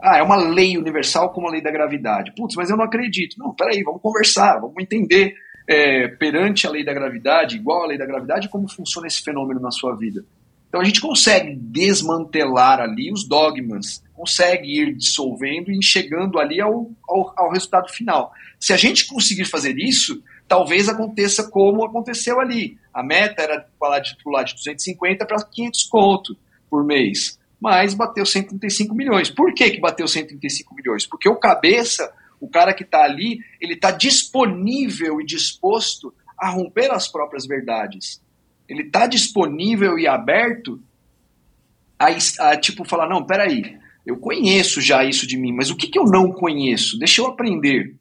Ah, 0.00 0.18
é 0.18 0.22
uma 0.22 0.36
lei 0.36 0.76
universal 0.76 1.30
como 1.30 1.48
a 1.48 1.50
lei 1.50 1.62
da 1.62 1.70
gravidade. 1.70 2.34
Putz, 2.36 2.54
mas 2.56 2.68
eu 2.68 2.76
não 2.76 2.84
acredito. 2.84 3.38
Não, 3.38 3.54
peraí, 3.54 3.82
vamos 3.82 4.02
conversar, 4.02 4.60
vamos 4.60 4.76
entender 4.78 5.34
é, 5.66 6.08
perante 6.08 6.66
a 6.66 6.70
lei 6.70 6.84
da 6.84 6.92
gravidade, 6.92 7.56
igual 7.56 7.84
a 7.84 7.86
lei 7.86 7.96
da 7.96 8.04
gravidade, 8.04 8.50
como 8.50 8.68
funciona 8.68 9.06
esse 9.06 9.22
fenômeno 9.22 9.60
na 9.60 9.70
sua 9.70 9.96
vida. 9.96 10.22
Então 10.68 10.82
a 10.82 10.84
gente 10.84 11.00
consegue 11.00 11.56
desmantelar 11.56 12.80
ali 12.80 13.10
os 13.10 13.26
dogmas, 13.26 14.03
consegue 14.14 14.80
ir 14.80 14.94
dissolvendo 14.94 15.70
e 15.70 15.82
chegando 15.82 16.38
ali 16.38 16.60
ao, 16.60 16.90
ao, 17.08 17.32
ao 17.36 17.50
resultado 17.50 17.90
final. 17.92 18.32
Se 18.58 18.72
a 18.72 18.76
gente 18.76 19.06
conseguir 19.06 19.44
fazer 19.44 19.76
isso, 19.76 20.22
talvez 20.46 20.88
aconteça 20.88 21.50
como 21.50 21.84
aconteceu 21.84 22.40
ali. 22.40 22.78
A 22.92 23.02
meta 23.02 23.42
era 23.42 23.66
falar 23.78 23.98
de, 24.00 24.16
pular 24.22 24.44
de 24.44 24.54
250 24.54 25.26
para 25.26 25.44
500 25.44 25.82
conto 25.84 26.36
por 26.70 26.84
mês, 26.84 27.38
mas 27.60 27.94
bateu 27.94 28.24
135 28.24 28.94
milhões. 28.94 29.30
Por 29.30 29.52
que, 29.52 29.70
que 29.70 29.80
bateu 29.80 30.06
135 30.06 30.74
milhões? 30.74 31.06
Porque 31.06 31.28
o 31.28 31.36
cabeça, 31.36 32.12
o 32.40 32.48
cara 32.48 32.72
que 32.72 32.84
está 32.84 33.02
ali, 33.02 33.40
ele 33.60 33.74
está 33.74 33.90
disponível 33.90 35.20
e 35.20 35.26
disposto 35.26 36.14
a 36.38 36.48
romper 36.48 36.90
as 36.90 37.08
próprias 37.08 37.46
verdades 37.46 38.22
ele 38.68 38.82
está 38.82 39.06
disponível 39.06 39.98
e 39.98 40.06
aberto 40.06 40.80
a, 41.98 42.06
a, 42.50 42.56
tipo 42.56 42.84
falar 42.84 43.08
não, 43.08 43.24
peraí, 43.24 43.78
eu 44.04 44.18
conheço 44.18 44.80
já 44.80 45.04
isso 45.04 45.26
de 45.26 45.36
mim, 45.36 45.52
mas 45.52 45.70
o 45.70 45.76
que, 45.76 45.88
que 45.88 45.98
eu 45.98 46.04
não 46.04 46.30
conheço? 46.30 46.98
Deixa 46.98 47.22
eu 47.22 47.26
aprender. 47.26 47.96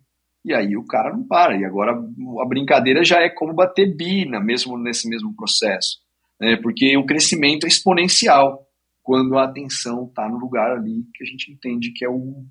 E 0.45 0.53
aí 0.53 0.75
o 0.75 0.85
cara 0.85 1.13
não 1.13 1.25
para. 1.25 1.55
E 1.57 1.63
agora 1.63 1.91
a 1.93 2.45
brincadeira 2.45 3.03
já 3.03 3.21
é 3.21 3.29
como 3.29 3.53
bater 3.53 3.95
bina, 3.95 4.39
mesmo 4.39 4.77
nesse 4.77 5.07
mesmo 5.07 5.33
processo. 5.35 5.99
Né? 6.39 6.57
Porque 6.57 6.97
o 6.97 7.05
crescimento 7.05 7.65
é 7.65 7.69
exponencial 7.69 8.67
quando 9.01 9.37
a 9.37 9.45
atenção 9.45 10.05
está 10.05 10.27
no 10.27 10.37
lugar 10.37 10.71
ali 10.71 11.05
que 11.13 11.23
a 11.23 11.27
gente 11.27 11.51
entende 11.51 11.91
que 11.91 12.03
é 12.03 12.09
o 12.09 12.43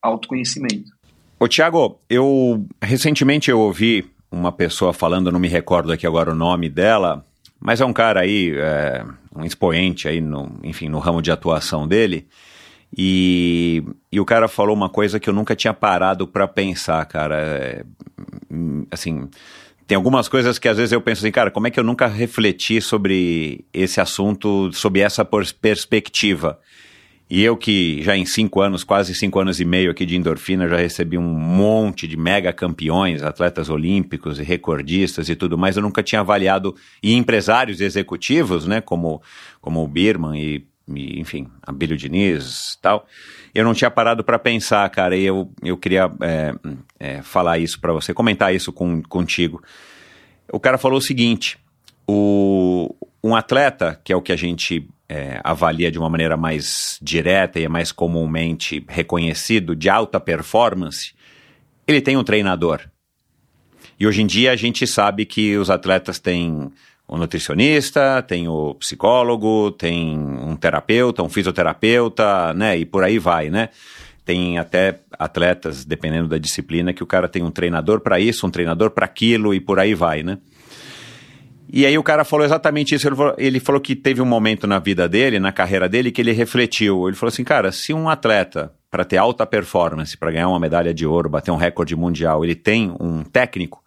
autoconhecimento. 0.00 0.90
Ô 1.38 1.48
Tiago, 1.48 2.00
eu 2.08 2.66
recentemente 2.80 3.50
eu 3.50 3.58
ouvi 3.58 4.04
uma 4.30 4.52
pessoa 4.52 4.92
falando, 4.92 5.30
não 5.30 5.40
me 5.40 5.48
recordo 5.48 5.92
aqui 5.92 6.06
agora 6.06 6.30
o 6.30 6.34
nome 6.34 6.68
dela, 6.68 7.24
mas 7.60 7.80
é 7.80 7.84
um 7.84 7.92
cara 7.92 8.20
aí, 8.20 8.52
é, 8.56 9.04
um 9.34 9.44
expoente 9.44 10.08
aí, 10.08 10.20
no, 10.20 10.58
enfim, 10.62 10.88
no 10.88 10.98
ramo 10.98 11.20
de 11.20 11.30
atuação 11.30 11.86
dele. 11.86 12.26
E, 12.96 13.82
e 14.10 14.20
o 14.20 14.24
cara 14.24 14.48
falou 14.48 14.76
uma 14.76 14.88
coisa 14.88 15.18
que 15.18 15.28
eu 15.28 15.32
nunca 15.32 15.56
tinha 15.56 15.72
parado 15.72 16.26
para 16.26 16.46
pensar, 16.46 17.04
cara. 17.06 17.36
É, 17.36 17.84
assim, 18.90 19.28
tem 19.86 19.96
algumas 19.96 20.28
coisas 20.28 20.58
que 20.58 20.68
às 20.68 20.76
vezes 20.76 20.92
eu 20.92 21.00
penso 21.00 21.20
assim, 21.20 21.32
cara, 21.32 21.50
como 21.50 21.66
é 21.66 21.70
que 21.70 21.80
eu 21.80 21.84
nunca 21.84 22.06
refleti 22.06 22.80
sobre 22.80 23.64
esse 23.72 24.00
assunto, 24.00 24.70
sobre 24.72 25.00
essa 25.00 25.24
perspectiva? 25.24 26.58
E 27.34 27.42
eu 27.42 27.56
que 27.56 28.02
já 28.02 28.14
em 28.14 28.26
cinco 28.26 28.60
anos, 28.60 28.84
quase 28.84 29.14
cinco 29.14 29.40
anos 29.40 29.58
e 29.58 29.64
meio 29.64 29.90
aqui 29.90 30.04
de 30.04 30.16
endorfina, 30.16 30.68
já 30.68 30.76
recebi 30.76 31.16
um 31.16 31.22
monte 31.22 32.06
de 32.06 32.14
mega 32.14 32.52
campeões, 32.52 33.22
atletas 33.22 33.70
olímpicos 33.70 34.38
e 34.38 34.42
recordistas 34.42 35.30
e 35.30 35.34
tudo 35.34 35.56
mais, 35.56 35.76
eu 35.76 35.82
nunca 35.82 36.02
tinha 36.02 36.20
avaliado, 36.20 36.76
e 37.02 37.14
empresários 37.14 37.80
executivos, 37.80 38.66
né, 38.66 38.82
como, 38.82 39.22
como 39.62 39.82
o 39.82 39.88
Birman 39.88 40.38
e, 40.38 40.66
enfim, 40.88 41.48
Abílio 41.62 41.96
Diniz 41.96 42.78
tal. 42.80 43.06
Eu 43.54 43.64
não 43.64 43.74
tinha 43.74 43.90
parado 43.90 44.24
para 44.24 44.38
pensar, 44.38 44.88
cara, 44.90 45.16
e 45.16 45.24
eu, 45.24 45.50
eu 45.62 45.76
queria 45.76 46.10
é, 46.20 46.54
é, 46.98 47.22
falar 47.22 47.58
isso 47.58 47.80
para 47.80 47.92
você, 47.92 48.14
comentar 48.14 48.54
isso 48.54 48.72
com, 48.72 49.02
contigo. 49.02 49.62
O 50.52 50.60
cara 50.60 50.78
falou 50.78 50.98
o 50.98 51.02
seguinte: 51.02 51.58
o, 52.06 52.94
um 53.22 53.34
atleta, 53.34 54.00
que 54.02 54.12
é 54.12 54.16
o 54.16 54.22
que 54.22 54.32
a 54.32 54.36
gente 54.36 54.88
é, 55.08 55.40
avalia 55.44 55.90
de 55.90 55.98
uma 55.98 56.08
maneira 56.08 56.36
mais 56.36 56.98
direta 57.02 57.60
e 57.60 57.64
é 57.64 57.68
mais 57.68 57.92
comumente 57.92 58.84
reconhecido, 58.88 59.76
de 59.76 59.88
alta 59.88 60.18
performance, 60.18 61.14
ele 61.86 62.00
tem 62.00 62.16
um 62.16 62.24
treinador. 62.24 62.80
E 64.00 64.06
hoje 64.06 64.22
em 64.22 64.26
dia 64.26 64.52
a 64.52 64.56
gente 64.56 64.86
sabe 64.86 65.24
que 65.24 65.56
os 65.56 65.70
atletas 65.70 66.18
têm 66.18 66.72
o 67.06 67.16
nutricionista, 67.16 68.22
tem 68.22 68.48
o 68.48 68.74
psicólogo, 68.74 69.70
tem 69.72 70.18
um 70.18 70.56
terapeuta, 70.56 71.22
um 71.22 71.28
fisioterapeuta, 71.28 72.54
né? 72.54 72.78
E 72.78 72.84
por 72.84 73.04
aí 73.04 73.18
vai, 73.18 73.50
né? 73.50 73.68
Tem 74.24 74.58
até 74.58 75.00
atletas, 75.18 75.84
dependendo 75.84 76.28
da 76.28 76.38
disciplina, 76.38 76.92
que 76.92 77.02
o 77.02 77.06
cara 77.06 77.28
tem 77.28 77.42
um 77.42 77.50
treinador 77.50 78.00
para 78.00 78.20
isso, 78.20 78.46
um 78.46 78.50
treinador 78.50 78.90
para 78.90 79.04
aquilo 79.04 79.52
e 79.52 79.60
por 79.60 79.78
aí 79.78 79.94
vai, 79.94 80.22
né? 80.22 80.38
E 81.74 81.86
aí 81.86 81.96
o 81.96 82.02
cara 82.02 82.22
falou 82.22 82.44
exatamente 82.44 82.94
isso. 82.94 83.08
Ele 83.08 83.16
falou, 83.16 83.34
ele 83.38 83.58
falou, 83.58 83.80
que 83.80 83.96
teve 83.96 84.20
um 84.20 84.26
momento 84.26 84.66
na 84.66 84.78
vida 84.78 85.08
dele, 85.08 85.40
na 85.40 85.50
carreira 85.50 85.88
dele, 85.88 86.12
que 86.12 86.20
ele 86.20 86.32
refletiu. 86.32 87.08
Ele 87.08 87.16
falou 87.16 87.32
assim, 87.32 87.42
cara, 87.42 87.72
se 87.72 87.94
um 87.94 88.10
atleta, 88.10 88.72
para 88.90 89.06
ter 89.06 89.16
alta 89.16 89.46
performance, 89.46 90.14
para 90.18 90.30
ganhar 90.30 90.48
uma 90.48 90.60
medalha 90.60 90.92
de 90.92 91.06
ouro, 91.06 91.30
bater 91.30 91.50
um 91.50 91.56
recorde 91.56 91.96
mundial, 91.96 92.44
ele 92.44 92.54
tem 92.54 92.94
um 93.00 93.24
técnico, 93.24 93.81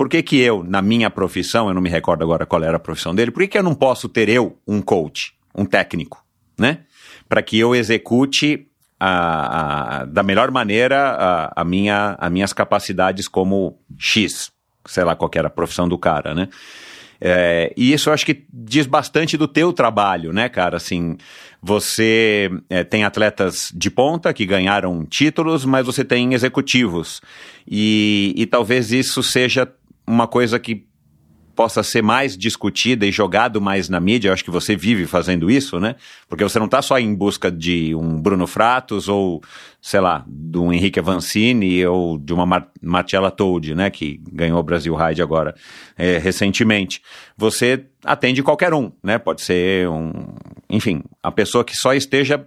por 0.00 0.08
que 0.08 0.22
que 0.22 0.40
eu, 0.40 0.64
na 0.64 0.80
minha 0.80 1.10
profissão, 1.10 1.68
eu 1.68 1.74
não 1.74 1.82
me 1.82 1.90
recordo 1.90 2.22
agora 2.22 2.46
qual 2.46 2.64
era 2.64 2.78
a 2.78 2.80
profissão 2.80 3.14
dele, 3.14 3.30
por 3.30 3.42
que 3.42 3.48
que 3.48 3.58
eu 3.58 3.62
não 3.62 3.74
posso 3.74 4.08
ter 4.08 4.30
eu 4.30 4.56
um 4.66 4.80
coach, 4.80 5.34
um 5.54 5.66
técnico, 5.66 6.24
né? 6.58 6.84
Para 7.28 7.42
que 7.42 7.58
eu 7.58 7.74
execute 7.74 8.66
a, 8.98 9.98
a, 10.00 10.04
da 10.06 10.22
melhor 10.22 10.50
maneira 10.50 11.10
a, 11.10 11.60
a 11.60 11.64
minha, 11.64 12.16
as 12.18 12.32
minhas 12.32 12.50
capacidades 12.54 13.28
como 13.28 13.78
X, 13.98 14.50
sei 14.86 15.04
lá 15.04 15.14
qual 15.14 15.30
era 15.34 15.48
a 15.48 15.50
profissão 15.50 15.86
do 15.86 15.98
cara, 15.98 16.34
né? 16.34 16.48
É, 17.20 17.70
e 17.76 17.92
isso 17.92 18.08
eu 18.08 18.14
acho 18.14 18.24
que 18.24 18.46
diz 18.50 18.86
bastante 18.86 19.36
do 19.36 19.46
teu 19.46 19.70
trabalho, 19.70 20.32
né, 20.32 20.48
cara? 20.48 20.78
Assim, 20.78 21.18
você 21.62 22.50
é, 22.70 22.82
tem 22.82 23.04
atletas 23.04 23.70
de 23.74 23.90
ponta 23.90 24.32
que 24.32 24.46
ganharam 24.46 25.04
títulos, 25.04 25.66
mas 25.66 25.84
você 25.84 26.02
tem 26.02 26.32
executivos. 26.32 27.20
E, 27.70 28.32
e 28.34 28.46
talvez 28.46 28.90
isso 28.92 29.22
seja 29.22 29.70
uma 30.10 30.26
coisa 30.26 30.58
que 30.58 30.86
possa 31.54 31.82
ser 31.82 32.02
mais 32.02 32.38
discutida 32.38 33.04
e 33.04 33.12
jogado 33.12 33.60
mais 33.60 33.88
na 33.88 34.00
mídia, 34.00 34.28
eu 34.28 34.32
acho 34.32 34.42
que 34.42 34.50
você 34.50 34.74
vive 34.74 35.06
fazendo 35.06 35.50
isso, 35.50 35.78
né? 35.78 35.96
Porque 36.26 36.42
você 36.42 36.58
não 36.58 36.64
está 36.64 36.80
só 36.80 36.98
em 36.98 37.14
busca 37.14 37.50
de 37.50 37.94
um 37.94 38.18
Bruno 38.18 38.46
Fratos 38.46 39.08
ou, 39.08 39.42
sei 39.80 40.00
lá, 40.00 40.24
de 40.26 40.56
um 40.56 40.72
Henrique 40.72 40.98
Avancini 40.98 41.84
ou 41.84 42.16
de 42.16 42.32
uma 42.32 42.46
Mar 42.46 42.66
Marcella 42.80 43.34
né? 43.76 43.90
Que 43.90 44.22
ganhou 44.32 44.58
o 44.58 44.62
Brasil 44.62 44.94
Ride 44.94 45.20
agora 45.20 45.54
é, 45.98 46.16
recentemente. 46.16 47.02
Você 47.36 47.84
atende 48.04 48.42
qualquer 48.42 48.72
um, 48.72 48.90
né? 49.02 49.18
Pode 49.18 49.42
ser 49.42 49.86
um... 49.86 50.12
Enfim, 50.70 51.02
a 51.22 51.30
pessoa 51.30 51.62
que 51.62 51.76
só 51.76 51.92
esteja 51.92 52.46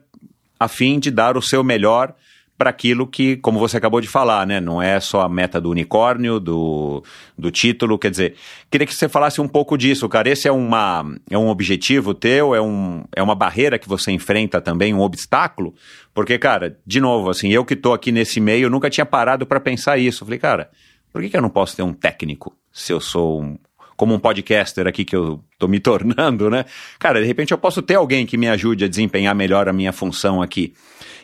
a 0.59 0.67
fim 0.67 0.97
de 0.97 1.11
dar 1.11 1.37
o 1.37 1.41
seu 1.41 1.63
melhor 1.63 2.15
para 2.57 2.69
aquilo 2.69 3.07
que, 3.07 3.37
como 3.37 3.59
você 3.59 3.77
acabou 3.77 3.99
de 3.99 4.07
falar, 4.07 4.45
né? 4.45 4.61
Não 4.61 4.81
é 4.81 4.99
só 4.99 5.21
a 5.21 5.29
meta 5.29 5.59
do 5.59 5.69
unicórnio, 5.69 6.39
do, 6.39 7.03
do 7.37 7.51
título, 7.51 7.97
quer 7.97 8.11
dizer, 8.11 8.35
queria 8.69 8.85
que 8.85 8.93
você 8.93 9.09
falasse 9.09 9.41
um 9.41 9.47
pouco 9.47 9.77
disso, 9.77 10.07
cara. 10.07 10.29
Esse 10.29 10.47
é, 10.47 10.51
uma, 10.51 11.03
é 11.29 11.37
um 11.37 11.49
objetivo 11.49 12.13
teu, 12.13 12.53
é, 12.53 12.61
um, 12.61 13.03
é 13.15 13.21
uma 13.21 13.35
barreira 13.35 13.79
que 13.79 13.89
você 13.89 14.11
enfrenta 14.11 14.61
também, 14.61 14.93
um 14.93 15.01
obstáculo? 15.01 15.73
Porque, 16.13 16.37
cara, 16.37 16.77
de 16.85 17.01
novo, 17.01 17.29
assim, 17.29 17.49
eu 17.49 17.65
que 17.65 17.75
tô 17.75 17.91
aqui 17.91 18.11
nesse 18.11 18.39
meio, 18.39 18.69
nunca 18.69 18.89
tinha 18.89 19.05
parado 19.05 19.45
para 19.45 19.59
pensar 19.59 19.97
isso. 19.97 20.23
Falei, 20.23 20.39
cara, 20.39 20.69
por 21.11 21.21
que, 21.21 21.29
que 21.29 21.37
eu 21.37 21.41
não 21.41 21.49
posso 21.49 21.75
ter 21.75 21.83
um 21.83 21.93
técnico 21.93 22.55
se 22.71 22.91
eu 22.91 22.99
sou 22.99 23.41
um, 23.41 23.57
como 23.95 24.13
um 24.13 24.19
podcaster 24.19 24.87
aqui 24.87 25.05
que 25.05 25.15
eu 25.15 25.43
tô 25.57 25.67
me 25.67 25.79
tornando, 25.81 26.49
né? 26.49 26.65
Cara, 26.99 27.21
de 27.21 27.27
repente 27.27 27.51
eu 27.51 27.57
posso 27.57 27.81
ter 27.81 27.95
alguém 27.95 28.25
que 28.25 28.37
me 28.37 28.47
ajude 28.47 28.85
a 28.85 28.87
desempenhar 28.87 29.35
melhor 29.35 29.67
a 29.67 29.73
minha 29.73 29.91
função 29.91 30.41
aqui. 30.41 30.73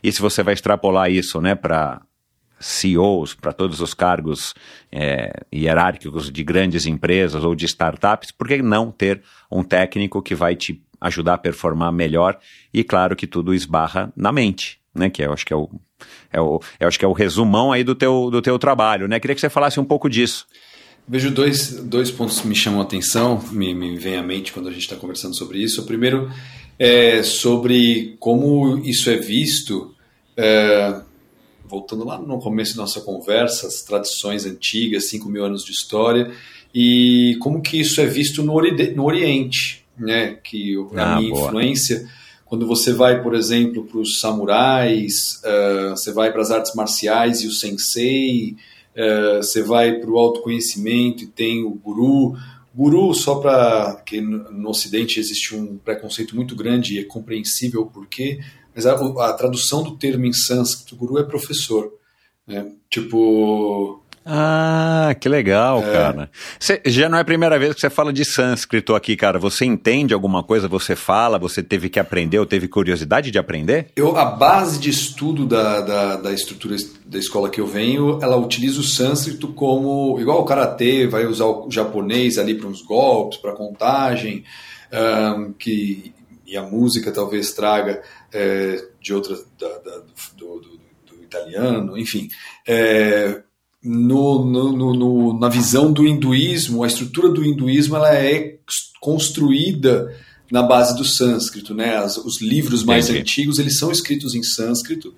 E 0.03 0.11
se 0.11 0.21
você 0.21 0.41
vai 0.43 0.53
extrapolar 0.53 1.11
isso, 1.11 1.41
né, 1.41 1.55
para 1.55 2.01
CEOs, 2.59 3.33
para 3.33 3.53
todos 3.53 3.79
os 3.79 3.93
cargos 3.93 4.53
é, 4.91 5.31
hierárquicos 5.53 6.31
de 6.31 6.43
grandes 6.43 6.85
empresas 6.85 7.43
ou 7.43 7.55
de 7.55 7.65
startups, 7.65 8.31
por 8.31 8.47
que 8.47 8.61
não 8.61 8.91
ter 8.91 9.21
um 9.51 9.63
técnico 9.63 10.21
que 10.21 10.35
vai 10.35 10.55
te 10.55 10.81
ajudar 10.99 11.35
a 11.35 11.37
performar 11.37 11.91
melhor? 11.91 12.37
E 12.73 12.83
claro 12.83 13.15
que 13.15 13.25
tudo 13.25 13.53
esbarra 13.53 14.11
na 14.15 14.31
mente, 14.31 14.79
né? 14.93 15.09
Que 15.09 15.23
eu 15.23 15.33
acho 15.33 15.45
que 15.45 15.53
é 15.53 15.55
o, 15.55 15.69
é 16.31 16.41
o, 16.41 16.59
eu 16.79 16.87
acho 16.87 16.99
que 16.99 17.05
é 17.05 17.07
o 17.07 17.13
resumão 17.13 17.71
aí 17.71 17.83
do 17.83 17.95
teu, 17.95 18.29
do 18.29 18.41
teu 18.41 18.59
trabalho, 18.59 19.07
né? 19.07 19.19
Queria 19.19 19.35
que 19.35 19.41
você 19.41 19.49
falasse 19.49 19.79
um 19.79 19.85
pouco 19.85 20.09
disso. 20.09 20.45
Vejo 21.09 21.31
dois, 21.31 21.71
dois 21.71 22.11
pontos 22.11 22.39
que 22.39 22.47
me 22.47 22.55
chamam 22.55 22.81
a 22.81 22.83
atenção, 22.83 23.43
me, 23.51 23.73
me 23.73 23.97
vem 23.97 24.15
à 24.15 24.21
mente 24.21 24.53
quando 24.53 24.69
a 24.69 24.71
gente 24.71 24.83
está 24.83 24.95
conversando 24.95 25.35
sobre 25.35 25.57
isso. 25.57 25.81
O 25.81 25.85
primeiro 25.85 26.31
é 26.77 27.23
sobre 27.23 28.15
como 28.19 28.77
isso 28.77 29.09
é 29.09 29.17
visto, 29.17 29.95
é, 30.37 31.01
voltando 31.65 32.05
lá 32.05 32.19
no 32.19 32.37
começo 32.39 32.75
da 32.75 32.83
nossa 32.83 33.01
conversa, 33.01 33.65
as 33.65 33.81
tradições 33.81 34.45
antigas, 34.45 35.05
5 35.05 35.27
mil 35.27 35.43
anos 35.43 35.65
de 35.65 35.71
história, 35.71 36.31
e 36.75 37.35
como 37.41 37.59
que 37.59 37.81
isso 37.81 37.99
é 37.99 38.05
visto 38.05 38.43
no, 38.43 38.53
ori 38.53 38.93
no 38.93 39.05
Oriente, 39.05 39.83
né? 39.97 40.37
que 40.43 40.75
a 40.95 41.15
ah, 41.15 41.19
minha 41.19 41.31
boa. 41.31 41.47
influência 41.47 42.07
quando 42.49 42.65
você 42.65 42.91
vai, 42.91 43.21
por 43.21 43.35
exemplo, 43.35 43.83
para 43.85 43.99
os 43.99 44.19
samurais, 44.19 45.39
uh, 45.43 45.91
você 45.91 46.11
vai 46.11 46.31
para 46.31 46.41
as 46.41 46.49
artes 46.49 46.73
marciais 46.73 47.41
e 47.41 47.47
o 47.47 47.51
sensei, 47.51 48.55
uh, 48.95 49.37
você 49.37 49.61
vai 49.61 49.99
para 49.99 50.09
o 50.09 50.17
autoconhecimento 50.17 51.23
e 51.23 51.27
tem 51.27 51.63
o 51.63 51.71
guru. 51.71 52.35
Guru, 52.73 53.13
só 53.13 53.35
para 53.35 54.01
que 54.05 54.21
no 54.21 54.69
Ocidente 54.69 55.19
existe 55.19 55.55
um 55.55 55.77
preconceito 55.77 56.35
muito 56.35 56.55
grande 56.55 56.95
e 56.95 56.99
é 56.99 57.03
compreensível 57.03 57.81
o 57.81 57.87
porquê, 57.87 58.39
mas 58.75 58.85
a, 58.85 58.93
a, 58.93 59.33
tradução 59.33 59.83
do 59.83 59.97
termo 59.97 60.25
em 60.25 60.33
sânscrito, 60.33 60.95
guru, 60.95 61.17
é 61.17 61.23
professor. 61.23 61.91
Né? 62.47 62.71
Tipo, 62.89 64.01
ah, 64.25 65.15
que 65.19 65.27
legal, 65.27 65.81
é. 65.81 65.91
cara. 65.91 66.31
Cê, 66.59 66.81
já 66.85 67.09
não 67.09 67.17
é 67.17 67.21
a 67.21 67.25
primeira 67.25 67.57
vez 67.57 67.73
que 67.73 67.81
você 67.81 67.89
fala 67.89 68.13
de 68.13 68.23
sânscrito 68.25 68.93
aqui, 68.93 69.15
cara. 69.15 69.39
Você 69.39 69.65
entende 69.65 70.13
alguma 70.13 70.43
coisa? 70.43 70.67
Você 70.67 70.95
fala? 70.95 71.39
Você 71.39 71.63
teve 71.63 71.89
que 71.89 71.99
aprender 71.99 72.37
ou 72.37 72.45
teve 72.45 72.67
curiosidade 72.67 73.31
de 73.31 73.39
aprender? 73.39 73.87
Eu, 73.95 74.17
a 74.17 74.25
base 74.25 74.79
de 74.79 74.89
estudo 74.89 75.45
da, 75.45 75.81
da, 75.81 76.15
da 76.17 76.31
estrutura 76.31 76.75
da 77.05 77.17
escola 77.17 77.49
que 77.49 77.61
eu 77.61 77.65
venho, 77.65 78.19
ela 78.21 78.37
utiliza 78.37 78.79
o 78.79 78.83
sânscrito 78.83 79.47
como. 79.49 80.19
igual 80.19 80.41
o 80.41 80.45
karatê, 80.45 81.07
vai 81.07 81.25
usar 81.25 81.45
o 81.45 81.71
japonês 81.71 82.37
ali 82.37 82.55
para 82.55 82.67
uns 82.67 82.81
golpes, 82.81 83.39
para 83.39 83.53
contagem, 83.53 84.43
um, 85.37 85.53
que, 85.53 86.13
e 86.45 86.57
a 86.57 86.61
música 86.61 87.11
talvez 87.11 87.53
traga 87.53 88.01
é, 88.31 88.83
de 89.01 89.13
outras. 89.13 89.45
Da, 89.59 89.67
da, 89.79 89.97
do, 90.37 90.59
do, 90.59 90.59
do, 90.59 91.23
italiano, 91.23 91.97
enfim. 91.97 92.27
É, 92.67 93.43
no, 93.83 94.45
no, 94.45 94.93
no, 94.93 95.39
na 95.39 95.47
visão 95.47 95.91
do 95.91 96.05
hinduísmo, 96.05 96.83
a 96.83 96.87
estrutura 96.87 97.29
do 97.29 97.43
hinduísmo 97.43 97.95
ela 97.95 98.13
é 98.13 98.57
construída 98.99 100.13
na 100.51 100.63
base 100.63 100.95
do 100.97 101.05
sânscrito, 101.05 101.73
né? 101.73 101.97
As, 101.97 102.17
os 102.17 102.41
livros 102.41 102.83
mais 102.83 103.05
Entendi. 103.05 103.21
antigos 103.21 103.59
eles 103.59 103.77
são 103.77 103.91
escritos 103.91 104.35
em 104.35 104.43
sânscrito 104.43 105.13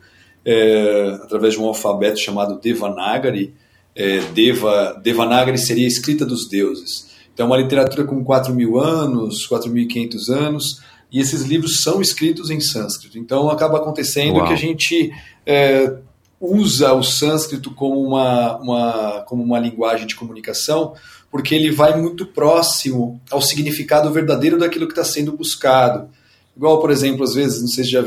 é, 0.46 1.20
através 1.24 1.54
de 1.54 1.60
um 1.60 1.66
alfabeto 1.66 2.20
chamado 2.20 2.60
Devanagari. 2.60 3.54
É, 3.96 4.20
Deva, 4.34 5.00
Devanagari 5.04 5.58
seria 5.58 5.86
a 5.86 5.88
escrita 5.88 6.26
dos 6.26 6.48
deuses. 6.48 7.10
Então, 7.34 7.48
uma 7.48 7.58
literatura 7.58 8.04
com 8.04 8.24
4 8.24 8.54
mil 8.54 8.80
anos, 8.80 9.48
4.500 9.48 10.30
anos, 10.30 10.82
e 11.12 11.20
esses 11.20 11.44
livros 11.44 11.82
são 11.82 12.02
escritos 12.02 12.50
em 12.50 12.60
sânscrito. 12.60 13.18
Então, 13.18 13.50
acaba 13.50 13.78
acontecendo 13.78 14.36
Uau. 14.38 14.48
que 14.48 14.54
a 14.54 14.58
gente 14.58 15.12
é, 15.46 15.98
usa 16.42 16.92
o 16.94 17.04
sânscrito 17.04 17.72
como 17.72 18.02
uma, 18.02 18.58
uma, 18.58 19.22
como 19.28 19.44
uma 19.44 19.60
linguagem 19.60 20.08
de 20.08 20.16
comunicação, 20.16 20.96
porque 21.30 21.54
ele 21.54 21.72
vai 21.72 21.96
muito 22.02 22.26
próximo 22.26 23.22
ao 23.30 23.42
significado 23.42 24.12
verdadeiro 24.12 24.58
daquilo 24.58 24.88
que 24.88 24.94
está 24.94 25.04
sendo 25.04 25.32
buscado. 25.32 26.10
Igual, 26.58 26.82
por 26.82 26.92
exemplo, 26.92 27.24
às 27.24 27.36
vezes, 27.36 27.62
não 27.62 27.68
sei 27.68 27.84
se 27.84 27.92
já 27.92 28.04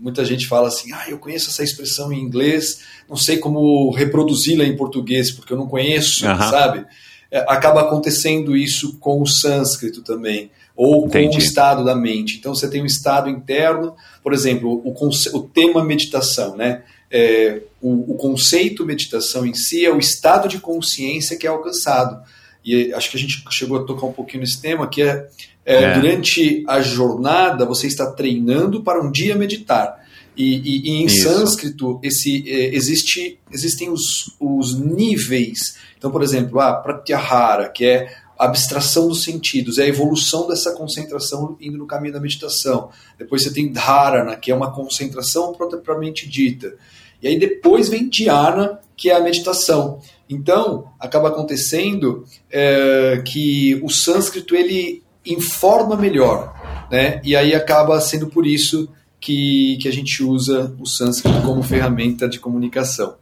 muita 0.00 0.24
gente 0.24 0.46
fala 0.46 0.68
assim, 0.68 0.92
ah, 0.92 1.04
eu 1.08 1.18
conheço 1.18 1.50
essa 1.50 1.62
expressão 1.62 2.12
em 2.12 2.20
inglês, 2.20 2.80
não 3.08 3.16
sei 3.16 3.36
como 3.36 3.90
reproduzi-la 3.90 4.64
em 4.64 4.76
português, 4.76 5.30
porque 5.30 5.52
eu 5.52 5.58
não 5.58 5.66
conheço, 5.66 6.26
uhum. 6.26 6.38
sabe? 6.38 6.86
É, 7.30 7.40
acaba 7.48 7.82
acontecendo 7.82 8.56
isso 8.56 8.96
com 8.98 9.20
o 9.20 9.26
sânscrito 9.26 10.02
também, 10.02 10.50
ou 10.74 11.02
com 11.02 11.08
Entendi. 11.08 11.36
o 11.36 11.38
estado 11.38 11.84
da 11.84 11.94
mente. 11.94 12.38
Então, 12.38 12.54
você 12.54 12.68
tem 12.68 12.82
um 12.82 12.86
estado 12.86 13.28
interno, 13.28 13.94
por 14.22 14.32
exemplo, 14.32 14.80
o, 14.84 15.36
o 15.36 15.42
tema 15.42 15.84
meditação, 15.84 16.56
né? 16.56 16.82
É, 17.12 17.60
o, 17.80 18.14
o, 18.14 18.16
conceito 18.16 18.86
meditação 18.86 19.44
em 19.44 19.52
si 19.52 19.84
é 19.84 19.92
o 19.92 19.98
estado 19.98 20.48
de 20.48 20.58
consciência 20.58 21.36
que 21.36 21.46
é 21.46 21.50
alcançado. 21.50 22.22
e 22.64 22.90
acho 22.94 23.10
que 23.10 23.18
a 23.18 23.20
gente 23.20 23.44
chegou 23.50 23.78
a 23.78 23.84
tocar 23.84 24.06
um 24.06 24.12
pouquinho 24.12 24.40
nesse 24.40 24.62
tema, 24.62 24.88
que 24.88 25.02
é, 25.02 25.28
é, 25.66 25.74
é. 25.74 25.94
durante 25.94 26.64
a 26.66 26.80
jornada 26.80 27.66
você 27.66 27.86
está 27.86 28.10
treinando 28.10 28.82
para 28.82 29.02
um 29.02 29.12
dia 29.12 29.36
meditar. 29.36 30.00
E, 30.34 30.56
e, 30.56 30.88
e 30.88 30.90
em 31.02 31.04
Isso. 31.04 31.24
sânscrito 31.24 32.00
esse, 32.02 32.50
é, 32.50 32.74
existe, 32.74 33.38
existem 33.52 33.90
os, 33.90 34.34
os 34.40 34.80
níveis. 34.80 35.76
Então, 35.98 36.10
por 36.10 36.22
exemplo, 36.22 36.58
a 36.60 36.72
pratyahara, 36.72 37.68
que 37.68 37.84
é 37.84 38.10
a 38.38 38.46
abstração 38.46 39.08
dos 39.08 39.22
sentidos, 39.22 39.78
é 39.78 39.82
a 39.82 39.86
evolução 39.86 40.48
dessa 40.48 40.72
concentração 40.72 41.58
indo 41.60 41.76
no 41.76 41.86
caminho 41.86 42.14
da 42.14 42.20
meditação. 42.20 42.88
Depois 43.18 43.42
você 43.42 43.52
tem 43.52 43.70
dharana, 43.70 44.34
que 44.36 44.50
é 44.50 44.54
uma 44.54 44.72
concentração 44.72 45.52
propriamente 45.52 46.26
dita. 46.26 46.74
E 47.22 47.28
aí 47.28 47.38
depois 47.38 47.88
vem 47.88 48.08
dhyana, 48.08 48.80
que 48.96 49.10
é 49.10 49.14
a 49.14 49.20
meditação. 49.20 50.00
Então, 50.28 50.86
acaba 50.98 51.28
acontecendo 51.28 52.24
é, 52.50 53.22
que 53.24 53.78
o 53.82 53.88
sânscrito 53.88 54.56
ele 54.56 55.02
informa 55.24 55.96
melhor, 55.96 56.54
né? 56.90 57.20
E 57.22 57.36
aí 57.36 57.54
acaba 57.54 58.00
sendo 58.00 58.26
por 58.26 58.46
isso 58.46 58.88
que, 59.20 59.78
que 59.80 59.88
a 59.88 59.92
gente 59.92 60.22
usa 60.22 60.74
o 60.80 60.86
sânscrito 60.86 61.42
como 61.42 61.62
ferramenta 61.62 62.28
de 62.28 62.40
comunicação, 62.40 63.14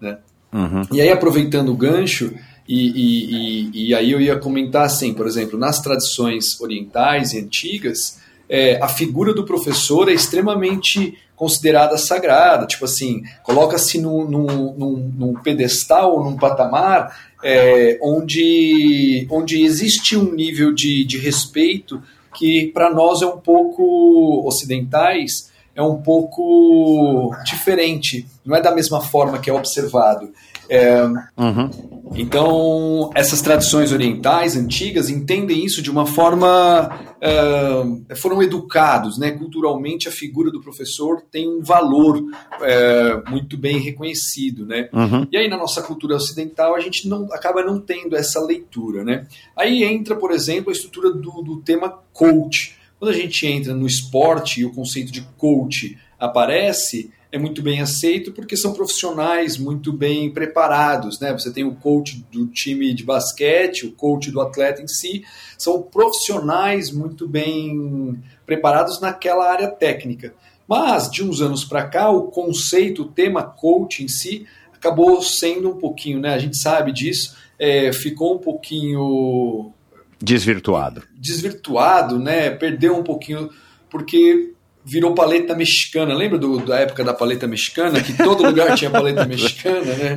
né? 0.00 0.18
Uhum. 0.52 0.82
E 0.92 1.00
aí, 1.00 1.10
aproveitando 1.10 1.70
o 1.70 1.76
gancho, 1.76 2.32
e, 2.68 2.88
e, 2.88 3.70
e, 3.74 3.88
e, 3.88 3.94
aí 3.94 4.10
eu 4.10 4.20
ia 4.20 4.36
comentar 4.36 4.84
assim, 4.84 5.14
por 5.14 5.26
exemplo, 5.26 5.58
nas 5.58 5.80
tradições 5.80 6.60
orientais 6.60 7.32
e 7.32 7.38
antigas, 7.38 8.20
é, 8.48 8.82
a 8.82 8.88
figura 8.88 9.32
do 9.32 9.44
professor 9.44 10.08
é 10.08 10.12
extremamente 10.12 11.16
considerada 11.36 11.98
sagrada, 11.98 12.66
tipo 12.66 12.86
assim, 12.86 13.22
coloca-se 13.42 14.00
num, 14.00 14.24
num, 14.24 15.12
num, 15.16 15.34
pedestal, 15.34 16.24
num 16.24 16.36
patamar 16.36 17.14
é, 17.44 17.98
onde, 18.02 19.26
onde 19.30 19.62
existe 19.62 20.16
um 20.16 20.32
nível 20.34 20.74
de, 20.74 21.04
de 21.04 21.18
respeito 21.18 22.02
que 22.34 22.70
para 22.72 22.92
nós 22.92 23.22
é 23.22 23.26
um 23.26 23.38
pouco 23.38 24.46
ocidentais, 24.46 25.50
é 25.74 25.82
um 25.82 26.00
pouco 26.00 27.30
diferente, 27.44 28.26
não 28.44 28.56
é 28.56 28.62
da 28.62 28.74
mesma 28.74 29.00
forma 29.00 29.38
que 29.38 29.50
é 29.50 29.52
observado. 29.52 30.32
É, 30.68 31.02
uhum. 31.36 31.70
Então, 32.14 33.10
essas 33.14 33.42
tradições 33.42 33.92
orientais 33.92 34.56
antigas 34.56 35.08
entendem 35.08 35.64
isso 35.64 35.82
de 35.82 35.90
uma 35.90 36.06
forma. 36.06 37.16
É, 37.20 38.14
foram 38.14 38.42
educados, 38.42 39.18
né? 39.18 39.32
culturalmente 39.32 40.08
a 40.08 40.12
figura 40.12 40.50
do 40.50 40.60
professor 40.60 41.22
tem 41.30 41.48
um 41.48 41.62
valor 41.62 42.22
é, 42.60 43.22
muito 43.28 43.56
bem 43.56 43.78
reconhecido. 43.78 44.66
Né? 44.66 44.88
Uhum. 44.92 45.26
E 45.30 45.36
aí, 45.36 45.48
na 45.48 45.56
nossa 45.56 45.82
cultura 45.82 46.16
ocidental, 46.16 46.74
a 46.74 46.80
gente 46.80 47.08
não 47.08 47.32
acaba 47.32 47.62
não 47.62 47.80
tendo 47.80 48.16
essa 48.16 48.40
leitura. 48.40 49.02
Né? 49.02 49.26
Aí 49.56 49.82
entra, 49.82 50.14
por 50.14 50.30
exemplo, 50.30 50.70
a 50.70 50.72
estrutura 50.72 51.12
do, 51.12 51.42
do 51.42 51.60
tema 51.60 51.88
coach. 52.12 52.76
Quando 52.98 53.10
a 53.10 53.16
gente 53.16 53.46
entra 53.46 53.74
no 53.74 53.86
esporte 53.86 54.60
e 54.60 54.64
o 54.64 54.72
conceito 54.72 55.12
de 55.12 55.22
coach 55.36 55.98
aparece, 56.18 57.10
é 57.30 57.38
muito 57.38 57.62
bem 57.62 57.80
aceito 57.80 58.32
porque 58.32 58.56
são 58.56 58.72
profissionais 58.72 59.58
muito 59.58 59.92
bem 59.92 60.30
preparados, 60.30 61.18
né? 61.20 61.32
Você 61.32 61.52
tem 61.52 61.64
o 61.64 61.74
coach 61.74 62.24
do 62.30 62.46
time 62.46 62.94
de 62.94 63.04
basquete, 63.04 63.86
o 63.86 63.92
coach 63.92 64.30
do 64.30 64.40
atleta 64.40 64.82
em 64.82 64.88
si, 64.88 65.24
são 65.58 65.82
profissionais 65.82 66.90
muito 66.90 67.26
bem 67.28 68.22
preparados 68.44 69.00
naquela 69.00 69.50
área 69.50 69.68
técnica. 69.68 70.34
Mas 70.68 71.10
de 71.10 71.22
uns 71.22 71.40
anos 71.40 71.64
para 71.64 71.86
cá, 71.86 72.10
o 72.10 72.24
conceito, 72.24 73.02
o 73.02 73.08
tema 73.08 73.42
coach 73.42 74.02
em 74.02 74.08
si 74.08 74.46
acabou 74.72 75.20
sendo 75.22 75.70
um 75.70 75.78
pouquinho, 75.78 76.20
né? 76.20 76.34
A 76.34 76.38
gente 76.38 76.56
sabe 76.56 76.92
disso, 76.92 77.36
é, 77.58 77.92
ficou 77.92 78.34
um 78.34 78.38
pouquinho 78.38 79.72
desvirtuado. 80.20 81.02
Desvirtuado, 81.14 82.18
né? 82.18 82.50
Perdeu 82.50 82.96
um 82.96 83.02
pouquinho 83.02 83.50
porque 83.90 84.52
virou 84.86 85.14
paleta 85.14 85.54
mexicana. 85.54 86.14
Lembra 86.14 86.38
do, 86.38 86.64
da 86.64 86.78
época 86.78 87.02
da 87.02 87.12
paleta 87.12 87.46
mexicana? 87.46 88.00
Que 88.00 88.12
todo 88.12 88.44
lugar 88.44 88.76
tinha 88.76 88.90
paleta 88.90 89.24
mexicana, 89.26 89.80
né? 89.80 90.14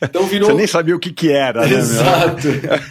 Então 0.00 0.26
virou. 0.26 0.50
Você 0.50 0.56
nem 0.56 0.66
sabia 0.66 0.94
o 0.94 1.00
que, 1.00 1.12
que 1.12 1.32
era, 1.32 1.66
né? 1.66 1.74
Exato. 1.74 2.48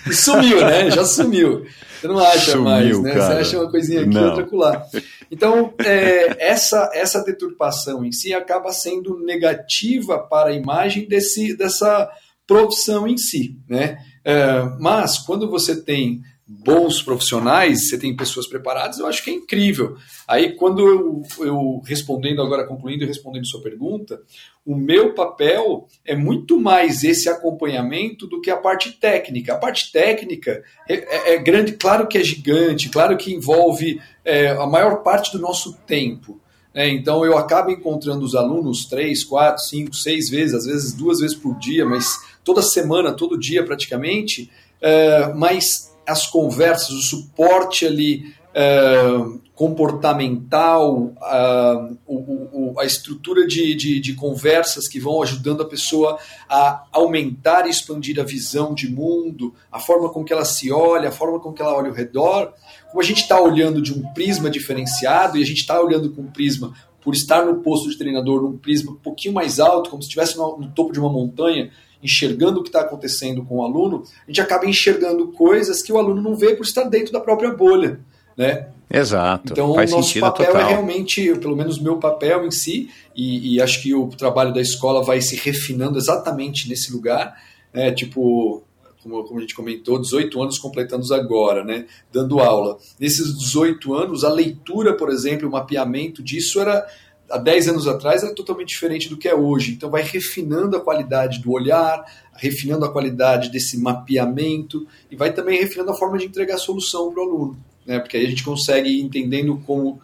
E 0.09 0.13
sumiu, 0.13 0.59
né? 0.61 0.91
Já 0.91 1.05
sumiu. 1.05 1.65
Você 1.99 2.07
não 2.07 2.19
acha 2.19 2.51
sumiu, 2.51 2.63
mais, 2.63 2.99
né? 2.99 3.13
Cara. 3.13 3.25
Você 3.25 3.41
acha 3.41 3.59
uma 3.59 3.71
coisinha 3.71 4.01
aqui, 4.01 4.09
não. 4.09 4.25
outra 4.25 4.43
acolá. 4.43 4.85
Então, 5.31 5.73
é, 5.79 6.35
essa, 6.51 6.89
essa 6.93 7.23
deturpação 7.23 8.03
em 8.03 8.11
si 8.11 8.33
acaba 8.33 8.71
sendo 8.71 9.17
negativa 9.19 10.19
para 10.19 10.49
a 10.49 10.53
imagem 10.53 11.07
desse, 11.07 11.55
dessa 11.55 12.09
profissão 12.45 13.07
em 13.07 13.17
si, 13.17 13.57
né? 13.69 13.99
É, 14.25 14.63
mas 14.79 15.19
quando 15.19 15.49
você 15.49 15.81
tem 15.81 16.21
bons 16.63 17.01
profissionais, 17.01 17.87
você 17.87 17.97
tem 17.97 18.15
pessoas 18.15 18.45
preparadas, 18.45 18.99
eu 18.99 19.07
acho 19.07 19.23
que 19.23 19.29
é 19.29 19.33
incrível. 19.33 19.95
Aí, 20.27 20.55
quando 20.55 20.85
eu, 20.85 21.21
eu 21.39 21.81
respondendo 21.85 22.41
agora, 22.41 22.67
concluindo 22.67 23.03
e 23.03 23.07
respondendo 23.07 23.47
sua 23.47 23.61
pergunta, 23.61 24.21
o 24.65 24.75
meu 24.75 25.13
papel 25.13 25.87
é 26.05 26.15
muito 26.15 26.59
mais 26.59 27.03
esse 27.03 27.29
acompanhamento 27.29 28.27
do 28.27 28.41
que 28.41 28.51
a 28.51 28.57
parte 28.57 28.91
técnica. 28.91 29.53
A 29.53 29.57
parte 29.57 29.91
técnica 29.91 30.61
é, 30.87 30.95
é, 30.95 31.35
é 31.35 31.37
grande, 31.39 31.71
claro 31.73 32.07
que 32.07 32.17
é 32.17 32.23
gigante, 32.23 32.89
claro 32.89 33.17
que 33.17 33.33
envolve 33.33 34.01
é, 34.25 34.49
a 34.49 34.67
maior 34.67 35.03
parte 35.03 35.31
do 35.31 35.39
nosso 35.39 35.73
tempo. 35.87 36.39
É, 36.73 36.87
então 36.87 37.25
eu 37.25 37.37
acabo 37.37 37.71
encontrando 37.71 38.25
os 38.25 38.35
alunos 38.35 38.85
três, 38.85 39.23
quatro, 39.23 39.63
cinco, 39.63 39.95
seis 39.95 40.29
vezes, 40.29 40.53
às 40.53 40.65
vezes 40.65 40.93
duas 40.93 41.19
vezes 41.19 41.35
por 41.35 41.57
dia, 41.57 41.85
mas 41.85 42.17
toda 42.43 42.61
semana, 42.61 43.13
todo 43.13 43.39
dia 43.39 43.63
praticamente. 43.65 44.49
É, 44.81 45.33
mas 45.33 45.90
as 46.07 46.27
conversas, 46.27 46.89
o 46.89 47.01
suporte 47.01 47.85
ali 47.85 48.33
uh, 48.51 49.39
comportamental, 49.55 50.97
uh, 50.97 51.97
o, 52.07 52.73
o, 52.73 52.79
a 52.79 52.85
estrutura 52.85 53.45
de, 53.45 53.75
de, 53.75 53.99
de, 53.99 54.13
conversas 54.15 54.87
que 54.87 54.99
vão 54.99 55.21
ajudando 55.21 55.61
a 55.61 55.67
pessoa 55.67 56.17
a 56.49 56.85
aumentar 56.91 57.67
e 57.67 57.69
expandir 57.69 58.19
a 58.19 58.23
visão 58.23 58.73
de 58.73 58.89
mundo, 58.89 59.53
a 59.71 59.79
forma 59.79 60.09
com 60.09 60.23
que 60.23 60.33
ela 60.33 60.45
se 60.45 60.71
olha, 60.71 61.09
a 61.09 61.11
forma 61.11 61.39
com 61.39 61.53
que 61.53 61.61
ela 61.61 61.75
olha 61.75 61.89
ao 61.89 61.95
redor. 61.95 62.53
Como 62.89 63.01
a 63.01 63.05
gente 63.05 63.21
está 63.21 63.39
olhando 63.39 63.81
de 63.81 63.93
um 63.93 64.01
prisma 64.13 64.49
diferenciado 64.49 65.37
e 65.37 65.43
a 65.43 65.45
gente 65.45 65.59
está 65.59 65.79
olhando 65.79 66.11
com 66.11 66.23
um 66.23 66.31
prisma 66.31 66.73
por 66.99 67.13
estar 67.13 67.45
no 67.45 67.61
posto 67.61 67.89
de 67.89 67.97
treinador 67.97 68.41
num 68.41 68.57
prisma 68.57 68.91
um 68.91 68.95
pouquinho 68.95 69.33
mais 69.33 69.59
alto, 69.59 69.89
como 69.89 70.01
se 70.01 70.07
estivesse 70.07 70.37
no, 70.37 70.57
no 70.57 70.71
topo 70.71 70.91
de 70.91 70.99
uma 70.99 71.09
montanha, 71.09 71.71
enxergando 72.03 72.59
o 72.59 72.63
que 72.63 72.69
está 72.69 72.81
acontecendo 72.81 73.43
com 73.43 73.57
o 73.57 73.63
aluno, 73.63 74.03
a 74.27 74.31
gente 74.31 74.41
acaba 74.41 74.65
enxergando 74.65 75.27
coisas 75.29 75.81
que 75.81 75.91
o 75.91 75.97
aluno 75.97 76.21
não 76.21 76.35
vê 76.35 76.55
por 76.55 76.63
estar 76.63 76.83
dentro 76.83 77.11
da 77.11 77.19
própria 77.19 77.51
bolha, 77.51 77.99
né? 78.37 78.67
Exato. 78.93 79.53
Então, 79.53 79.71
o 79.71 79.75
nosso 79.75 80.19
papel 80.19 80.45
é 80.45 80.47
total. 80.49 80.61
é 80.61 80.69
realmente, 80.69 81.33
pelo 81.35 81.55
menos 81.55 81.77
o 81.77 81.83
meu 81.83 81.97
papel 81.97 82.45
em 82.45 82.51
si, 82.51 82.89
e, 83.15 83.55
e, 83.55 83.61
acho 83.61 83.81
que 83.81 83.93
o 83.93 84.07
trabalho 84.07 84.53
da 84.53 84.61
escola 84.61 85.01
vai 85.01 85.21
se 85.21 85.35
refinando 85.37 85.97
exatamente 85.97 86.67
nesse 86.67 86.91
lugar, 86.91 87.41
né? 87.73 87.91
Tipo, 87.91 88.63
como, 89.01 89.23
como, 89.23 89.39
a 89.39 89.41
gente 89.41 89.55
comentou, 89.55 89.99
18 89.99 90.41
anos 90.41 90.59
completando 90.59 91.11
agora, 91.13 91.63
né? 91.63 91.85
Dando 92.11 92.39
aula. 92.39 92.77
Nesses 92.99 93.37
18 93.37 93.93
anos, 93.93 94.23
a 94.23 94.29
leitura, 94.29 94.93
por 94.95 95.09
exemplo, 95.09 95.47
o 95.47 95.51
mapeamento 95.51 96.21
disso 96.21 96.59
era 96.59 96.85
há 97.31 97.37
10 97.37 97.69
anos 97.69 97.87
atrás 97.87 98.23
era 98.23 98.33
totalmente 98.35 98.69
diferente 98.69 99.09
do 99.09 99.17
que 99.17 99.27
é 99.27 99.35
hoje. 99.35 99.73
Então 99.73 99.89
vai 99.89 100.03
refinando 100.03 100.75
a 100.75 100.81
qualidade 100.81 101.39
do 101.39 101.51
olhar, 101.51 102.03
refinando 102.35 102.85
a 102.85 102.91
qualidade 102.91 103.49
desse 103.49 103.77
mapeamento 103.79 104.87
e 105.09 105.15
vai 105.15 105.33
também 105.33 105.59
refinando 105.59 105.91
a 105.91 105.95
forma 105.95 106.17
de 106.17 106.25
entregar 106.25 106.55
a 106.55 106.59
solução 106.59 107.11
para 107.11 107.23
o 107.23 107.27
aluno. 107.27 107.57
Né? 107.85 107.99
Porque 107.99 108.17
aí 108.17 108.25
a 108.25 108.29
gente 108.29 108.43
consegue 108.43 108.89
ir 108.89 109.01
entendendo 109.01 109.57
como 109.65 109.99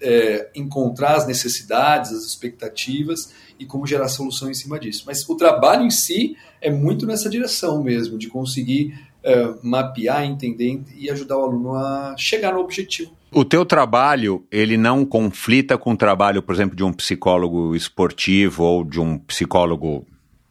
é, 0.00 0.50
encontrar 0.54 1.16
as 1.16 1.26
necessidades, 1.26 2.12
as 2.12 2.24
expectativas 2.24 3.32
e 3.58 3.64
como 3.64 3.86
gerar 3.86 4.08
solução 4.08 4.50
em 4.50 4.54
cima 4.54 4.78
disso. 4.78 5.04
Mas 5.06 5.26
o 5.28 5.36
trabalho 5.36 5.84
em 5.84 5.90
si 5.90 6.36
é 6.60 6.70
muito 6.70 7.06
nessa 7.06 7.30
direção 7.30 7.82
mesmo, 7.82 8.18
de 8.18 8.28
conseguir 8.28 8.98
é, 9.24 9.54
mapear, 9.62 10.24
entender 10.24 10.82
e 10.96 11.10
ajudar 11.10 11.38
o 11.38 11.44
aluno 11.44 11.74
a 11.74 12.14
chegar 12.16 12.52
no 12.52 12.60
objetivo 12.60 13.12
o 13.32 13.44
teu 13.44 13.64
trabalho, 13.64 14.44
ele 14.50 14.76
não 14.76 15.04
conflita 15.04 15.78
com 15.78 15.92
o 15.92 15.96
trabalho, 15.96 16.42
por 16.42 16.54
exemplo, 16.54 16.76
de 16.76 16.84
um 16.84 16.92
psicólogo 16.92 17.74
esportivo 17.74 18.62
ou 18.62 18.84
de 18.84 19.00
um 19.00 19.16
psicólogo 19.18 20.06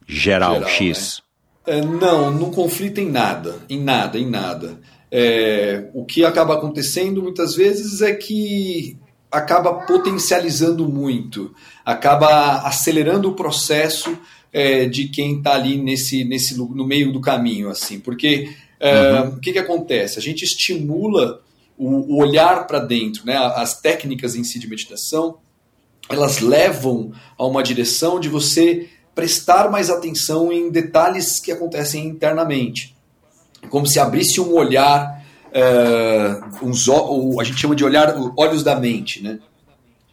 geral, 0.08 0.56
geral 0.56 0.70
X? 0.70 1.22
Né? 1.68 1.78
É, 1.78 1.82
não, 1.82 2.32
não 2.32 2.50
conflita 2.50 3.00
em 3.00 3.10
nada, 3.10 3.60
em 3.70 3.80
nada, 3.80 4.18
em 4.18 4.28
nada. 4.28 4.80
É, 5.12 5.90
o 5.94 6.04
que 6.04 6.26
acaba 6.26 6.56
acontecendo 6.56 7.22
muitas 7.22 7.56
vezes 7.56 8.02
é 8.02 8.14
que 8.14 8.98
acaba 9.32 9.86
potencializando 9.86 10.90
muito, 10.90 11.54
acaba 11.86 12.64
acelerando 12.68 13.30
o 13.30 13.36
processo 13.36 14.18
é, 14.54 14.86
de 14.86 15.08
quem 15.08 15.38
está 15.38 15.54
ali 15.54 15.78
nesse, 15.78 16.24
nesse, 16.24 16.58
no 16.58 16.86
meio 16.86 17.12
do 17.12 17.22
caminho, 17.22 17.70
assim, 17.70 18.00
porque 18.00 18.54
é, 18.80 19.22
uhum. 19.22 19.30
o 19.30 19.40
que, 19.40 19.54
que 19.54 19.60
acontece? 19.60 20.18
A 20.18 20.22
gente 20.22 20.44
estimula 20.44 21.42
o, 21.78 22.16
o 22.16 22.18
olhar 22.18 22.68
para 22.68 22.80
dentro, 22.80 23.26
né? 23.26 23.36
as 23.38 23.80
técnicas 23.80 24.36
em 24.36 24.44
si 24.44 24.60
de 24.60 24.68
meditação, 24.68 25.38
elas 26.10 26.40
levam 26.40 27.12
a 27.38 27.46
uma 27.46 27.64
direção 27.64 28.20
de 28.20 28.28
você 28.28 28.90
prestar 29.16 29.70
mais 29.70 29.90
atenção 29.90 30.52
em 30.52 30.70
detalhes 30.70 31.40
que 31.40 31.52
acontecem 31.52 32.06
internamente. 32.06 32.96
como 33.70 33.86
se 33.86 34.00
abrisse 34.00 34.42
um 34.42 34.54
olhar, 34.54 35.24
uh, 35.48 36.66
uns, 36.66 36.88
a 37.40 37.44
gente 37.44 37.60
chama 37.60 37.76
de 37.76 37.84
olhar 37.84 38.16
olhos 38.38 38.64
da 38.64 38.76
mente, 38.80 39.22
né? 39.22 39.40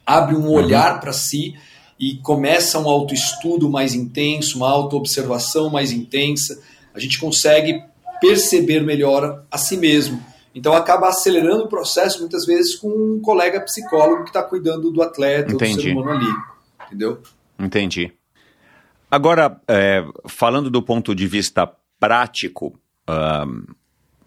Abre 0.05 0.35
um 0.35 0.49
olhar 0.49 0.95
uhum. 0.95 0.99
para 0.99 1.13
si 1.13 1.55
e 1.99 2.15
começa 2.17 2.79
um 2.79 2.87
autoestudo 2.87 3.69
mais 3.69 3.93
intenso, 3.93 4.57
uma 4.57 4.69
autoobservação 4.69 5.69
mais 5.69 5.91
intensa. 5.91 6.61
A 6.93 6.99
gente 6.99 7.19
consegue 7.19 7.83
perceber 8.21 8.81
melhor 8.81 9.43
a 9.51 9.57
si 9.57 9.75
mesmo. 9.75 10.23
Então 10.55 10.73
acaba 10.73 11.07
acelerando 11.07 11.65
o 11.65 11.67
processo 11.67 12.19
muitas 12.19 12.45
vezes 12.45 12.75
com 12.75 12.87
um 12.87 13.19
colega 13.21 13.61
psicólogo 13.61 14.23
que 14.23 14.29
está 14.29 14.41
cuidando 14.41 14.91
do 14.91 15.01
atleta, 15.01 15.51
Entendi. 15.51 15.75
do 15.75 15.81
ser 15.81 15.91
humano 15.91 16.11
ali. 16.11 16.33
Entendeu? 16.87 17.21
Entendi. 17.57 18.11
Agora, 19.11 19.59
é, 19.67 20.03
falando 20.27 20.69
do 20.69 20.81
ponto 20.81 21.13
de 21.13 21.27
vista 21.27 21.69
prático, 21.99 22.79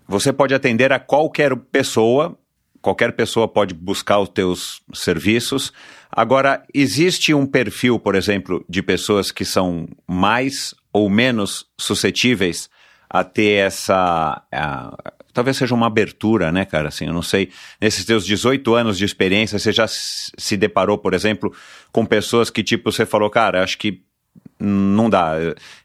você 0.06 0.32
pode 0.32 0.54
atender 0.54 0.92
a 0.92 0.98
qualquer 0.98 1.56
pessoa, 1.56 2.36
qualquer 2.80 3.12
pessoa 3.12 3.46
pode 3.46 3.74
buscar 3.74 4.18
os 4.18 4.28
teus 4.28 4.82
serviços. 4.92 5.72
Agora, 6.14 6.62
existe 6.74 7.32
um 7.32 7.46
perfil, 7.46 7.98
por 7.98 8.14
exemplo, 8.14 8.62
de 8.68 8.82
pessoas 8.82 9.32
que 9.32 9.46
são 9.46 9.88
mais 10.06 10.74
ou 10.92 11.08
menos 11.08 11.64
suscetíveis 11.80 12.68
a 13.08 13.24
ter 13.24 13.66
essa. 13.66 14.42
A, 14.52 15.12
talvez 15.32 15.56
seja 15.56 15.74
uma 15.74 15.86
abertura, 15.86 16.52
né, 16.52 16.66
cara? 16.66 16.88
Assim, 16.88 17.06
eu 17.06 17.14
não 17.14 17.22
sei. 17.22 17.50
Nesses 17.80 18.04
teus 18.04 18.26
18 18.26 18.74
anos 18.74 18.98
de 18.98 19.06
experiência, 19.06 19.58
você 19.58 19.72
já 19.72 19.86
se 19.88 20.56
deparou, 20.56 20.98
por 20.98 21.14
exemplo, 21.14 21.50
com 21.90 22.04
pessoas 22.04 22.50
que, 22.50 22.62
tipo, 22.62 22.92
você 22.92 23.06
falou, 23.06 23.30
cara, 23.30 23.62
acho 23.62 23.78
que 23.78 24.02
não 24.62 25.10
dá. 25.10 25.34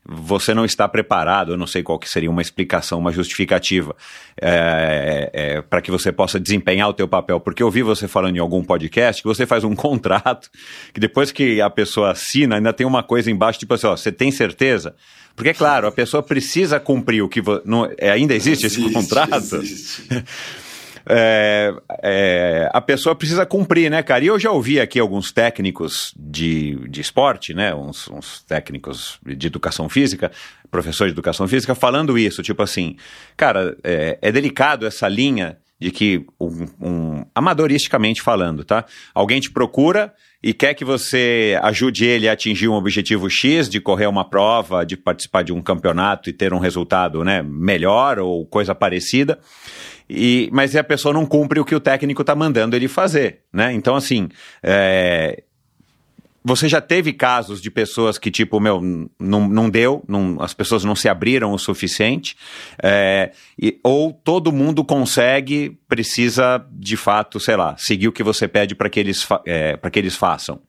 Você 0.06 0.54
não 0.54 0.64
está 0.64 0.88
preparado, 0.88 1.54
eu 1.54 1.58
não 1.58 1.68
sei 1.68 1.82
qual 1.82 1.98
que 1.98 2.08
seria 2.10 2.30
uma 2.30 2.42
explicação, 2.42 3.00
uma 3.00 3.12
justificativa 3.12 3.96
é, 4.40 5.30
é, 5.34 5.62
para 5.62 5.82
que 5.82 5.90
você 5.90 6.12
possa 6.12 6.40
desempenhar 6.40 6.88
o 6.88 6.94
teu 6.94 7.08
papel. 7.08 7.40
Porque 7.40 7.64
eu 7.64 7.72
vi 7.72 7.82
você 7.82 8.08
falando 8.08 8.36
em 8.36 8.40
algum 8.40 8.64
podcast 8.64 9.22
que 9.22 9.28
você 9.28 9.46
faz 9.46 9.64
um 9.64 9.74
contrato, 9.76 10.50
que 10.94 11.00
depois 11.00 11.32
que 11.32 11.60
a 11.60 11.70
pessoa 11.70 12.12
assina, 12.12 12.56
ainda 12.56 12.72
tem 12.72 12.86
uma 12.86 13.04
coisa 13.04 13.32
embaixo, 13.32 13.60
tipo 13.60 13.74
assim, 13.74 13.88
ó, 13.88 13.98
você 13.98 14.12
tem 14.12 14.32
certeza? 14.32 14.96
Porque, 15.36 15.54
claro, 15.54 15.88
a 15.88 15.92
pessoa 15.92 16.24
precisa 16.24 16.80
cumprir 16.80 17.22
o 17.22 17.30
que... 17.30 17.42
Não, 17.66 17.92
é, 17.98 18.10
ainda 18.10 18.34
existe, 18.34 18.66
existe 18.66 18.86
esse 18.86 18.94
contrato? 18.94 19.56
Existe. 19.58 20.08
é, 21.10 21.74
é, 22.04 22.70
a 22.74 22.82
pessoa 22.82 23.16
precisa 23.16 23.46
cumprir, 23.46 23.90
né, 23.90 24.04
cara? 24.04 24.24
E 24.24 24.28
eu 24.28 24.40
já 24.40 24.52
ouvi 24.52 24.80
aqui 24.80 25.00
alguns 25.00 25.32
técnicos 25.32 26.14
de, 26.18 26.76
de 26.90 27.02
esporte, 27.02 27.54
né? 27.54 27.74
Uns, 27.74 28.08
uns 28.10 28.42
técnicos 28.42 29.20
de 29.26 29.48
educação 29.48 29.88
física, 29.88 30.32
professor 30.70 31.06
de 31.06 31.14
educação 31.14 31.48
física, 31.48 31.74
falando 31.74 32.18
isso, 32.18 32.44
tipo 32.44 32.62
assim, 32.62 32.98
cara, 33.36 33.78
é, 33.84 34.18
é 34.22 34.32
delicado 34.32 34.86
essa 34.86 35.08
linha 35.08 35.58
de 35.80 35.92
que, 35.92 36.26
um, 36.40 36.66
um, 36.82 37.26
amadoristicamente 37.36 38.22
falando, 38.22 38.64
tá? 38.64 38.84
Alguém 39.14 39.40
te 39.40 39.52
procura 39.52 40.14
e 40.42 40.54
quer 40.54 40.74
que 40.74 40.84
você 40.84 41.58
ajude 41.62 42.06
ele 42.06 42.28
a 42.28 42.34
atingir 42.34 42.68
um 42.68 42.74
objetivo 42.74 43.30
X, 43.30 43.70
de 43.70 43.80
correr 43.80 44.08
uma 44.08 44.28
prova, 44.28 44.86
de 44.86 44.98
participar 44.98 45.44
de 45.44 45.54
um 45.54 45.62
campeonato 45.62 46.30
e 46.30 46.34
ter 46.34 46.52
um 46.52 46.60
resultado 46.60 47.24
né, 47.24 47.44
melhor 47.44 48.18
ou 48.18 48.46
coisa 48.46 48.74
parecida. 48.74 49.40
E, 50.10 50.50
mas 50.54 50.76
a 50.76 50.84
pessoa 50.84 51.14
não 51.14 51.26
cumpre 51.26 51.60
o 51.60 51.66
que 51.66 51.76
o 51.76 51.80
técnico 51.80 52.22
está 52.22 52.34
mandando 52.34 52.76
ele 52.76 52.88
fazer, 52.88 53.42
né? 53.52 53.74
Então, 53.74 53.96
assim, 53.96 54.30
é, 54.64 55.44
você 56.48 56.70
já 56.70 56.80
teve 56.80 57.12
casos 57.12 57.62
de 57.62 57.70
pessoas 57.70 58.18
que, 58.18 58.32
tipo, 58.32 58.58
meu, 58.58 58.82
não, 59.20 59.50
não 59.50 59.70
deu, 59.70 60.02
não, 60.08 60.38
as 60.40 60.54
pessoas 60.54 60.86
não 60.86 60.96
se 60.96 61.10
abriram 61.10 61.52
o 61.52 61.60
suficiente, 61.60 62.38
é, 62.82 63.32
e, 63.62 63.78
ou 63.84 64.14
todo 64.14 64.54
mundo 64.54 64.86
consegue, 64.86 65.78
precisa, 65.90 66.66
de 66.72 66.96
fato, 66.96 67.38
sei 67.38 67.58
lá, 67.58 67.76
seguir 67.78 68.08
o 68.08 68.14
que 68.14 68.24
você 68.24 68.48
pede 68.48 68.76
para 68.76 68.90
que, 68.90 68.98
eles 68.98 69.28
é, 69.46 69.76
que 69.76 70.00
eles 70.00 70.16
façam? 70.16 70.62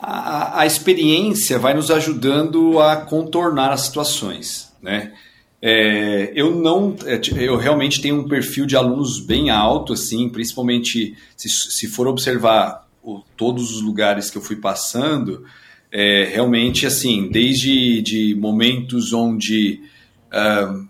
A, 0.00 0.60
a 0.60 0.66
experiência 0.66 1.58
vai 1.58 1.74
nos 1.74 1.90
ajudando 1.90 2.80
a 2.80 2.96
contornar 2.96 3.72
as 3.72 3.82
situações, 3.82 4.72
né? 4.82 5.12
É, 5.60 6.32
eu 6.34 6.54
não, 6.54 6.94
é, 7.06 7.20
eu 7.38 7.56
realmente 7.56 8.00
tenho 8.00 8.20
um 8.20 8.28
perfil 8.28 8.66
de 8.66 8.76
alunos 8.76 9.18
bem 9.18 9.50
alto, 9.50 9.92
assim, 9.92 10.28
principalmente 10.28 11.16
se, 11.36 11.48
se 11.48 11.88
for 11.88 12.06
observar 12.06 12.86
o, 13.02 13.22
todos 13.36 13.74
os 13.74 13.80
lugares 13.80 14.30
que 14.30 14.36
eu 14.36 14.42
fui 14.42 14.56
passando, 14.56 15.44
é, 15.90 16.24
realmente 16.24 16.86
assim, 16.86 17.28
desde 17.30 18.02
de 18.02 18.34
momentos 18.34 19.12
onde 19.12 19.80
uh, 20.32 20.86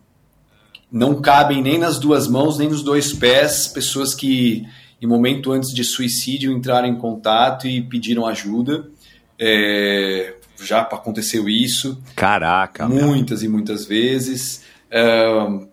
não 0.91 1.21
cabem 1.21 1.63
nem 1.63 1.79
nas 1.79 1.99
duas 1.99 2.27
mãos 2.27 2.59
nem 2.59 2.69
nos 2.69 2.83
dois 2.83 3.13
pés, 3.13 3.69
pessoas 3.69 4.15
que 4.15 4.67
em 5.01 5.07
momento 5.07 5.53
antes 5.53 5.75
de 5.75 5.85
suicídio 5.85 6.51
entraram 6.51 6.89
em 6.89 6.97
contato 6.97 7.67
e 7.67 7.83
pediram 7.83 8.27
ajuda. 8.27 8.89
É, 9.39 10.36
já 10.61 10.81
aconteceu 10.81 11.49
isso. 11.49 12.01
Caraca. 12.15 12.89
Muitas 12.89 13.43
e 13.43 13.49
muitas 13.49 13.85
vezes. 13.85 14.63
Uh, 14.91 15.69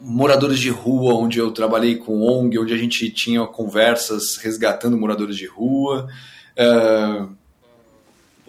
moradores 0.00 0.58
de 0.58 0.70
rua, 0.70 1.14
onde 1.14 1.38
eu 1.38 1.50
trabalhei 1.50 1.96
com 1.96 2.22
ONG, 2.22 2.58
onde 2.58 2.74
a 2.74 2.78
gente 2.78 3.10
tinha 3.10 3.44
conversas 3.46 4.36
resgatando 4.36 4.96
moradores 4.98 5.36
de 5.36 5.46
rua. 5.46 6.08
Uh, 6.58 7.28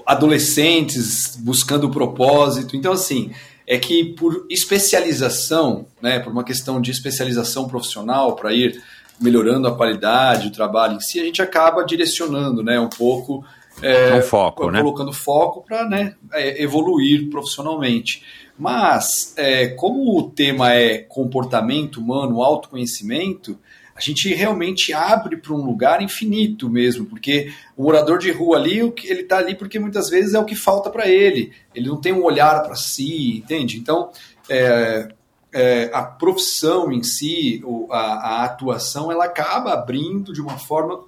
adolescentes 0.05 1.37
buscando 1.37 1.87
o 1.87 1.91
propósito. 1.91 2.75
Então, 2.75 2.91
assim, 2.91 3.31
é 3.65 3.77
que 3.77 4.13
por 4.13 4.45
especialização, 4.49 5.87
né, 6.01 6.19
por 6.19 6.31
uma 6.31 6.43
questão 6.43 6.81
de 6.81 6.91
especialização 6.91 7.67
profissional, 7.67 8.35
para 8.35 8.53
ir 8.53 8.81
melhorando 9.19 9.67
a 9.67 9.75
qualidade 9.75 10.49
do 10.49 10.55
trabalho 10.55 10.97
em 10.97 10.99
si, 10.99 11.19
a 11.19 11.23
gente 11.23 11.41
acaba 11.41 11.83
direcionando 11.83 12.63
né, 12.63 12.79
um 12.79 12.89
pouco 12.89 13.45
é, 13.83 14.15
um 14.15 14.21
foco, 14.21 14.71
né? 14.71 14.79
colocando 14.79 15.11
foco 15.11 15.61
para 15.61 15.87
né, 15.87 16.15
é, 16.31 16.61
evoluir 16.61 17.29
profissionalmente. 17.29 18.23
Mas, 18.57 19.33
é, 19.35 19.67
como 19.69 20.17
o 20.17 20.29
tema 20.29 20.73
é 20.73 20.99
comportamento 20.99 21.97
humano, 21.97 22.41
autoconhecimento, 22.41 23.59
a 23.95 23.99
gente 23.99 24.33
realmente 24.33 24.93
abre 24.93 25.37
para 25.37 25.53
um 25.53 25.63
lugar 25.63 26.01
infinito 26.01 26.69
mesmo, 26.69 27.05
porque 27.05 27.51
o 27.75 27.83
morador 27.83 28.17
de 28.17 28.31
rua 28.31 28.57
ali, 28.57 28.79
ele 29.03 29.21
está 29.21 29.37
ali 29.37 29.55
porque 29.55 29.79
muitas 29.79 30.09
vezes 30.09 30.33
é 30.33 30.39
o 30.39 30.45
que 30.45 30.55
falta 30.55 30.89
para 30.89 31.07
ele. 31.07 31.51
Ele 31.75 31.89
não 31.89 31.99
tem 31.99 32.13
um 32.13 32.23
olhar 32.23 32.63
para 32.63 32.75
si, 32.75 33.37
entende? 33.37 33.77
Então, 33.77 34.11
é, 34.49 35.09
é, 35.51 35.89
a 35.93 36.03
profissão 36.03 36.91
em 36.91 37.03
si, 37.03 37.61
a, 37.91 37.97
a 37.97 38.45
atuação, 38.45 39.11
ela 39.11 39.25
acaba 39.25 39.73
abrindo 39.73 40.33
de 40.33 40.41
uma 40.41 40.57
forma 40.57 41.03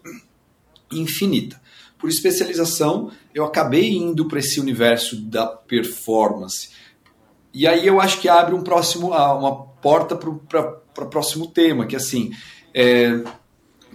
infinita 0.91 1.59
por 1.97 2.09
especialização, 2.09 3.11
eu 3.33 3.45
acabei 3.45 3.93
indo 3.93 4.27
para 4.27 4.39
esse 4.39 4.59
universo 4.59 5.21
da 5.21 5.47
performance. 5.47 6.69
E 7.53 7.65
aí 7.65 7.87
eu 7.87 8.01
acho 8.01 8.19
que 8.19 8.27
abre 8.27 8.53
um 8.53 8.61
próximo, 8.61 9.07
uma 9.09 9.65
porta 9.65 10.15
para 10.15 10.29
o 10.29 11.09
próximo 11.09 11.47
tema, 11.47 11.85
que 11.85 11.95
assim, 11.95 12.31
é, 12.73 13.23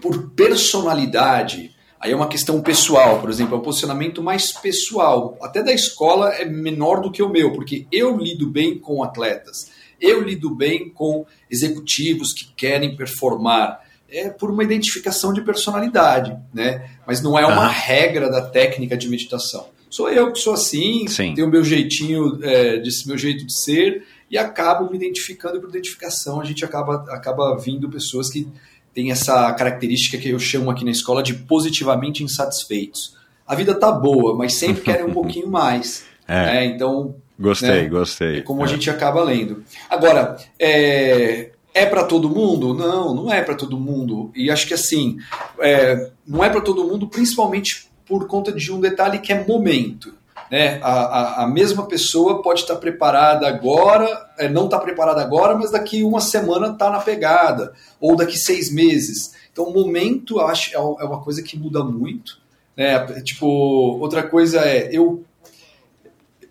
por 0.01 0.31
personalidade, 0.31 1.74
aí 2.01 2.12
é 2.12 2.16
uma 2.16 2.28
questão 2.28 2.62
pessoal, 2.62 3.20
por 3.20 3.28
exemplo, 3.28 3.55
é 3.55 3.59
um 3.59 3.62
posicionamento 3.62 4.22
mais 4.22 4.52
pessoal. 4.52 5.36
Até 5.43 5.62
da 5.62 5.72
escola 5.72 6.32
é 6.35 6.44
menor 6.47 7.02
do 7.02 7.12
que 7.12 7.22
o 7.22 7.28
meu, 7.28 7.52
porque 7.52 7.86
eu 7.93 8.16
lido 8.16 8.48
bem 8.48 8.78
com 8.78 9.02
atletas, 9.02 9.70
eu 10.01 10.22
lido 10.22 10.55
bem 10.55 10.89
com 10.89 11.27
executivos 11.51 12.32
que 12.32 12.52
querem 12.55 12.97
performar 12.97 13.90
é 14.11 14.28
por 14.28 14.51
uma 14.51 14.62
identificação 14.62 15.32
de 15.32 15.41
personalidade, 15.43 16.37
né? 16.53 16.91
Mas 17.07 17.23
não 17.23 17.39
é 17.39 17.47
uma 17.47 17.69
regra 17.69 18.31
da 18.31 18.43
técnica 18.43 18.97
de 18.97 19.09
meditação. 19.09 19.69
Sou 19.89 20.09
eu 20.09 20.32
que 20.32 20.39
sou 20.39 20.55
assim, 20.55 21.07
Sim. 21.09 21.35
tenho 21.35 21.49
o 21.49 21.51
meu 21.51 21.65
jeitinho, 21.65 22.39
é, 22.43 22.77
de, 22.77 22.91
meu 23.07 23.19
jeito 23.19 23.45
de 23.45 23.53
ser 23.53 24.07
e 24.31 24.39
acabo 24.39 24.89
me 24.89 24.97
identificando 24.97 25.57
e 25.57 25.61
por 25.61 25.69
identificação 25.69 26.41
a 26.41 26.45
gente 26.45 26.65
acaba, 26.65 27.05
acaba 27.09 27.57
vindo 27.59 27.89
pessoas 27.89 28.31
que 28.31 28.47
têm 28.95 29.11
essa 29.11 29.53
característica 29.55 30.16
que 30.19 30.28
eu 30.28 30.39
chamo 30.39 30.70
aqui 30.70 30.85
na 30.85 30.93
escola 30.93 31.23
de 31.23 31.35
positivamente 31.35 32.23
insatisfeitos. 32.23 33.16
A 33.47 33.57
vida 33.57 33.74
tá 33.74 33.91
boa, 33.91 34.37
mas 34.37 34.55
sempre 34.55 34.82
querem 34.82 35.07
um 35.07 35.12
pouquinho 35.15 35.49
mais. 35.49 36.05
É. 36.28 36.45
Né? 36.45 36.65
Então 36.66 37.16
Gostei, 37.41 37.85
né? 37.85 37.89
gostei. 37.89 38.39
É 38.39 38.43
como 38.43 38.61
é. 38.61 38.65
a 38.65 38.66
gente 38.66 38.91
acaba 38.91 39.24
lendo. 39.24 39.65
Agora, 39.89 40.37
é, 40.59 41.53
é 41.75 41.87
para 41.87 42.05
todo 42.05 42.29
mundo? 42.29 42.75
Não, 42.75 43.15
não 43.15 43.33
é 43.33 43.43
para 43.43 43.55
todo 43.55 43.79
mundo. 43.79 44.31
E 44.35 44.51
acho 44.51 44.67
que 44.67 44.75
assim, 44.75 45.19
é, 45.61 46.11
não 46.27 46.43
é 46.43 46.51
para 46.51 46.61
todo 46.61 46.85
mundo, 46.85 47.09
principalmente 47.09 47.89
por 48.07 48.27
conta 48.27 48.53
de 48.53 48.73
um 48.73 48.81
detalhe 48.81 49.21
que 49.21 49.33
é 49.33 49.45
momento. 49.45 50.15
Né? 50.51 50.81
A, 50.83 50.93
a, 50.93 51.45
a 51.45 51.47
mesma 51.47 51.87
pessoa 51.87 52.43
pode 52.43 52.61
estar 52.61 52.77
preparada 52.77 53.47
agora, 53.47 54.31
é, 54.37 54.49
não 54.49 54.65
está 54.65 54.79
preparada 54.81 55.21
agora, 55.21 55.55
mas 55.55 55.71
daqui 55.71 56.03
uma 56.03 56.21
semana 56.21 56.69
está 56.73 56.91
na 56.91 56.99
pegada, 56.99 57.73
ou 58.01 58.17
daqui 58.17 58.37
seis 58.37 58.73
meses. 58.73 59.33
Então, 59.53 59.67
o 59.67 59.73
momento 59.73 60.41
acho, 60.41 60.75
é, 60.75 60.77
é 60.77 61.05
uma 61.05 61.21
coisa 61.21 61.41
que 61.41 61.57
muda 61.57 61.85
muito. 61.85 62.41
Né? 62.77 63.23
Tipo, 63.23 63.47
outra 63.47 64.25
coisa 64.25 64.61
é, 64.61 64.89
eu 64.93 65.25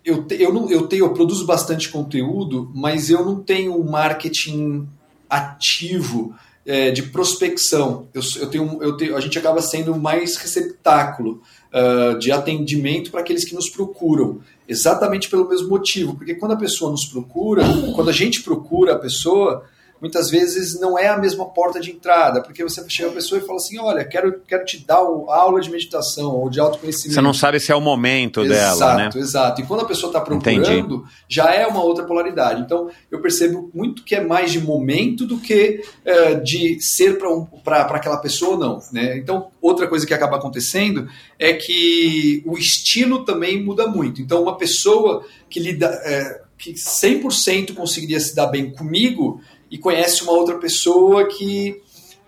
eu, 0.02 0.26
eu, 0.30 0.52
não, 0.52 0.70
eu, 0.70 0.86
tenho, 0.86 1.04
eu 1.04 1.12
produzo 1.12 1.44
bastante 1.44 1.90
conteúdo, 1.90 2.70
mas 2.74 3.10
eu 3.10 3.22
não 3.22 3.42
tenho 3.42 3.78
marketing 3.84 4.88
ativo 5.30 6.34
é, 6.66 6.90
de 6.90 7.04
prospecção. 7.04 8.08
Eu, 8.12 8.22
eu, 8.40 8.46
tenho, 8.48 8.82
eu 8.82 8.96
tenho, 8.96 9.16
a 9.16 9.20
gente 9.20 9.38
acaba 9.38 9.62
sendo 9.62 9.96
mais 9.96 10.36
receptáculo 10.36 11.40
uh, 11.72 12.18
de 12.18 12.30
atendimento 12.30 13.10
para 13.10 13.20
aqueles 13.20 13.44
que 13.44 13.54
nos 13.54 13.70
procuram. 13.70 14.40
Exatamente 14.68 15.28
pelo 15.28 15.48
mesmo 15.48 15.68
motivo, 15.68 16.16
porque 16.16 16.34
quando 16.34 16.52
a 16.52 16.56
pessoa 16.56 16.90
nos 16.90 17.06
procura, 17.06 17.64
quando 17.94 18.08
a 18.08 18.12
gente 18.12 18.42
procura 18.42 18.92
a 18.92 18.98
pessoa, 18.98 19.64
muitas 20.00 20.30
vezes 20.30 20.80
não 20.80 20.98
é 20.98 21.08
a 21.08 21.18
mesma 21.18 21.44
porta 21.44 21.78
de 21.78 21.90
entrada, 21.90 22.42
porque 22.42 22.62
você 22.62 22.82
chega 22.88 23.10
a 23.10 23.12
pessoa 23.12 23.40
e 23.40 23.44
fala 23.44 23.56
assim, 23.56 23.78
olha, 23.78 24.04
quero, 24.04 24.40
quero 24.46 24.64
te 24.64 24.84
dar 24.84 25.02
uma 25.02 25.34
aula 25.34 25.60
de 25.60 25.70
meditação 25.70 26.34
ou 26.36 26.48
de 26.48 26.58
autoconhecimento. 26.58 27.14
Você 27.14 27.20
não 27.20 27.34
sabe 27.34 27.60
se 27.60 27.70
é 27.70 27.74
o 27.76 27.80
momento 27.80 28.42
exato, 28.42 28.78
dela, 28.78 28.94
né? 28.94 29.02
Exato, 29.02 29.18
exato. 29.18 29.60
E 29.60 29.66
quando 29.66 29.80
a 29.80 29.84
pessoa 29.84 30.10
está 30.10 30.20
procurando, 30.20 30.60
Entendi. 30.60 31.02
já 31.28 31.52
é 31.54 31.66
uma 31.66 31.82
outra 31.82 32.04
polaridade. 32.04 32.62
Então, 32.62 32.88
eu 33.10 33.20
percebo 33.20 33.70
muito 33.74 34.02
que 34.02 34.14
é 34.14 34.24
mais 34.24 34.50
de 34.52 34.60
momento 34.60 35.26
do 35.26 35.38
que 35.38 35.82
é, 36.04 36.34
de 36.34 36.80
ser 36.80 37.18
para 37.18 37.30
um, 37.30 37.46
aquela 37.66 38.16
pessoa 38.18 38.52
ou 38.52 38.58
não. 38.58 38.80
Né? 38.92 39.18
Então, 39.18 39.48
outra 39.60 39.86
coisa 39.86 40.06
que 40.06 40.14
acaba 40.14 40.36
acontecendo 40.36 41.08
é 41.38 41.52
que 41.52 42.42
o 42.46 42.56
estilo 42.56 43.24
também 43.24 43.62
muda 43.62 43.86
muito. 43.86 44.22
Então, 44.22 44.42
uma 44.42 44.56
pessoa 44.56 45.24
que 45.48 45.60
lida... 45.60 45.86
É, 46.04 46.50
que 46.60 46.74
100% 46.74 47.74
conseguiria 47.74 48.20
se 48.20 48.34
dar 48.34 48.46
bem 48.46 48.70
comigo, 48.70 49.40
e 49.70 49.78
conhece 49.78 50.22
uma 50.22 50.32
outra 50.32 50.58
pessoa 50.58 51.26
que 51.28 51.80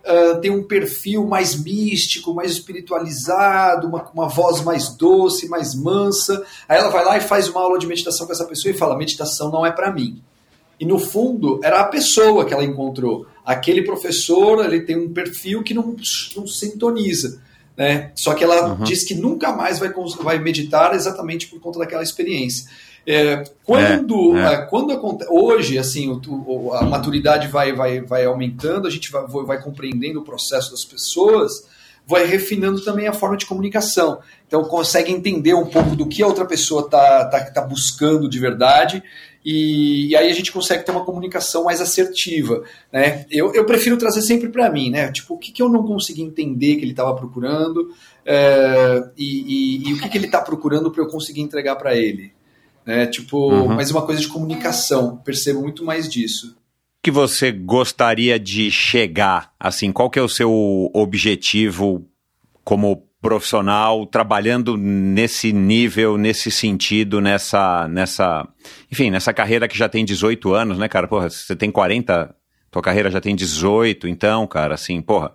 uh, 0.05 0.41
tem 0.41 0.51
um 0.51 0.63
perfil 0.63 1.27
mais 1.27 1.55
místico, 1.55 2.35
mais 2.35 2.53
espiritualizado, 2.53 3.89
uma, 3.89 4.09
uma 4.15 4.29
voz 4.29 4.61
mais 4.63 4.91
doce, 4.91 5.49
mais 5.49 5.75
mansa. 5.75 6.45
Aí 6.69 6.79
ela 6.79 6.91
vai 6.91 7.05
lá 7.05 7.17
e 7.17 7.21
faz 7.21 7.49
uma 7.49 7.61
aula 7.61 7.79
de 7.79 7.87
meditação 7.87 8.27
com 8.27 8.33
essa 8.33 8.45
pessoa 8.45 8.73
e 8.73 8.79
fala: 8.79 8.97
meditação 8.97 9.51
não 9.51 9.67
é 9.67 9.73
para 9.73 9.93
mim. 9.93 10.23
E 10.79 10.85
no 10.85 10.99
fundo, 10.99 11.61
era 11.63 11.81
a 11.81 11.85
pessoa 11.85 12.45
que 12.45 12.53
ela 12.53 12.65
encontrou. 12.65 13.27
Aquele 13.45 13.83
professor 13.83 14.65
ele 14.65 14.81
tem 14.81 14.97
um 14.97 15.13
perfil 15.13 15.63
que 15.63 15.75
não, 15.75 15.97
não 16.37 16.47
sintoniza. 16.47 17.41
Né? 17.77 18.13
Só 18.15 18.35
que 18.35 18.45
ela 18.45 18.75
uhum. 18.75 18.85
diz 18.85 19.05
que 19.05 19.15
nunca 19.15 19.53
mais 19.53 19.79
vai, 19.79 19.93
vai 20.21 20.39
meditar 20.39 20.95
exatamente 20.95 21.49
por 21.49 21.61
conta 21.61 21.79
daquela 21.79 22.03
experiência. 22.03 22.69
É, 23.07 23.43
quando, 23.65 24.37
é, 24.37 24.55
é. 24.55 24.57
quando 24.67 24.93
acontece, 24.93 25.31
hoje, 25.31 25.79
assim, 25.79 26.09
o, 26.09 26.73
a 26.73 26.85
maturidade 26.85 27.49
vai, 27.49 27.73
vai, 27.73 28.01
vai 28.01 28.25
aumentando, 28.25 28.87
a 28.87 28.91
gente 28.91 29.11
vai, 29.11 29.27
vai 29.27 29.61
compreendendo 29.61 30.21
o 30.21 30.25
processo 30.25 30.71
das 30.71 30.85
pessoas, 30.85 31.67
vai 32.07 32.25
refinando 32.27 32.81
também 32.85 33.09
a 33.09 33.13
forma 33.13 33.37
de 33.37 33.47
comunicação. 33.47 34.21
Então, 34.47 34.65
consegue 34.65 35.11
entender 35.11 35.55
um 35.55 35.67
pouco 35.67 35.97
do 35.97 36.07
que 36.07 36.23
a 36.23 36.27
outra 36.27 36.45
pessoa 36.45 36.83
está 36.83 37.25
tá, 37.27 37.41
tá 37.51 37.61
buscando 37.63 38.29
de 38.29 38.39
verdade, 38.39 39.03
e, 39.45 40.11
e, 40.11 40.17
aí 40.17 40.31
a 40.31 40.35
gente 40.35 40.53
consegue 40.53 40.85
ter 40.85 40.93
uma 40.93 41.05
comunicação 41.05 41.65
mais 41.65 41.81
assertiva. 41.81 42.63
Né? 42.93 43.27
Eu, 43.29 43.53
eu 43.53 43.65
prefiro 43.65 43.97
trazer 43.97 44.23
sempre 44.23 44.49
para 44.49 44.71
mim, 44.71 44.89
né? 44.89 45.11
Tipo, 45.11 45.35
o 45.35 45.39
que, 45.39 45.51
que 45.51 45.61
eu 45.61 45.69
não 45.69 45.85
consegui 45.85 46.23
entender 46.23 46.77
que 46.77 46.83
ele 46.83 46.93
estava 46.93 47.13
procurando, 47.17 47.93
é, 48.25 49.03
e, 49.19 49.89
e, 49.89 49.89
e, 49.89 49.95
o 49.95 49.99
que, 49.99 50.09
que 50.09 50.17
ele 50.17 50.27
está 50.27 50.41
procurando 50.41 50.93
para 50.93 51.03
eu 51.03 51.09
conseguir 51.09 51.41
entregar 51.41 51.75
para 51.75 51.97
ele 51.97 52.33
né? 52.87 53.07
Tipo, 53.07 53.51
uhum. 53.51 53.75
mas 53.75 53.91
uma 53.91 54.03
coisa 54.03 54.21
de 54.21 54.29
comunicação, 54.29 55.17
percebo 55.19 55.61
muito 55.61 55.85
mais 55.85 56.09
disso. 56.09 56.57
que 57.03 57.11
você 57.11 57.51
gostaria 57.51 58.39
de 58.39 58.71
chegar? 58.71 59.53
Assim, 59.59 59.93
qual 59.93 60.09
que 60.09 60.19
é 60.19 60.23
o 60.23 60.29
seu 60.29 60.91
objetivo 60.95 62.07
como 62.65 63.09
profissional 63.21 64.05
trabalhando 64.05 64.77
nesse 64.77 65.53
nível, 65.53 66.19
nesse 66.19 66.51
sentido, 66.51 67.21
nessa, 67.21 67.87
nessa, 67.89 68.47
enfim, 68.91 69.11
nessa 69.11 69.33
carreira 69.33 69.69
que 69.69 69.79
já 69.79 69.89
tem 69.89 70.05
18 70.05 70.53
anos, 70.53 70.77
né, 70.77 70.89
cara? 70.89 71.07
Porra, 71.07 71.31
você 71.31 71.55
tem 71.55 71.71
40, 71.71 72.35
tua 72.73 72.81
carreira 72.81 73.11
já 73.11 73.21
tem 73.21 73.37
18, 73.37 74.09
então, 74.09 74.47
cara, 74.47 74.75
assim, 74.75 75.03
porra, 75.03 75.33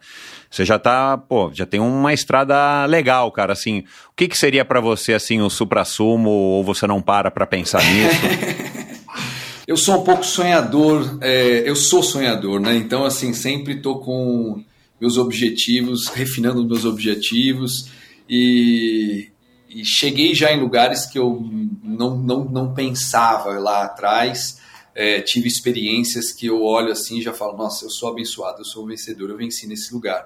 você 0.50 0.66
já 0.66 0.80
tá, 0.80 1.16
pô, 1.16 1.52
já 1.54 1.68
tem 1.68 1.80
uma 1.80 2.12
estrada 2.12 2.84
legal, 2.88 3.32
cara, 3.32 3.54
assim, 3.54 3.84
o 4.10 4.16
que 4.16 4.28
que 4.28 4.36
seria 4.36 4.66
para 4.66 4.82
você, 4.82 5.14
assim, 5.14 5.40
o 5.40 5.50
supra-sumo, 5.50 6.32
ou 6.32 6.64
você 6.64 6.88
não 6.88 7.00
para 7.00 7.30
para 7.30 7.46
pensar 7.46 7.84
nisso? 7.84 9.06
eu 9.68 9.78
sou 9.78 10.02
um 10.02 10.04
pouco 10.04 10.26
sonhador, 10.26 11.20
é, 11.22 11.62
eu 11.64 11.76
sou 11.76 12.02
sonhador, 12.02 12.60
né, 12.60 12.76
então, 12.76 13.06
assim, 13.06 13.32
sempre 13.34 13.82
tô 13.82 14.00
com 14.00 14.64
meus 15.00 15.16
objetivos, 15.16 16.08
refinando 16.08 16.66
meus 16.66 16.86
objetivos, 16.86 17.92
e, 18.28 19.30
e 19.70 19.86
cheguei 19.86 20.34
já 20.34 20.52
em 20.52 20.60
lugares 20.60 21.06
que 21.06 21.20
eu 21.20 21.48
não, 21.84 22.18
não, 22.18 22.46
não 22.46 22.74
pensava 22.74 23.52
lá 23.60 23.84
atrás, 23.84 24.58
é, 24.98 25.22
tive 25.22 25.48
experiências 25.48 26.32
que 26.32 26.48
eu 26.48 26.64
olho 26.64 26.92
assim 26.92 27.20
e 27.20 27.22
já 27.22 27.32
falo, 27.32 27.56
nossa, 27.56 27.86
eu 27.86 27.90
sou 27.92 28.10
abençoado, 28.10 28.62
eu 28.62 28.66
sou 28.66 28.84
um 28.84 28.88
vencedor, 28.88 29.30
eu 29.30 29.38
venci 29.38 29.68
nesse 29.68 29.94
lugar. 29.94 30.26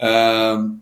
Uh, 0.00 0.74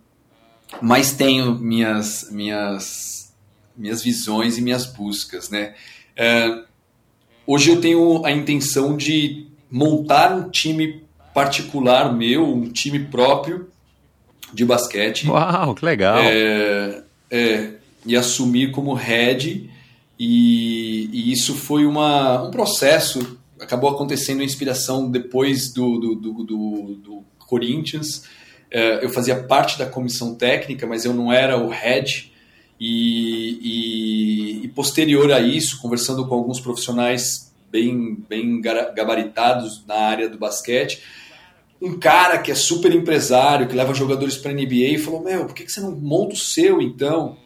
mas 0.81 1.13
tenho 1.15 1.59
minhas, 1.59 2.31
minhas, 2.31 3.35
minhas 3.77 4.03
visões 4.05 4.57
e 4.57 4.63
minhas 4.63 4.87
buscas, 4.87 5.51
né? 5.51 5.75
Uh, 6.17 6.65
hoje 7.45 7.71
eu 7.71 7.81
tenho 7.81 8.25
a 8.25 8.31
intenção 8.31 8.97
de 8.97 9.49
montar 9.69 10.33
um 10.33 10.49
time 10.49 11.03
particular 11.35 12.15
meu, 12.15 12.47
um 12.49 12.71
time 12.71 13.01
próprio 13.01 13.69
de 14.53 14.65
basquete. 14.65 15.29
Uau, 15.29 15.75
que 15.75 15.85
legal! 15.85 16.19
É, 16.21 17.03
é, 17.29 17.71
e 18.07 18.15
assumir 18.15 18.71
como 18.71 18.95
head 18.95 19.69
e, 20.19 21.09
e 21.13 21.33
isso 21.33 21.55
foi 21.55 21.87
uma, 21.87 22.43
um 22.43 22.51
processo, 22.51 23.39
acabou 23.61 23.91
acontecendo 23.91 24.41
a 24.41 24.45
inspiração 24.45 25.11
depois 25.11 25.73
do, 25.73 25.99
do, 25.99 26.15
do, 26.15 26.33
do, 26.45 26.95
do 26.97 27.25
Corinthians. 27.39 28.25
É, 28.71 29.05
eu 29.05 29.09
fazia 29.11 29.43
parte 29.43 29.79
da 29.79 29.87
comissão 29.87 30.35
técnica, 30.35 30.87
mas 30.87 31.05
eu 31.05 31.13
não 31.13 31.33
era 31.33 31.57
o 31.57 31.69
head. 31.69 32.33
E, 32.79 33.59
e, 33.63 34.65
e, 34.65 34.69
posterior 34.69 35.33
a 35.33 35.41
isso, 35.41 35.81
conversando 35.81 36.27
com 36.27 36.35
alguns 36.35 36.61
profissionais 36.61 37.55
bem, 37.71 38.17
bem 38.29 38.61
gabaritados 38.61 39.85
na 39.87 39.95
área 39.95 40.29
do 40.29 40.37
basquete, 40.37 41.01
um 41.81 41.99
cara 41.99 42.39
que 42.39 42.51
é 42.51 42.55
super 42.55 42.93
empresário, 42.93 43.69
que 43.69 43.77
leva 43.77 43.95
jogadores 43.95 44.37
para 44.37 44.51
a 44.51 44.55
NBA, 44.55 44.99
falou: 44.99 45.23
Meu, 45.23 45.47
por 45.47 45.55
que, 45.55 45.65
que 45.65 45.73
você 45.73 45.81
não 45.81 45.93
monta 45.93 46.35
o 46.35 46.39
seu 46.39 46.81
então? 46.81 47.37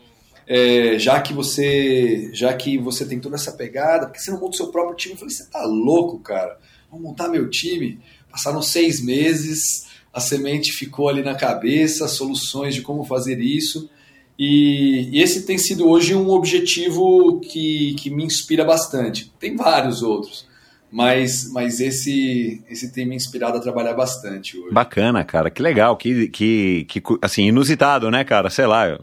É, 0.49 0.99
já 0.99 1.21
que 1.21 1.35
você 1.35 2.31
já 2.33 2.55
que 2.55 2.79
você 2.79 3.05
tem 3.05 3.21
toda 3.21 3.37
essa 3.37 3.53
pegada, 3.53 4.07
porque 4.07 4.19
você 4.19 4.31
não 4.31 4.41
monta 4.41 4.55
o 4.55 4.57
seu 4.57 4.69
próprio 4.69 4.97
time? 4.97 5.13
Eu 5.13 5.19
falei, 5.19 5.35
você 5.35 5.45
tá 5.45 5.63
louco, 5.67 6.19
cara? 6.21 6.59
Vou 6.91 6.99
montar 6.99 7.29
meu 7.29 7.51
time. 7.51 8.01
Passaram 8.31 8.63
seis 8.63 9.05
meses, 9.05 9.87
a 10.13 10.21
semente 10.21 10.73
ficou 10.73 11.11
ali 11.11 11.23
na 11.23 11.35
cabeça, 11.35 12.09
soluções 12.09 12.75
de 12.75 12.81
como 12.81 13.05
fazer 13.05 13.39
isso. 13.41 13.91
E, 14.39 15.11
e 15.13 15.21
esse 15.21 15.45
tem 15.45 15.59
sido 15.59 15.87
hoje 15.87 16.15
um 16.15 16.31
objetivo 16.31 17.41
que, 17.41 17.95
que 17.95 18.09
me 18.09 18.25
inspira 18.25 18.65
bastante. 18.65 19.31
Tem 19.39 19.55
vários 19.55 20.03
outros, 20.03 20.47
mas, 20.91 21.51
mas 21.53 21.79
esse, 21.79 22.63
esse 22.71 22.91
tem 22.91 23.05
me 23.05 23.17
inspirado 23.17 23.59
a 23.59 23.61
trabalhar 23.61 23.93
bastante 23.93 24.57
hoje. 24.57 24.73
Bacana, 24.73 25.25
cara, 25.25 25.51
que 25.51 25.61
legal, 25.61 25.95
que, 25.97 26.29
que, 26.29 26.87
que 26.89 27.03
assim, 27.21 27.49
inusitado, 27.49 28.11
né, 28.11 28.25
cara? 28.25 28.49
Sei 28.49 28.67
lá, 28.67 28.99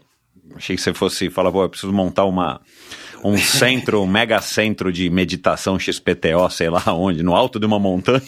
Achei 0.54 0.76
que 0.76 0.82
você 0.82 0.94
fosse 0.94 1.30
falar, 1.30 1.52
pô, 1.52 1.64
eu 1.64 1.70
preciso 1.70 1.92
montar 1.92 2.26
uma, 2.26 2.62
um 3.24 3.38
centro, 3.38 4.02
um 4.02 4.08
mega 4.08 4.40
centro 4.42 4.92
de 4.92 5.10
meditação 5.10 5.80
XPTO, 5.80 6.50
sei 6.50 6.70
lá 6.70 6.84
onde, 6.94 7.24
no 7.24 7.36
alto 7.36 7.60
de 7.60 7.66
uma 7.66 7.80
montanha. 7.80 8.22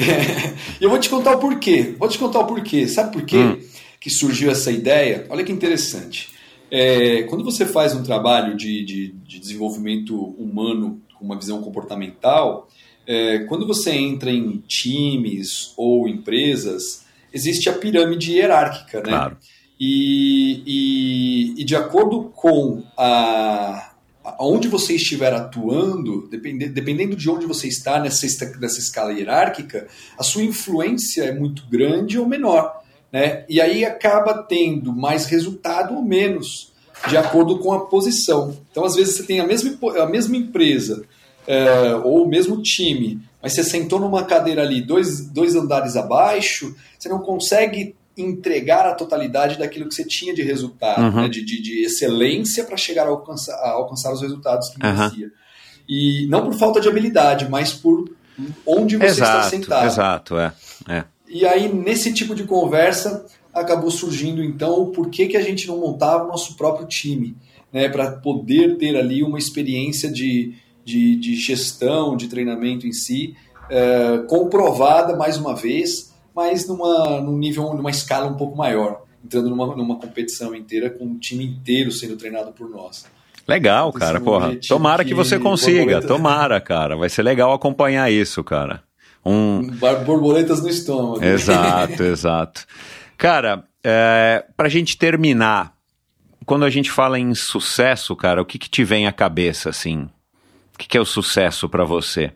eu 0.80 0.88
vou 0.88 0.98
te 0.98 1.08
contar 1.08 1.36
o 1.36 1.38
porquê. 1.38 1.94
Vou 1.98 2.08
te 2.08 2.18
contar 2.18 2.40
o 2.40 2.46
porquê. 2.46 2.88
Sabe 2.88 3.12
por 3.12 3.22
quê 3.24 3.36
hum. 3.36 3.60
que 4.00 4.10
surgiu 4.10 4.50
essa 4.50 4.70
ideia? 4.70 5.26
Olha 5.28 5.44
que 5.44 5.52
interessante. 5.52 6.32
É, 6.70 7.22
quando 7.24 7.44
você 7.44 7.66
faz 7.66 7.94
um 7.94 8.02
trabalho 8.02 8.56
de, 8.56 8.84
de, 8.84 9.12
de, 9.24 9.38
desenvolvimento 9.38 10.16
humano 10.38 11.00
com 11.16 11.24
uma 11.24 11.38
visão 11.38 11.60
comportamental, 11.62 12.68
é, 13.06 13.40
quando 13.40 13.66
você 13.66 13.92
entra 13.92 14.30
em 14.30 14.58
times 14.66 15.72
ou 15.76 16.08
empresas, 16.08 17.04
existe 17.32 17.68
a 17.68 17.74
pirâmide 17.74 18.32
hierárquica, 18.32 18.98
né? 18.98 19.08
Claro. 19.08 19.36
E, 19.78 20.62
e, 20.66 21.60
e 21.60 21.64
de 21.64 21.74
acordo 21.74 22.32
com 22.34 22.82
a, 22.96 23.94
onde 24.38 24.68
você 24.68 24.94
estiver 24.94 25.32
atuando, 25.32 26.28
dependendo, 26.28 26.72
dependendo 26.72 27.16
de 27.16 27.28
onde 27.28 27.46
você 27.46 27.68
está 27.68 28.00
nessa, 28.00 28.26
nessa 28.58 28.78
escala 28.78 29.12
hierárquica, 29.12 29.86
a 30.18 30.22
sua 30.22 30.42
influência 30.42 31.24
é 31.24 31.32
muito 31.32 31.66
grande 31.68 32.18
ou 32.18 32.26
menor. 32.26 32.82
Né? 33.12 33.44
E 33.48 33.60
aí 33.60 33.84
acaba 33.84 34.42
tendo 34.42 34.92
mais 34.92 35.26
resultado 35.26 35.94
ou 35.94 36.02
menos, 36.02 36.72
de 37.08 37.16
acordo 37.16 37.58
com 37.58 37.72
a 37.72 37.86
posição. 37.86 38.56
Então, 38.70 38.84
às 38.84 38.94
vezes, 38.94 39.16
você 39.16 39.22
tem 39.24 39.40
a 39.40 39.46
mesma, 39.46 39.76
a 40.02 40.06
mesma 40.06 40.36
empresa 40.36 41.04
é, 41.46 41.94
ou 42.02 42.24
o 42.24 42.28
mesmo 42.28 42.62
time, 42.62 43.20
mas 43.42 43.52
você 43.52 43.62
sentou 43.62 44.00
numa 44.00 44.24
cadeira 44.24 44.62
ali 44.62 44.80
dois, 44.80 45.28
dois 45.28 45.54
andares 45.54 45.96
abaixo, 45.96 46.74
você 46.98 47.08
não 47.08 47.18
consegue 47.18 47.94
entregar 48.16 48.86
a 48.86 48.94
totalidade 48.94 49.58
daquilo 49.58 49.88
que 49.88 49.94
você 49.94 50.04
tinha 50.04 50.34
de 50.34 50.42
resultado, 50.42 51.02
uhum. 51.02 51.22
né? 51.22 51.28
de, 51.28 51.44
de, 51.44 51.60
de, 51.60 51.84
excelência 51.84 52.64
para 52.64 52.76
chegar 52.76 53.06
a 53.06 53.10
alcançar, 53.10 53.54
a 53.54 53.70
alcançar, 53.70 54.12
os 54.12 54.22
resultados 54.22 54.68
que 54.68 54.78
merecia. 54.78 55.26
Uhum. 55.26 55.32
E 55.88 56.26
não 56.28 56.44
por 56.44 56.54
falta 56.54 56.80
de 56.80 56.88
habilidade, 56.88 57.48
mas 57.48 57.72
por 57.72 58.08
onde 58.66 58.96
você 58.96 59.06
exato, 59.06 59.38
está 59.38 59.50
sentado. 59.50 59.86
Exato, 59.86 60.38
é, 60.38 60.52
é. 60.88 61.04
E 61.28 61.44
aí, 61.44 61.72
nesse 61.72 62.12
tipo 62.12 62.34
de 62.34 62.44
conversa, 62.44 63.26
acabou 63.52 63.90
surgindo 63.90 64.42
então 64.42 64.82
o 64.82 64.86
porquê 64.86 65.26
que 65.26 65.36
a 65.36 65.42
gente 65.42 65.66
não 65.66 65.78
montava 65.78 66.24
o 66.24 66.28
nosso 66.28 66.56
próprio 66.56 66.86
time, 66.86 67.36
né, 67.72 67.88
para 67.88 68.12
poder 68.12 68.76
ter 68.78 68.96
ali 68.96 69.22
uma 69.22 69.38
experiência 69.38 70.10
de, 70.10 70.54
de, 70.84 71.16
de 71.16 71.34
gestão, 71.34 72.16
de 72.16 72.28
treinamento 72.28 72.86
em 72.86 72.92
si, 72.92 73.36
é, 73.68 74.18
comprovada 74.28 75.16
mais 75.16 75.36
uma 75.36 75.54
vez, 75.54 76.13
mas 76.34 76.66
numa, 76.66 77.20
num 77.20 77.38
nível, 77.38 77.74
numa 77.74 77.90
escala 77.90 78.26
um 78.26 78.36
pouco 78.36 78.56
maior, 78.56 79.02
entrando 79.24 79.48
numa, 79.48 79.74
numa 79.76 79.96
competição 79.96 80.54
inteira 80.54 80.90
com 80.90 81.06
o 81.06 81.18
time 81.18 81.44
inteiro 81.44 81.92
sendo 81.92 82.16
treinado 82.16 82.52
por 82.52 82.68
nós. 82.68 83.06
Legal, 83.46 83.92
cara, 83.92 84.20
porra. 84.20 84.56
Tomara 84.66 85.04
que, 85.04 85.10
que 85.10 85.14
você 85.14 85.38
consiga, 85.38 86.00
tomara, 86.00 86.60
cara. 86.60 86.96
Vai 86.96 87.10
ser 87.10 87.22
legal 87.22 87.52
acompanhar 87.52 88.10
isso, 88.10 88.42
cara. 88.42 88.82
Um... 89.24 89.70
Borboletas 90.04 90.62
no 90.62 90.68
estômago. 90.68 91.22
Exato, 91.22 92.02
exato. 92.02 92.66
Cara, 93.18 93.64
é, 93.82 94.44
pra 94.56 94.68
gente 94.68 94.96
terminar, 94.96 95.74
quando 96.46 96.64
a 96.64 96.70
gente 96.70 96.90
fala 96.90 97.18
em 97.18 97.34
sucesso, 97.34 98.16
cara, 98.16 98.40
o 98.40 98.46
que, 98.46 98.58
que 98.58 98.68
te 98.68 98.82
vem 98.82 99.06
à 99.06 99.12
cabeça, 99.12 99.68
assim? 99.68 100.08
O 100.74 100.78
que, 100.78 100.88
que 100.88 100.96
é 100.96 101.00
o 101.00 101.06
sucesso 101.06 101.68
para 101.68 101.84
você? 101.84 102.32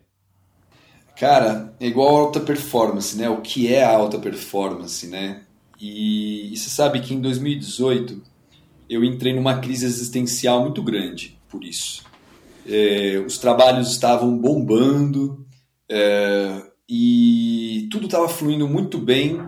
Cara, 1.19 1.75
é 1.81 1.87
igual 1.89 2.17
alta 2.17 2.39
performance, 2.39 3.17
né? 3.17 3.29
O 3.29 3.41
que 3.41 3.73
é 3.73 3.83
a 3.83 3.91
alta 3.91 4.19
performance, 4.19 5.05
né? 5.09 5.43
E, 5.81 6.53
e 6.53 6.57
você 6.57 6.71
sabe 6.71 7.01
que 7.01 7.13
em 7.13 7.21
2018 7.21 8.23
eu 8.89 9.03
entrei 9.05 9.35
numa 9.35 9.59
crise 9.59 9.85
existencial 9.85 10.63
muito 10.63 10.81
grande 10.81 11.37
por 11.49 11.65
isso. 11.65 12.05
É, 12.65 13.23
os 13.27 13.37
trabalhos 13.37 13.91
estavam 13.91 14.39
bombando 14.39 15.45
é, 15.89 16.63
e 16.89 17.89
tudo 17.91 18.07
estava 18.07 18.29
fluindo 18.29 18.69
muito 18.69 18.99
bem, 18.99 19.41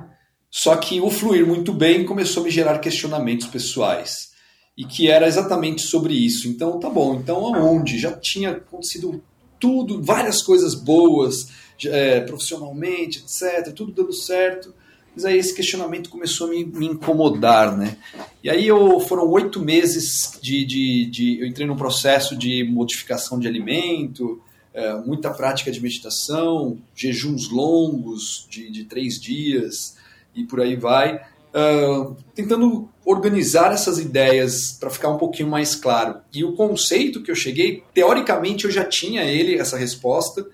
só 0.51 0.75
que 0.75 1.01
o 1.01 1.11
fluir 1.11 1.47
muito 1.47 1.73
bem 1.73 2.05
começou 2.05 2.43
a 2.43 2.45
me 2.47 2.51
gerar 2.51 2.81
questionamentos 2.81 3.47
pessoais 3.47 4.31
e 4.77 4.85
que 4.85 5.09
era 5.09 5.29
exatamente 5.29 5.83
sobre 5.83 6.15
isso. 6.15 6.49
Então, 6.49 6.81
tá 6.81 6.91
bom, 6.91 7.15
então 7.15 7.55
aonde? 7.55 7.99
Já 7.99 8.13
tinha 8.13 8.51
acontecido 8.51 9.23
tudo, 9.61 10.03
várias 10.03 10.43
coisas 10.43 10.75
boas, 10.75 11.49
é, 11.89 12.21
profissionalmente, 12.21 13.19
etc., 13.19 13.73
tudo 13.73 13.93
dando 13.93 14.13
certo. 14.13 14.75
Mas 15.15 15.25
aí 15.25 15.39
esse 15.39 15.55
questionamento 15.55 16.09
começou 16.09 16.47
a 16.47 16.51
me, 16.51 16.65
me 16.65 16.87
incomodar, 16.87 17.77
né? 17.77 17.97
E 18.43 18.49
aí 18.49 18.67
eu, 18.67 19.01
foram 19.01 19.29
oito 19.31 19.61
meses 19.61 20.39
de, 20.41 20.65
de, 20.65 21.07
de, 21.07 21.41
Eu 21.41 21.47
entrei 21.47 21.67
num 21.67 21.77
processo 21.77 22.37
de 22.37 22.63
modificação 22.65 23.39
de 23.39 23.49
alimento, 23.49 24.41
é, 24.73 24.95
muita 24.95 25.31
prática 25.31 25.71
de 25.71 25.81
meditação, 25.81 26.79
jejuns 26.95 27.51
longos 27.51 28.47
de, 28.49 28.71
de 28.71 28.85
três 28.85 29.21
dias 29.21 29.97
e 30.35 30.45
por 30.45 30.61
aí 30.61 30.77
vai. 30.77 31.21
Uh, 31.53 32.15
tentando 32.33 32.89
organizar 33.05 33.73
essas 33.73 33.99
ideias 33.99 34.77
para 34.79 34.89
ficar 34.89 35.09
um 35.09 35.19
pouquinho 35.19 35.49
mais 35.49 35.75
claro. 35.75 36.21
E 36.33 36.45
o 36.45 36.53
conceito 36.53 37.21
que 37.21 37.31
eu 37.31 37.35
cheguei, 37.35 37.83
teoricamente 37.93 38.67
eu 38.67 38.71
já 38.71 38.85
tinha 38.85 39.25
ele, 39.25 39.59
essa 39.59 39.77
resposta, 39.77 40.47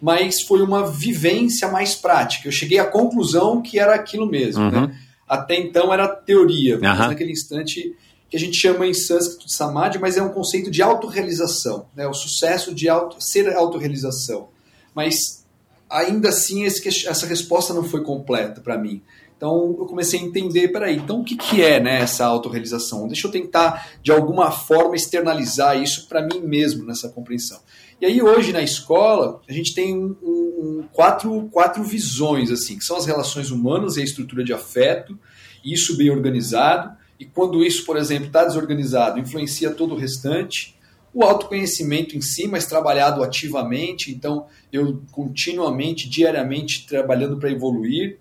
mas 0.00 0.42
foi 0.42 0.62
uma 0.62 0.90
vivência 0.90 1.68
mais 1.68 1.94
prática. 1.94 2.48
Eu 2.48 2.52
cheguei 2.52 2.78
à 2.78 2.84
conclusão 2.84 3.60
que 3.60 3.78
era 3.78 3.94
aquilo 3.94 4.26
mesmo. 4.26 4.64
Uhum. 4.64 4.86
Né? 4.86 4.98
Até 5.26 5.56
então 5.56 5.92
era 5.92 6.08
teoria, 6.08 6.76
uhum. 6.76 6.82
mas 6.82 6.98
naquele 6.98 7.32
instante 7.32 7.94
que 8.30 8.36
a 8.36 8.40
gente 8.40 8.56
chama 8.56 8.86
em 8.86 8.92
sânscrito 8.92 9.46
de 9.46 9.54
samadhi, 9.54 9.98
mas 9.98 10.16
é 10.16 10.22
um 10.22 10.28
conceito 10.28 10.70
de 10.70 10.82
autorrealização, 10.82 11.86
né? 11.96 12.06
o 12.06 12.12
sucesso 12.12 12.74
de 12.74 12.88
auto, 12.88 13.16
ser 13.20 13.54
autorrealização. 13.54 14.48
Mas 14.94 15.46
ainda 15.88 16.28
assim 16.28 16.64
esse, 16.64 17.06
essa 17.08 17.26
resposta 17.26 17.72
não 17.72 17.84
foi 17.84 18.02
completa 18.02 18.60
para 18.60 18.76
mim. 18.76 19.02
Então 19.36 19.76
eu 19.78 19.86
comecei 19.86 20.18
a 20.18 20.22
entender, 20.22 20.68
peraí, 20.68 20.96
então 20.96 21.20
o 21.20 21.24
que, 21.24 21.36
que 21.36 21.62
é 21.62 21.80
né, 21.80 22.00
essa 22.00 22.26
autorrealização? 22.26 23.06
Deixa 23.06 23.28
eu 23.28 23.30
tentar 23.30 23.88
de 24.02 24.10
alguma 24.10 24.50
forma 24.50 24.96
externalizar 24.96 25.80
isso 25.80 26.08
para 26.08 26.20
mim 26.20 26.40
mesmo 26.40 26.84
nessa 26.84 27.08
compreensão. 27.08 27.60
E 28.00 28.06
aí 28.06 28.22
hoje 28.22 28.52
na 28.52 28.62
escola 28.62 29.40
a 29.48 29.52
gente 29.52 29.74
tem 29.74 29.96
um, 29.96 30.16
um, 30.22 30.88
quatro, 30.92 31.48
quatro 31.50 31.82
visões, 31.82 32.50
assim, 32.50 32.78
que 32.78 32.84
são 32.84 32.96
as 32.96 33.06
relações 33.06 33.50
humanas 33.50 33.96
e 33.96 34.00
a 34.00 34.04
estrutura 34.04 34.44
de 34.44 34.52
afeto, 34.52 35.18
isso 35.64 35.96
bem 35.96 36.10
organizado, 36.10 36.96
e 37.18 37.24
quando 37.24 37.64
isso, 37.64 37.84
por 37.84 37.96
exemplo, 37.96 38.26
está 38.26 38.44
desorganizado, 38.44 39.18
influencia 39.18 39.72
todo 39.72 39.94
o 39.94 39.98
restante, 39.98 40.78
o 41.12 41.24
autoconhecimento 41.24 42.16
em 42.16 42.20
si, 42.20 42.46
mas 42.46 42.66
trabalhado 42.66 43.24
ativamente, 43.24 44.12
então 44.12 44.46
eu 44.72 45.02
continuamente, 45.10 46.08
diariamente 46.08 46.86
trabalhando 46.86 47.38
para 47.38 47.50
evoluir, 47.50 48.18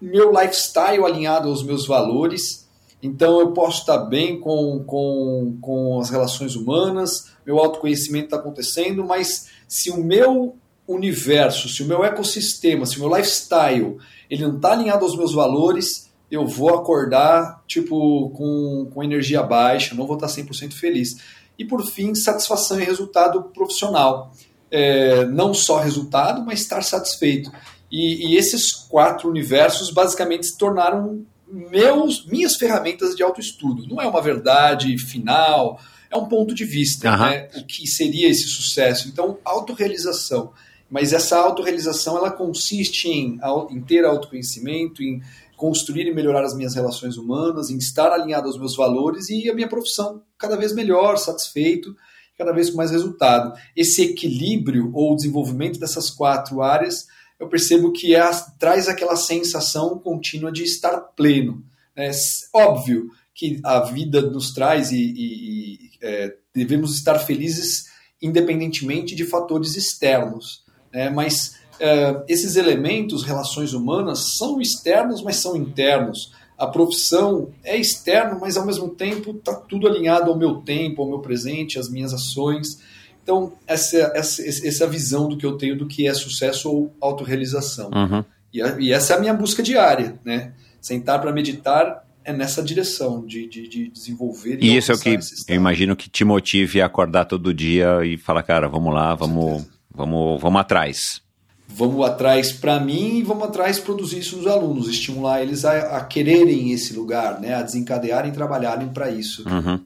meu 0.00 0.30
lifestyle 0.30 1.04
alinhado 1.04 1.48
aos 1.48 1.62
meus 1.62 1.86
valores, 1.86 2.65
então 3.02 3.40
eu 3.40 3.52
posso 3.52 3.80
estar 3.80 3.98
bem 3.98 4.40
com, 4.40 4.82
com, 4.84 5.58
com 5.60 6.00
as 6.00 6.10
relações 6.10 6.56
humanas, 6.56 7.32
meu 7.44 7.58
autoconhecimento 7.58 8.26
está 8.26 8.36
acontecendo, 8.36 9.04
mas 9.04 9.48
se 9.68 9.90
o 9.90 10.02
meu 10.02 10.56
universo, 10.88 11.68
se 11.68 11.82
o 11.82 11.86
meu 11.86 12.04
ecossistema, 12.04 12.86
se 12.86 12.96
o 12.96 13.00
meu 13.00 13.16
lifestyle, 13.16 13.98
ele 14.30 14.46
não 14.46 14.56
está 14.56 14.72
alinhado 14.72 15.04
aos 15.04 15.16
meus 15.16 15.34
valores, 15.34 16.10
eu 16.30 16.46
vou 16.46 16.74
acordar 16.74 17.62
tipo 17.66 18.30
com, 18.30 18.90
com 18.92 19.02
energia 19.02 19.42
baixa, 19.42 19.94
não 19.94 20.06
vou 20.06 20.16
estar 20.16 20.28
100% 20.28 20.72
feliz. 20.72 21.16
E 21.58 21.64
por 21.64 21.84
fim, 21.86 22.14
satisfação 22.14 22.80
e 22.80 22.84
resultado 22.84 23.42
profissional. 23.54 24.32
É, 24.70 25.24
não 25.26 25.54
só 25.54 25.78
resultado, 25.78 26.44
mas 26.44 26.60
estar 26.60 26.82
satisfeito. 26.82 27.50
E, 27.90 28.32
e, 28.32 28.36
esses 28.36 28.72
quatro 28.72 29.30
universos 29.30 29.90
basicamente 29.90 30.46
se 30.46 30.58
tornaram 30.58 31.24
meus, 31.48 32.26
minhas 32.26 32.56
ferramentas 32.56 33.14
de 33.14 33.22
autoestudo. 33.22 33.86
Não 33.86 34.00
é 34.00 34.06
uma 34.06 34.20
verdade 34.20 34.96
final, 34.98 35.80
é 36.10 36.16
um 36.16 36.26
ponto 36.26 36.54
de 36.54 36.64
vista, 36.64 37.10
uhum. 37.10 37.18
né? 37.18 37.48
O 37.56 37.64
que 37.64 37.86
seria 37.86 38.28
esse 38.28 38.48
sucesso? 38.48 39.08
Então, 39.08 39.38
autorrealização. 39.44 40.52
Mas 40.90 41.12
essa 41.12 41.36
autorrealização 41.38 42.16
ela 42.16 42.30
consiste 42.30 43.08
em, 43.08 43.40
em 43.70 43.80
ter 43.80 44.04
autoconhecimento, 44.04 45.02
em 45.02 45.20
construir 45.56 46.06
e 46.06 46.14
melhorar 46.14 46.44
as 46.44 46.54
minhas 46.54 46.74
relações 46.74 47.16
humanas, 47.16 47.70
em 47.70 47.78
estar 47.78 48.12
alinhado 48.12 48.46
aos 48.46 48.58
meus 48.58 48.76
valores 48.76 49.28
e 49.28 49.50
a 49.50 49.54
minha 49.54 49.68
profissão 49.68 50.22
cada 50.38 50.56
vez 50.56 50.72
melhor, 50.72 51.16
satisfeito, 51.16 51.96
cada 52.36 52.52
vez 52.52 52.70
com 52.70 52.76
mais 52.76 52.90
resultado. 52.90 53.58
Esse 53.74 54.02
equilíbrio 54.02 54.90
ou 54.92 55.16
desenvolvimento 55.16 55.80
dessas 55.80 56.10
quatro 56.10 56.62
áreas, 56.62 57.06
eu 57.38 57.48
percebo 57.48 57.92
que 57.92 58.14
é, 58.14 58.30
traz 58.58 58.88
aquela 58.88 59.16
sensação 59.16 59.98
contínua 59.98 60.50
de 60.50 60.62
estar 60.62 60.98
pleno. 61.16 61.62
É 61.94 62.10
óbvio 62.52 63.10
que 63.34 63.60
a 63.64 63.80
vida 63.80 64.22
nos 64.22 64.52
traz 64.52 64.90
e, 64.90 64.96
e, 64.96 65.90
é, 66.02 66.34
devemos 66.54 66.94
estar 66.94 67.18
felizes 67.18 67.86
independentemente 68.22 69.14
de 69.14 69.24
fatores 69.24 69.76
externos. 69.76 70.64
Né? 70.92 71.10
Mas 71.10 71.56
é, 71.78 72.24
esses 72.28 72.56
elementos, 72.56 73.22
relações 73.22 73.74
humanas, 73.74 74.36
são 74.36 74.60
externos, 74.60 75.22
mas 75.22 75.36
são 75.36 75.54
internos. 75.54 76.32
A 76.56 76.66
profissão 76.66 77.50
é 77.62 77.76
externo, 77.76 78.38
mas 78.40 78.56
ao 78.56 78.64
mesmo 78.64 78.88
tempo 78.88 79.32
está 79.32 79.54
tudo 79.54 79.86
alinhado 79.86 80.30
ao 80.30 80.38
meu 80.38 80.62
tempo, 80.62 81.02
ao 81.02 81.08
meu 81.08 81.18
presente, 81.18 81.78
às 81.78 81.90
minhas 81.90 82.14
ações. 82.14 82.80
Então, 83.26 83.54
essa, 83.66 84.12
essa, 84.14 84.40
essa 84.40 84.86
visão 84.86 85.28
do 85.28 85.36
que 85.36 85.44
eu 85.44 85.58
tenho 85.58 85.76
do 85.76 85.84
que 85.84 86.06
é 86.06 86.14
sucesso 86.14 86.70
ou 86.70 86.94
autorrealização. 87.00 87.90
Uhum. 87.92 88.24
E, 88.54 88.60
e 88.84 88.92
essa 88.92 89.14
é 89.14 89.16
a 89.16 89.20
minha 89.20 89.34
busca 89.34 89.64
diária, 89.64 90.14
né? 90.24 90.52
Sentar 90.80 91.20
para 91.20 91.32
meditar 91.32 92.06
é 92.24 92.32
nessa 92.32 92.62
direção 92.62 93.26
de, 93.26 93.48
de, 93.48 93.68
de 93.68 93.88
desenvolver 93.88 94.58
e, 94.60 94.68
e 94.68 94.76
isso 94.76 94.92
é 94.92 94.94
o 94.94 94.98
que 94.98 95.18
eu 95.48 95.54
imagino 95.54 95.94
que 95.94 96.08
te 96.08 96.24
motive 96.24 96.80
a 96.80 96.86
acordar 96.86 97.24
todo 97.24 97.54
dia 97.54 98.04
e 98.04 98.18
falar 98.18 98.42
cara 98.42 98.68
vamos 98.68 98.92
lá 98.92 99.14
vamos 99.14 99.64
vamos 99.94 100.40
vamos 100.40 100.60
atrás 100.60 101.22
vamos 101.68 102.04
atrás 102.04 102.50
para 102.50 102.80
mim 102.80 103.18
e 103.18 103.22
vamos 103.22 103.44
atrás 103.44 103.78
produzir 103.78 104.18
isso 104.18 104.38
nos 104.38 104.46
alunos 104.48 104.88
estimular 104.88 105.40
eles 105.40 105.64
a, 105.64 105.98
a 105.98 106.04
quererem 106.04 106.72
esse 106.72 106.94
lugar 106.94 107.40
né 107.40 107.54
a 107.54 107.62
desencadearem 107.62 108.32
e 108.32 108.34
trabalharem 108.34 108.88
para 108.88 109.08
isso 109.08 109.48
uhum. 109.48 109.78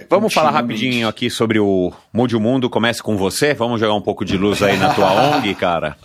É, 0.00 0.06
Vamos 0.08 0.32
falar 0.32 0.50
rapidinho 0.50 1.08
aqui 1.08 1.30
sobre 1.30 1.58
o 1.58 1.92
Mude 2.12 2.36
o 2.36 2.40
Mundo. 2.40 2.70
Comece 2.70 3.02
com 3.02 3.16
você. 3.16 3.54
Vamos 3.54 3.80
jogar 3.80 3.94
um 3.94 4.00
pouco 4.00 4.24
de 4.24 4.36
luz 4.36 4.62
aí 4.62 4.76
na 4.76 4.94
tua 4.94 5.12
ONG, 5.36 5.54
cara. 5.54 5.96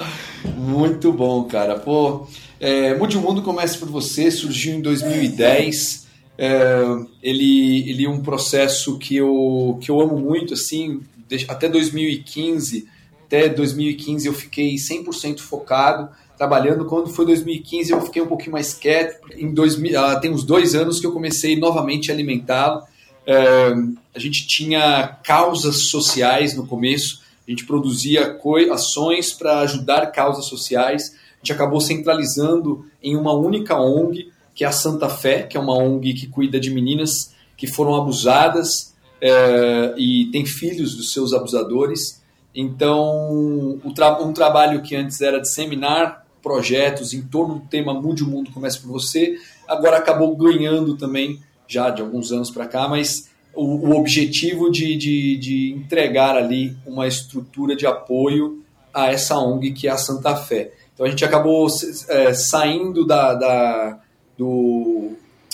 Muito 0.58 1.12
bom, 1.12 1.44
cara. 1.46 1.80
Pô, 1.80 2.28
é, 2.60 2.96
Mude 2.96 3.18
o 3.18 3.22
Mundo 3.22 3.42
começa 3.42 3.78
por 3.78 3.90
você, 3.90 4.30
surgiu 4.32 4.76
em 4.76 4.82
2010. 4.82 6.06
É, 6.38 6.84
ele, 7.24 7.90
ele 7.90 8.06
é 8.06 8.10
um 8.10 8.22
processo 8.22 8.98
que 8.98 9.16
eu, 9.16 9.78
que 9.82 9.90
eu 9.90 10.02
amo 10.02 10.18
muito, 10.18 10.54
assim, 10.54 11.02
até 11.48 11.70
2015, 11.70 12.88
até 13.26 13.50
2015 13.50 14.28
eu 14.28 14.34
fiquei 14.34 14.76
100% 14.76 15.40
focado, 15.40 16.10
trabalhando. 16.38 16.86
Quando 16.86 17.10
foi 17.10 17.26
2015 17.26 17.92
eu 17.92 18.02
fiquei 18.02 18.22
um 18.22 18.28
pouquinho 18.28 18.52
mais 18.52 18.74
quieto. 18.74 19.20
Em 19.36 19.54
2000, 19.54 20.00
ah, 20.00 20.20
tem 20.20 20.32
uns 20.32 20.44
dois 20.44 20.76
anos 20.76 21.00
que 21.00 21.08
eu 21.08 21.12
comecei 21.12 21.58
novamente 21.58 22.12
a 22.12 22.14
alimentá-lo. 22.14 22.84
É, 23.26 23.74
a 24.14 24.20
gente 24.20 24.48
tinha 24.48 25.18
causas 25.24 25.90
sociais 25.90 26.56
no 26.56 26.68
começo, 26.68 27.22
a 27.48 27.52
gente 27.52 27.66
produzia 27.66 28.38
ações 28.72 29.32
para 29.32 29.60
ajudar 29.62 30.08
causas 30.08 30.46
sociais, 30.46 31.16
a 31.34 31.38
gente 31.38 31.54
acabou 31.54 31.80
centralizando 31.80 32.86
em 33.02 33.16
uma 33.16 33.34
única 33.34 33.80
ONG, 33.80 34.32
que 34.54 34.64
é 34.64 34.68
a 34.68 34.72
Santa 34.72 35.10
Fé, 35.10 35.44
que 35.44 35.58
é 35.58 35.60
uma 35.60 35.78
ONG 35.78 36.14
que 36.14 36.28
cuida 36.28 36.60
de 36.60 36.72
meninas 36.72 37.34
que 37.58 37.68
foram 37.68 37.96
abusadas 37.96 38.96
é, 39.22 39.94
e 39.98 40.30
têm 40.32 40.46
filhos 40.46 40.96
dos 40.96 41.12
seus 41.12 41.34
abusadores. 41.34 42.22
Então, 42.54 43.80
tra 43.94 44.22
um 44.22 44.34
trabalho 44.34 44.82
que 44.82 44.96
antes 44.96 45.22
era 45.22 45.42
disseminar 45.42 46.26
projetos 46.42 47.14
em 47.14 47.22
torno 47.22 47.56
do 47.56 47.68
tema 47.68 47.94
Mude 47.94 48.24
o 48.24 48.28
Mundo 48.28 48.52
Comece 48.52 48.80
por 48.80 48.92
Você, 48.92 49.38
agora 49.68 49.98
acabou 49.98 50.36
ganhando 50.36 50.96
também, 50.96 51.40
já 51.68 51.90
de 51.90 52.02
alguns 52.02 52.32
anos 52.32 52.52
para 52.52 52.68
cá, 52.68 52.88
mas 52.88 53.30
o, 53.54 53.90
o 53.90 53.98
objetivo 53.98 54.70
de, 54.70 54.96
de, 54.96 55.38
de, 55.38 55.72
entregar 55.74 56.36
ali 56.36 56.76
uma 56.86 57.08
estrutura 57.08 57.76
de 57.76 57.86
apoio 57.86 58.64
a 58.94 59.08
essa 59.12 59.38
ONG 59.38 59.72
que 59.72 59.88
é 59.88 59.92
a 59.92 59.98
Santa 59.98 60.36
Fé. 60.36 60.74
Então 60.94 61.06
a 61.06 61.10
gente 61.10 61.24
acabou 61.26 61.68
é, 62.10 62.34
saindo 62.34 63.06
da, 63.06 63.34
da, 63.34 64.00
do. 64.38 65.14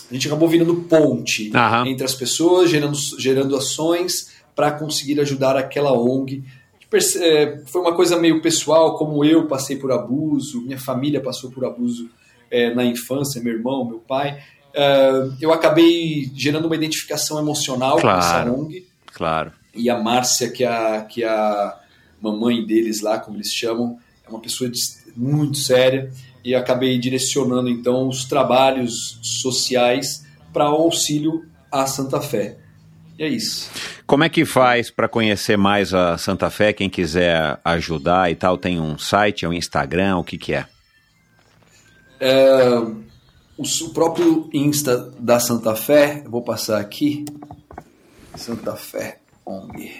A 0.10 0.14
gente 0.14 0.28
acabou 0.28 0.48
virando 0.48 0.76
ponte 0.76 1.52
entre 1.88 2.06
as 2.06 2.14
pessoas, 2.14 2.70
gerando, 2.70 2.98
gerando 3.18 3.56
ações 3.56 4.32
para 4.56 4.72
conseguir 4.72 5.20
ajudar 5.20 5.56
aquela 5.56 5.94
ONG. 5.94 6.44
É, 7.22 7.62
foi 7.68 7.82
uma 7.82 7.96
coisa 7.96 8.20
meio 8.20 8.42
pessoal, 8.42 8.98
como 8.98 9.24
eu 9.24 9.48
passei 9.48 9.78
por 9.78 9.92
abuso, 9.94 10.62
minha 10.62 10.78
família 10.78 11.22
passou 11.22 11.50
por 11.50 11.64
abuso 11.64 12.10
é, 12.52 12.74
na 12.76 12.84
infância, 12.84 13.42
meu 13.42 13.54
irmão, 13.54 13.86
meu 13.86 14.00
pai. 14.00 14.44
Uh, 14.72 15.36
eu 15.42 15.52
acabei 15.52 16.32
gerando 16.34 16.66
uma 16.66 16.76
identificação 16.76 17.40
emocional 17.40 17.98
claro, 17.98 18.20
com 18.20 18.26
essa 18.26 18.52
ONG. 18.52 18.88
Claro. 19.14 19.52
E 19.74 19.90
a 19.90 20.00
Márcia, 20.00 20.50
que 20.50 20.64
é 20.64 20.68
a, 20.68 21.02
que 21.02 21.24
é 21.24 21.30
a 21.30 21.78
mamãe 22.22 22.66
deles 22.66 23.02
lá, 23.02 23.20
como 23.20 23.38
eles 23.38 23.52
chamam, 23.52 23.98
é 24.26 24.30
uma 24.30 24.40
pessoa 24.40 24.70
de, 24.70 24.80
muito 25.16 25.58
séria. 25.58 26.12
E 26.44 26.56
acabei 26.56 26.98
direcionando, 26.98 27.70
então, 27.70 28.08
os 28.08 28.26
trabalhos 28.26 29.20
sociais 29.22 30.26
para 30.52 30.70
o 30.70 30.76
auxílio 30.76 31.46
à 31.72 31.86
Santa 31.86 32.20
Fé. 32.20 32.58
E 33.20 33.24
é 33.24 33.28
isso. 33.28 33.70
Como 34.08 34.24
é 34.24 34.30
que 34.30 34.44
faz 34.46 34.90
para 34.90 35.08
conhecer 35.08 35.58
mais 35.58 35.94
a 35.94 36.18
Santa 36.18 36.50
Fé? 36.50 36.74
Quem 36.74 36.90
quiser 36.90 37.60
ajudar 37.64 38.32
e 38.32 38.36
tal, 38.36 38.58
tem 38.58 38.80
um 38.80 38.98
site, 38.98 39.46
um 39.46 39.54
Instagram, 39.54 40.18
o 40.18 40.24
que, 40.24 40.38
que 40.38 40.54
é? 40.54 40.66
é 42.20 42.82
o 43.62 43.90
próprio 43.90 44.50
Insta 44.54 45.12
da 45.20 45.40
Santa 45.40 45.76
Fé, 45.76 46.22
eu 46.26 46.32
vou 46.32 46.42
passar 46.42 46.80
aqui. 46.80 47.26
Santa 48.36 48.76
Fé 48.76 49.20
ONG. 49.46 49.92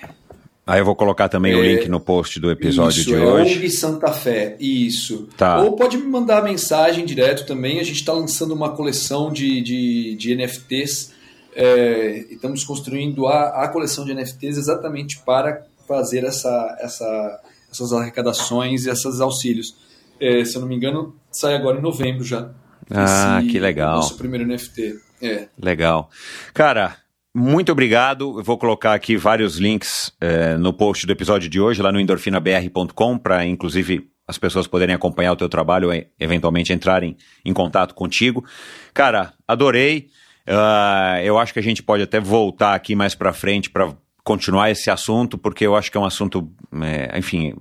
Aí 0.66 0.80
eu 0.80 0.86
vou 0.86 0.96
colocar 0.96 1.28
também 1.28 1.54
é, 1.54 1.56
o 1.56 1.64
link 1.64 1.90
no 1.90 2.00
post 2.00 2.40
do 2.40 2.50
episódio 2.50 3.02
isso, 3.02 3.10
de 3.10 3.16
é 3.16 3.20
hoje. 3.20 3.58
ONG 3.58 3.70
Santa 3.70 4.12
Fé, 4.14 4.56
isso. 4.60 5.28
Tá. 5.38 5.62
Ou 5.62 5.76
pode 5.76 5.98
me 5.98 6.08
mandar 6.08 6.44
mensagem 6.44 7.06
direto 7.06 7.46
também. 7.46 7.80
A 7.80 7.84
gente 7.84 7.98
está 7.98 8.14
lançando 8.14 8.54
uma 8.54 8.70
coleção 8.70 9.32
de, 9.32 9.62
de, 9.62 10.16
de 10.16 10.36
NFTs. 10.36 11.14
É, 11.54 12.26
estamos 12.32 12.64
construindo 12.64 13.28
a, 13.28 13.64
a 13.64 13.68
coleção 13.68 14.06
de 14.06 14.14
NFTs 14.14 14.58
exatamente 14.58 15.20
para 15.26 15.66
fazer 15.88 16.24
essa, 16.24 16.78
essa, 16.80 17.42
essas 17.72 17.92
arrecadações 17.92 18.86
e 18.86 18.90
esses 18.90 19.20
auxílios. 19.20 19.76
É, 20.20 20.46
se 20.46 20.56
eu 20.56 20.62
não 20.62 20.68
me 20.68 20.76
engano, 20.76 21.16
sai 21.32 21.56
agora 21.56 21.78
em 21.78 21.82
novembro 21.82 22.24
já. 22.24 22.50
Ah, 22.94 23.40
esse, 23.40 23.52
que 23.52 23.60
legal. 23.60 23.96
Nosso 23.96 24.18
primeiro 24.18 24.46
NFT. 24.46 24.96
É. 25.22 25.48
Legal. 25.62 26.10
Cara, 26.54 26.98
muito 27.34 27.72
obrigado. 27.72 28.40
Eu 28.40 28.44
vou 28.44 28.58
colocar 28.58 28.94
aqui 28.94 29.16
vários 29.16 29.58
links 29.58 30.12
é, 30.20 30.58
no 30.58 30.74
post 30.74 31.06
do 31.06 31.12
episódio 31.14 31.50
de 31.50 31.60
hoje, 31.60 31.82
lá 31.82 31.92
no 31.92 32.00
endorfinabr.com, 32.00 33.18
para 33.18 33.46
inclusive 33.46 34.10
as 34.28 34.38
pessoas 34.38 34.68
poderem 34.68 34.96
acompanhar 34.96 35.34
o 35.34 35.36
teu 35.36 35.50
trabalho 35.50 35.94
e 35.94 36.08
eventualmente 36.20 36.74
entrarem 36.74 37.18
em 37.44 37.54
contato 37.54 37.94
contigo. 37.94 38.44
Cara, 38.94 39.34
adorei. 39.48 40.08
Uh, 40.48 41.22
eu 41.24 41.38
acho 41.38 41.54
que 41.54 41.60
a 41.60 41.64
gente 41.64 41.84
pode 41.84 42.02
até 42.04 42.20
voltar 42.20 42.74
aqui 42.74 42.96
mais 42.96 43.14
para 43.14 43.32
frente 43.32 43.70
para 43.70 43.94
continuar 44.24 44.70
esse 44.70 44.90
assunto, 44.90 45.38
porque 45.38 45.66
eu 45.66 45.76
acho 45.76 45.92
que 45.92 45.98
é 45.98 46.00
um 46.00 46.06
assunto, 46.06 46.52
é, 46.84 47.18
enfim, 47.18 47.54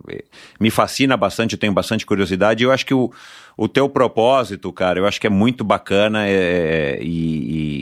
me 0.58 0.70
fascina 0.70 1.16
bastante, 1.16 1.54
eu 1.54 1.58
tenho 1.58 1.72
bastante 1.72 2.04
curiosidade, 2.04 2.62
e 2.62 2.66
eu 2.66 2.72
acho 2.72 2.84
que 2.84 2.92
o, 2.92 3.10
o 3.60 3.68
teu 3.68 3.90
propósito, 3.90 4.72
cara, 4.72 4.98
eu 4.98 5.06
acho 5.06 5.20
que 5.20 5.26
é 5.26 5.30
muito 5.30 5.62
bacana 5.62 6.26
é, 6.26 6.32
é 6.32 6.98
e, 7.02 7.12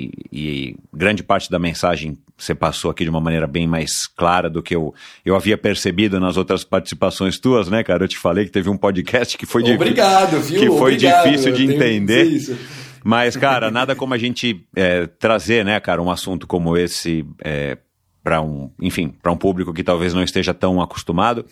e, 0.03 0.11
e, 0.33 0.77
grande 0.93 1.23
parte 1.23 1.49
da 1.49 1.57
mensagem 1.57 2.19
você 2.37 2.53
passou 2.53 2.91
aqui 2.91 3.05
de 3.05 3.11
uma 3.11 3.21
maneira 3.21 3.47
bem 3.47 3.65
mais 3.65 4.05
clara 4.09 4.51
do 4.51 4.61
que 4.61 4.75
eu, 4.75 4.93
eu 5.25 5.37
havia 5.37 5.57
percebido 5.57 6.19
nas 6.19 6.37
outras 6.37 6.65
participações 6.65 7.39
tuas, 7.39 7.69
né, 7.69 7.85
cara? 7.85 8.03
Eu 8.03 8.09
te 8.09 8.19
falei 8.19 8.45
que 8.45 8.51
teve 8.51 8.69
um 8.69 8.77
podcast 8.77 9.39
que 9.39 9.47
foi 9.47 9.63
Obrigado, 9.73 10.41
viu? 10.41 10.61
que 10.61 10.67
foi 10.67 10.95
Obrigado, 10.95 11.25
difícil 11.27 11.53
de 11.53 11.73
entender. 11.73 12.59
Mas, 13.05 13.37
cara, 13.37 13.71
nada 13.71 13.95
como 13.95 14.15
a 14.15 14.19
gente 14.19 14.67
é, 14.75 15.07
trazer, 15.07 15.65
né, 15.65 15.79
cara, 15.79 16.03
um 16.03 16.11
assunto 16.11 16.45
como 16.45 16.77
esse 16.77 17.25
é, 17.45 17.79
para 18.25 18.43
um, 18.43 18.69
enfim, 18.83 19.15
para 19.23 19.31
um 19.31 19.37
público 19.37 19.73
que 19.73 19.85
talvez 19.85 20.13
não 20.13 20.25
esteja 20.25 20.53
tão 20.53 20.83
acostumado 20.83 21.47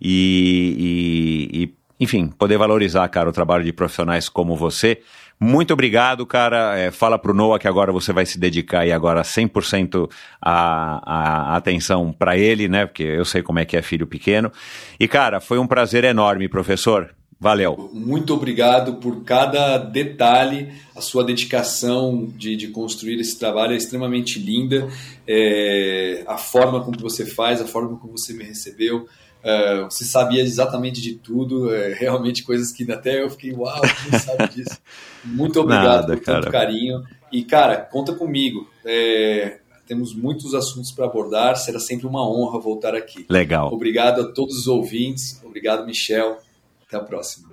e, 0.00 1.50
e, 1.52 1.62
e, 1.62 1.74
enfim, 1.98 2.28
poder 2.28 2.58
valorizar, 2.58 3.08
cara, 3.08 3.28
o 3.28 3.32
trabalho 3.32 3.64
de 3.64 3.72
profissionais 3.72 4.28
como 4.28 4.56
você. 4.56 5.00
Muito 5.38 5.72
obrigado, 5.72 6.24
cara. 6.24 6.78
É, 6.78 6.90
fala 6.90 7.18
pro 7.18 7.34
Noah 7.34 7.58
que 7.58 7.68
agora 7.68 7.92
você 7.92 8.12
vai 8.12 8.24
se 8.24 8.38
dedicar 8.38 8.80
aí 8.80 8.92
agora 8.92 9.22
100% 9.22 10.08
a, 10.40 11.00
a, 11.04 11.52
a 11.52 11.56
atenção 11.56 12.12
para 12.12 12.36
ele, 12.36 12.68
né? 12.68 12.86
Porque 12.86 13.02
eu 13.02 13.24
sei 13.24 13.42
como 13.42 13.58
é 13.58 13.64
que 13.64 13.76
é 13.76 13.82
filho 13.82 14.06
pequeno. 14.06 14.50
E, 14.98 15.08
cara, 15.08 15.40
foi 15.40 15.58
um 15.58 15.66
prazer 15.66 16.04
enorme, 16.04 16.48
professor. 16.48 17.14
Valeu. 17.38 17.90
Muito 17.92 18.32
obrigado 18.32 18.94
por 18.94 19.22
cada 19.24 19.76
detalhe. 19.76 20.72
A 20.96 21.00
sua 21.00 21.24
dedicação 21.24 22.32
de, 22.36 22.56
de 22.56 22.68
construir 22.68 23.20
esse 23.20 23.38
trabalho 23.38 23.74
é 23.74 23.76
extremamente 23.76 24.38
linda. 24.38 24.88
É, 25.26 26.24
a 26.26 26.38
forma 26.38 26.82
como 26.82 26.98
você 26.98 27.26
faz, 27.26 27.60
a 27.60 27.66
forma 27.66 27.98
como 27.98 28.16
você 28.16 28.32
me 28.32 28.44
recebeu. 28.44 29.06
É, 29.44 29.84
você 29.84 30.04
sabia 30.04 30.42
exatamente 30.42 31.02
de 31.02 31.16
tudo, 31.16 31.72
é, 31.72 31.92
realmente 31.92 32.42
coisas 32.42 32.72
que 32.72 32.90
até 32.90 33.22
eu 33.22 33.28
fiquei, 33.28 33.52
uau, 33.52 33.82
não 34.10 34.18
sabe 34.18 34.54
disso. 34.54 34.78
Muito 35.22 35.60
obrigado 35.60 36.08
Nada, 36.08 36.16
por 36.16 36.24
tanto 36.24 36.50
carinho. 36.50 37.04
E, 37.30 37.44
cara, 37.44 37.76
conta 37.76 38.14
comigo. 38.14 38.66
É, 38.86 39.58
temos 39.86 40.14
muitos 40.14 40.54
assuntos 40.54 40.90
para 40.90 41.04
abordar, 41.04 41.56
será 41.56 41.78
sempre 41.78 42.06
uma 42.06 42.26
honra 42.26 42.58
voltar 42.58 42.94
aqui. 42.94 43.26
Legal. 43.28 43.70
Obrigado 43.70 44.22
a 44.22 44.32
todos 44.32 44.60
os 44.60 44.66
ouvintes, 44.66 45.38
obrigado, 45.44 45.84
Michel. 45.84 46.38
Até 46.86 46.96
a 46.96 47.00
próxima. 47.00 47.48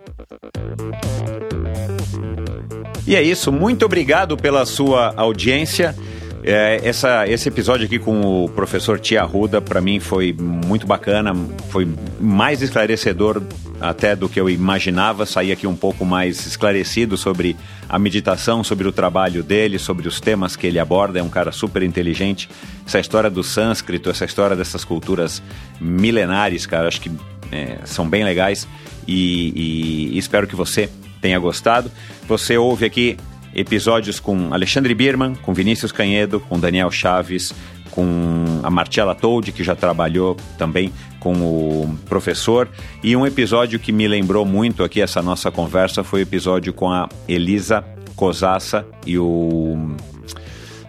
E 3.05 3.15
é 3.15 3.21
isso, 3.21 3.51
muito 3.51 3.85
obrigado 3.85 4.37
pela 4.37 4.65
sua 4.65 5.13
audiência. 5.17 5.93
É, 6.43 6.81
essa, 6.83 7.27
esse 7.27 7.47
episódio 7.47 7.85
aqui 7.85 7.99
com 7.99 8.21
o 8.21 8.49
professor 8.49 8.99
Tia 8.99 9.23
Ruda, 9.23 9.61
para 9.61 9.79
mim, 9.79 9.99
foi 9.99 10.33
muito 10.33 10.87
bacana, 10.87 11.33
foi 11.69 11.87
mais 12.19 12.61
esclarecedor 12.61 13.43
até 13.79 14.15
do 14.15 14.27
que 14.27 14.39
eu 14.39 14.49
imaginava. 14.49 15.25
Saí 15.25 15.51
aqui 15.51 15.67
um 15.67 15.75
pouco 15.75 16.03
mais 16.03 16.45
esclarecido 16.45 17.15
sobre 17.15 17.55
a 17.87 17.99
meditação, 17.99 18.63
sobre 18.63 18.87
o 18.87 18.91
trabalho 18.91 19.43
dele, 19.43 19.77
sobre 19.77 20.07
os 20.07 20.19
temas 20.19 20.55
que 20.55 20.65
ele 20.65 20.79
aborda. 20.79 21.19
É 21.19 21.23
um 21.23 21.29
cara 21.29 21.51
super 21.51 21.83
inteligente. 21.83 22.49
Essa 22.85 22.99
história 22.99 23.29
do 23.29 23.43
sânscrito, 23.43 24.09
essa 24.09 24.25
história 24.25 24.55
dessas 24.55 24.83
culturas 24.83 25.43
milenares, 25.79 26.65
cara, 26.65 26.87
acho 26.87 27.01
que 27.01 27.11
é, 27.51 27.79
são 27.85 28.07
bem 28.07 28.23
legais 28.23 28.67
e, 29.07 30.13
e, 30.13 30.17
espero 30.17 30.47
que 30.47 30.55
você 30.55 30.89
tenha 31.21 31.37
gostado. 31.37 31.91
Você 32.27 32.57
ouve 32.57 32.85
aqui 32.85 33.17
episódios 33.53 34.19
com 34.19 34.53
Alexandre 34.53 34.93
Birman, 34.93 35.35
com 35.35 35.53
Vinícius 35.53 35.91
Canhedo, 35.91 36.39
com 36.39 36.59
Daniel 36.59 36.91
Chaves, 36.91 37.53
com 37.91 38.61
a 38.63 38.69
Marcela 38.69 39.13
Told, 39.13 39.51
que 39.51 39.63
já 39.63 39.75
trabalhou 39.75 40.37
também 40.57 40.91
com 41.19 41.33
o 41.33 41.97
professor, 42.09 42.67
e 43.03 43.15
um 43.15 43.27
episódio 43.27 43.79
que 43.79 43.91
me 43.91 44.07
lembrou 44.07 44.45
muito 44.45 44.83
aqui 44.83 45.01
essa 45.01 45.21
nossa 45.21 45.51
conversa 45.51 46.03
foi 46.03 46.21
o 46.21 46.23
episódio 46.23 46.73
com 46.73 46.89
a 46.89 47.07
Elisa 47.27 47.83
Cosassa 48.15 48.85
e 49.05 49.19
o 49.19 49.95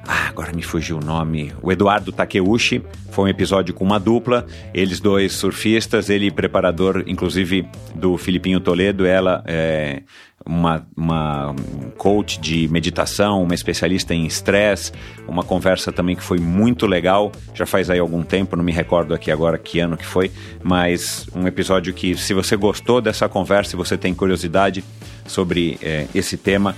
ah, 0.06 0.28
agora 0.28 0.52
me 0.52 0.62
fugiu 0.62 0.98
o 0.98 1.04
nome. 1.04 1.52
O 1.62 1.70
Eduardo 1.70 2.10
Takeuchi. 2.10 2.82
Foi 3.10 3.26
um 3.26 3.28
episódio 3.28 3.72
com 3.72 3.84
uma 3.84 4.00
dupla. 4.00 4.46
Eles 4.74 4.98
dois 4.98 5.32
surfistas, 5.32 6.10
ele 6.10 6.30
preparador, 6.30 7.04
inclusive, 7.06 7.68
do 7.94 8.16
Filipinho 8.16 8.58
Toledo. 8.58 9.06
Ela 9.06 9.44
é 9.46 10.02
uma, 10.44 10.84
uma 10.96 11.54
coach 11.96 12.40
de 12.40 12.66
meditação, 12.68 13.42
uma 13.42 13.54
especialista 13.54 14.12
em 14.12 14.26
estresse. 14.26 14.92
Uma 15.28 15.44
conversa 15.44 15.92
também 15.92 16.16
que 16.16 16.22
foi 16.22 16.38
muito 16.38 16.86
legal. 16.86 17.30
Já 17.54 17.64
faz 17.64 17.88
aí 17.88 18.00
algum 18.00 18.24
tempo, 18.24 18.56
não 18.56 18.64
me 18.64 18.72
recordo 18.72 19.14
aqui 19.14 19.30
agora 19.30 19.56
que 19.56 19.78
ano 19.78 19.96
que 19.96 20.06
foi. 20.06 20.32
Mas 20.64 21.28
um 21.34 21.46
episódio 21.46 21.94
que, 21.94 22.16
se 22.16 22.34
você 22.34 22.56
gostou 22.56 23.00
dessa 23.00 23.28
conversa 23.28 23.76
e 23.76 23.78
você 23.78 23.96
tem 23.96 24.12
curiosidade 24.14 24.82
sobre 25.26 25.78
é, 25.80 26.08
esse 26.12 26.36
tema, 26.36 26.74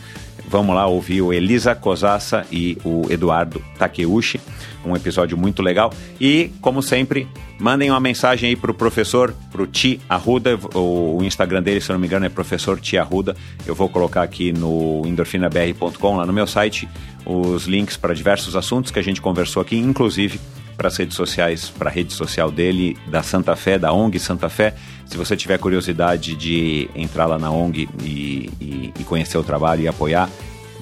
vamos 0.49 0.75
lá 0.75 0.87
ouvir 0.87 1.23
o 1.23 1.33
Elisa 1.33 1.75
Cosassa 1.75 2.47
e 2.51 2.79
o 2.85 3.07
Eduardo 3.11 3.62
Takeuchi, 3.79 4.41
um 4.85 4.95
episódio 4.95 5.37
muito 5.37 5.62
legal. 5.62 5.93
E, 6.21 6.51
como 6.61 6.83
sempre, 6.83 7.27
mandem 7.59 7.91
uma 7.91 8.01
mensagem 8.01 8.51
aí 8.51 8.57
para 8.57 8.71
o 8.71 8.75
professor, 8.75 9.35
para 9.51 9.62
o 9.62 9.66
Ti 9.66 10.01
Arruda, 10.09 10.59
o, 10.75 11.21
Instagram 11.23 11.62
dele, 11.62 11.81
se 11.81 11.91
não 11.91 11.99
me 11.99 12.07
engano, 12.07 12.27
é 12.27 12.29
professor 12.29 12.79
Ti 12.79 12.99
Arruda. 12.99 13.37
Eu 13.66 13.75
vou 13.75 13.89
colocar 13.89 14.23
aqui 14.23 14.53
no 14.53 15.03
endorfinabr.com, 15.07 16.16
lá 16.16 16.27
no 16.27 16.33
meu 16.33 16.47
site, 16.47 16.89
os 17.25 17.65
links 17.66 17.97
para 17.97 18.15
diversos 18.15 18.57
assuntos 18.57 18.91
que 18.91 18.99
a 18.99 19.03
gente 19.03 19.21
conversou 19.21 19.62
aqui, 19.62 19.77
inclusive 19.77 20.39
para 20.77 20.89
as 20.89 20.97
redes 20.97 21.16
sociais, 21.16 21.71
para 21.71 21.89
a 21.89 21.93
rede 21.93 22.12
social 22.12 22.51
dele, 22.51 22.97
da 23.07 23.23
Santa 23.23 23.55
Fé, 23.57 23.79
da 23.79 23.93
ONG 23.93 24.19
Santa 24.19 24.49
Fé. 24.49 24.75
Se 25.06 25.16
você 25.16 25.36
tiver 25.36 25.59
curiosidade 25.59 26.35
de 26.35 26.89
entrar 26.94 27.26
lá 27.26 27.39
na 27.39 27.51
ONG 27.51 27.89
e, 28.02 28.51
e, 28.60 28.93
e 28.98 29.05
conhecer 29.05 29.39
o 29.39 29.44
trabalho 29.44 29.82
e 29.82 29.89
apoiar, 29.89 30.28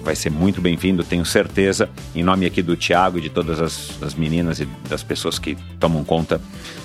vai 0.02 0.16
ser 0.16 0.30
muito 0.30 0.60
bem-vindo, 0.60 1.04
tenho 1.04 1.24
certeza. 1.24 1.88
Em 2.14 2.22
nome 2.22 2.44
aqui 2.46 2.62
do 2.62 2.76
Tiago 2.76 3.18
e 3.18 3.20
de 3.20 3.30
todas 3.30 3.60
as, 3.60 4.02
as, 4.02 4.14
meninas 4.14 4.60
e 4.60 4.66
das 4.88 5.02
pessoas 5.02 5.38
que 5.38 5.56
tomam 5.78 6.04
conta 6.04 6.40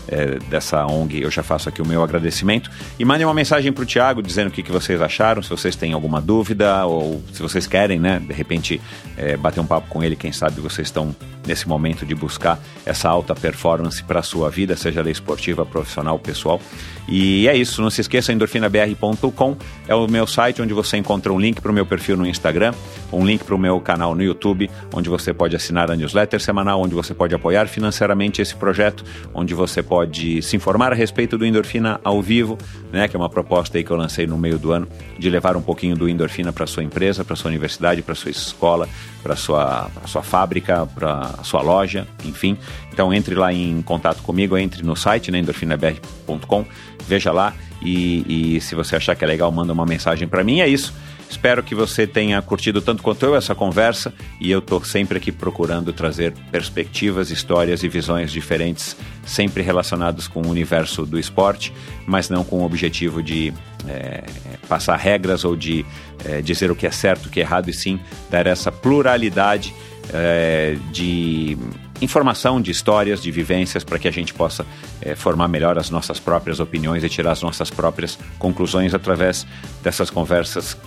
é, 0.07 0.39
dessa 0.49 0.85
ONG, 0.85 1.21
eu 1.21 1.31
já 1.31 1.43
faço 1.43 1.69
aqui 1.69 1.81
o 1.81 1.87
meu 1.87 2.03
agradecimento. 2.03 2.69
E 2.97 3.05
mandem 3.05 3.25
uma 3.25 3.33
mensagem 3.33 3.71
para 3.71 3.83
o 3.83 3.85
Tiago 3.85 4.21
dizendo 4.21 4.47
o 4.47 4.51
que, 4.51 4.63
que 4.63 4.71
vocês 4.71 5.01
acharam, 5.01 5.41
se 5.41 5.49
vocês 5.49 5.75
têm 5.75 5.93
alguma 5.93 6.21
dúvida 6.21 6.85
ou 6.85 7.21
se 7.31 7.41
vocês 7.41 7.67
querem, 7.67 7.99
né, 7.99 8.19
de 8.19 8.33
repente, 8.33 8.81
é, 9.17 9.35
bater 9.35 9.59
um 9.59 9.65
papo 9.65 9.87
com 9.89 10.03
ele. 10.03 10.15
Quem 10.15 10.31
sabe 10.31 10.61
vocês 10.61 10.87
estão 10.87 11.15
nesse 11.45 11.67
momento 11.67 12.05
de 12.05 12.13
buscar 12.13 12.59
essa 12.85 13.09
alta 13.09 13.33
performance 13.33 14.03
para 14.03 14.19
a 14.19 14.23
sua 14.23 14.49
vida, 14.49 14.75
seja 14.75 14.99
ela 14.99 15.09
esportiva, 15.09 15.65
profissional, 15.65 16.19
pessoal. 16.19 16.61
E 17.07 17.47
é 17.47 17.55
isso, 17.55 17.81
não 17.81 17.89
se 17.89 18.01
esqueça, 18.01 18.33
endorfinabr.com 18.33 19.55
é 19.87 19.95
o 19.95 20.07
meu 20.07 20.27
site 20.27 20.61
onde 20.61 20.73
você 20.73 20.97
encontra 20.97 21.31
um 21.31 21.39
link 21.39 21.61
para 21.61 21.71
o 21.71 21.73
meu 21.73 21.85
perfil 21.85 22.17
no 22.17 22.27
Instagram, 22.27 22.73
um 23.13 23.25
link 23.25 23.45
para 23.45 23.55
o 23.55 23.57
meu 23.57 23.79
canal 23.79 24.13
no 24.13 24.21
YouTube, 24.21 24.69
onde 24.93 25.09
você 25.09 25.33
pode 25.33 25.55
assinar 25.55 25.89
a 25.89 25.95
newsletter 25.95 26.41
semanal, 26.41 26.81
onde 26.81 26.93
você 26.93 27.13
pode 27.13 27.33
apoiar 27.33 27.67
financeiramente 27.67 28.41
esse 28.41 28.53
projeto, 28.53 29.05
onde 29.33 29.53
você 29.53 29.81
pode 29.81 29.96
se 30.41 30.55
informar 30.55 30.91
a 30.91 30.95
respeito 30.95 31.37
do 31.37 31.45
Endorfina 31.45 31.99
ao 32.03 32.21
vivo, 32.21 32.57
né, 32.91 33.07
que 33.07 33.15
é 33.15 33.19
uma 33.19 33.29
proposta 33.29 33.77
aí 33.77 33.83
que 33.83 33.91
eu 33.91 33.97
lancei 33.97 34.27
no 34.27 34.37
meio 34.37 34.57
do 34.57 34.71
ano, 34.71 34.87
de 35.17 35.29
levar 35.29 35.55
um 35.55 35.61
pouquinho 35.61 35.95
do 35.95 36.07
Endorfina 36.07 36.51
para 36.51 36.67
sua 36.67 36.83
empresa, 36.83 37.23
para 37.23 37.35
sua 37.35 37.49
universidade, 37.49 38.01
para 38.01 38.15
sua 38.15 38.31
escola, 38.31 38.87
para 39.23 39.35
sua, 39.35 39.89
sua 40.05 40.23
fábrica, 40.23 40.85
para 40.85 41.43
sua 41.43 41.61
loja, 41.61 42.07
enfim. 42.25 42.57
Então 42.91 43.13
entre 43.13 43.35
lá 43.35 43.53
em 43.53 43.81
contato 43.81 44.21
comigo, 44.23 44.57
entre 44.57 44.83
no 44.83 44.95
site, 44.95 45.31
né, 45.31 45.39
endorfinabr.com, 45.39 46.65
veja 47.07 47.31
lá 47.31 47.53
e, 47.81 48.55
e 48.55 48.61
se 48.61 48.75
você 48.75 48.95
achar 48.95 49.15
que 49.15 49.23
é 49.23 49.27
legal, 49.27 49.51
manda 49.51 49.71
uma 49.73 49.85
mensagem 49.85 50.27
para 50.27 50.43
mim. 50.43 50.59
É 50.59 50.67
isso. 50.67 50.93
Espero 51.29 51.61
que 51.61 51.75
você 51.75 52.07
tenha 52.07 52.41
curtido 52.41 52.81
tanto 52.81 53.03
quanto 53.03 53.25
eu 53.25 53.35
essa 53.35 53.53
conversa 53.53 54.13
e 54.39 54.49
eu 54.49 54.59
estou 54.59 54.83
sempre 54.83 55.17
aqui 55.17 55.31
procurando 55.31 55.91
trazer 55.91 56.33
perspectivas, 56.51 57.29
histórias 57.31 57.83
e 57.83 57.89
visões 57.89 58.31
diferentes, 58.31 58.95
sempre 59.25 59.61
relacionados 59.61 60.27
com 60.27 60.41
o 60.41 60.47
universo 60.47 61.05
do 61.05 61.19
esporte, 61.19 61.73
mas 62.05 62.29
não 62.29 62.43
com 62.43 62.59
o 62.59 62.65
objetivo 62.65 63.21
de 63.21 63.53
é, 63.87 64.23
passar 64.69 64.95
regras 64.95 65.43
ou 65.43 65.55
de 65.55 65.85
é, 66.25 66.41
dizer 66.41 66.71
o 66.71 66.75
que 66.75 66.87
é 66.87 66.91
certo, 66.91 67.25
o 67.25 67.29
que 67.29 67.41
é 67.41 67.43
errado, 67.43 67.69
e 67.69 67.73
sim 67.73 67.99
dar 68.29 68.47
essa 68.47 68.71
pluralidade 68.71 69.75
é, 70.13 70.77
de 70.91 71.57
informação, 72.01 72.61
de 72.61 72.71
histórias, 72.71 73.21
de 73.21 73.31
vivências, 73.31 73.83
para 73.83 73.99
que 73.99 74.07
a 74.07 74.11
gente 74.11 74.33
possa 74.33 74.65
é, 75.01 75.13
formar 75.13 75.49
melhor 75.49 75.77
as 75.77 75.89
nossas 75.89 76.19
próprias 76.19 76.59
opiniões 76.61 77.03
e 77.03 77.09
tirar 77.09 77.31
as 77.31 77.41
nossas 77.41 77.69
próprias 77.69 78.17
conclusões 78.39 78.93
através 78.93 79.45
dessas 79.83 80.09
conversas 80.09 80.77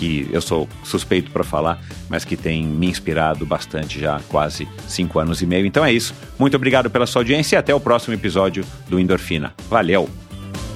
que 0.00 0.26
eu 0.32 0.40
sou 0.40 0.66
suspeito 0.82 1.30
para 1.30 1.44
falar, 1.44 1.78
mas 2.08 2.24
que 2.24 2.34
tem 2.34 2.64
me 2.64 2.86
inspirado 2.86 3.44
bastante 3.44 4.00
já 4.00 4.16
há 4.16 4.20
quase 4.20 4.66
cinco 4.88 5.18
anos 5.18 5.42
e 5.42 5.46
meio. 5.46 5.66
Então 5.66 5.84
é 5.84 5.92
isso. 5.92 6.14
Muito 6.38 6.56
obrigado 6.56 6.88
pela 6.88 7.06
sua 7.06 7.20
audiência 7.20 7.56
e 7.56 7.58
até 7.58 7.74
o 7.74 7.80
próximo 7.80 8.14
episódio 8.14 8.64
do 8.88 8.98
Endorfina. 8.98 9.52
Valeu! 9.68 10.29